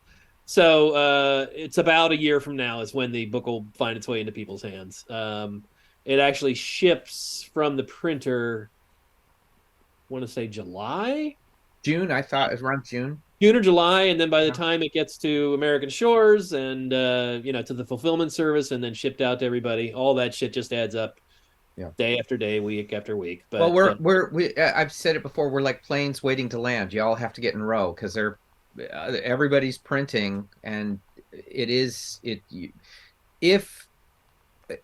So 0.47 0.91
uh, 0.91 1.47
it's 1.53 1.79
about 1.79 2.13
a 2.13 2.17
year 2.17 2.41
from 2.41 2.57
now 2.57 2.81
is 2.81 2.93
when 2.93 3.13
the 3.13 3.27
book 3.27 3.47
will 3.47 3.67
find 3.77 3.97
its 3.97 4.07
way 4.07 4.21
into 4.21 4.33
people's 4.33 4.63
hands. 4.63 5.05
Um, 5.09 5.65
it 6.05 6.19
actually 6.19 6.55
ships 6.55 7.49
from 7.55 7.77
the 7.77 7.85
printer. 7.85 8.71
Want 10.11 10.25
to 10.25 10.31
say 10.31 10.47
July, 10.47 11.37
June, 11.85 12.11
I 12.11 12.23
thought 12.23 12.51
it 12.51 12.55
was 12.55 12.63
around 12.63 12.85
June. 12.85 13.21
June 13.41 13.57
or 13.57 13.61
July, 13.61 14.03
and 14.05 14.19
then 14.19 14.31
by 14.31 14.45
the 14.45 14.51
time 14.51 14.83
it 14.83 14.93
gets 14.93 15.19
to 15.19 15.53
American 15.53 15.91
Shores 15.91 16.53
and 16.53 16.93
uh, 16.93 17.41
you 17.43 17.53
know 17.53 17.63
to 17.63 17.75
the 17.75 17.85
fulfillment 17.85 18.33
service, 18.33 18.71
and 18.71 18.83
then 18.83 18.95
shipped 18.95 19.21
out 19.21 19.39
to 19.41 19.45
everybody, 19.45 19.93
all 19.93 20.15
that 20.15 20.35
shit 20.35 20.53
just 20.53 20.73
adds 20.73 20.95
up. 20.95 21.21
Yeah. 21.77 21.91
Day 21.99 22.19
after 22.19 22.37
day, 22.37 22.61
week 22.61 22.93
after 22.93 23.17
week. 23.17 23.45
But 23.51 23.61
well, 23.61 23.73
we're 23.73 23.91
uh, 23.91 23.97
we're 23.99 24.31
we. 24.31 24.57
I've 24.57 24.93
said 24.93 25.17
it 25.17 25.23
before. 25.23 25.51
We're 25.51 25.61
like 25.61 25.83
planes 25.83 26.23
waiting 26.23 26.49
to 26.51 26.59
land. 26.59 26.93
You 26.93 27.03
all 27.03 27.17
have 27.17 27.33
to 27.35 27.41
get 27.41 27.55
in 27.55 27.63
row 27.63 27.93
because 27.93 28.15
they're 28.15 28.39
Uh, 28.79 29.17
everybody's 29.23 29.79
printing, 29.79 30.49
and 30.63 30.99
it 31.33 31.71
is 31.71 32.21
it. 32.23 32.43
You, 32.51 32.73
if 33.41 33.87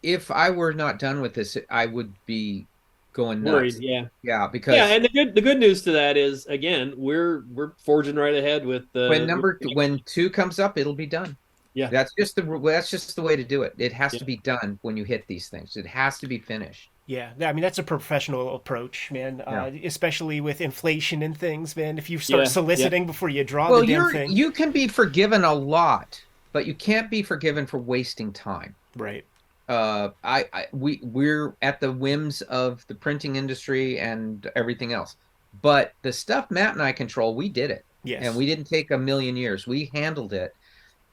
if 0.02 0.30
I 0.30 0.50
were 0.50 0.72
not 0.72 0.98
done 0.98 1.20
with 1.20 1.34
this, 1.34 1.56
I 1.70 1.86
would 1.86 2.12
be 2.26 2.66
going 3.12 3.42
nuts. 3.42 3.54
worried. 3.54 3.74
Yeah. 3.80 4.06
Yeah, 4.22 4.46
because 4.46 4.74
yeah, 4.74 4.86
and 4.86 5.04
the 5.04 5.08
good 5.08 5.34
the 5.34 5.40
good 5.40 5.58
news 5.58 5.82
to 5.82 5.92
that 5.92 6.16
is 6.16 6.46
again 6.46 6.94
we're 6.96 7.44
we're 7.52 7.72
forging 7.84 8.16
right 8.16 8.34
ahead 8.34 8.64
with 8.64 8.84
the 8.92 9.08
when 9.08 9.26
number 9.26 9.58
when 9.74 10.00
two 10.04 10.30
comes 10.30 10.58
up, 10.58 10.78
it'll 10.78 10.94
be 10.94 11.06
done. 11.06 11.36
Yeah. 11.72 11.88
that's 11.88 12.12
just 12.18 12.34
the 12.34 12.42
that's 12.64 12.90
just 12.90 13.14
the 13.14 13.22
way 13.22 13.36
to 13.36 13.44
do 13.44 13.62
it. 13.62 13.74
It 13.78 13.92
has 13.92 14.12
Yeah. 14.12 14.18
to 14.20 14.24
be 14.24 14.38
done 14.38 14.78
when 14.82 14.96
you 14.96 15.04
hit 15.04 15.26
these 15.28 15.48
things. 15.48 15.76
It 15.76 15.86
has 15.86 16.18
to 16.18 16.26
be 16.26 16.38
finished. 16.38 16.90
Yeah, 17.10 17.32
I 17.40 17.52
mean 17.52 17.62
that's 17.62 17.78
a 17.78 17.82
professional 17.82 18.54
approach, 18.54 19.10
man. 19.10 19.40
Uh, 19.40 19.72
especially 19.84 20.40
with 20.40 20.60
inflation 20.60 21.22
and 21.22 21.36
things, 21.36 21.76
man. 21.76 21.98
If 21.98 22.08
you 22.08 22.18
start 22.18 22.38
Yeah, 22.38 22.44
yeah. 22.44 22.50
soliciting 22.50 23.06
before 23.06 23.28
you 23.28 23.42
draw 23.44 23.68
well, 23.70 23.80
the 23.80 23.86
damn 23.86 23.94
you're 23.96 24.12
thing, 24.12 24.30
you 24.30 24.52
can 24.52 24.70
be 24.70 24.86
forgiven 24.86 25.42
a 25.44 25.52
lot, 25.52 26.20
but 26.52 26.66
you 26.66 26.74
can't 26.74 27.10
be 27.10 27.22
forgiven 27.22 27.66
for 27.66 27.78
wasting 27.78 28.32
time. 28.32 28.76
right? 28.96 29.24
uh 29.68 30.10
I, 30.24 30.46
I 30.52 30.66
we 30.72 31.00
we're 31.02 31.56
at 31.62 31.80
the 31.80 31.92
whims 31.92 32.42
of 32.42 32.84
the 32.88 32.94
printing 32.94 33.36
industry 33.36 34.00
and 34.00 34.50
everything 34.56 34.92
else 34.92 35.16
but 35.62 35.92
the 36.02 36.12
stuff 36.12 36.50
matt 36.50 36.72
and 36.74 36.82
i 36.82 36.90
control 36.92 37.36
we 37.36 37.48
did 37.48 37.70
it 37.70 37.84
Yes. 38.02 38.22
and 38.24 38.34
we 38.36 38.46
didn't 38.46 38.64
take 38.64 38.90
a 38.90 38.98
million 38.98 39.36
years 39.36 39.66
we 39.68 39.90
handled 39.94 40.32
it 40.32 40.50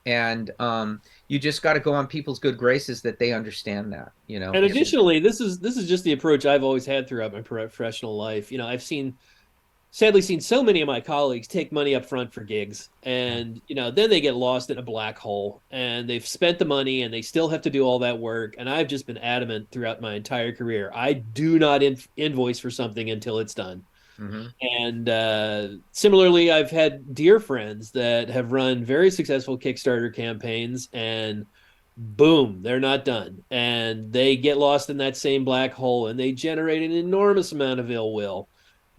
and 0.08 0.50
um 0.60 1.02
you 1.28 1.40
just 1.40 1.62
got 1.62 1.74
to 1.74 1.80
go 1.80 1.94
on 1.94 2.08
people's 2.08 2.40
good 2.40 2.58
graces 2.58 3.02
that 3.02 3.20
they 3.20 3.34
understand 3.34 3.92
that 3.94 4.12
you 4.28 4.40
know? 4.40 4.52
And 4.54 4.66
additionally 4.66 5.20
this 5.20 5.42
is 5.42 5.60
this 5.60 5.78
is 5.78 5.88
just 5.88 6.04
the 6.04 6.14
approach 6.14 6.46
i've 6.46 6.64
always 6.64 6.86
had 6.86 7.08
throughout 7.08 7.34
my 7.34 7.42
professional 7.42 8.18
life. 8.18 8.52
You 8.52 8.58
know 8.58 8.68
i've 8.68 8.84
seen 8.84 9.18
sadly 9.92 10.22
seen 10.22 10.42
so 10.42 10.62
many 10.62 10.82
of 10.82 10.88
my 10.88 11.00
colleagues 11.00 11.48
take 11.48 11.72
money 11.72 11.96
up 11.96 12.06
front 12.06 12.34
for 12.34 12.42
gigs 12.42 12.90
and 13.04 13.62
you 13.68 13.76
know 13.76 13.90
then 13.90 14.10
they 14.10 14.20
get 14.20 14.36
lost 14.36 14.70
in 14.70 14.78
a 14.78 14.82
black 14.82 15.18
hole 15.18 15.62
and 15.72 16.10
they've 16.10 16.28
spent 16.28 16.60
the 16.60 16.66
money 16.66 17.04
and 17.04 17.14
they 17.14 17.22
still 17.22 17.48
have 17.48 17.62
to 17.62 17.70
do 17.70 17.84
all 17.84 18.00
that 18.00 18.18
work 18.20 18.56
and 18.58 18.70
i've 18.70 18.88
just 18.88 19.08
been 19.08 19.18
adamant 19.20 19.68
throughout 19.72 20.02
my 20.02 20.14
entire 20.14 20.52
career 20.52 20.92
i 20.94 21.14
do 21.14 21.58
not 21.58 21.82
in- 21.82 21.98
invoice 22.18 22.60
for 22.60 22.70
something 22.70 23.10
until 23.10 23.40
it's 23.40 23.54
done 23.54 23.84
Mhm. 24.20 24.54
And 24.80 25.10
uh, 25.10 25.68
similarly, 25.92 26.52
I've 26.52 26.72
had 26.72 27.14
dear 27.14 27.40
friends 27.40 27.92
that 27.92 28.30
have 28.30 28.52
run 28.52 28.84
very 28.84 29.12
successful 29.12 29.58
Kickstarter 29.58 30.14
campaigns, 30.14 30.90
and 30.94 31.46
boom, 31.98 32.62
they're 32.62 32.80
not 32.80 33.06
done. 33.06 33.44
And 33.52 34.12
they 34.12 34.36
get 34.36 34.58
lost 34.58 34.90
in 34.90 34.98
that 34.98 35.18
same 35.18 35.44
black 35.44 35.74
hole, 35.74 36.08
and 36.08 36.20
they 36.20 36.32
generate 36.32 36.84
an 36.84 36.92
enormous 36.92 37.52
amount 37.52 37.80
of 37.80 37.92
ill 37.92 38.14
will. 38.14 38.48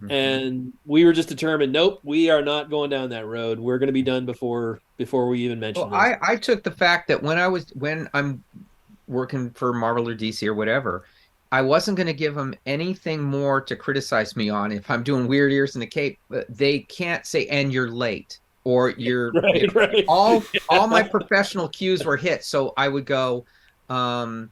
Mhm. 0.01 0.11
And 0.11 0.73
we 0.85 1.03
were 1.03 1.13
just 1.13 1.27
determined, 1.27 1.73
nope, 1.73 1.99
we 2.03 2.29
are 2.29 2.41
not 2.41 2.69
going 2.69 2.89
down 2.89 3.09
that 3.09 3.25
road. 3.25 3.59
We're 3.59 3.79
going 3.79 3.87
to 3.87 3.93
be 3.93 4.01
done 4.01 4.25
before 4.25 4.79
before 4.99 5.29
we 5.29 5.39
even 5.39 5.59
mention 5.59 5.89
well, 5.89 5.99
i 5.99 6.17
i 6.21 6.35
took 6.35 6.61
the 6.61 6.69
fact 6.69 7.07
that 7.07 7.23
when 7.23 7.39
i 7.39 7.47
was 7.47 7.71
when 7.73 8.07
i'm 8.13 8.43
working 9.07 9.49
for 9.51 9.71
marvel 9.73 10.09
or 10.09 10.13
dc 10.13 10.45
or 10.45 10.53
whatever 10.53 11.05
i 11.51 11.61
wasn't 11.61 11.95
going 11.97 12.07
to 12.07 12.13
give 12.13 12.35
them 12.35 12.53
anything 12.65 13.21
more 13.21 13.59
to 13.61 13.75
criticize 13.75 14.35
me 14.35 14.49
on 14.49 14.71
if 14.71 14.89
i'm 14.89 15.03
doing 15.03 15.27
weird 15.27 15.51
ears 15.51 15.75
in 15.75 15.79
the 15.79 15.87
cape 15.87 16.19
they 16.49 16.79
can't 16.79 17.25
say 17.25 17.47
and 17.47 17.73
you're 17.73 17.89
late 17.89 18.39
or 18.63 18.89
you're 18.97 19.31
right, 19.31 19.73
right. 19.75 20.05
all 20.07 20.43
all 20.69 20.87
my 20.87 21.01
professional 21.03 21.67
cues 21.69 22.05
were 22.05 22.17
hit 22.17 22.43
so 22.43 22.73
i 22.77 22.87
would 22.87 23.05
go 23.05 23.45
um 23.89 24.51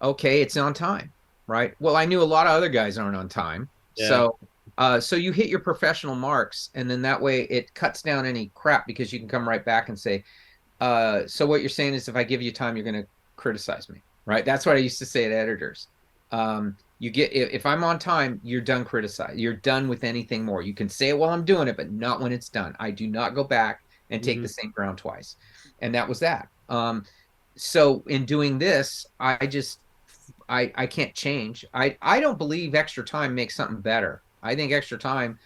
okay 0.00 0.42
it's 0.42 0.56
on 0.56 0.74
time 0.74 1.12
right 1.46 1.74
well 1.80 1.96
i 1.96 2.04
knew 2.04 2.22
a 2.22 2.24
lot 2.24 2.46
of 2.46 2.52
other 2.52 2.68
guys 2.68 2.98
aren't 2.98 3.16
on 3.16 3.28
time 3.28 3.68
Yeah. 3.96 4.08
so 4.08 4.38
uh 4.78 4.98
so 5.00 5.16
you 5.16 5.32
hit 5.32 5.48
your 5.48 5.60
professional 5.60 6.14
marks 6.14 6.70
and 6.74 6.90
then 6.90 7.02
that 7.02 7.20
way 7.20 7.42
it 7.42 7.72
cuts 7.74 8.02
down 8.02 8.26
any 8.26 8.50
crap 8.54 8.86
because 8.86 9.12
you 9.12 9.18
can 9.18 9.28
come 9.28 9.48
right 9.48 9.64
back 9.64 9.88
and 9.88 9.98
say 9.98 10.24
uh 10.80 11.26
so 11.26 11.46
what 11.46 11.60
you're 11.60 11.68
saying 11.68 11.94
is 11.94 12.08
if 12.08 12.16
i 12.16 12.24
give 12.24 12.42
you 12.42 12.50
time 12.52 12.76
you're 12.76 12.84
going 12.84 13.00
to 13.00 13.06
criticize 13.36 13.88
me 13.88 14.00
right 14.24 14.44
that's 14.44 14.64
what 14.66 14.76
i 14.76 14.78
used 14.78 14.98
to 14.98 15.06
say 15.06 15.28
to 15.28 15.34
editors 15.34 15.88
um 16.32 16.76
you 16.98 17.10
get 17.10 17.32
if, 17.32 17.50
if 17.52 17.66
i'm 17.66 17.84
on 17.84 17.98
time 17.98 18.40
you're 18.42 18.60
done 18.60 18.84
criticize 18.84 19.36
you're 19.36 19.56
done 19.56 19.88
with 19.88 20.04
anything 20.04 20.44
more. 20.44 20.62
You 20.62 20.74
can 20.74 20.88
say 20.88 21.10
it 21.10 21.18
while 21.18 21.30
i'm 21.30 21.44
doing 21.44 21.68
it 21.68 21.76
but 21.76 21.92
not 21.92 22.20
when 22.20 22.32
it's 22.32 22.48
done. 22.48 22.74
I 22.80 22.90
do 22.90 23.06
not 23.08 23.34
go 23.34 23.44
back 23.44 23.80
and 24.10 24.22
take 24.22 24.38
Mhm. 24.38 24.42
the 24.42 24.48
same 24.48 24.70
ground 24.72 24.98
twice. 24.98 25.36
And 25.80 25.94
that 25.94 26.08
was 26.08 26.20
that. 26.20 26.48
Um 26.68 27.04
so 27.56 28.02
in 28.08 28.24
doing 28.24 28.58
this 28.58 29.06
i 29.20 29.46
just 29.46 29.80
i 30.48 30.72
i 30.76 30.86
can't 30.86 31.14
change. 31.14 31.64
I 31.74 31.96
i 32.02 32.20
don't 32.20 32.38
believe 32.38 32.74
extra 32.74 33.04
time 33.04 33.34
makes 33.34 33.56
something 33.56 33.80
better. 33.82 34.22
I 34.42 34.56
think 34.56 34.72
extra 34.72 34.98
time 34.98 35.38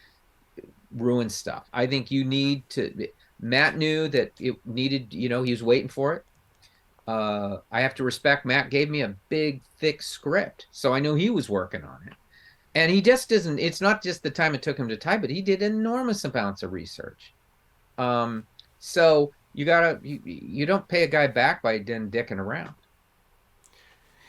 ruins 0.90 1.34
stuff. 1.34 1.68
I 1.72 1.86
think 1.86 2.10
you 2.10 2.24
need 2.24 2.68
to 2.70 3.08
matt 3.40 3.76
knew 3.76 4.08
that 4.08 4.32
it 4.40 4.56
needed 4.64 5.12
you 5.12 5.28
know 5.28 5.42
he 5.42 5.50
was 5.52 5.62
waiting 5.62 5.88
for 5.88 6.14
it 6.14 6.24
uh 7.06 7.58
i 7.70 7.80
have 7.80 7.94
to 7.94 8.02
respect 8.04 8.44
matt 8.44 8.70
gave 8.70 8.90
me 8.90 9.02
a 9.02 9.14
big 9.28 9.62
thick 9.78 10.02
script 10.02 10.66
so 10.72 10.92
i 10.92 11.00
know 11.00 11.14
he 11.14 11.30
was 11.30 11.48
working 11.48 11.84
on 11.84 11.98
it 12.06 12.14
and 12.74 12.90
he 12.90 13.00
just 13.00 13.28
doesn't 13.28 13.58
it's 13.58 13.80
not 13.80 14.02
just 14.02 14.22
the 14.22 14.30
time 14.30 14.54
it 14.54 14.62
took 14.62 14.78
him 14.78 14.88
to 14.88 14.96
type 14.96 15.22
it 15.24 15.30
he 15.30 15.40
did 15.42 15.62
enormous 15.62 16.24
amounts 16.24 16.62
of 16.62 16.72
research 16.72 17.32
um 17.98 18.46
so 18.78 19.32
you 19.54 19.64
gotta 19.64 19.98
you, 20.02 20.20
you 20.24 20.66
don't 20.66 20.86
pay 20.88 21.02
a 21.04 21.08
guy 21.08 21.26
back 21.26 21.62
by 21.62 21.78
then 21.78 22.10
dicking 22.10 22.38
around 22.38 22.74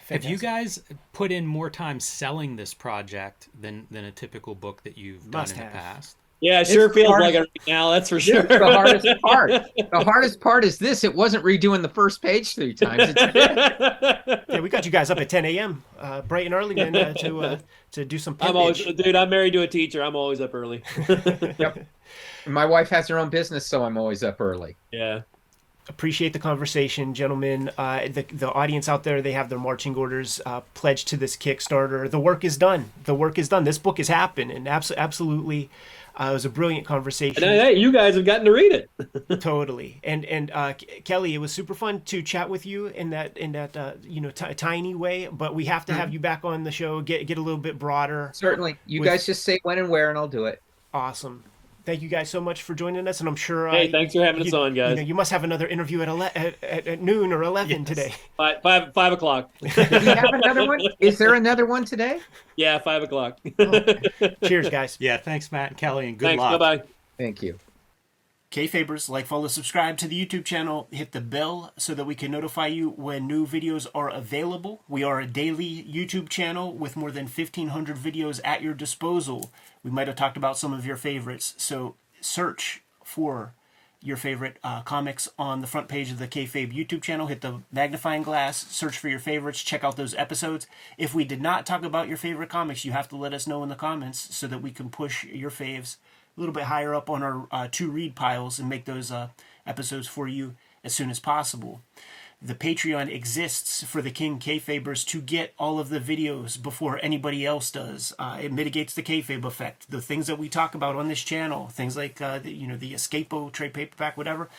Have 0.09 0.23
you 0.23 0.37
guys 0.37 0.81
put 1.11 1.31
in 1.31 1.45
more 1.45 1.69
time 1.69 1.99
selling 1.99 2.55
this 2.55 2.73
project 2.73 3.49
than 3.59 3.87
than 3.91 4.05
a 4.05 4.11
typical 4.11 4.55
book 4.55 4.83
that 4.83 4.97
you've 4.97 5.29
done 5.31 5.41
Must 5.41 5.55
in 5.55 5.57
have. 5.57 5.71
the 5.73 5.77
past? 5.77 6.16
Yeah, 6.39 6.61
it 6.61 6.67
sure 6.67 6.89
feels 6.93 7.07
hard- 7.07 7.21
like 7.21 7.35
it 7.35 7.39
right 7.39 7.67
now. 7.67 7.89
That's 7.91 8.09
for 8.09 8.19
sure. 8.19 8.43
The 8.43 8.59
hardest 8.59 9.07
part. 9.21 9.49
the 9.51 10.03
hardest 10.03 10.39
part 10.39 10.63
is 10.63 10.77
this 10.77 11.03
it 11.03 11.13
wasn't 11.15 11.43
redoing 11.43 11.81
the 11.81 11.89
first 11.89 12.21
page 12.21 12.53
three 12.55 12.73
times 12.73 13.09
It's- 13.09 14.43
Yeah, 14.49 14.59
we 14.59 14.69
got 14.69 14.85
you 14.85 14.91
guys 14.91 15.09
up 15.09 15.19
at 15.19 15.29
10 15.29 15.45
a.m. 15.45 15.83
Uh, 15.99 16.21
bright 16.21 16.45
and 16.45 16.53
early, 16.55 16.75
man, 16.75 16.95
uh, 16.95 17.13
to 17.15 17.41
uh, 17.41 17.59
to 17.91 18.05
do 18.05 18.17
some. 18.17 18.37
I'm 18.41 18.55
always, 18.55 18.77
pimpage. 18.79 18.97
dude. 19.03 19.15
I'm 19.15 19.29
married 19.29 19.53
to 19.53 19.61
a 19.61 19.67
teacher. 19.67 20.01
I'm 20.03 20.15
always 20.15 20.39
up 20.41 20.53
early. 20.53 20.83
yep 21.57 21.85
my 22.45 22.65
wife 22.65 22.87
has 22.89 23.09
her 23.09 23.19
own 23.19 23.27
business 23.29 23.65
so 23.65 23.83
i'm 23.83 23.97
always 23.97 24.23
up 24.23 24.39
early 24.39 24.77
yeah. 24.93 25.19
appreciate 25.89 26.31
the 26.31 26.39
conversation, 26.39 27.13
gentlemen. 27.13 27.69
Uh, 27.77 28.07
the 28.07 28.23
the 28.33 28.49
audience 28.51 28.87
out 28.87 29.03
there, 29.03 29.21
they 29.21 29.33
have 29.33 29.49
their 29.49 29.59
marching 29.59 29.95
orders 29.95 30.39
uh, 30.45 30.61
pledged 30.73 31.07
to 31.09 31.17
this 31.17 31.35
Kickstarter. 31.35 32.09
The 32.09 32.19
work 32.19 32.43
is 32.45 32.57
done. 32.57 32.91
The 33.03 33.13
work 33.15 33.37
is 33.37 33.49
done. 33.49 33.63
This 33.65 33.77
book 33.77 33.97
has 33.97 34.07
happened, 34.07 34.51
and 34.51 34.65
abso- 34.67 34.95
absolutely, 34.97 35.69
uh, 36.19 36.29
it 36.29 36.33
was 36.33 36.45
a 36.45 36.49
brilliant 36.49 36.85
conversation. 36.85 37.43
And 37.43 37.61
hey, 37.61 37.73
you 37.75 37.91
guys 37.91 38.15
have 38.15 38.25
gotten 38.25 38.45
to 38.45 38.51
read 38.51 38.71
it. 38.71 39.39
totally. 39.41 39.99
And 40.03 40.25
and 40.25 40.49
uh, 40.51 40.73
Kelley, 41.03 41.33
it 41.35 41.37
was 41.37 41.51
super 41.51 41.73
fun 41.73 42.01
to 42.01 42.21
chat 42.21 42.49
with 42.49 42.65
you 42.65 42.87
in 42.87 43.11
that 43.11 43.37
in 43.37 43.51
that 43.51 43.77
uh, 43.77 43.93
you 44.03 44.21
know 44.21 44.31
t- 44.31 44.53
tiny 44.55 44.95
way. 44.95 45.27
But 45.31 45.53
we 45.55 45.65
have 45.65 45.85
to 45.85 45.93
have 45.93 46.11
you 46.11 46.19
back 46.19 46.43
on 46.43 46.63
the 46.63 46.71
show. 46.71 47.01
Get 47.01 47.27
get 47.27 47.37
a 47.37 47.41
little 47.41 47.59
bit 47.59 47.77
broader. 47.77 48.31
certainly 48.33 48.77
you 48.85 49.01
With- 49.01 49.09
guys 49.09 49.25
just 49.25 49.43
say 49.43 49.59
when 49.63 49.77
and 49.77 49.89
where 49.89 50.09
and 50.09 50.17
i'll 50.17 50.27
do 50.27 50.45
it 50.45 50.61
Awesome. 50.93 51.43
Thank 51.87 52.01
you 52.01 52.09
guys 52.09 52.29
so 52.29 52.41
much 52.41 52.63
for 52.63 52.75
joining 52.75 53.07
us, 53.07 53.21
and 53.21 53.29
I'm 53.29 53.37
sure. 53.37 53.69
Uh, 53.69 53.71
Hey, 53.71 53.89
thanks 53.89 54.13
for 54.13 54.21
having 54.21 54.41
us 54.41 54.51
you, 54.51 54.57
on, 54.57 54.75
You, 54.75 54.81
guys. 54.81 54.97
know, 54.97 55.01
you 55.03 55.15
must 55.15 55.31
have 55.31 55.45
another 55.45 55.65
interview 55.65 56.01
at, 56.01 56.09
ele- 56.09 56.23
at, 56.23 56.61
at, 56.61 56.85
at 56.85 57.01
noon 57.01 57.31
or 57.31 57.43
eleven 57.43 57.79
Yes. 57.79 57.87
today. 57.87 58.13
Five, 58.35 58.61
five, 58.61 58.93
five 58.93 59.13
o'clock. 59.13 59.49
do 59.61 59.67
we 59.67 59.71
have 60.07 60.33
another 60.33 60.67
one 60.67 60.81
is 60.99 61.17
there 61.17 61.35
another 61.35 61.65
one 61.65 61.85
today 61.85 62.19
yeah, 62.57 62.77
five 62.79 63.03
o'clock. 63.03 63.39
Cheers, 64.43 64.69
guys. 64.69 64.97
Yeah, 64.99 65.15
thanks, 65.15 65.49
Matt 65.49 65.69
and 65.69 65.77
Kelley, 65.77 66.09
and 66.09 66.17
good 66.17 66.25
Thanks. 66.25 66.41
luck. 66.41 66.59
Bye 66.59 66.77
bye. 66.77 66.83
thank 67.17 67.41
you 67.41 67.57
Kayfabers, 68.57 69.07
like, 69.07 69.27
follow, 69.27 69.47
subscribe 69.47 69.97
to 69.97 70.07
the 70.07 70.25
YouTube 70.25 70.43
channel, 70.43 70.87
hit 70.89 71.11
the 71.11 71.21
bell 71.21 71.73
so 71.77 71.93
that 71.93 72.07
we 72.07 72.15
can 72.15 72.31
notify 72.31 72.65
you 72.65 72.89
when 72.89 73.27
new 73.27 73.45
videos 73.45 73.85
are 73.93 74.09
available. 74.09 74.81
We 74.89 75.03
are 75.03 75.19
a 75.19 75.27
daily 75.27 75.83
YouTube 75.83 76.27
channel 76.27 76.73
with 76.73 76.95
more 76.95 77.11
than 77.11 77.25
1,500 77.25 77.95
videos 77.97 78.41
at 78.43 78.63
your 78.63 78.73
disposal. 78.73 79.51
We 79.83 79.91
might 79.91 80.07
have 80.07 80.15
talked 80.15 80.37
about 80.37 80.57
some 80.57 80.73
of 80.73 80.87
your 80.87 80.95
favorites, 80.95 81.53
so 81.57 81.97
search 82.19 82.81
for 83.03 83.53
your 84.01 84.17
favorite 84.17 84.57
uh, 84.63 84.81
comics 84.81 85.29
on 85.37 85.61
the 85.61 85.67
front 85.67 85.87
page 85.87 86.09
of 86.09 86.17
the 86.17 86.27
Kayfabe 86.27 86.73
YouTube 86.73 87.03
channel. 87.03 87.27
Hit 87.27 87.41
the 87.41 87.61
magnifying 87.71 88.23
glass, 88.23 88.65
search 88.71 88.97
for 88.97 89.07
your 89.07 89.19
favorites, 89.19 89.61
check 89.61 89.83
out 89.83 89.97
those 89.97 90.15
episodes. 90.15 90.65
If 90.97 91.13
we 91.13 91.25
did 91.25 91.43
not 91.43 91.67
talk 91.67 91.83
about 91.83 92.07
your 92.07 92.17
favorite 92.17 92.49
comics, 92.49 92.85
you 92.85 92.91
have 92.91 93.09
to 93.09 93.17
let 93.17 93.35
us 93.35 93.45
know 93.45 93.61
in 93.61 93.69
the 93.69 93.75
comments 93.75 94.35
so 94.35 94.47
that 94.47 94.63
we 94.63 94.71
can 94.71 94.89
push 94.89 95.25
your 95.25 95.51
faves 95.51 95.97
little 96.39 96.53
bit 96.53 96.63
higher 96.63 96.93
up 96.93 97.09
on 97.09 97.23
our 97.23 97.47
uh, 97.51 97.67
to 97.71 97.89
read 97.89 98.15
piles 98.15 98.59
and 98.59 98.69
make 98.69 98.85
those 98.85 99.11
uh, 99.11 99.29
episodes 99.65 100.07
for 100.07 100.27
you 100.27 100.55
as 100.83 100.93
soon 100.93 101.09
as 101.09 101.19
possible. 101.19 101.81
The 102.39 102.53
Patreon 102.53 103.11
exists 103.11 103.83
for 103.83 103.99
the 103.99 104.11
King 104.11 104.37
Kayfabers 104.37 105.03
to 105.07 105.21
get 105.21 105.55
all 105.57 105.79
of 105.79 105.89
the 105.89 105.99
videos 105.99 106.61
before 106.61 106.99
anybody 107.01 107.43
else 107.43 107.71
does. 107.71 108.13
Uh, 108.19 108.37
it 108.39 108.53
mitigates 108.53 108.93
the 108.93 109.01
kayfabe 109.01 109.43
effect. 109.43 109.89
The 109.89 110.03
things 110.03 110.27
that 110.27 110.37
we 110.37 110.47
talk 110.47 110.75
about 110.75 110.95
on 110.95 111.07
this 111.07 111.23
channel, 111.23 111.67
things 111.67 111.97
like 111.97 112.21
uh, 112.21 112.37
the, 112.37 112.51
you 112.51 112.67
know 112.67 112.77
the 112.77 112.93
Escapo 112.93 113.51
trade 113.51 113.73
paperback, 113.73 114.17
whatever, 114.17 114.49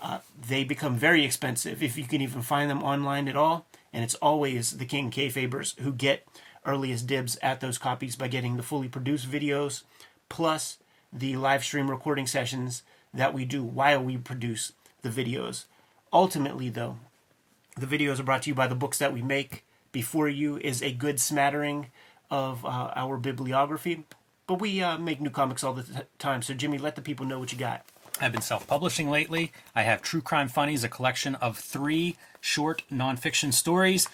uh, 0.00 0.20
they 0.48 0.64
become 0.64 0.96
very 0.96 1.26
expensive 1.26 1.82
if 1.82 1.98
you 1.98 2.04
can 2.04 2.22
even 2.22 2.40
find 2.40 2.70
them 2.70 2.82
online 2.82 3.28
at 3.28 3.36
all. 3.36 3.66
And 3.92 4.02
it's 4.02 4.14
always 4.16 4.78
the 4.78 4.86
King 4.86 5.10
Kayfabers 5.10 5.78
who 5.80 5.92
get 5.92 6.26
earliest 6.64 7.06
dibs 7.06 7.36
at 7.42 7.60
those 7.60 7.76
copies 7.76 8.16
by 8.16 8.28
getting 8.28 8.56
the 8.56 8.62
fully 8.62 8.88
produced 8.88 9.30
videos 9.30 9.82
plus 10.30 10.78
the 11.16 11.36
live 11.36 11.64
stream 11.64 11.90
recording 11.90 12.26
sessions 12.26 12.82
that 13.14 13.32
we 13.32 13.44
do 13.44 13.62
while 13.62 14.02
we 14.02 14.16
produce 14.16 14.72
the 15.02 15.08
videos. 15.08 15.64
Ultimately, 16.12 16.68
though, 16.68 16.98
the 17.76 17.86
videos 17.86 18.20
are 18.20 18.24
brought 18.24 18.42
to 18.42 18.50
you 18.50 18.54
by 18.54 18.66
the 18.66 18.74
books 18.74 18.98
that 18.98 19.12
we 19.12 19.22
make. 19.22 19.64
Before 19.92 20.28
you 20.28 20.58
is 20.58 20.82
a 20.82 20.92
good 20.92 21.18
smattering 21.18 21.86
of 22.30 22.64
uh, 22.64 22.92
our 22.94 23.16
bibliography, 23.16 24.04
but 24.46 24.60
we 24.60 24.82
uh, 24.82 24.98
make 24.98 25.20
new 25.20 25.30
comics 25.30 25.64
all 25.64 25.72
the 25.72 25.82
t- 25.84 26.00
time. 26.18 26.42
So, 26.42 26.52
Jimmy, 26.52 26.76
let 26.76 26.96
the 26.96 27.02
people 27.02 27.24
know 27.24 27.38
what 27.38 27.52
you 27.52 27.58
got. 27.58 27.84
I've 28.20 28.32
been 28.32 28.42
self 28.42 28.66
publishing 28.66 29.10
lately. 29.10 29.52
I 29.74 29.82
have 29.82 30.02
True 30.02 30.20
Crime 30.20 30.48
Funnies, 30.48 30.84
a 30.84 30.88
collection 30.88 31.34
of 31.36 31.58
three 31.58 32.16
short 32.40 32.82
nonfiction 32.92 33.52
stories. 33.52 34.08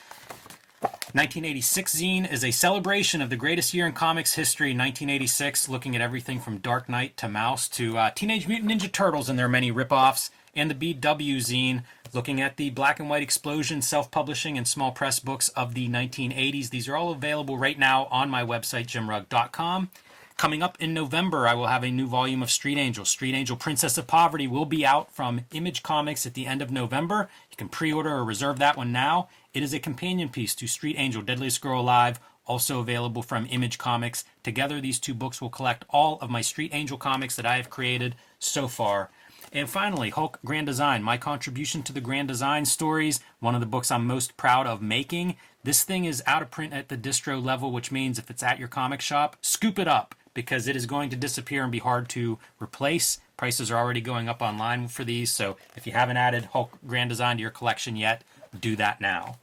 1986 0.82 1.94
zine 1.94 2.32
is 2.32 2.42
a 2.42 2.50
celebration 2.50 3.22
of 3.22 3.30
the 3.30 3.36
greatest 3.36 3.72
year 3.72 3.86
in 3.86 3.92
comics 3.92 4.34
history, 4.34 4.70
1986, 4.70 5.68
looking 5.68 5.94
at 5.94 6.02
everything 6.02 6.40
from 6.40 6.58
Dark 6.58 6.88
Knight 6.88 7.16
to 7.18 7.26
Maus 7.26 7.70
to 7.72 7.96
uh, 7.96 8.10
Teenage 8.10 8.48
Mutant 8.48 8.70
Ninja 8.70 8.90
Turtles 8.90 9.28
and 9.28 9.38
their 9.38 9.48
many 9.48 9.70
ripoffs. 9.70 10.30
And 10.54 10.70
the 10.70 10.94
BW 10.94 11.36
zine, 11.36 11.84
looking 12.12 12.40
at 12.40 12.56
the 12.56 12.70
black 12.70 12.98
and 12.98 13.08
white 13.08 13.22
explosion, 13.22 13.80
self 13.80 14.10
publishing, 14.10 14.58
and 14.58 14.66
small 14.66 14.90
press 14.90 15.20
books 15.20 15.48
of 15.50 15.74
the 15.74 15.88
1980s. 15.88 16.70
These 16.70 16.88
are 16.88 16.96
all 16.96 17.12
available 17.12 17.56
right 17.56 17.78
now 17.78 18.06
on 18.06 18.28
my 18.28 18.44
website, 18.44 18.86
jimrugg.com. 18.86 19.90
Coming 20.36 20.62
up 20.62 20.76
in 20.80 20.92
November, 20.92 21.46
I 21.46 21.54
will 21.54 21.68
have 21.68 21.84
a 21.84 21.90
new 21.90 22.06
volume 22.08 22.42
of 22.42 22.50
Street 22.50 22.76
Angel. 22.76 23.04
Street 23.04 23.34
Angel 23.34 23.56
Princess 23.56 23.96
of 23.96 24.08
Poverty 24.08 24.48
will 24.48 24.64
be 24.64 24.84
out 24.84 25.12
from 25.12 25.42
Image 25.52 25.82
Comics 25.82 26.26
at 26.26 26.34
the 26.34 26.46
end 26.46 26.60
of 26.60 26.70
November. 26.70 27.28
You 27.52 27.56
can 27.56 27.68
pre 27.68 27.92
order 27.92 28.10
or 28.10 28.24
reserve 28.24 28.58
that 28.58 28.76
one 28.76 28.92
now. 28.92 29.28
It 29.52 29.62
is 29.62 29.74
a 29.74 29.78
companion 29.78 30.30
piece 30.30 30.54
to 30.56 30.66
Street 30.66 30.96
Angel 30.98 31.22
Deadliest 31.22 31.60
Girl 31.60 31.80
Alive, 31.80 32.18
also 32.46 32.80
available 32.80 33.22
from 33.22 33.46
Image 33.50 33.76
Comics. 33.78 34.24
Together, 34.42 34.80
these 34.80 34.98
two 34.98 35.14
books 35.14 35.40
will 35.40 35.50
collect 35.50 35.84
all 35.90 36.18
of 36.20 36.30
my 36.30 36.40
Street 36.40 36.70
Angel 36.72 36.96
comics 36.96 37.36
that 37.36 37.46
I 37.46 37.56
have 37.56 37.70
created 37.70 38.16
so 38.38 38.68
far. 38.68 39.10
And 39.52 39.68
finally, 39.68 40.08
Hulk 40.08 40.38
Grand 40.46 40.66
Design, 40.66 41.02
my 41.02 41.18
contribution 41.18 41.82
to 41.82 41.92
the 41.92 42.00
Grand 42.00 42.28
Design 42.28 42.64
stories, 42.64 43.20
one 43.40 43.54
of 43.54 43.60
the 43.60 43.66
books 43.66 43.90
I'm 43.90 44.06
most 44.06 44.38
proud 44.38 44.66
of 44.66 44.80
making. 44.80 45.36
This 45.62 45.84
thing 45.84 46.06
is 46.06 46.22
out 46.26 46.40
of 46.40 46.50
print 46.50 46.72
at 46.72 46.88
the 46.88 46.96
distro 46.96 47.42
level, 47.44 47.70
which 47.70 47.92
means 47.92 48.18
if 48.18 48.30
it's 48.30 48.42
at 48.42 48.58
your 48.58 48.68
comic 48.68 49.02
shop, 49.02 49.36
scoop 49.42 49.78
it 49.78 49.86
up 49.86 50.14
because 50.32 50.66
it 50.66 50.76
is 50.76 50.86
going 50.86 51.10
to 51.10 51.16
disappear 51.16 51.62
and 51.62 51.70
be 51.70 51.80
hard 51.80 52.08
to 52.08 52.38
replace. 52.60 53.18
Prices 53.42 53.72
are 53.72 53.76
already 53.76 54.00
going 54.00 54.28
up 54.28 54.40
online 54.40 54.86
for 54.86 55.02
these, 55.02 55.32
so 55.32 55.56
if 55.74 55.84
you 55.84 55.92
haven't 55.92 56.16
added 56.16 56.44
Hulk 56.52 56.78
Grand 56.86 57.10
Design 57.10 57.38
to 57.38 57.40
your 57.40 57.50
collection 57.50 57.96
yet, 57.96 58.22
do 58.60 58.76
that 58.76 59.00
now. 59.00 59.38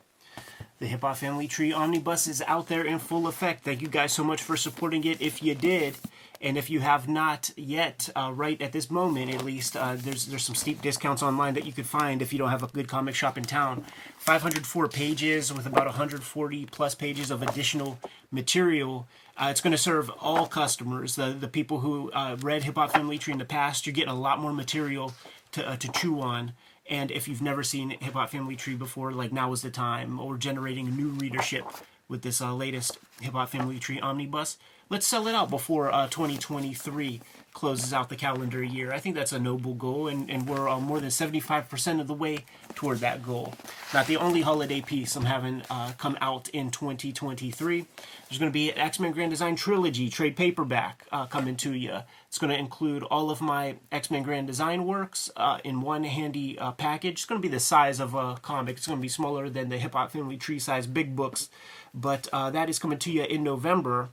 The 0.78 0.88
Hip 0.88 1.02
Hop 1.02 1.18
Family 1.18 1.50
Tree 1.50 1.74
Omnibus 1.74 2.26
is 2.26 2.42
out 2.48 2.70
there 2.70 2.86
in 2.86 3.00
full 3.00 3.28
effect. 3.28 3.66
Thank 3.66 3.82
you 3.82 3.90
guys 3.90 4.14
so 4.14 4.24
much 4.24 4.42
for 4.42 4.56
supporting 4.56 5.04
it. 5.04 5.22
If 5.22 5.44
you 5.44 5.54
did, 5.54 5.98
and 6.40 6.58
if 6.58 6.70
you 6.70 6.80
have 6.80 7.10
not 7.10 7.52
yet, 7.58 8.10
uh, 8.16 8.32
right 8.34 8.62
at 8.62 8.72
this 8.72 8.90
moment 8.90 9.34
at 9.34 9.44
least, 9.44 9.76
uh, 9.76 9.98
there's 9.98 10.28
there's 10.28 10.46
some 10.46 10.56
steep 10.56 10.82
discounts 10.82 11.22
online 11.22 11.54
that 11.56 11.66
you 11.66 11.74
could 11.74 11.86
find 11.86 12.22
if 12.22 12.32
you 12.32 12.40
don't 12.40 12.52
have 12.52 12.64
a 12.64 12.68
good 12.68 12.88
comic 12.88 13.16
shop 13.16 13.38
in 13.38 13.44
town. 13.44 13.84
504 14.20 14.88
pages 14.88 15.52
with 15.52 15.66
about 15.66 15.88
140 15.88 16.66
plus 16.68 16.96
pages 16.96 17.32
of 17.32 17.42
additional 17.42 18.00
material. 18.32 19.10
Uh, 19.40 19.48
it's 19.49 19.61
going 19.61 19.72
to 19.72 19.78
serve 19.78 20.11
all 20.20 20.45
customers. 20.45 21.16
The 21.16 21.32
the 21.32 21.48
people 21.48 21.80
who 21.80 22.11
uh, 22.11 22.36
read 22.41 22.64
Hip 22.64 22.76
Hop 22.76 22.91
Family 22.91 23.18
Tree 23.18 23.32
in 23.32 23.40
the 23.40 23.45
past, 23.45 23.86
you're 23.86 23.94
getting 23.94 24.11
a 24.11 24.20
lot 24.20 24.40
more 24.40 24.52
material 24.52 25.14
to 25.53 25.68
uh, 25.68 25.78
to 25.78 25.91
chew 25.94 26.20
on. 26.20 26.52
And 26.90 27.10
if 27.10 27.28
you've 27.28 27.41
never 27.41 27.64
seen 27.64 27.91
Hip 27.91 28.14
Hop 28.14 28.32
Family 28.32 28.57
Tree 28.57 28.76
before, 28.76 29.14
like 29.14 29.32
now 29.32 29.53
is 29.53 29.61
the 29.61 29.70
time, 29.70 30.20
or 30.20 30.38
generating 30.38 30.88
a 30.88 30.91
new 30.91 31.10
readership 31.10 31.64
with 32.10 32.22
this 32.22 32.41
uh, 32.41 32.53
latest 32.53 32.98
Hip 33.22 33.32
Hop 33.32 33.49
Family 33.49 33.80
Tree 33.80 34.02
Omnibus, 34.02 34.57
let's 34.90 35.07
sell 35.07 35.26
it 35.28 35.36
out 35.36 35.49
before 35.49 35.94
uh, 35.94 36.07
2023 36.07 37.22
closes 37.60 37.91
out 37.91 38.07
the 38.07 38.15
calendar 38.15 38.64
year. 38.64 38.94
I 38.94 38.99
think 38.99 39.15
that's 39.15 39.34
a 39.34 39.40
noble 39.40 39.73
goal, 39.73 40.07
and, 40.07 40.30
and 40.31 40.48
we're 40.48 40.69
uh, 40.69 40.80
more 40.80 41.02
than 41.02 41.10
75% 41.10 41.99
of 41.99 42.07
the 42.07 42.14
way 42.14 42.45
toward 42.73 42.99
that 42.99 43.22
goal. 43.22 43.53
Not 43.94 44.07
the 44.07 44.15
only 44.15 44.40
holiday 44.40 44.80
piece 44.80 45.14
I'm 45.18 45.26
having 45.26 45.64
uh, 45.69 45.91
come 45.98 46.18
out 46.22 46.48
in 46.49 46.72
2023. 46.72 47.86
There's 48.30 48.40
going 48.40 48.49
to 48.49 48.53
be 48.53 48.72
an 48.72 48.77
X 48.77 48.98
Men 48.98 49.11
Grand 49.11 49.31
Design 49.31 49.57
Trilogy 49.57 50.10
trade 50.10 50.38
paperback 50.38 51.06
uh, 51.11 51.26
coming 51.26 51.57
to 51.57 51.73
you. 51.73 51.98
It's 52.30 52.38
going 52.38 52.53
to 52.53 52.57
include 52.57 53.03
all 53.03 53.30
of 53.30 53.41
my 53.41 53.76
X 53.91 54.10
Men 54.10 54.23
Grand 54.23 54.48
Design 54.48 54.86
works 54.86 55.30
uh, 55.36 55.60
in 55.65 55.81
one 55.81 56.06
handy 56.06 56.57
uh, 56.57 56.72
package. 56.72 57.15
It's 57.15 57.26
going 57.26 57.41
to 57.41 57.45
be 57.45 57.52
the 57.52 57.60
size 57.60 57.99
of 57.99 58.14
a 58.14 58.36
comic. 58.41 58.77
It's 58.77 58.88
going 58.88 58.99
to 58.99 59.02
be 59.02 59.10
smaller 59.10 59.49
than 59.49 59.68
the 59.68 59.77
Hip 59.77 59.95
Hop 59.95 60.11
Family 60.11 60.38
Tree 60.38 60.60
size 60.60 60.88
big 60.88 61.14
books, 61.14 61.49
but 61.94 62.30
uh, 62.31 62.52
that 62.52 62.69
is 62.69 62.80
coming 62.80 62.99
to 62.99 63.11
you 63.11 63.23
in 63.23 63.44
November. 63.44 64.11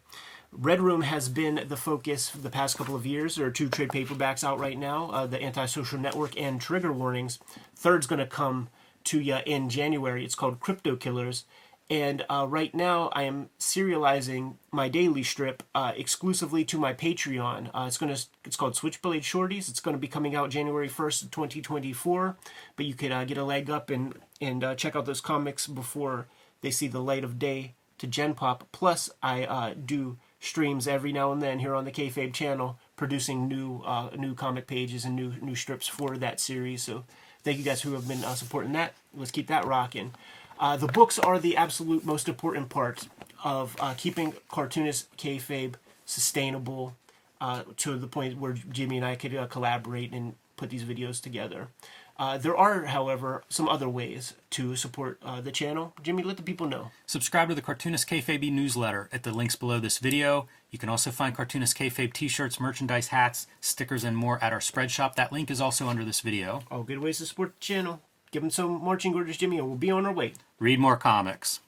Red 0.59 0.81
Room 0.81 1.03
has 1.03 1.29
been 1.29 1.65
the 1.69 1.77
focus 1.77 2.31
for 2.31 2.39
the 2.39 2.49
past 2.49 2.79
couple 2.79 2.97
of 2.97 3.05
years. 3.05 3.37
There 3.37 3.47
are 3.47 3.51
two 3.51 3.69
trade 3.69 3.91
paperbacks 3.91 4.43
out 4.43 4.59
right 4.59 4.79
now 4.79 5.11
uh, 5.11 5.27
The 5.27 5.43
Antisocial 5.43 5.99
Network 5.99 6.41
and 6.41 6.59
Trigger 6.59 6.93
Warnings. 6.93 7.39
Third's 7.75 8.07
going 8.07 8.21
to 8.21 8.27
come 8.27 8.71
to 9.05 9.21
you 9.21 9.39
in 9.45 9.69
January. 9.69 10.25
It's 10.25 10.35
called 10.35 10.61
Crypto 10.61 10.97
Killers. 10.97 11.45
And 11.91 12.25
uh, 12.31 12.47
right 12.49 12.75
now, 12.75 13.11
I 13.13 13.25
am 13.25 13.51
serializing 13.61 14.55
my 14.73 14.89
daily 14.89 15.23
strip 15.23 15.63
uh, 15.75 15.93
exclusively 15.95 16.65
to 16.65 16.79
my 16.79 16.95
Patreon. 16.95 17.71
Uh, 17.75 17.85
it's 17.87 17.99
gonna 17.99 18.17
it's 18.45 18.57
called 18.57 18.75
Switchblade 18.75 19.23
Shorties. 19.23 19.69
It's 19.69 19.79
gonna 19.79 19.97
be 19.97 20.09
coming 20.09 20.35
out 20.35 20.51
January 20.51 20.89
first, 20.89 21.31
twenty 21.31 21.61
twenty 21.61 21.93
four. 21.93 22.37
But 22.75 22.87
you 22.87 22.95
could 22.95 23.13
uh, 23.13 23.25
get 23.25 23.39
a 23.39 23.45
leg 23.45 23.71
up 23.71 23.89
and 23.91 24.15
and 24.41 24.65
uh, 24.65 24.75
check 24.75 24.97
out 24.97 25.07
those 25.07 25.21
comics 25.21 25.69
before 25.69 26.27
they 26.61 26.73
see 26.73 26.89
the 26.89 26.99
light 26.99 27.23
of 27.23 27.39
day 27.39 27.75
to 27.99 28.09
Gen 28.09 28.35
Pop. 28.35 28.67
Plus, 28.73 29.09
I 29.23 29.45
uh, 29.45 29.75
do 29.75 30.17
streams 30.41 30.87
every 30.87 31.13
now 31.13 31.33
and 31.33 31.41
then 31.43 31.59
here 31.59 31.75
on 31.75 31.85
the 31.85 31.91
Kayfabe 31.91 32.33
channel, 32.33 32.79
producing 32.97 33.49
new 33.49 33.83
uh, 33.85 34.11
new 34.17 34.35
comic 34.35 34.67
pages 34.67 35.05
and 35.05 35.17
new 35.17 35.33
new 35.41 35.55
strips 35.55 35.87
for 35.87 36.17
that 36.17 36.41
series. 36.41 36.83
So 36.83 37.05
thank 37.43 37.59
you 37.59 37.65
guys 37.65 37.83
who 37.83 37.93
have 37.95 38.07
been 38.09 38.25
uh, 38.25 38.35
supporting 38.35 38.73
that. 38.73 38.95
Let's 39.15 39.31
keep 39.31 39.47
that 39.49 39.65
rocking. 39.65 40.15
Uh, 40.59 40.77
the 40.77 40.87
books 40.87 41.19
are 41.19 41.39
the 41.39 41.57
absolute 41.57 42.05
most 42.05 42.29
important 42.29 42.69
part 42.69 43.09
of 43.45 43.77
uh, 43.79 43.95
keeping 43.97 44.35
cartoonist 44.51 45.15
kayfabe 45.17 45.75
sustainable 46.07 46.95
uh, 47.41 47.63
to 47.77 47.97
the 47.97 48.07
point 48.07 48.39
where 48.39 48.53
Jimmy 48.53 48.97
and 48.97 49.05
I 49.05 49.17
could 49.17 49.35
uh, 49.35 49.47
collaborate 49.47 50.13
and 50.13 50.35
put 50.57 50.71
these 50.71 50.85
videos 50.85 51.21
together. 51.21 51.69
Uh, 52.19 52.39
there 52.39 52.57
are, 52.57 52.87
however, 52.87 53.45
some 53.49 53.69
other 53.69 53.89
ways 53.89 54.35
to 54.51 54.75
support 54.75 55.19
uh, 55.23 55.41
the 55.41 55.53
channel. 55.53 55.93
Jimmy, 56.03 56.23
let 56.23 56.37
the 56.37 56.43
people 56.43 56.67
know. 56.67 56.91
Subscribe 57.07 57.49
to 57.49 57.55
the 57.55 57.61
Cartoonist 57.63 58.09
Kayfabe 58.09 58.51
newsletter 58.51 59.09
at 59.13 59.23
the 59.23 59.33
links 59.33 59.55
below 59.55 59.79
this 59.79 59.99
video. 59.99 60.49
You 60.71 60.79
can 60.79 60.89
also 60.89 61.11
find 61.11 61.37
Cartoonist 61.37 61.77
Kayfabe 61.77 62.13
t-shirts, 62.13 62.59
merchandise, 62.59 63.09
hats, 63.09 63.47
stickers, 63.61 64.03
and 64.03 64.17
more 64.17 64.43
at 64.43 64.53
our 64.53 64.61
spread 64.61 64.91
shop. 64.91 65.17
That 65.17 65.33
link 65.33 65.51
is 65.51 65.61
also 65.61 65.89
under 65.89 66.05
this 66.05 66.21
video. 66.21 66.63
All 66.71 66.83
good 66.83 67.01
ways 67.01 67.19
to 67.19 67.27
support 67.27 67.55
the 67.55 67.61
channel. 67.61 68.01
Give 68.31 68.43
them 68.43 68.51
some 68.51 68.83
marching 68.83 69.15
orders, 69.15 69.37
Jimmy, 69.37 69.59
and 69.59 69.69
we'll 69.69 69.77
be 69.77 69.91
on 69.91 70.07
our 70.07 70.13
way. 70.13 70.33
Read 70.59 70.79
more 70.79 70.97
comics. 70.97 71.61